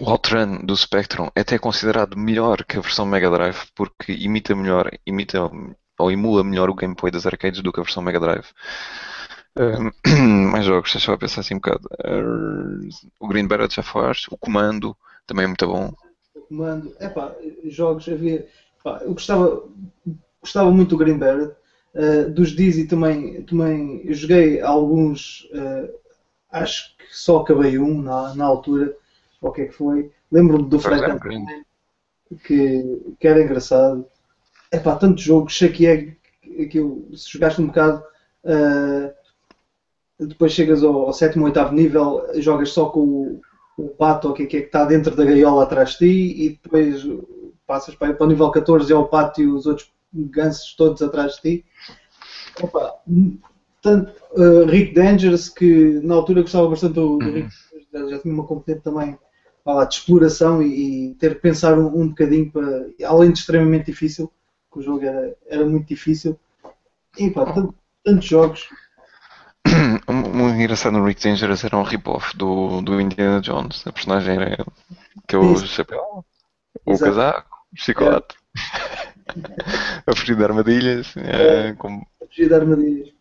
o 0.00 0.08
Outrun 0.10 0.64
do 0.64 0.76
Spectrum 0.76 1.28
é 1.34 1.40
até 1.40 1.58
considerado 1.58 2.16
melhor 2.16 2.64
que 2.64 2.78
a 2.78 2.80
versão 2.80 3.04
Mega 3.04 3.30
Drive 3.30 3.58
porque 3.74 4.12
imita 4.12 4.54
melhor, 4.54 4.90
imita 5.04 5.50
ou 5.98 6.12
emula 6.12 6.44
melhor 6.44 6.70
o 6.70 6.74
gameplay 6.74 7.10
das 7.10 7.26
arcades 7.26 7.60
do 7.60 7.72
que 7.72 7.80
a 7.80 7.82
versão 7.82 8.02
Mega 8.02 8.20
Drive. 8.20 8.46
mais 10.52 10.64
jogos, 10.64 10.92
deixa 10.92 11.10
eu 11.10 11.18
pensar 11.18 11.40
assim 11.40 11.54
um 11.54 11.58
bocado. 11.58 11.88
O 13.18 13.26
Green 13.26 13.48
Beret 13.48 13.74
já 13.74 13.82
faz, 13.82 14.26
o 14.30 14.36
Comando 14.36 14.96
também 15.26 15.44
é 15.44 15.48
muito 15.48 15.66
bom. 15.66 15.92
O 16.34 16.40
Comando, 16.42 16.94
é 17.00 17.08
pá, 17.08 17.34
jogos 17.64 18.08
havia. 18.08 18.46
Eu 18.84 19.12
gostava, 19.12 19.64
gostava 20.40 20.70
muito 20.70 20.90
do 20.90 20.98
Green 20.98 21.18
Beret. 21.18 21.52
Uh, 21.94 22.30
dos 22.30 22.50
Dizzy 22.50 22.86
também, 22.86 23.42
também 23.42 24.02
joguei 24.12 24.60
alguns, 24.60 25.48
uh, 25.52 25.92
acho 26.52 26.96
que 26.96 27.04
só 27.10 27.38
acabei 27.38 27.78
um 27.78 28.00
na, 28.00 28.34
na 28.34 28.44
altura 28.44 28.94
ou 29.40 29.50
o 29.50 29.52
que 29.52 29.62
é 29.62 29.66
que 29.66 29.72
foi. 29.72 30.10
Lembro-me 30.30 30.68
do 30.68 30.78
Flash 30.78 31.00
que, 32.44 33.14
que 33.18 33.26
era 33.26 33.42
engraçado. 33.42 34.06
É 34.70 34.78
pá, 34.78 34.96
tanto 34.96 35.20
jogo, 35.20 35.48
Shake 35.48 35.86
Egg, 35.86 36.16
que 36.70 36.78
eu, 36.78 37.08
se 37.14 37.32
jogaste 37.32 37.60
um 37.60 37.68
bocado, 37.68 38.02
uh, 38.44 40.26
depois 40.26 40.52
chegas 40.52 40.82
ao, 40.82 41.06
ao 41.06 41.12
sétimo, 41.12 41.46
oitavo 41.46 41.74
nível, 41.74 42.26
jogas 42.36 42.70
só 42.70 42.86
com 42.90 43.00
o, 43.00 43.40
o 43.78 43.88
pato, 43.88 44.32
que, 44.34 44.42
é 44.42 44.46
que 44.46 44.56
é 44.58 44.60
que 44.60 44.66
está 44.66 44.84
dentro 44.84 45.16
da 45.16 45.24
gaiola 45.24 45.62
atrás 45.62 45.92
de 45.92 45.98
ti, 45.98 46.44
e 46.44 46.50
depois 46.62 47.02
passas 47.68 47.94
para, 47.94 48.14
para 48.14 48.26
o 48.26 48.28
nível 48.28 48.50
14 48.50 48.90
e 48.90 48.94
ao 48.94 49.06
pato 49.06 49.42
e 49.42 49.46
os 49.46 49.66
outros 49.66 49.92
gansos 50.12 50.74
todos 50.74 51.02
atrás 51.02 51.34
de 51.34 51.42
ti. 51.42 51.64
Opa, 52.62 52.94
tanto, 53.82 54.12
uh, 54.32 54.64
Rick 54.64 54.94
Dangerous, 54.94 55.48
que 55.48 56.00
na 56.02 56.14
altura 56.14 56.42
gostava 56.42 56.68
bastante 56.68 56.94
do, 56.94 57.18
do 57.18 57.26
uhum. 57.26 57.32
Rick, 57.34 57.50
já 57.92 58.18
tinha 58.18 58.34
uma 58.34 58.44
competente 58.44 58.80
também 58.80 59.16
lá, 59.64 59.84
de 59.84 59.94
exploração 59.94 60.62
e, 60.62 61.10
e, 61.10 61.14
ter 61.14 61.34
que 61.34 61.42
pensar 61.42 61.78
um, 61.78 61.86
um 61.86 62.08
bocadinho 62.08 62.50
para. 62.50 62.86
Além 63.04 63.30
de 63.30 63.38
extremamente 63.38 63.86
difícil, 63.86 64.32
que 64.72 64.78
o 64.78 64.82
jogo 64.82 65.04
era, 65.04 65.36
era 65.46 65.64
muito 65.66 65.86
difícil. 65.86 66.38
E 67.18 67.30
pá, 67.30 67.52
tantos 68.04 68.24
jogos. 68.24 68.68
Um 70.08 70.48
engraçado 70.48 70.96
no 70.96 71.04
Rick 71.04 71.22
Dangerous 71.22 71.62
era 71.62 71.76
um 71.76 71.82
rip-off 71.82 72.34
do, 72.34 72.80
do 72.80 72.98
Indiana 72.98 73.40
Jones. 73.40 73.86
A 73.86 73.92
personagem 73.92 74.36
era 74.36 74.64
que 75.26 75.36
é 75.36 75.38
o 75.38 75.56
chapéu, 75.58 76.24
o 76.86 76.98
casaco, 76.98 77.57
chicote. 77.74 78.36
É. 78.56 79.08
a 80.06 80.16
fugir 80.16 80.36
de 80.36 80.44
armadilhas. 80.44 81.16
É, 81.16 81.74
como... 81.74 82.06
A 82.22 82.26
fugir 82.26 82.48
de 82.48 82.54
armadilhas. 82.54 83.18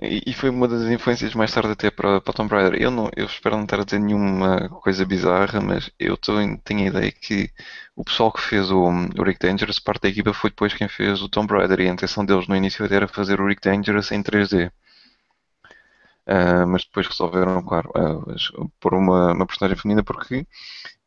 E, 0.00 0.32
foi 0.32 0.48
uma 0.48 0.66
das 0.66 0.82
influências 0.84 1.34
mais 1.34 1.52
tarde 1.52 1.72
até 1.72 1.90
para, 1.90 2.20
para 2.20 2.32
Tomb 2.32 2.50
Raider. 2.54 2.80
Eu, 2.80 2.90
não, 2.90 3.10
eu 3.14 3.26
espero 3.26 3.56
não 3.56 3.64
estar 3.64 3.80
a 3.80 3.84
dizer 3.84 3.98
nenhuma 3.98 4.68
coisa 4.80 5.04
bizarra, 5.04 5.60
mas 5.60 5.90
eu 5.98 6.16
tô, 6.16 6.32
tenho 6.64 6.80
a 6.84 6.86
ideia 6.86 7.12
que 7.12 7.50
o 7.94 8.02
pessoal 8.02 8.32
que 8.32 8.40
fez 8.40 8.70
o, 8.70 8.82
o 8.88 9.22
Rick 9.22 9.38
Dangerous, 9.40 9.78
parte 9.78 10.02
da 10.02 10.08
equipa, 10.08 10.32
foi 10.32 10.50
depois 10.50 10.72
quem 10.72 10.88
fez 10.88 11.20
o 11.20 11.28
Tomb 11.28 11.52
Raider 11.52 11.80
e 11.80 11.88
a 11.88 11.92
intenção 11.92 12.24
deles 12.24 12.48
no 12.48 12.56
início 12.56 12.84
era 12.90 13.06
fazer 13.06 13.40
o 13.40 13.46
Rick 13.46 13.60
Dangerous 13.62 14.10
em 14.10 14.22
3D. 14.22 14.68
Uh, 14.68 14.72
ah, 16.26 16.66
mas 16.66 16.84
depois 16.84 17.06
resolveram, 17.06 17.62
claro, 17.62 17.90
uh, 17.90 18.70
pôr 18.80 18.94
uma, 18.94 19.34
uma 19.34 19.46
personagem 19.46 19.76
feminina 19.76 20.02
porque, 20.02 20.46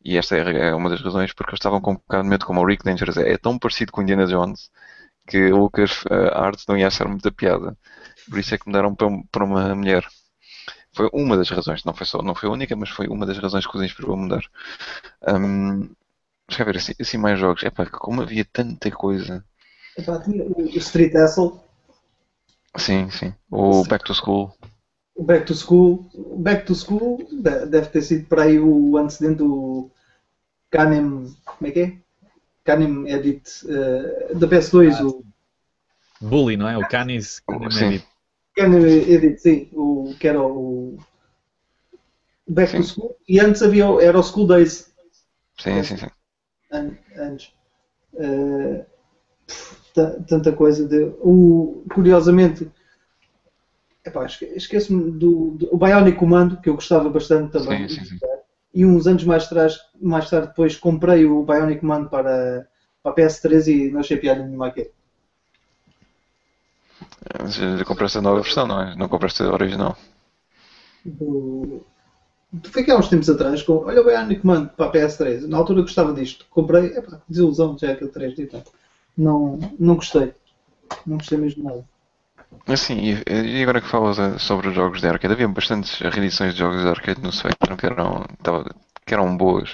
e 0.08 0.16
esta 0.16 0.36
é, 0.36 0.68
é 0.68 0.74
uma 0.74 0.88
das 0.88 1.02
razões, 1.02 1.34
porque 1.34 1.50
eles 1.50 1.58
estavam 1.58 1.82
com 1.82 1.92
um 1.92 1.96
bocado 1.96 2.22
de 2.22 2.30
medo 2.30 2.46
como 2.46 2.62
o 2.62 2.66
Rick 2.66 2.82
Dangerous 2.82 3.18
é, 3.18 3.32
é 3.32 3.36
tão 3.36 3.58
parecido 3.58 3.92
com 3.92 4.00
Indiana 4.00 4.26
Jones 4.26 4.70
que 5.26 5.52
o 5.52 5.58
Lucas 5.58 6.02
uh, 6.04 6.32
Arts 6.32 6.64
não 6.66 6.78
ia 6.78 6.86
achar 6.86 7.06
muita 7.06 7.30
piada. 7.30 7.76
Por 8.26 8.38
isso 8.38 8.54
é 8.54 8.58
que 8.58 8.66
mudaram 8.66 8.94
para, 8.94 9.06
para 9.30 9.44
uma 9.44 9.74
mulher. 9.74 10.06
Foi 10.94 11.10
uma 11.12 11.36
das 11.36 11.50
razões, 11.50 11.84
não 11.84 11.92
foi 11.92 12.06
só, 12.06 12.22
não 12.22 12.34
foi 12.34 12.48
a 12.48 12.52
única, 12.52 12.74
mas 12.74 12.88
foi 12.88 13.06
uma 13.06 13.26
das 13.26 13.36
razões 13.36 13.66
que 13.66 13.76
os 13.76 13.82
inspirou 13.82 14.14
a 14.14 14.16
mudar. 14.16 14.42
Um, 15.28 15.90
deixa 16.48 16.62
eu 16.62 16.64
ver, 16.64 16.76
assim, 16.78 16.94
assim 16.98 17.18
mais 17.18 17.38
jogos. 17.38 17.62
É 17.62 17.68
pá, 17.68 17.84
como 17.84 18.22
havia 18.22 18.46
tanta 18.50 18.90
coisa. 18.90 19.44
Epá, 19.94 20.18
tinha 20.20 20.42
o 20.42 20.62
Street 20.78 21.12
Hustle. 21.14 21.60
Sim, 22.78 23.10
sim. 23.10 23.34
O 23.50 23.84
Back 23.84 24.06
to 24.06 24.14
School. 24.14 24.56
O 25.14 25.22
Back 25.22 25.44
to 25.44 25.54
School. 25.54 26.08
Back 26.38 26.64
to 26.64 26.74
School 26.74 27.28
deve 27.68 27.88
ter 27.88 28.00
sido 28.00 28.26
para 28.26 28.44
aí 28.44 28.58
o 28.58 28.96
antecedente 28.96 29.36
do 29.36 29.90
Canem. 30.70 31.34
Como 31.44 31.68
é 31.68 31.70
que 31.70 31.80
é? 31.80 31.98
Canem 32.64 33.08
Edit 33.08 33.50
uh, 33.64 34.38
da 34.38 34.46
PS2. 34.46 34.96
Ah, 34.98 35.06
o... 35.06 35.24
Bully, 36.20 36.56
não 36.56 36.68
é? 36.68 36.76
O 36.76 36.86
Canis 36.88 37.40
Canem 37.40 37.68
Edit. 37.68 38.06
Canem 38.54 38.84
Edit, 38.84 39.40
sim. 39.40 39.68
O, 39.72 40.14
que 40.18 40.28
era 40.28 40.42
o 40.42 40.98
Back 42.48 42.70
sim. 42.70 42.78
to 42.78 42.84
School. 42.84 43.16
E 43.28 43.40
antes 43.40 43.62
havia, 43.62 43.84
era 44.00 44.18
o 44.18 44.22
School 44.22 44.46
Days. 44.46 44.92
Sim, 45.58 45.82
sim, 45.82 45.96
sim. 45.96 46.06
Antes. 46.70 47.52
Uh, 48.14 48.84
tanta 50.26 50.52
coisa. 50.52 50.86
De, 50.86 51.12
o, 51.20 51.84
curiosamente, 51.92 52.70
epá, 54.04 54.26
esqueço-me 54.26 55.12
do, 55.12 55.52
do 55.52 55.74
o 55.74 55.78
Bionic 55.78 56.18
Commando, 56.18 56.60
que 56.60 56.68
eu 56.68 56.74
gostava 56.74 57.08
bastante 57.08 57.52
também. 57.52 57.88
Sim, 57.88 58.04
sim, 58.04 58.04
sim. 58.04 58.18
E 58.74 58.84
uns 58.84 59.06
anos 59.06 59.24
mais, 59.24 59.44
atrás, 59.44 59.78
mais 60.00 60.28
tarde 60.28 60.48
depois 60.48 60.76
comprei 60.76 61.24
o 61.24 61.42
Bionic 61.42 61.80
Commando 61.80 62.08
para, 62.08 62.68
para 63.02 63.12
a 63.12 63.14
PS3 63.14 63.66
e 63.66 63.90
não 63.90 64.00
achei 64.00 64.16
piada 64.16 64.44
nenhuma 64.44 64.68
aqui. 64.68 64.90
Já 67.46 67.84
compraste 67.84 68.18
a 68.18 68.22
nova 68.22 68.40
versão, 68.40 68.66
não 68.66 68.80
é? 68.80 68.94
Não 68.96 69.08
compraste 69.08 69.42
a 69.42 69.52
original. 69.52 69.96
Do... 71.04 71.84
Foi 72.64 72.82
aqui 72.82 72.90
há 72.90 72.96
uns 72.96 73.08
tempos 73.08 73.28
atrás, 73.28 73.62
com... 73.62 73.84
olha 73.84 74.00
o 74.00 74.04
Bionic 74.04 74.40
Command 74.40 74.66
para 74.68 74.86
a 74.86 74.92
PS3. 74.92 75.46
Na 75.46 75.58
altura 75.58 75.82
gostava 75.82 76.12
disto. 76.12 76.46
Comprei, 76.50 76.86
epá, 76.96 77.20
desilusão, 77.28 77.76
já 77.78 77.88
é 77.88 77.92
aquele 77.92 78.10
3D. 78.10 78.40
Então. 78.40 78.62
Não, 79.16 79.58
não 79.78 79.96
gostei. 79.96 80.34
Não 81.06 81.16
gostei 81.16 81.38
mesmo 81.38 81.64
nada. 81.64 81.84
Assim, 82.66 83.22
e 83.26 83.62
agora 83.62 83.80
que 83.80 83.88
falas 83.88 84.18
eh, 84.18 84.38
sobre 84.38 84.68
os 84.68 84.74
jogos 84.74 85.00
de 85.00 85.08
arcade, 85.08 85.32
havia 85.32 85.48
bastantes 85.48 85.98
reedições 86.00 86.52
de 86.52 86.60
jogos 86.60 86.82
de 86.82 86.88
arcade 86.88 87.22
no 87.22 87.32
Spectrum 87.32 87.76
que 87.76 87.86
eram, 87.86 88.26
que 89.06 89.14
eram 89.14 89.36
boas. 89.36 89.72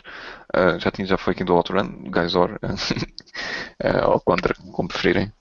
Uh, 0.55 0.79
já, 0.79 0.91
tinha, 0.91 1.07
já 1.07 1.17
foi 1.17 1.33
aqui 1.33 1.43
do 1.43 1.55
Outrun, 1.55 2.05
Geyser, 2.15 2.55
uh, 2.63 4.11
ou 4.13 4.21
contra, 4.21 4.55
como 4.73 4.89
preferirem. 4.89 5.33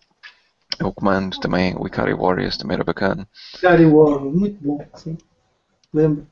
O 0.81 0.91
comando 0.91 1.39
também, 1.39 1.75
o 1.77 1.85
Ikari 1.85 2.15
Warriors 2.15 2.57
também 2.57 2.75
era 2.75 2.83
bacana. 2.83 3.27
Ikari 3.55 3.85
Warriors, 3.85 4.35
muito 4.35 4.57
bom, 4.63 4.83
sim. 4.95 5.15
Lembro. 5.93 6.25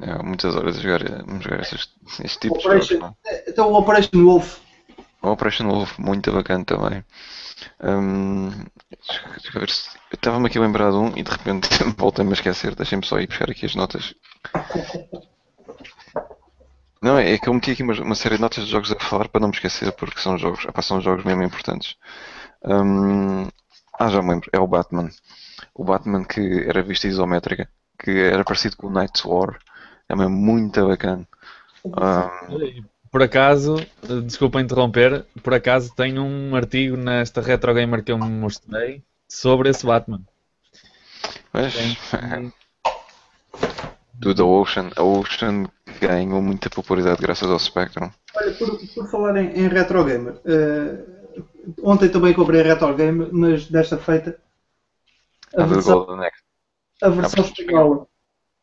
É, 0.00 0.22
muitas 0.22 0.56
horas 0.56 0.78
a 0.78 0.80
jogar, 0.80 1.02
a 1.02 1.38
jogar 1.40 1.60
estes, 1.60 1.88
estes 2.18 2.36
tipos 2.36 2.58
de 2.58 2.64
jogos. 2.64 2.90
Não? 2.90 3.16
É? 3.24 3.50
Então 3.50 3.70
o 3.70 3.78
Operation 3.78 4.24
Wolf. 4.24 4.58
O 5.22 5.28
Operation 5.28 5.68
Wolf, 5.68 5.98
muito 5.98 6.32
bacana 6.32 6.64
também. 6.64 7.04
Um, 7.82 8.50
estava-me 10.12 10.46
aqui 10.46 10.58
a 10.58 10.60
lembrar 10.60 10.90
de 10.90 10.96
um 10.96 11.08
e 11.16 11.22
de 11.22 11.30
repente 11.30 11.68
voltei-me 11.96 12.30
a 12.30 12.34
esquecer. 12.34 12.74
Deixem-me 12.74 13.04
só 13.04 13.18
ir 13.18 13.26
buscar 13.26 13.50
aqui 13.50 13.66
as 13.66 13.74
notas. 13.74 14.14
Não, 17.02 17.18
é 17.18 17.38
que 17.38 17.48
eu 17.48 17.54
meti 17.54 17.70
aqui 17.70 17.82
uma, 17.82 17.94
uma, 17.94 18.14
série 18.14 18.36
de 18.36 18.42
notas 18.42 18.64
de 18.64 18.70
jogos 18.70 18.92
a 18.92 19.00
falar 19.00 19.28
para 19.28 19.40
não 19.40 19.48
me 19.48 19.54
esquecer, 19.54 19.90
porque 19.92 20.20
são 20.20 20.36
jogos, 20.36 20.66
são 20.82 21.00
jogos 21.00 21.24
mesmo 21.24 21.42
importantes. 21.42 21.96
Um, 22.62 23.48
ah, 23.98 24.08
já 24.08 24.20
me 24.22 24.30
lembro, 24.30 24.50
é 24.52 24.58
o 24.58 24.66
Batman. 24.66 25.08
O 25.74 25.84
Batman 25.84 26.24
que 26.24 26.64
era 26.68 26.82
vista 26.82 27.06
isométrica, 27.06 27.68
que 27.98 28.10
era 28.10 28.44
parecido 28.44 28.76
com 28.76 28.88
o 28.88 28.90
Night's 28.90 29.24
War. 29.24 29.58
É 30.08 30.16
mesmo 30.16 30.36
muito 30.36 30.86
bacana. 30.86 31.26
Um, 31.84 32.84
por 33.10 33.22
acaso, 33.22 33.76
desculpa 34.24 34.60
interromper, 34.60 35.24
por 35.42 35.54
acaso 35.54 35.94
tenho 35.94 36.22
um 36.22 36.54
artigo 36.54 36.96
nesta 36.96 37.40
Retro 37.40 37.74
Gamer 37.74 38.02
que 38.02 38.12
eu 38.12 38.18
me 38.18 38.28
mostrei 38.28 39.02
sobre 39.28 39.70
esse 39.70 39.84
Batman. 39.84 40.22
Mas, 41.52 41.74
do 44.14 44.34
The 44.34 44.42
Ocean, 44.42 44.90
a 44.96 45.02
Ocean 45.02 45.66
ganhou 46.00 46.40
muita 46.40 46.70
popularidade 46.70 47.20
graças 47.20 47.50
ao 47.50 47.58
Spectrum. 47.58 48.10
Olha, 48.36 48.52
por, 48.54 48.78
por 48.94 49.10
falar 49.10 49.36
em, 49.36 49.50
em 49.58 49.68
Retro 49.68 50.04
Gamer, 50.04 50.34
uh, 50.34 51.20
Ontem 51.82 52.08
também 52.08 52.34
comprei 52.34 52.60
a 52.60 52.64
Retro 52.64 52.94
Game, 52.94 53.28
mas 53.32 53.66
desta 53.68 53.98
feita. 53.98 54.38
A, 55.56 55.62
a 55.62 55.66
versão, 55.66 56.06
a 57.02 57.08
versão 57.08 57.44
espanhola. 57.44 58.06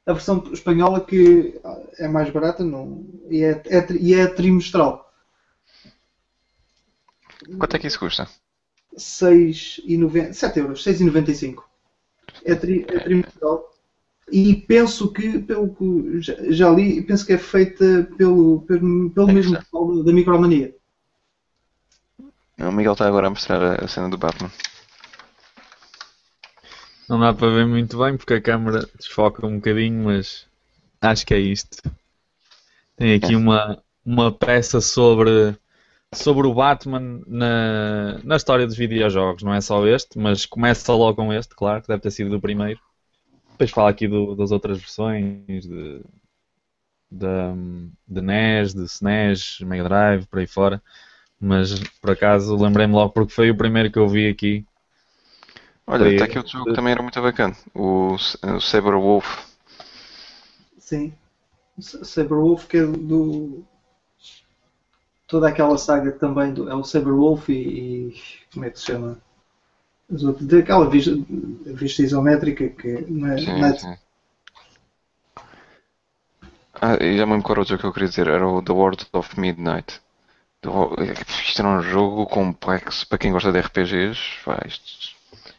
A 0.08 0.14
versão 0.14 0.42
espanhola 0.54 1.02
que 1.02 1.60
é 2.00 2.08
mais 2.08 2.30
barata 2.30 2.64
não, 2.64 3.06
e, 3.30 3.44
é, 3.44 3.62
é, 3.66 3.86
e 4.00 4.14
é 4.14 4.26
trimestral. 4.26 5.12
Quanto 7.60 7.76
é 7.76 7.80
que 7.80 7.88
isso 7.88 8.00
custa? 8.00 8.28
6,90, 8.98 10.34
7 10.34 10.60
euros, 10.60 10.84
6,95. 10.84 11.64
É, 12.46 12.56
tri, 12.56 12.86
é 12.88 13.00
trimestral. 13.00 13.74
E 14.32 14.56
penso 14.56 15.12
que, 15.12 15.40
pelo 15.40 15.74
que 15.76 16.22
já, 16.22 16.36
já 16.52 16.70
li, 16.70 17.02
penso 17.02 17.26
que 17.26 17.34
é 17.34 17.38
feita 17.38 18.10
pelo, 18.18 18.62
pelo, 18.62 19.10
pelo 19.12 19.30
é 19.30 19.34
mesmo 19.34 19.58
pessoal 19.58 20.04
da 20.04 20.12
Micromania. 20.12 20.76
O 22.58 22.72
Miguel 22.72 22.94
está 22.94 23.08
agora 23.08 23.28
a 23.28 23.30
mostrar 23.30 23.84
a 23.84 23.88
cena 23.88 24.10
do 24.10 24.18
Batman. 24.18 24.52
Não 27.10 27.20
dá 27.20 27.34
para 27.34 27.50
ver 27.50 27.66
muito 27.66 27.98
bem 27.98 28.18
porque 28.18 28.34
a 28.34 28.42
câmera 28.42 28.88
desfoca 28.98 29.46
um 29.46 29.56
bocadinho, 29.56 30.04
mas 30.04 30.46
acho 31.02 31.26
que 31.26 31.34
é 31.34 31.40
isto. 31.40 31.78
Tem 32.96 33.14
aqui 33.14 33.34
é. 33.34 33.38
uma, 33.38 33.82
uma 34.06 34.32
peça 34.32 34.82
sobre, 34.82 35.56
sobre 36.14 36.48
o 36.48 36.54
Batman 36.54 37.22
na, 37.26 38.20
na 38.24 38.36
história 38.36 38.66
dos 38.66 38.76
videojogos. 38.76 39.44
Não 39.44 39.54
é 39.54 39.62
só 39.62 39.86
este, 39.88 40.18
mas 40.20 40.46
começa 40.46 40.94
logo 40.94 41.16
com 41.16 41.32
este, 41.32 41.56
claro, 41.56 41.82
que 41.82 41.88
deve 41.88 42.02
ter 42.02 42.12
sido 42.12 42.30
do 42.30 42.42
primeiro. 42.42 42.80
Depois 43.52 43.72
fala 43.72 43.90
aqui 43.90 44.08
do, 44.08 44.36
das 44.36 44.52
outras 44.52 44.78
versões, 44.78 45.44
de, 45.48 46.02
de, 47.10 47.90
de 48.08 48.22
NES, 48.22 48.74
de 48.74 48.84
SNES, 48.84 49.60
Mega 49.62 49.84
Drive, 49.84 50.26
por 50.28 50.40
aí 50.40 50.48
fora 50.48 50.82
mas 51.40 51.80
por 52.02 52.12
acaso 52.12 52.56
lembrei-me 52.56 52.94
logo 52.94 53.12
porque 53.12 53.34
foi 53.34 53.52
o 53.52 53.58
primeiro 53.58 53.92
que 53.92 54.00
eu 54.00 54.08
vi 54.08 54.28
aqui. 54.28 54.66
Olha, 55.90 56.10
está 56.10 56.26
aqui 56.26 56.38
outro 56.38 56.52
jogo 56.52 56.66
que 56.66 56.76
também 56.76 56.92
era 56.92 57.02
muito 57.02 57.22
bacana, 57.22 57.56
o, 57.74 58.16
o 58.16 58.60
Saber 58.60 58.94
Wolf. 58.94 59.46
Sim, 60.78 61.14
o 61.78 61.82
Saber 61.82 62.36
Wolf 62.36 62.68
que 62.68 62.78
é 62.78 62.86
do. 62.86 63.64
toda 65.28 65.48
aquela 65.48 65.78
saga 65.78 66.12
também 66.12 66.54
do, 66.54 66.70
é 66.70 66.76
o 66.76 66.84
Saber 66.84 67.14
Wolf 67.14 67.48
e, 67.48 67.54
e 67.54 68.16
como 68.54 68.66
é 68.66 68.70
que 68.70 68.80
se 68.80 68.88
chama? 68.88 69.18
Daquela 70.42 70.90
vista, 70.90 71.12
vista 71.66 72.02
isométrica 72.02 72.68
que 72.70 73.06
não 73.10 73.28
é, 73.28 73.38
sim, 73.38 73.46
não 73.48 73.66
é... 73.68 73.74
Sim. 73.78 73.98
Ah, 76.82 76.98
e 77.02 77.18
já 77.18 77.26
me 77.26 77.32
lembro 77.32 77.44
qual 77.44 77.56
era 77.56 77.62
o 77.62 77.66
jogo 77.66 77.82
que 77.82 77.88
eu 77.88 77.94
queria 77.94 78.10
dizer, 78.10 78.28
era 78.28 78.48
o 78.48 78.62
The 78.62 78.72
World 78.74 79.08
of 79.14 79.40
Midnight. 79.40 80.02
Isto 80.64 81.62
era 81.62 81.70
um 81.70 81.82
jogo 81.82 82.26
complexo 82.28 83.08
para 83.08 83.18
quem 83.18 83.32
gosta 83.32 83.52
de 83.52 83.60
RPGs. 83.60 84.20
isto, 84.66 85.17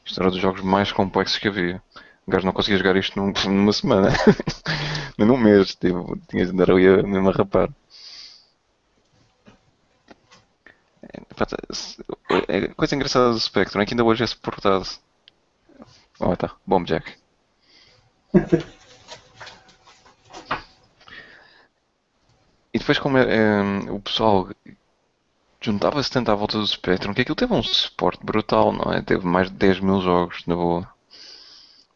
isto 0.09 0.21
era 0.21 0.31
dos 0.31 0.41
jogos 0.41 0.63
mais 0.63 0.91
complexos 0.91 1.39
que 1.39 1.49
havia. 1.49 1.83
O 2.27 2.31
gajo 2.31 2.47
não 2.47 2.53
conseguia 2.53 2.79
jogar 2.79 2.97
isto 2.97 3.19
num, 3.19 3.33
numa 3.47 3.73
semana, 3.73 4.09
nem 5.19 5.29
num 5.29 5.37
mês. 5.37 5.75
Tipo, 5.75 6.19
tinha 6.29 6.45
de 6.45 6.53
andar 6.53 6.71
ali 6.71 6.87
a 6.87 7.03
mesmo 7.03 7.29
a 7.29 7.33
rapar. 7.33 7.71
É, 12.49 12.65
a 12.65 12.75
coisa 12.75 12.95
engraçada 12.95 13.31
do 13.33 13.41
Spectrum 13.41 13.81
é 13.81 13.87
que 13.87 13.95
ainda 13.95 14.05
hoje 14.05 14.25
é 14.25 14.27
suportado. 14.27 14.87
Oh, 16.21 16.37
tá. 16.37 16.55
Bom, 16.67 16.83
Jack. 16.85 17.15
E 22.73 22.79
depois 22.79 22.99
como 22.99 23.17
é, 23.19 23.25
é, 23.25 23.91
o 23.91 23.99
pessoal 23.99 24.49
juntava-se 25.61 26.11
tanto 26.11 26.31
à 26.31 26.35
volta 26.35 26.59
do 26.59 26.67
Spectrum 26.67 27.15
que 27.15 27.23
aquilo 27.23 27.37
teve 27.37 27.53
um 27.53 27.63
suporte 27.63 28.25
brutal, 28.25 28.73
não 28.73 28.93
é? 28.93 29.03
Teve 29.03 29.27
mais 29.27 29.51
de 29.51 29.57
10 29.57 29.81
mil 29.81 30.01
jogos, 30.01 30.45
na 30.47 30.55
boa. 30.55 30.89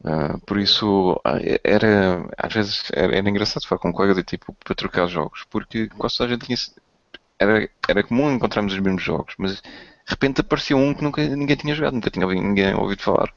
Uh, 0.04 0.38
por 0.46 0.58
isso, 0.58 1.20
ah, 1.24 1.38
era, 1.62 2.28
às 2.36 2.52
vezes 2.52 2.90
era, 2.92 3.16
era 3.16 3.28
engraçado 3.30 3.66
falar 3.66 3.78
com 3.78 3.90
um 3.90 3.92
colega 3.92 4.14
de 4.14 4.24
tipo 4.24 4.52
para 4.64 4.74
trocar 4.74 5.06
jogos, 5.06 5.44
porque 5.48 5.88
quase 5.90 6.16
toda 6.18 6.30
a 6.30 6.32
gente 6.32 6.46
tinha. 6.46 6.58
Era, 7.38 7.68
era 7.88 8.02
comum 8.02 8.32
encontrarmos 8.32 8.72
os 8.72 8.80
mesmos 8.80 9.02
jogos, 9.02 9.34
mas 9.38 9.56
de 9.56 9.62
repente 10.06 10.40
aparecia 10.40 10.76
um 10.76 10.92
que 10.94 11.02
nunca 11.04 11.22
ninguém 11.22 11.56
tinha 11.56 11.74
jogado, 11.74 11.94
nunca 11.94 12.10
tinha 12.10 12.26
ninguém 12.26 12.74
ouvido 12.74 13.02
falar. 13.02 13.32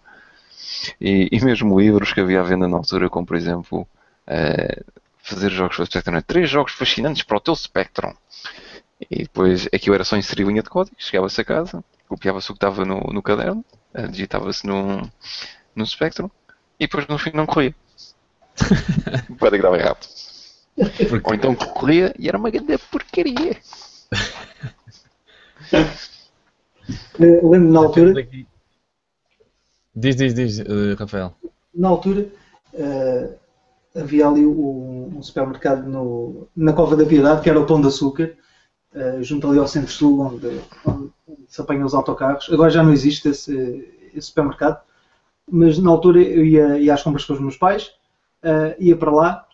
E, 0.99 1.29
e 1.31 1.43
mesmo 1.43 1.79
livros 1.79 2.13
que 2.13 2.21
havia 2.21 2.39
à 2.41 2.43
venda 2.43 2.67
na 2.67 2.77
altura, 2.77 3.09
como 3.09 3.25
por 3.27 3.35
exemplo 3.35 3.87
uh, 4.27 4.85
fazer 5.21 5.51
jogos 5.51 5.75
para 5.75 5.83
o 5.83 5.85
Spectrum, 5.85 6.21
três 6.21 6.49
jogos 6.49 6.73
fascinantes 6.73 7.23
para 7.23 7.37
o 7.37 7.39
teu 7.39 7.55
Spectrum. 7.55 8.13
E 8.99 9.23
depois 9.23 9.67
aquilo 9.73 9.95
era 9.95 10.05
só 10.05 10.15
inserir 10.15 10.45
linha 10.45 10.63
de 10.63 10.69
código, 10.69 10.95
chegava-se 10.97 11.41
a 11.41 11.45
casa, 11.45 11.83
copiava-se 12.07 12.49
o 12.49 12.53
que 12.53 12.57
estava 12.57 12.85
no, 12.85 12.99
no 13.11 13.21
caderno, 13.21 13.63
eh, 13.93 14.07
digitava-se 14.07 14.65
no, 14.65 15.09
no 15.75 15.85
Spectrum 15.85 16.29
e 16.79 16.85
depois 16.85 17.07
no 17.07 17.17
fim 17.17 17.31
não 17.33 17.45
corria. 17.45 17.75
o 19.29 19.35
código 19.35 19.57
estava 19.57 19.77
errado. 19.77 20.07
Porque... 21.09 21.29
Ou 21.29 21.35
então 21.35 21.55
corria 21.55 22.13
e 22.17 22.27
era 22.27 22.37
uma 22.37 22.49
grande 22.49 22.77
porcaria. 22.77 23.57
Lembro 27.19 27.71
na 27.71 27.79
altura. 27.79 28.27
Diz, 29.95 30.15
diz, 30.15 30.33
diz, 30.33 30.59
uh, 30.59 30.95
Rafael. 30.97 31.33
Na 31.73 31.87
altura 31.87 32.27
uh, 32.73 33.35
havia 33.95 34.27
ali 34.27 34.45
um, 34.45 35.13
um 35.17 35.23
supermercado 35.23 35.87
no, 35.87 36.47
na 36.55 36.73
Cova 36.73 36.95
da 36.97 37.05
Piedade 37.05 37.41
que 37.41 37.49
era 37.49 37.59
o 37.59 37.65
Pão 37.65 37.79
de 37.79 37.87
Açúcar 37.87 38.35
uh, 38.95 39.23
junto 39.23 39.49
ali 39.49 39.59
ao 39.59 39.67
Centro-Sul, 39.67 40.19
onde, 40.21 40.61
onde, 40.85 41.11
se 41.47 41.61
apanham 41.61 41.85
os 41.85 41.93
autocarros. 41.93 42.49
Agora 42.51 42.69
já 42.69 42.81
não 42.81 42.91
existe 42.91 43.29
esse, 43.29 44.09
esse 44.13 44.27
supermercado, 44.27 44.81
mas 45.49 45.77
na 45.77 45.91
altura 45.91 46.21
eu 46.21 46.45
ia, 46.45 46.79
ia 46.79 46.93
às 46.93 47.03
compras 47.03 47.25
com 47.25 47.33
os 47.33 47.39
meus 47.39 47.57
pais, 47.57 47.91
uh, 48.43 48.75
ia 48.79 48.95
para 48.95 49.11
lá, 49.11 49.45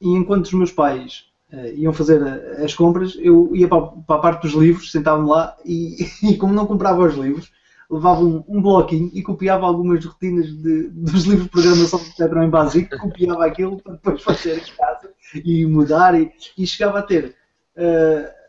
e 0.00 0.08
enquanto 0.10 0.46
os 0.46 0.52
meus 0.52 0.72
pais 0.72 1.26
uh, 1.52 1.74
iam 1.74 1.92
fazer 1.92 2.22
as 2.62 2.74
compras, 2.74 3.16
eu 3.18 3.54
ia 3.54 3.68
para, 3.68 3.80
para 3.80 4.16
a 4.16 4.18
parte 4.18 4.42
dos 4.42 4.52
livros, 4.52 4.90
sentava-me 4.90 5.28
lá, 5.28 5.56
e, 5.64 6.06
e, 6.22 6.36
como 6.36 6.52
não 6.52 6.66
comprava 6.66 7.02
os 7.02 7.14
livros, 7.14 7.52
levava 7.90 8.22
um, 8.22 8.42
um 8.48 8.60
bloquinho 8.60 9.10
e 9.12 9.22
copiava 9.22 9.66
algumas 9.66 10.04
rotinas 10.04 10.46
de, 10.46 10.88
dos 10.88 11.24
livros 11.24 11.44
de 11.44 11.50
programação 11.50 11.98
do 11.98 12.04
Spectrum 12.06 12.42
em 12.42 12.50
Basic, 12.50 12.98
copiava 12.98 13.46
aquilo 13.46 13.80
para 13.80 13.92
depois 13.92 14.20
fazer 14.24 14.58
em 14.58 14.76
casa 14.76 15.10
e 15.44 15.66
mudar 15.66 16.18
e, 16.18 16.30
e 16.56 16.66
chegava 16.66 16.98
a 16.98 17.02
ter. 17.02 17.34
Uh, 17.76 18.43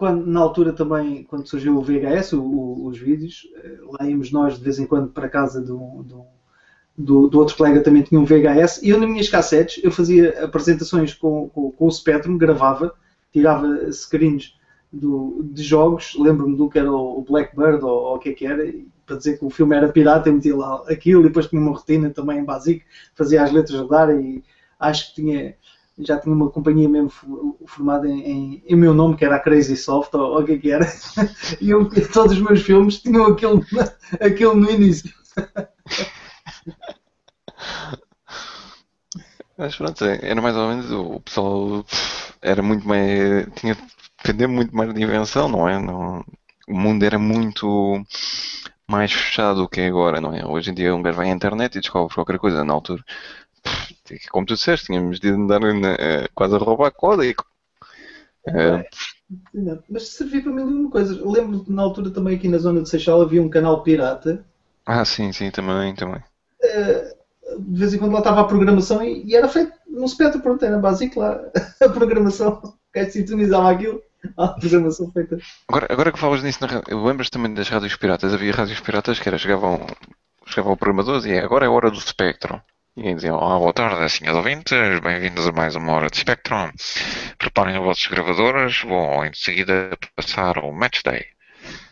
quando, 0.00 0.24
na 0.24 0.40
altura 0.40 0.72
também, 0.72 1.24
quando 1.24 1.46
surgiu 1.46 1.76
o 1.76 1.82
VHS, 1.82 2.32
o, 2.32 2.40
o, 2.40 2.86
os 2.86 2.98
vídeos, 2.98 3.46
lá 3.86 4.08
íamos 4.08 4.32
nós 4.32 4.56
de 4.56 4.64
vez 4.64 4.78
em 4.78 4.86
quando 4.86 5.10
para 5.10 5.28
casa 5.28 5.60
do, 5.60 6.02
do, 6.02 6.24
do, 6.96 7.28
do, 7.28 7.38
outro 7.38 7.54
colega 7.54 7.82
também 7.82 8.00
tinha 8.00 8.18
um 8.18 8.24
VHS, 8.24 8.82
e 8.82 8.88
eu 8.88 8.98
nas 8.98 9.10
minhas 9.10 9.28
cassetes 9.28 9.84
eu 9.84 9.92
fazia 9.92 10.42
apresentações 10.42 11.12
com, 11.12 11.50
com, 11.50 11.70
com 11.70 11.86
o 11.86 11.92
Spectrum, 11.92 12.38
gravava, 12.38 12.94
tirava 13.30 13.92
screens 13.92 14.58
do, 14.90 15.42
de 15.52 15.62
jogos, 15.62 16.16
lembro-me 16.18 16.56
do 16.56 16.70
que 16.70 16.78
era 16.78 16.90
o 16.90 17.20
Blackbird 17.20 17.84
ou, 17.84 17.90
ou 17.90 18.16
o 18.16 18.18
que 18.18 18.30
é 18.30 18.32
que 18.32 18.46
era, 18.46 18.72
para 19.04 19.16
dizer 19.18 19.38
que 19.38 19.44
o 19.44 19.50
filme 19.50 19.76
era 19.76 19.92
pirata, 19.92 20.30
eu 20.30 20.32
metia 20.32 20.56
lá 20.56 20.82
aquilo, 20.88 21.20
e 21.20 21.24
depois 21.24 21.46
tinha 21.46 21.60
uma 21.60 21.72
rotina 21.72 22.08
também 22.08 22.38
em 22.38 22.46
fazia 23.14 23.42
as 23.42 23.52
letras 23.52 23.78
rodar 23.78 24.08
e 24.18 24.42
acho 24.78 25.08
que 25.08 25.20
tinha 25.20 25.54
já 26.00 26.18
tinha 26.18 26.34
uma 26.34 26.50
companhia 26.50 26.88
mesmo 26.88 27.10
formada 27.66 28.08
em, 28.08 28.62
em, 28.66 28.76
meu 28.76 28.94
nome, 28.94 29.16
que 29.16 29.24
era 29.24 29.36
a 29.36 29.40
Crazy 29.40 29.76
Soft, 29.76 30.14
ou, 30.14 30.20
ou 30.20 30.40
o 30.40 30.44
que 30.44 30.52
é 30.52 30.58
que 30.58 30.70
era, 30.70 30.86
e 31.60 31.70
eu, 31.70 31.88
todos 32.12 32.32
os 32.32 32.42
meus 32.42 32.62
filmes 32.62 33.00
tinham 33.00 33.26
aquele, 33.26 33.60
aquele 34.20 34.54
no 34.54 34.70
início. 34.70 35.10
Mas 39.56 39.76
pronto, 39.76 40.04
era 40.04 40.40
mais 40.40 40.56
ou 40.56 40.68
menos 40.68 40.90
o 40.90 41.20
pessoal 41.20 41.84
era 42.40 42.62
muito 42.62 42.86
mais. 42.88 43.46
tinha 43.56 43.76
depender 44.22 44.46
muito 44.46 44.74
mais 44.74 44.92
de 44.94 45.02
invenção, 45.02 45.48
não 45.48 45.68
é? 45.68 45.78
Não, 45.78 46.24
o 46.68 46.74
mundo 46.74 47.04
era 47.04 47.18
muito 47.18 48.02
mais 48.88 49.12
fechado 49.12 49.62
do 49.62 49.68
que 49.68 49.80
é 49.80 49.86
agora, 49.88 50.20
não 50.20 50.34
é? 50.34 50.44
Hoje 50.46 50.70
em 50.70 50.74
dia 50.74 50.94
um 50.94 51.02
gajo 51.02 51.16
vai 51.16 51.30
à 51.30 51.32
internet 51.32 51.76
e 51.76 51.80
descobre 51.80 52.14
qualquer 52.14 52.38
coisa 52.38 52.64
na 52.64 52.72
altura 52.72 53.04
como 54.30 54.46
tu 54.46 54.54
disseste, 54.54 54.86
tínhamos 54.86 55.20
de 55.20 55.30
andar 55.30 55.60
na, 55.60 55.96
quase 56.34 56.54
a 56.54 56.58
roubar 56.58 56.90
código. 56.92 57.44
É, 58.46 58.76
uh, 58.76 59.82
mas 59.88 60.08
servia 60.08 60.42
para 60.42 60.52
mil 60.52 60.68
e 60.68 60.72
uma 60.72 60.90
coisas. 60.90 61.18
Lembro 61.18 61.64
que 61.64 61.72
na 61.72 61.82
altura 61.82 62.10
também 62.10 62.36
aqui 62.36 62.48
na 62.48 62.58
zona 62.58 62.82
de 62.82 62.88
Seixal 62.88 63.20
havia 63.20 63.42
um 63.42 63.50
canal 63.50 63.82
pirata. 63.82 64.44
Ah, 64.86 65.04
sim, 65.04 65.32
sim, 65.32 65.50
também, 65.50 65.94
também. 65.94 66.22
Uh, 66.62 67.20
de 67.58 67.78
vez 67.78 67.94
em 67.94 67.98
quando 67.98 68.12
lá 68.12 68.18
estava 68.18 68.40
a 68.40 68.44
programação 68.44 69.02
e, 69.02 69.24
e 69.24 69.36
era 69.36 69.48
feito 69.48 69.72
num 69.88 70.04
espectro, 70.04 70.40
pronto, 70.40 70.64
era 70.64 70.78
básico 70.78 71.20
lá. 71.20 71.40
A 71.80 71.88
programação, 71.88 72.60
o 72.62 72.74
gajo 72.94 73.10
sintonizava 73.10 73.70
aquilo. 73.70 74.02
A 74.36 74.48
programação 74.48 75.10
feita. 75.12 75.38
Agora, 75.68 75.86
agora 75.90 76.12
que 76.12 76.18
falas 76.18 76.42
nisso, 76.42 76.58
lembras 76.88 77.30
também 77.30 77.54
das 77.54 77.68
rádios 77.68 77.96
piratas? 77.96 78.34
Havia 78.34 78.52
rádios 78.52 78.80
piratas 78.80 79.18
que 79.18 79.28
era, 79.28 79.38
chegavam, 79.38 79.86
chegavam 80.46 80.76
programadores 80.76 81.24
e 81.24 81.38
agora 81.38 81.64
é 81.64 81.68
a 81.68 81.70
hora 81.70 81.90
do 81.90 81.96
espectro. 81.96 82.60
E 82.96 83.14
diziam, 83.14 83.36
olá, 83.36 83.56
boa 83.56 83.72
tarde, 83.72 84.10
senhores 84.10 84.36
ouvintes, 84.36 85.00
bem-vindos 85.00 85.46
a 85.46 85.52
mais 85.52 85.76
uma 85.76 85.92
hora 85.92 86.10
de 86.10 86.18
Spectrum. 86.18 86.72
Preparem 87.38 87.76
as 87.76 87.82
vossas 87.82 88.06
gravadoras, 88.08 88.80
vou 88.82 89.24
em 89.24 89.32
seguida 89.32 89.96
passar 90.16 90.58
o 90.58 90.72
Match 90.72 91.00
Day. 91.04 91.24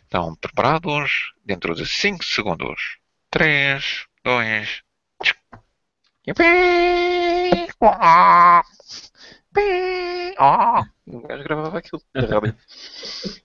Estão 0.02 0.34
preparados? 0.34 1.32
Dentro 1.44 1.72
de 1.76 1.86
5 1.86 2.24
segundos. 2.24 2.98
3, 3.30 4.06
2, 4.24 4.82
e 6.26 6.32
o 11.16 11.22
gajo 11.22 11.44
gravava 11.44 11.78
aquilo 11.78 12.02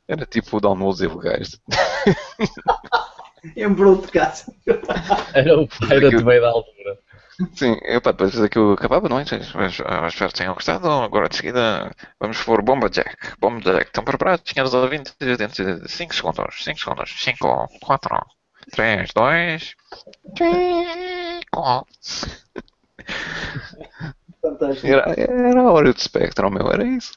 Era 0.08 0.26
tipo 0.26 0.58
o 0.58 0.60
downloads 0.60 1.02
ilegais. 1.06 1.62
Lembrou 3.56 4.02
de 4.02 4.12
casa. 4.12 4.52
Era 5.36 5.60
o 5.60 5.68
pai 5.68 6.00
da 6.00 6.10
meio 6.24 6.42
da 6.42 6.50
altura. 6.50 7.03
Sim, 7.56 7.78
epá, 7.84 8.12
depois 8.12 8.40
aquilo 8.40 8.74
acabava, 8.74 9.10
não 9.10 9.20
é? 9.20 9.26
Mas, 9.56 9.80
ah, 9.86 10.08
espero 10.08 10.32
que 10.32 10.38
tenham 10.38 10.54
gostado. 10.54 10.90
Agora 10.90 11.28
de 11.28 11.36
seguida 11.36 11.92
vamos 12.20 12.42
pôr 12.44 12.62
Bomba 12.62 12.90
Jack. 12.90 13.16
Bomba 13.40 13.60
Jack. 13.60 13.88
Estão 13.88 14.04
preparados, 14.04 14.50
senhores 14.52 14.74
ouvintes? 14.74 15.16
Dentro 15.20 15.82
de 15.82 15.92
5 15.92 16.14
segundos. 16.14 16.64
5 16.64 16.80
segundos. 16.80 17.16
5, 17.24 17.70
4, 17.82 18.26
3, 18.72 19.10
2, 19.14 19.76
5. 20.38 21.88
Fantástico. 24.42 24.88
Era, 24.88 25.14
era 25.18 25.62
a 25.62 25.72
hora 25.72 25.94
de 25.94 26.04
Spectrum, 26.04 26.50
meu, 26.50 26.70
era 26.72 26.86
isso. 26.86 27.14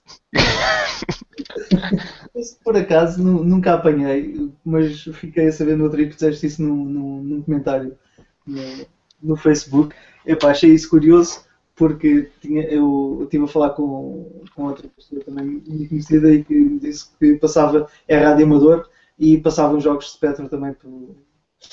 Isso 2.34 2.58
por 2.62 2.76
acaso 2.76 3.22
nunca 3.22 3.74
apanhei, 3.74 4.50
mas 4.64 5.02
fiquei 5.14 5.48
a 5.48 5.52
saber 5.52 5.76
no 5.76 5.84
outro 5.84 5.98
dia 5.98 6.06
que 6.06 6.14
fizeste 6.14 6.46
isso 6.46 6.62
num, 6.62 6.84
num, 6.84 7.22
num 7.22 7.42
comentário 7.42 7.98
no, 8.46 8.86
no 9.26 9.36
Facebook. 9.36 9.94
Epá, 10.24 10.50
achei 10.50 10.72
isso 10.72 10.88
curioso 10.88 11.44
porque 11.76 12.30
tinha, 12.40 12.62
eu 12.64 13.20
estive 13.24 13.44
a 13.44 13.48
falar 13.48 13.70
com, 13.70 14.42
com 14.54 14.64
outra 14.64 14.88
pessoa 14.88 15.22
também 15.22 15.44
muito 15.44 15.88
conhecida 15.90 16.32
e 16.32 16.42
que 16.42 16.54
me 16.54 16.80
disse 16.80 17.06
que 17.18 17.36
passava, 17.36 17.86
é 18.08 18.16
rádio 18.16 18.46
amador 18.46 18.88
e 19.18 19.36
passavam 19.38 19.78
jogos 19.78 20.06
de 20.06 20.12
Spectrum 20.12 20.48
também 20.48 20.72
por, 20.72 21.14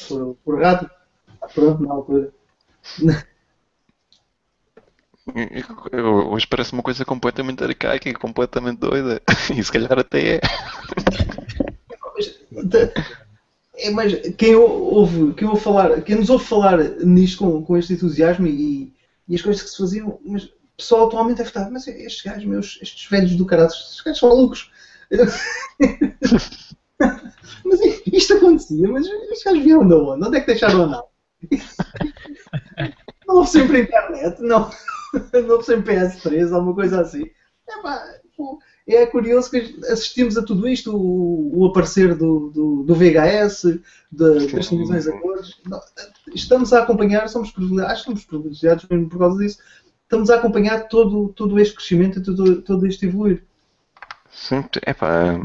por, 0.08 0.36
por 0.44 0.62
rádio. 0.62 0.90
Pronto, 1.54 1.84
na 1.84 1.94
altura. 1.94 2.34
Hoje 6.32 6.48
parece 6.48 6.74
uma 6.74 6.84
coisa 6.84 7.06
completamente 7.06 7.64
arcaica 7.64 8.10
e 8.10 8.14
completamente 8.14 8.80
doida. 8.80 9.22
E 9.56 9.64
se 9.64 9.72
calhar 9.72 9.98
até 9.98 10.36
é. 10.36 10.42
É, 13.76 13.90
mas 13.90 14.14
quem 14.38 14.56
ouve, 14.56 15.34
quem 15.34 15.48
ouve 15.48 15.62
falar, 15.62 16.02
quem 16.02 16.16
nos 16.16 16.30
ouve 16.30 16.46
falar 16.46 16.78
nisto 17.00 17.40
com, 17.40 17.64
com 17.64 17.76
este 17.76 17.94
entusiasmo 17.94 18.46
e, 18.46 18.94
e 19.28 19.36
as 19.36 19.42
coisas 19.42 19.64
que 19.64 19.70
se 19.70 19.78
faziam, 19.78 20.20
mas 20.24 20.44
o 20.44 20.52
pessoal 20.78 21.08
atualmente 21.08 21.38
deve 21.38 21.50
estar, 21.50 21.72
mas 21.72 21.88
estes 21.88 22.22
gajos 22.22 22.46
meus, 22.46 22.80
estes 22.82 23.10
velhos 23.10 23.36
do 23.36 23.46
caralho, 23.46 23.70
estes 23.70 24.02
gajos 24.02 24.20
são 24.20 24.30
malucos. 24.30 24.72
mas 27.66 27.80
isto 28.12 28.34
acontecia, 28.36 28.88
mas 28.88 29.08
estes 29.08 29.44
gajos 29.44 29.64
vieram 29.64 29.88
de 29.88 29.94
onde? 29.94 30.28
Onde 30.28 30.38
é 30.38 30.42
que 30.42 30.48
deixaram 30.48 30.84
a 30.84 30.88
nave? 30.88 31.08
Não 33.28 33.36
houve 33.38 33.50
sempre 33.50 33.82
internet, 33.82 34.40
não, 34.42 34.70
não 35.34 35.50
houve 35.50 35.66
sempre 35.66 35.96
PS3, 35.96 36.54
alguma 36.54 36.76
coisa 36.76 37.02
assim. 37.02 37.24
É 37.68 37.82
pá, 37.82 38.06
é 38.88 39.06
curioso 39.06 39.50
que 39.50 39.80
assistimos 39.86 40.38
a 40.38 40.44
tudo 40.44 40.68
isto, 40.68 40.96
o, 40.96 41.60
o 41.60 41.66
aparecer 41.66 42.16
do, 42.16 42.50
do, 42.50 42.84
do 42.84 42.96
VHS, 42.96 43.80
de, 44.12 44.48
das 44.52 44.68
televisões 44.68 45.08
a 45.08 45.20
cores. 45.20 45.62
Estamos 46.34 46.74
a 46.74 46.84
acompanhar, 46.84 47.30
somos 47.30 47.52
privilegiados, 47.52 47.92
acho 47.94 48.02
que 48.02 48.10
somos 48.10 48.26
privilegiados 48.26 48.86
mesmo 48.90 49.10
por 49.10 49.20
causa 49.20 49.40
disso. 49.40 49.60
Estamos 50.04 50.30
a 50.30 50.36
acompanhar 50.36 50.88
todo, 50.90 51.30
todo 51.30 51.58
este 51.60 51.76
crescimento 51.76 52.20
e 52.20 52.24
todo, 52.24 52.62
todo 52.62 52.86
este 52.86 53.06
evoluir. 53.06 53.44
Sim, 54.30 54.66
é 54.82 54.94
pá. 54.94 55.40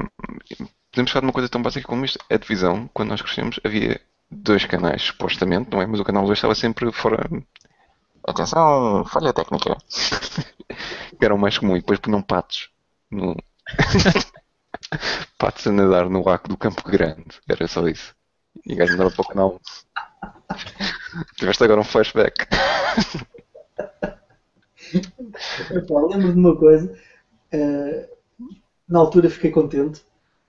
Podemos 0.91 1.13
falar 1.13 1.21
de 1.21 1.27
uma 1.27 1.33
coisa 1.33 1.49
tão 1.49 1.63
básica 1.63 1.87
como 1.87 2.05
isto. 2.05 2.19
A 2.29 2.37
divisão, 2.37 2.91
quando 2.93 3.11
nós 3.11 3.23
crescemos, 3.23 3.61
havia 3.63 4.01
dois 4.29 4.65
canais, 4.65 5.03
supostamente, 5.03 5.71
não 5.71 5.81
é? 5.81 5.87
Mas 5.87 6.01
o 6.01 6.05
canal 6.05 6.25
2 6.25 6.37
estava 6.37 6.55
sempre 6.57 6.91
fora. 6.91 7.29
Atenção, 8.27 9.05
falha 9.05 9.33
técnica. 9.33 9.77
que 11.19 11.25
era 11.25 11.35
o 11.35 11.39
mais 11.39 11.57
comum. 11.57 11.77
E 11.77 11.81
depois 11.81 12.01
punham 12.01 12.21
patos 12.21 12.69
no... 13.11 13.37
Patos 15.39 15.67
a 15.67 15.73
nadar 15.73 16.09
no 16.09 16.29
arco 16.29 16.49
do 16.49 16.57
Campo 16.57 16.83
Grande. 16.89 17.41
Era 17.49 17.67
só 17.69 17.87
isso. 17.87 18.15
E 18.67 18.75
o 18.75 18.77
gajo 18.77 18.95
andava 18.95 19.11
para 19.11 19.23
o 19.23 19.29
canal. 19.29 19.61
Tiveste 21.37 21.65
agora 21.65 21.81
um 21.81 21.85
flashback. 21.85 22.47
Lembro 26.11 26.33
de 26.33 26.39
uma 26.39 26.57
coisa. 26.57 26.93
Uh, 27.53 28.09
na 28.89 28.99
altura 28.99 29.31
fiquei 29.31 29.51
contente, 29.51 30.03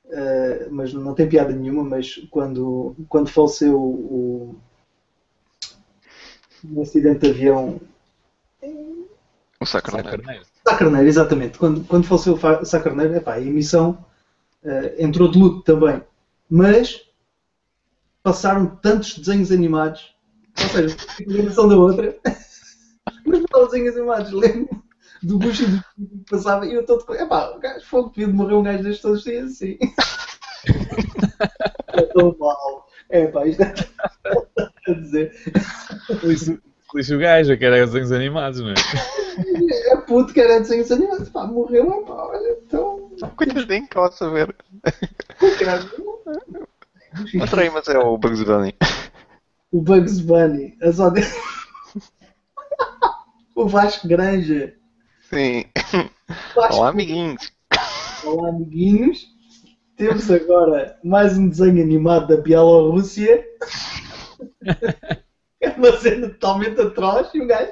uh, 0.05 0.71
mas 0.71 0.93
não 0.93 1.13
tem 1.13 1.27
piada 1.27 1.53
nenhuma. 1.53 1.83
Mas 1.83 2.15
quando, 2.29 2.95
quando 3.07 3.29
faleceu 3.29 3.77
o, 3.79 4.55
o 6.63 6.81
acidente 6.81 7.19
de 7.19 7.29
avião. 7.29 7.79
O 9.59 9.65
Sacarneiro. 9.65 10.23
Sá 10.69 10.77
Carneiro, 10.77 11.07
exatamente. 11.07 11.57
Quando, 11.57 11.83
quando 11.85 12.05
faleceu 12.05 12.35
o 12.35 12.65
Sá 12.65 12.79
Carneiro, 12.79 13.15
epá, 13.15 13.33
a 13.33 13.41
emissão 13.41 14.05
uh, 14.63 15.01
entrou 15.01 15.29
de 15.29 15.39
luto 15.39 15.63
também. 15.63 16.03
Mas 16.47 17.01
passaram 18.21 18.67
tantos 18.67 19.17
desenhos 19.17 19.51
animados, 19.51 20.15
ou 20.61 20.69
seja, 20.69 20.95
a 21.19 21.23
emissão 21.23 21.67
da 21.67 21.75
outra, 21.75 22.15
mas 23.25 23.43
não 23.51 23.65
desenhos 23.65 23.95
animados, 23.95 24.31
lembro 24.31 24.83
do 25.23 25.39
Bush 25.39 25.61
e 25.61 25.65
do 25.65 25.83
que 26.07 26.29
passava 26.29 26.65
e 26.65 26.73
eu 26.73 26.85
todo. 26.85 27.03
Epá, 27.15 27.49
o 27.49 27.59
gajo 27.59 27.85
fogo, 27.85 28.13
devia 28.15 28.31
morrer 28.31 28.55
um 28.55 28.63
gajo 28.63 28.83
destes 28.83 29.01
todos 29.01 29.19
os 29.19 29.23
dias 29.23 29.51
assim. 29.51 29.77
é 31.93 32.01
tão 32.13 32.35
mal. 32.39 32.87
É 33.09 33.27
pá, 33.27 33.45
isto 33.47 33.63
é 33.63 33.73
a 34.87 34.93
dizer. 34.93 35.33
O 36.93 37.17
gajo, 37.17 37.57
que 37.57 37.65
era 37.65 37.85
desenhos 37.85 38.11
animados, 38.11 38.61
não 38.61 38.69
é? 38.69 38.75
É 40.09 40.11
puto 40.11 40.33
que 40.33 40.41
era 40.41 40.59
desenhos 40.59 40.91
animados. 40.91 41.29
Pá, 41.29 41.45
morreu, 41.45 42.03
pá, 42.03 42.13
olha, 42.13 42.57
então. 42.65 43.11
Coitadinho, 43.35 43.87
que 43.87 43.95
lá 43.95 44.11
saber. 44.11 44.55
Coitado. 45.37 45.87
Peraí, 47.51 47.69
mas 47.69 47.87
é 47.87 47.99
o 47.99 48.17
Bugs 48.17 48.41
Bunny. 48.41 48.73
O 49.71 49.83
Bugs 49.83 50.19
Bunny. 50.19 50.75
As 50.81 50.97
ode... 50.99 51.21
o 53.55 53.67
Vasco 53.67 54.07
Granja. 54.07 54.73
Sim. 55.29 55.65
Vasco... 56.55 56.75
Olá, 56.77 56.89
amiguinhos. 56.89 57.53
Olá, 58.23 58.49
amiguinhos. 58.49 59.27
Temos 59.95 60.31
agora 60.31 60.97
mais 61.03 61.37
um 61.37 61.49
desenho 61.49 61.83
animado 61.83 62.35
da 62.35 62.41
Bielorrússia. 62.41 63.45
é 65.61 65.69
uma 65.69 65.95
cena 65.97 66.29
totalmente 66.29 66.81
atroz 66.81 67.29
e 67.35 67.41
o 67.41 67.47
gajo. 67.47 67.71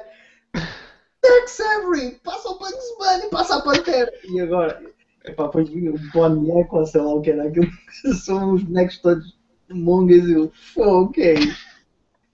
Tex 1.20 1.60
Avery, 1.60 2.12
passa 2.22 2.48
o 2.48 2.58
Bugs 2.58 2.96
Bunny, 2.98 3.30
passa 3.30 3.56
a 3.56 3.62
Pantera. 3.62 4.12
E 4.24 4.40
agora, 4.40 4.82
epá, 5.24 5.46
depois 5.46 5.68
vinha 5.68 5.92
o 5.92 5.98
Bonieco, 6.12 6.78
ou 6.78 6.86
sei 6.86 7.00
lá 7.00 7.14
o 7.14 7.20
que 7.20 7.30
era 7.30 7.48
aquilo, 7.48 7.70
são 8.24 8.54
os 8.54 8.62
bonecos 8.62 8.98
todos 8.98 9.38
mongas 9.70 10.24
e 10.26 10.32
eu, 10.32 10.52
ok. 10.76 11.52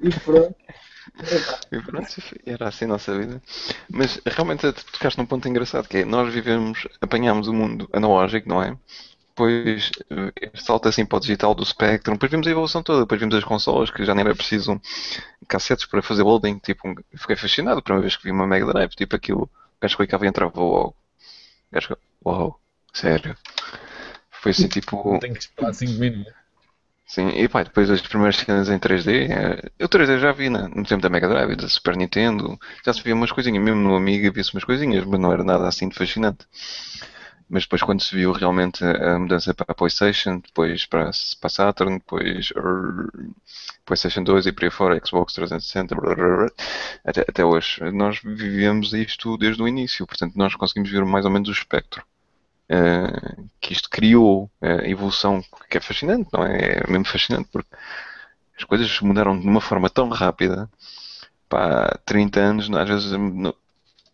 E 0.00 0.10
pronto. 0.20 0.56
E 1.70 1.80
pronto, 1.80 2.08
era 2.44 2.68
assim 2.68 2.84
a 2.86 2.88
nossa 2.88 3.16
vida. 3.16 3.42
Mas 3.88 4.20
realmente 4.26 4.72
tu 4.72 4.92
tocaste 4.92 5.18
num 5.18 5.26
ponto 5.26 5.48
engraçado 5.48 5.88
que 5.88 5.98
é 5.98 6.04
nós 6.04 6.32
vivemos, 6.32 6.88
apanhamos 7.00 7.46
o 7.48 7.52
mundo 7.52 7.88
analógico, 7.92 8.48
não 8.48 8.62
é? 8.62 8.76
Depois 9.28 9.90
eh, 10.10 10.50
salta 10.54 10.88
assim 10.88 11.04
para 11.04 11.16
o 11.16 11.20
digital 11.20 11.54
do 11.54 11.64
Spectrum, 11.64 12.14
depois 12.14 12.30
vimos 12.30 12.46
a 12.46 12.50
evolução 12.50 12.82
toda, 12.82 13.00
depois 13.00 13.20
vimos 13.20 13.34
as 13.34 13.42
consolas 13.42 13.90
que 13.90 14.04
já 14.04 14.14
nem 14.14 14.24
era 14.24 14.34
preciso 14.34 14.80
cassetes 15.44 15.86
para 15.86 16.02
fazer 16.02 16.22
loading, 16.22 16.58
tipo, 16.58 16.94
fiquei 17.16 17.36
fascinado 17.36 17.78
a 17.78 17.82
primeira 17.82 18.02
vez 18.02 18.16
que 18.16 18.24
vi 18.24 18.30
uma 18.30 18.46
Mega 18.46 18.66
Drive, 18.66 18.94
tipo 18.94 19.16
aquilo, 19.16 19.42
o 19.44 19.50
gajo 19.80 19.96
clicava 19.96 20.24
e 20.24 20.28
entrava 20.28 20.58
logo. 20.60 20.90
O 20.90 21.74
gajo, 21.74 21.96
uau, 22.24 22.60
sério. 22.92 23.36
Foi 24.30 24.50
assim 24.52 24.68
tipo. 24.68 25.18
Tem 25.20 25.32
que 25.32 25.40
esperar 25.40 25.74
5 25.74 25.92
minutos. 26.00 26.32
Sim, 27.06 27.28
e 27.28 27.48
pá, 27.48 27.62
depois 27.62 27.90
as 27.90 28.00
primeiras 28.00 28.36
cenas 28.36 28.68
em 28.68 28.78
3D, 28.78 29.30
é, 29.30 29.70
eu 29.78 29.88
3D 29.88 30.18
já 30.18 30.32
vi 30.32 30.48
né, 30.48 30.68
no 30.74 30.84
tempo 30.84 31.02
da 31.02 31.10
Mega 31.10 31.28
Drive, 31.28 31.54
da 31.54 31.68
Super 31.68 31.96
Nintendo, 31.96 32.58
já 32.84 32.92
se 32.94 33.02
via 33.02 33.14
umas 33.14 33.30
coisinhas, 33.30 33.62
mesmo 33.62 33.80
no 33.80 33.94
Amiga 33.94 34.30
via-se 34.30 34.54
umas 34.54 34.64
coisinhas, 34.64 35.04
mas 35.04 35.20
não 35.20 35.32
era 35.32 35.44
nada 35.44 35.68
assim 35.68 35.88
de 35.88 35.94
fascinante. 35.94 36.46
Mas 37.54 37.62
depois 37.62 37.82
quando 37.82 38.02
se 38.02 38.16
viu 38.16 38.32
realmente 38.32 38.82
a 38.84 39.16
mudança 39.16 39.54
para 39.54 39.66
a 39.68 39.74
Playstation, 39.76 40.40
depois 40.40 40.86
para, 40.86 41.12
para 41.40 41.46
a 41.46 41.48
Saturn, 41.48 41.98
depois 41.98 42.52
Playstation 43.86 44.24
2 44.24 44.46
e 44.46 44.52
por 44.52 44.64
aí 44.64 44.70
fora, 44.70 45.00
Xbox 45.06 45.34
360, 45.34 45.94
blá, 45.94 46.16
blá, 46.16 46.36
blá, 46.36 46.50
até, 47.04 47.20
até 47.20 47.44
hoje, 47.44 47.78
nós 47.92 48.18
vivemos 48.24 48.92
isto 48.92 49.38
desde 49.38 49.62
o 49.62 49.68
início, 49.68 50.04
portanto 50.04 50.34
nós 50.34 50.56
conseguimos 50.56 50.90
ver 50.90 51.04
mais 51.04 51.24
ou 51.24 51.30
menos 51.30 51.48
o 51.48 51.52
espectro. 51.52 52.04
Uh, 52.68 53.48
que 53.60 53.72
isto 53.72 53.88
criou 53.88 54.50
a 54.60 54.88
evolução 54.88 55.40
que 55.70 55.78
é 55.78 55.80
fascinante, 55.80 56.28
não 56.32 56.44
é? 56.44 56.78
É 56.78 56.90
mesmo 56.90 57.04
fascinante 57.04 57.48
porque 57.52 57.70
as 58.58 58.64
coisas 58.64 59.00
mudaram 59.00 59.38
de 59.38 59.46
uma 59.46 59.60
forma 59.60 59.88
tão 59.88 60.08
rápida. 60.08 60.68
Pá, 61.48 62.00
30 62.04 62.40
anos, 62.40 62.70
às 62.72 62.88
vezes 62.88 63.12
não, 63.12 63.54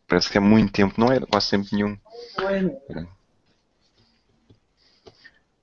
parece 0.06 0.28
que 0.28 0.36
há 0.36 0.42
muito 0.42 0.72
tempo, 0.74 0.92
não 0.98 1.10
era 1.10 1.24
quase 1.24 1.46
sempre 1.46 1.70
nenhum. 1.72 1.96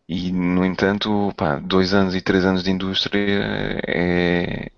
E, 0.07 0.31
no 0.31 0.65
entanto, 0.65 1.34
pá, 1.35 1.59
dois 1.59 1.93
anos 1.93 2.15
e 2.15 2.21
três 2.21 2.45
anos 2.45 2.63
de 2.63 2.71
indústria, 2.71 3.81
é... 3.85 4.71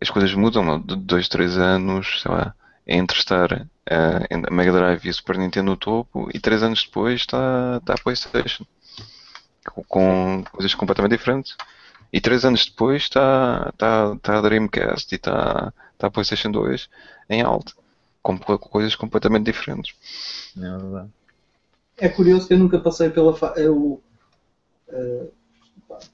as 0.00 0.10
coisas 0.10 0.34
mudam, 0.34 0.64
não? 0.64 0.80
De 0.80 0.96
dois, 0.96 1.28
três 1.28 1.56
anos, 1.56 2.20
sei 2.22 2.30
lá, 2.30 2.54
entre 2.86 3.18
estar 3.18 3.66
a 3.88 4.50
Mega 4.50 4.72
Drive 4.72 5.06
e 5.06 5.10
a 5.10 5.12
Super 5.12 5.38
Nintendo 5.38 5.70
no 5.70 5.76
topo, 5.76 6.28
e 6.34 6.40
três 6.40 6.62
anos 6.62 6.84
depois 6.84 7.20
está, 7.20 7.78
está 7.80 7.94
a 7.94 7.98
PlayStation, 7.98 8.64
com, 9.88 10.44
coisas 10.52 10.74
completamente 10.74 11.12
diferentes. 11.12 11.56
E 12.12 12.20
três 12.20 12.44
anos 12.44 12.66
depois 12.66 13.04
está, 13.04 13.70
está, 13.72 14.12
está 14.14 14.38
a 14.38 14.40
Dreamcast 14.42 15.12
e 15.12 15.16
está, 15.16 15.72
está 15.92 16.08
a 16.08 16.10
PlayStation 16.10 16.50
2 16.50 16.88
em 17.30 17.40
alta, 17.40 17.72
com, 18.20 18.36
com 18.38 18.58
coisas 18.58 18.94
completamente 18.94 19.44
diferentes. 19.44 19.94
É 20.56 20.60
verdade. 20.60 21.08
É 21.96 22.08
curioso 22.08 22.46
que 22.46 22.54
eu 22.54 22.58
nunca 22.58 22.78
passei 22.78 23.08
pela. 23.10 23.34
Fa... 23.34 23.54
Eu, 23.56 24.02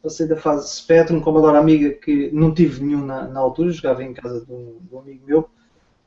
passei 0.03 0.27
da 0.27 0.37
fase 0.37 0.69
Spectrum, 0.69 1.21
Commodore 1.21 1.57
Amiga, 1.57 1.91
que 1.91 2.31
não 2.33 2.53
tive 2.53 2.83
nenhum 2.85 3.05
na, 3.05 3.27
na 3.29 3.41
altura, 3.41 3.71
jogava 3.71 4.03
em 4.03 4.13
casa 4.13 4.45
de 4.45 4.53
um, 4.53 4.79
de 4.81 4.95
um 4.95 4.99
amigo 4.99 5.27
meu. 5.27 5.41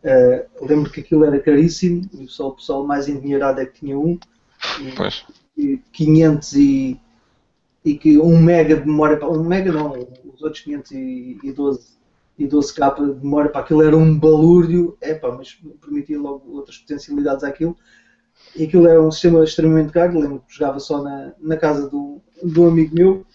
Uh, 0.04 0.66
lembro 0.66 0.92
que 0.92 1.02
aquilo 1.02 1.24
era 1.24 1.40
caríssimo, 1.40 2.10
e 2.14 2.28
só 2.28 2.50
o 2.50 2.56
pessoal 2.56 2.86
mais 2.86 3.08
endinheirado 3.08 3.62
é 3.62 3.66
que 3.66 3.80
tinha 3.80 3.98
um. 3.98 4.18
E, 4.80 4.92
pois. 4.96 5.26
E 5.58 5.78
500 5.92 6.54
e, 6.54 7.00
e 7.86 7.96
que 7.96 8.18
um 8.18 8.38
mega 8.42 8.76
de 8.76 8.86
memória 8.86 9.18
para. 9.18 9.30
Um 9.30 9.44
mega 9.44 9.72
não, 9.72 9.92
os 10.34 10.42
outros 10.42 10.64
512 10.64 12.02
e 12.40 12.48
12k 12.48 12.96
de 12.96 13.24
memória 13.24 13.52
para 13.52 13.62
aquilo 13.62 13.84
era 13.84 13.96
um 13.96 14.18
balúrdio, 14.18 14.98
é 15.00 15.14
pá, 15.14 15.32
mas 15.32 15.54
permitia 15.80 16.20
logo 16.20 16.52
outras 16.56 16.78
potencialidades 16.78 17.44
àquilo. 17.44 17.78
E 18.56 18.66
aquilo 18.66 18.88
era 18.88 19.02
um 19.02 19.12
sistema 19.12 19.44
extremamente 19.44 19.92
caro, 19.92 20.20
lembro 20.20 20.44
que 20.48 20.54
jogava 20.56 20.80
só 20.80 21.02
na, 21.02 21.32
na 21.40 21.58
casa 21.58 21.90
do, 21.90 22.22
do 22.44 22.66
amigo 22.66 22.94
meu, 22.94 23.26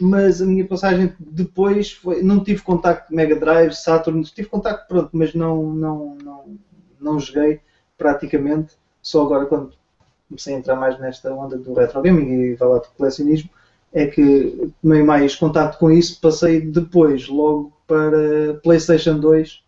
mas 0.00 0.42
a 0.42 0.46
minha 0.46 0.66
passagem 0.66 1.14
depois 1.18 1.92
foi, 1.92 2.22
não 2.22 2.42
tive 2.42 2.62
contacto 2.62 3.14
Mega 3.14 3.36
Drive, 3.36 3.72
Saturn, 3.74 4.22
tive 4.24 4.48
contacto 4.48 4.88
pronto, 4.88 5.10
mas 5.12 5.32
não, 5.34 5.72
não, 5.72 6.16
não, 6.22 6.58
não 7.00 7.20
joguei 7.20 7.60
praticamente, 7.96 8.74
só 9.00 9.22
agora 9.22 9.46
quando 9.46 9.72
comecei 10.28 10.54
a 10.54 10.58
entrar 10.58 10.76
mais 10.76 10.98
nesta 10.98 11.32
onda 11.32 11.56
do 11.56 11.74
retro 11.74 12.02
gaming 12.02 12.52
e 12.52 12.56
falar 12.56 12.80
de 12.80 12.88
colecionismo, 12.96 13.48
é 13.92 14.06
que 14.06 14.72
tomei 14.82 15.04
mais 15.04 15.36
contacto 15.36 15.78
com 15.78 15.90
isso, 15.90 16.20
passei 16.20 16.60
depois 16.60 17.28
logo 17.28 17.72
para 17.86 18.54
PlayStation 18.62 19.20
2 19.20 19.63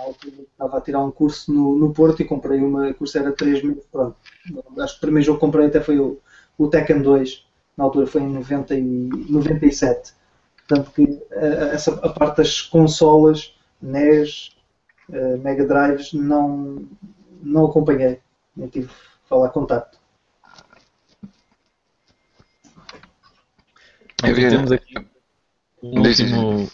na 0.00 0.06
altura 0.06 0.34
estava 0.52 0.78
a 0.78 0.80
tirar 0.80 1.00
um 1.00 1.10
curso 1.10 1.52
no, 1.52 1.76
no 1.76 1.92
Porto 1.92 2.22
e 2.22 2.24
comprei 2.24 2.60
uma 2.60 2.92
curso 2.94 3.18
era 3.18 3.32
3 3.32 3.62
meses, 3.62 3.84
pronto. 3.92 4.16
Acho 4.78 4.94
que 4.94 4.98
o 4.98 5.00
primeiro 5.00 5.26
jogo 5.26 5.38
que 5.38 5.46
comprei 5.46 5.66
até 5.66 5.80
foi 5.80 5.98
o, 5.98 6.18
o 6.58 6.68
Tekken 6.68 7.02
2, 7.02 7.46
na 7.76 7.84
altura 7.84 8.06
foi 8.06 8.22
em 8.22 8.28
90 8.32 8.74
e, 8.74 8.82
97. 8.82 10.14
Portanto 10.66 10.90
que 10.92 11.22
a, 11.32 11.74
essa, 11.74 11.94
a 11.94 12.08
parte 12.08 12.38
das 12.38 12.62
consolas, 12.62 13.54
NES, 13.82 14.56
uh, 15.10 15.38
Mega 15.38 15.66
Drives, 15.66 16.12
não, 16.12 16.86
não 17.42 17.66
acompanhei. 17.66 18.20
Nem 18.56 18.68
tive 18.68 18.90
falar 19.28 19.50
contacto. 19.50 19.98
temos 24.22 24.70
aqui 24.70 24.94
um 25.82 26.00
último, 26.00 26.70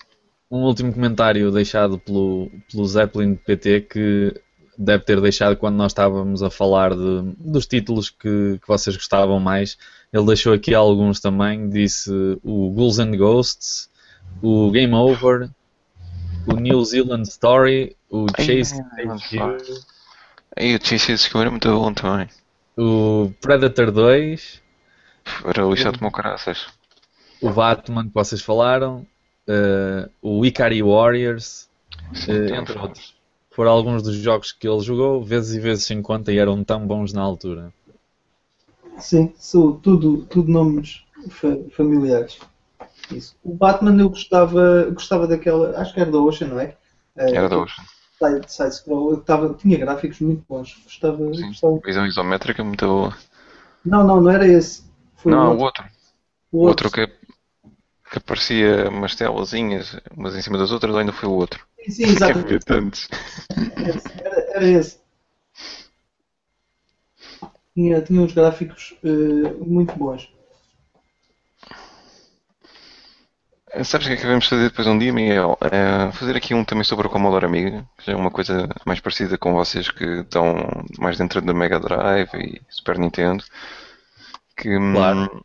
um 0.50 0.62
último 0.64 0.92
comentário 0.92 1.50
deixado 1.50 1.98
pelo, 1.98 2.50
pelo 2.70 2.86
Zeppelin 2.86 3.34
PT 3.34 3.80
que 3.82 4.40
deve 4.78 5.04
ter 5.04 5.20
deixado 5.20 5.56
quando 5.56 5.76
nós 5.76 5.92
estávamos 5.92 6.42
a 6.42 6.50
falar 6.50 6.94
de, 6.94 7.22
dos 7.38 7.66
títulos 7.66 8.10
que, 8.10 8.58
que 8.60 8.68
vocês 8.68 8.96
gostavam 8.96 9.40
mais. 9.40 9.78
Ele 10.12 10.26
deixou 10.26 10.52
aqui 10.52 10.74
alguns 10.74 11.20
também, 11.20 11.68
disse 11.68 12.10
o 12.44 12.70
Ghouls 12.70 12.98
and 12.98 13.16
Ghosts, 13.16 13.90
o 14.42 14.70
Game 14.70 14.94
Over, 14.94 15.50
o 16.46 16.54
New 16.54 16.84
Zealand 16.84 17.22
Story, 17.22 17.96
o 18.10 18.26
Chase 18.36 18.80
E 20.56 20.74
o 20.74 20.80
Chase 20.82 21.12
HQ 21.12 21.38
era 21.38 21.50
muito 21.50 21.68
bom 21.68 21.92
também. 21.92 22.28
O 22.76 23.32
Predator 23.40 23.90
2. 23.90 24.62
Era 25.44 25.64
lixado 25.64 25.98
como 25.98 26.12
caraças. 26.12 26.66
O 27.40 27.50
Batman 27.50 28.06
que 28.06 28.14
vocês 28.14 28.40
falaram 28.40 29.04
uh, 29.48 30.10
o 30.20 30.44
Ikari 30.44 30.82
Warriors, 30.82 31.68
uh, 32.28 32.54
entre 32.54 32.78
outros. 32.78 33.16
Foram 33.50 33.70
alguns 33.70 34.02
dos 34.02 34.16
jogos 34.16 34.52
que 34.52 34.68
ele 34.68 34.80
jogou, 34.80 35.24
vezes 35.24 35.56
e 35.56 35.60
vezes 35.60 35.84
sem 35.84 36.02
conta, 36.02 36.32
e 36.32 36.38
eram 36.38 36.62
tão 36.62 36.86
bons 36.86 37.12
na 37.12 37.22
altura. 37.22 37.72
Sim, 38.98 39.32
são 39.36 39.72
tudo, 39.72 40.26
tudo 40.28 40.50
nomes 40.50 41.04
fa 41.30 41.56
familiares. 41.70 42.38
Isso. 43.10 43.36
O 43.42 43.54
Batman 43.54 43.98
eu 44.00 44.10
gostava, 44.10 44.90
gostava 44.90 45.26
daquela, 45.26 45.78
acho 45.80 45.94
que 45.94 46.00
era 46.00 46.10
da 46.10 46.18
Ocean, 46.18 46.48
não 46.48 46.60
é? 46.60 46.76
Eh, 47.16 47.34
era 47.34 47.48
da 47.48 47.58
Ocean. 47.58 47.84
Side, 48.18 48.52
side 48.52 48.74
scroll, 48.74 49.18
tava, 49.18 49.54
tinha 49.54 49.78
gráficos 49.78 50.20
muito 50.20 50.44
bons. 50.48 50.78
Gostava, 50.84 51.34
Sim, 51.34 51.48
gostava. 51.48 51.80
visão 51.84 52.06
isométrica 52.06 52.64
muito 52.64 52.86
boa. 52.86 53.16
Não, 53.84 54.04
não, 54.04 54.20
não 54.20 54.30
era 54.30 54.46
esse. 54.46 54.82
Foi 55.16 55.32
não, 55.32 55.56
o 55.56 55.60
outro. 55.60 55.84
O 56.50 56.58
outro, 56.58 56.86
outro 56.86 56.90
que 56.90 57.25
que 58.10 58.18
aparecia 58.18 58.88
umas 58.88 59.14
telazinhas, 59.14 59.96
umas 60.16 60.34
em 60.36 60.42
cima 60.42 60.58
das 60.58 60.70
outras, 60.70 60.92
ou 60.92 61.00
ainda 61.00 61.12
foi 61.12 61.28
o 61.28 61.32
outro? 61.32 61.66
Sim, 61.84 61.90
sim 61.90 62.04
exatamente. 62.04 62.64
tantos. 62.64 63.08
Era, 63.76 64.40
era 64.54 64.66
esse. 64.66 64.98
Tinha, 67.74 68.00
tinha 68.00 68.22
uns 68.22 68.32
gráficos 68.32 68.96
uh, 69.04 69.64
muito 69.64 69.94
bons. 69.96 70.30
Sabes 73.84 74.06
o 74.06 74.08
que 74.08 74.14
é 74.14 74.16
que 74.16 74.22
devemos 74.22 74.48
fazer 74.48 74.70
depois 74.70 74.86
um 74.86 74.96
dia, 74.96 75.12
Miguel? 75.12 75.58
É 75.60 76.10
fazer 76.12 76.34
aqui 76.34 76.54
um 76.54 76.64
também 76.64 76.84
sobre 76.84 77.06
o 77.06 77.10
Commodore 77.10 77.44
Amiga, 77.44 77.86
que 77.98 78.10
é 78.10 78.16
uma 78.16 78.30
coisa 78.30 78.66
mais 78.86 79.00
parecida 79.00 79.36
com 79.36 79.52
vocês 79.52 79.90
que 79.90 80.04
estão 80.20 80.54
mais 80.98 81.18
dentro 81.18 81.42
da 81.42 81.52
Mega 81.52 81.78
Drive 81.78 82.32
e 82.34 82.62
Super 82.70 82.98
Nintendo. 82.98 83.44
Que, 84.56 84.78
hum, 84.78 84.94
claro 84.94 85.44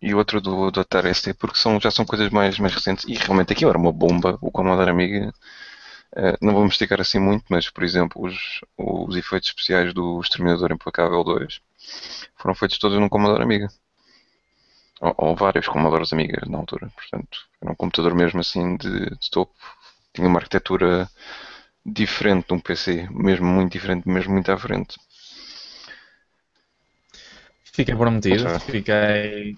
e 0.00 0.14
outro 0.14 0.40
do, 0.40 0.70
do 0.70 0.80
Atari 0.80 1.14
ST, 1.14 1.34
porque 1.34 1.58
são, 1.58 1.80
já 1.80 1.90
são 1.90 2.04
coisas 2.04 2.30
mais, 2.30 2.58
mais 2.58 2.74
recentes. 2.74 3.04
E 3.08 3.14
realmente 3.14 3.52
aquilo 3.52 3.70
era 3.70 3.78
uma 3.78 3.92
bomba, 3.92 4.38
o 4.40 4.50
Commodore 4.50 4.90
Amiga. 4.90 5.32
Uh, 6.16 6.36
não 6.40 6.54
vamos 6.54 6.72
esticar 6.74 7.00
assim 7.00 7.18
muito, 7.18 7.44
mas 7.50 7.68
por 7.70 7.84
exemplo, 7.84 8.24
os, 8.24 8.60
os 8.76 9.16
efeitos 9.16 9.50
especiais 9.50 9.92
do 9.92 10.20
Exterminador 10.20 10.72
Implacável 10.72 11.22
2 11.22 11.60
foram 12.36 12.54
feitos 12.54 12.78
todos 12.78 12.98
num 12.98 13.08
Commodore 13.08 13.42
Amiga. 13.42 13.68
Ou, 15.00 15.14
ou 15.18 15.36
vários 15.36 15.68
Commodores 15.68 16.12
Amigas 16.12 16.48
na 16.48 16.58
altura. 16.58 16.90
Portanto, 16.94 17.38
era 17.62 17.72
um 17.72 17.74
computador 17.74 18.14
mesmo 18.14 18.40
assim 18.40 18.76
de, 18.76 19.10
de 19.10 19.30
topo. 19.30 19.54
Tinha 20.12 20.26
uma 20.28 20.38
arquitetura 20.38 21.08
diferente 21.84 22.48
de 22.48 22.54
um 22.54 22.60
PC, 22.60 23.08
mesmo 23.10 23.46
muito 23.46 23.72
diferente, 23.72 24.08
mesmo 24.08 24.32
muito 24.32 24.50
à 24.50 24.58
frente. 24.58 24.96
Fiquei 27.78 27.94
prometido, 27.94 28.58
fiquei. 28.58 29.56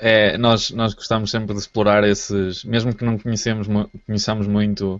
É, 0.00 0.38
nós, 0.38 0.70
nós 0.70 0.94
gostamos 0.94 1.30
sempre 1.30 1.52
de 1.52 1.60
explorar 1.60 2.02
esses, 2.02 2.64
mesmo 2.64 2.94
que 2.94 3.04
não 3.04 3.18
conhecemos, 3.18 3.66
conheçamos 4.06 4.46
muito, 4.46 4.94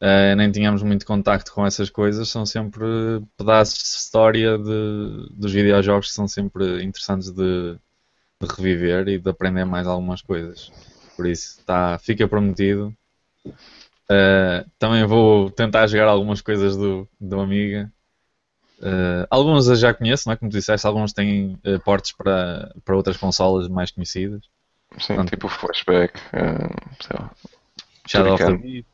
uh, 0.00 0.34
nem 0.36 0.50
tínhamos 0.50 0.82
muito 0.82 1.06
contacto 1.06 1.52
com 1.52 1.64
essas 1.64 1.88
coisas, 1.90 2.28
são 2.28 2.44
sempre 2.44 2.84
pedaços 3.36 3.78
de 3.78 3.98
história 3.98 4.58
de, 4.58 5.28
dos 5.30 5.52
videojogos 5.52 6.08
que 6.08 6.14
são 6.14 6.26
sempre 6.26 6.82
interessantes 6.82 7.30
de, 7.30 7.76
de 8.40 8.48
reviver 8.56 9.06
e 9.06 9.18
de 9.20 9.30
aprender 9.30 9.64
mais 9.64 9.86
algumas 9.86 10.20
coisas. 10.22 10.72
Por 11.16 11.28
isso, 11.28 11.64
tá, 11.64 12.00
fica 12.00 12.26
prometido. 12.26 12.92
Uh, 13.46 14.68
também 14.76 15.06
vou 15.06 15.52
tentar 15.52 15.86
jogar 15.86 16.08
algumas 16.08 16.40
coisas 16.40 16.76
do, 16.76 17.08
do 17.20 17.38
Amiga. 17.38 17.92
Uh, 18.82 19.24
alguns 19.30 19.68
eu 19.68 19.76
já 19.76 19.94
conheço, 19.94 20.26
não 20.26 20.32
é? 20.32 20.36
como 20.36 20.50
tu 20.50 20.58
disseste, 20.58 20.84
alguns 20.84 21.12
têm 21.12 21.56
uh, 21.64 21.78
portes 21.84 22.10
para, 22.10 22.74
para 22.84 22.96
outras 22.96 23.16
consolas 23.16 23.68
mais 23.68 23.92
conhecidas. 23.92 24.42
Sim, 24.98 25.14
Portanto, 25.14 25.30
tipo 25.30 25.48
Flashback, 25.48 26.18
uh, 26.18 26.96
sei 27.00 27.16
lá. 27.16 27.30
Shadow 28.06 28.34
of 28.34 28.44
the 28.44 28.56
Beast. 28.56 28.86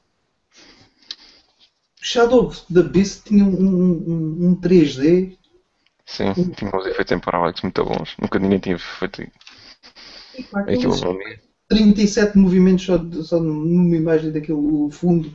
Shadow 2.00 2.46
of 2.46 2.62
the 2.72 2.82
Beast 2.82 3.24
tinha 3.24 3.44
um, 3.44 3.48
um, 3.48 4.48
um 4.48 4.60
3D. 4.60 5.36
Sim, 6.04 6.32
tinha 6.56 6.70
uns 6.74 6.86
efeitos 6.86 7.12
em 7.12 7.18
parallax 7.18 7.62
muito 7.62 7.84
bons. 7.84 8.14
Nunca 8.20 8.38
ninguém 8.38 8.58
tinha 8.58 8.78
feito 8.78 9.22
aquilo. 9.22 9.32
37 11.68 12.38
movimentos 12.38 12.84
só, 12.84 12.98
só 13.22 13.40
numa 13.40 13.96
imagem 13.96 14.32
daquele 14.32 14.90
fundo. 14.90 15.34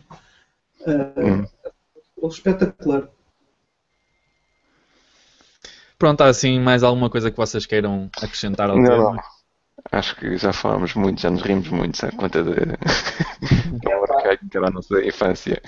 Uh, 0.81 1.43
hum. 2.21 2.27
Espetacular. 2.27 3.09
Pronto, 5.98 6.22
há 6.22 6.28
assim 6.28 6.60
mais 6.60 6.84
alguma 6.84 7.10
coisa 7.10 7.32
que 7.32 7.38
vocês 7.38 7.65
queiram 7.65 8.10
acrescentar 8.18 8.70
ao 8.70 8.78
não, 8.78 8.84
tema? 8.84 9.14
Não. 9.14 9.18
Acho 9.91 10.15
que 10.15 10.38
já 10.38 10.53
falámos 10.53 10.94
muito, 10.95 11.22
já 11.22 11.30
nos 11.30 11.41
rimos 11.41 11.68
muito, 11.70 11.98
sabe? 11.98 12.15
Conta 12.15 12.44
de. 12.44 12.52
que 14.49 14.57
era 14.57 14.68
a 14.68 14.72
nossa 14.72 15.03
infância. 15.03 15.61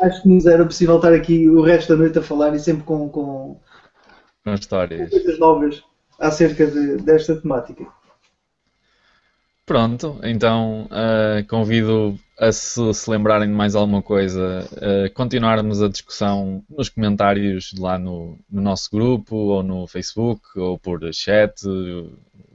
Acho 0.00 0.22
que 0.22 0.28
nos 0.28 0.46
era 0.46 0.64
possível 0.64 0.96
estar 0.96 1.12
aqui 1.12 1.48
o 1.48 1.62
resto 1.62 1.92
da 1.92 1.98
noite 1.98 2.18
a 2.18 2.22
falar 2.22 2.54
e 2.54 2.58
sempre 2.58 2.82
com, 2.84 3.08
com, 3.08 3.60
com 4.44 4.54
histórias 4.54 5.10
coisas 5.10 5.38
novas 5.38 5.82
acerca 6.18 6.66
de, 6.66 6.96
desta 6.96 7.40
temática. 7.40 7.86
Pronto, 9.66 10.20
então 10.22 10.84
uh, 10.90 11.46
convido 11.48 12.18
a 12.38 12.52
se, 12.52 12.92
se, 12.92 13.10
lembrarem 13.10 13.48
de 13.48 13.54
mais 13.54 13.74
alguma 13.74 14.02
coisa, 14.02 14.68
uh, 14.72 15.12
continuarmos 15.14 15.82
a 15.82 15.88
discussão 15.88 16.62
nos 16.68 16.90
comentários 16.90 17.72
lá 17.78 17.98
no, 17.98 18.38
no, 18.50 18.60
nosso 18.60 18.90
grupo, 18.90 19.34
ou 19.34 19.62
no 19.62 19.86
Facebook, 19.86 20.42
ou 20.58 20.78
por 20.78 21.00
chat, 21.14 21.54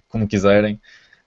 como 0.07 0.27
quiserem. 0.27 0.79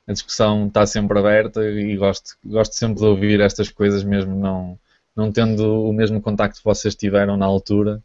A 0.07 0.13
discussão 0.13 0.69
está 0.69 0.87
sempre 0.87 1.19
aberta 1.19 1.65
e 1.65 1.97
gosto, 1.97 2.37
gosto 2.45 2.75
sempre 2.75 3.01
de 3.01 3.05
ouvir 3.05 3.41
estas 3.41 3.69
coisas, 3.71 4.05
mesmo 4.05 4.37
não, 4.39 4.79
não 5.17 5.33
tendo 5.33 5.85
o 5.85 5.93
mesmo 5.93 6.21
contacto 6.21 6.59
que 6.59 6.65
vocês 6.65 6.95
tiveram 6.95 7.37
na 7.37 7.47
altura, 7.47 8.03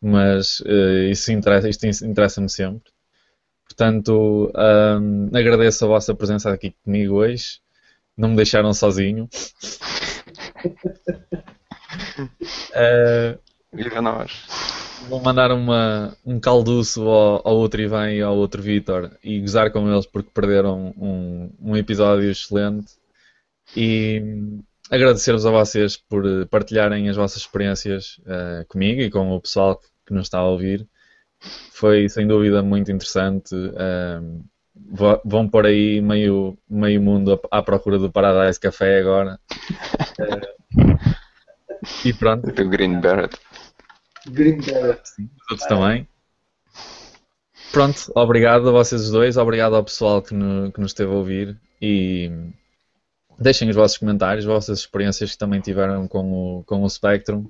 mas 0.00 0.60
uh, 0.60 1.10
isso 1.10 1.32
interessa, 1.32 1.68
isto 1.68 1.86
interessa-me 1.86 2.48
sempre. 2.50 2.91
Portanto, 3.64 4.52
um, 4.54 5.30
agradeço 5.36 5.84
a 5.84 5.88
vossa 5.88 6.14
presença 6.14 6.52
aqui 6.52 6.74
comigo 6.84 7.14
hoje. 7.14 7.60
Não 8.16 8.30
me 8.30 8.36
deixaram 8.36 8.74
sozinho. 8.74 9.28
uh, 12.74 13.38
Viva 13.72 14.02
nós! 14.02 14.46
Vou 15.08 15.20
mandar 15.20 15.50
uma, 15.50 16.16
um 16.24 16.38
calduço 16.38 17.08
ao, 17.08 17.48
ao 17.48 17.56
outro 17.56 17.80
Ivan 17.80 18.12
e 18.12 18.20
ao 18.20 18.36
outro 18.36 18.62
Vitor 18.62 19.10
e 19.24 19.40
gozar 19.40 19.72
com 19.72 19.90
eles 19.90 20.06
porque 20.06 20.30
perderam 20.32 20.94
um, 20.96 21.50
um 21.60 21.76
episódio 21.76 22.30
excelente. 22.30 22.92
E 23.76 24.22
agradecer-vos 24.90 25.46
a 25.46 25.50
vocês 25.50 25.96
por 25.96 26.24
partilharem 26.48 27.08
as 27.08 27.16
vossas 27.16 27.38
experiências 27.42 28.18
uh, 28.18 28.66
comigo 28.68 29.00
e 29.00 29.10
com 29.10 29.32
o 29.32 29.40
pessoal 29.40 29.80
que 30.06 30.12
nos 30.12 30.26
está 30.26 30.38
a 30.38 30.48
ouvir 30.48 30.86
foi 31.72 32.08
sem 32.08 32.26
dúvida 32.26 32.62
muito 32.62 32.90
interessante. 32.90 33.54
Um, 33.54 34.44
vão 35.24 35.48
por 35.48 35.66
aí 35.66 36.00
meio, 36.00 36.56
meio 36.68 37.00
mundo 37.00 37.40
à 37.50 37.62
procura 37.62 37.98
do 37.98 38.10
Paradise 38.10 38.60
Café 38.60 39.00
agora. 39.00 39.38
Uh, 40.18 40.98
e 42.04 42.12
pronto. 42.12 42.50
Do 42.52 42.68
Green 42.68 43.00
Barrett. 43.00 43.36
Green 44.28 44.58
Barrett. 44.58 45.08
Sim, 45.08 45.24
os 45.24 45.50
outros 45.50 45.68
também. 45.68 46.08
Pronto, 47.72 48.12
obrigado 48.14 48.68
a 48.68 48.72
vocês 48.72 49.10
dois, 49.10 49.38
obrigado 49.38 49.74
ao 49.74 49.82
pessoal 49.82 50.20
que, 50.20 50.34
no, 50.34 50.70
que 50.70 50.78
nos 50.78 50.90
esteve 50.90 51.10
a 51.10 51.14
ouvir 51.14 51.56
e 51.80 52.30
deixem 53.38 53.70
os 53.70 53.74
vossos 53.74 53.96
comentários, 53.96 54.44
as 54.44 54.52
vossas 54.52 54.80
experiências 54.80 55.32
que 55.32 55.38
também 55.38 55.58
tiveram 55.58 56.06
com 56.06 56.58
o, 56.58 56.64
com 56.64 56.82
o 56.82 56.90
Spectrum. 56.90 57.46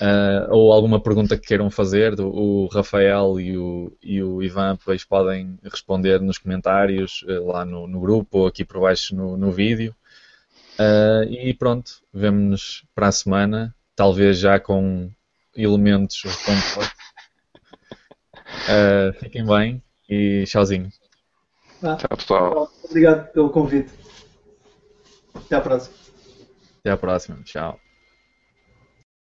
Uh, 0.00 0.52
ou 0.52 0.72
alguma 0.72 1.00
pergunta 1.00 1.38
que 1.38 1.46
queiram 1.46 1.70
fazer, 1.70 2.20
o 2.20 2.66
Rafael 2.66 3.40
e 3.40 3.56
o, 3.56 3.90
e 4.02 4.22
o 4.22 4.42
Ivan 4.42 4.74
depois 4.74 5.04
podem 5.04 5.58
responder 5.64 6.20
nos 6.20 6.36
comentários 6.36 7.22
uh, 7.22 7.46
lá 7.46 7.64
no, 7.64 7.86
no, 7.86 7.98
grupo 7.98 8.40
ou 8.40 8.46
aqui 8.46 8.62
por 8.62 8.82
baixo 8.82 9.16
no, 9.16 9.38
no 9.38 9.50
vídeo. 9.50 9.94
Uh, 10.78 11.24
e 11.30 11.54
pronto, 11.54 12.02
vemo-nos 12.12 12.84
para 12.94 13.08
a 13.08 13.12
semana, 13.12 13.74
talvez 13.94 14.38
já 14.38 14.60
com 14.60 15.10
elementos 15.56 16.22
complexos. 16.44 16.96
fiquem 19.18 19.46
bem 19.46 19.82
e 20.08 20.44
tchauzinho. 20.46 20.90
Ah, 21.82 21.96
Tchau, 21.96 22.16
pessoal. 22.16 22.70
Obrigado 22.84 23.32
pelo 23.32 23.48
convite. 23.48 23.92
Até 25.34 25.56
à 25.56 25.60
próxima. 25.60 25.96
Até 26.80 26.90
à 26.90 26.96
próxima. 26.96 27.38
Tchau. 27.44 27.85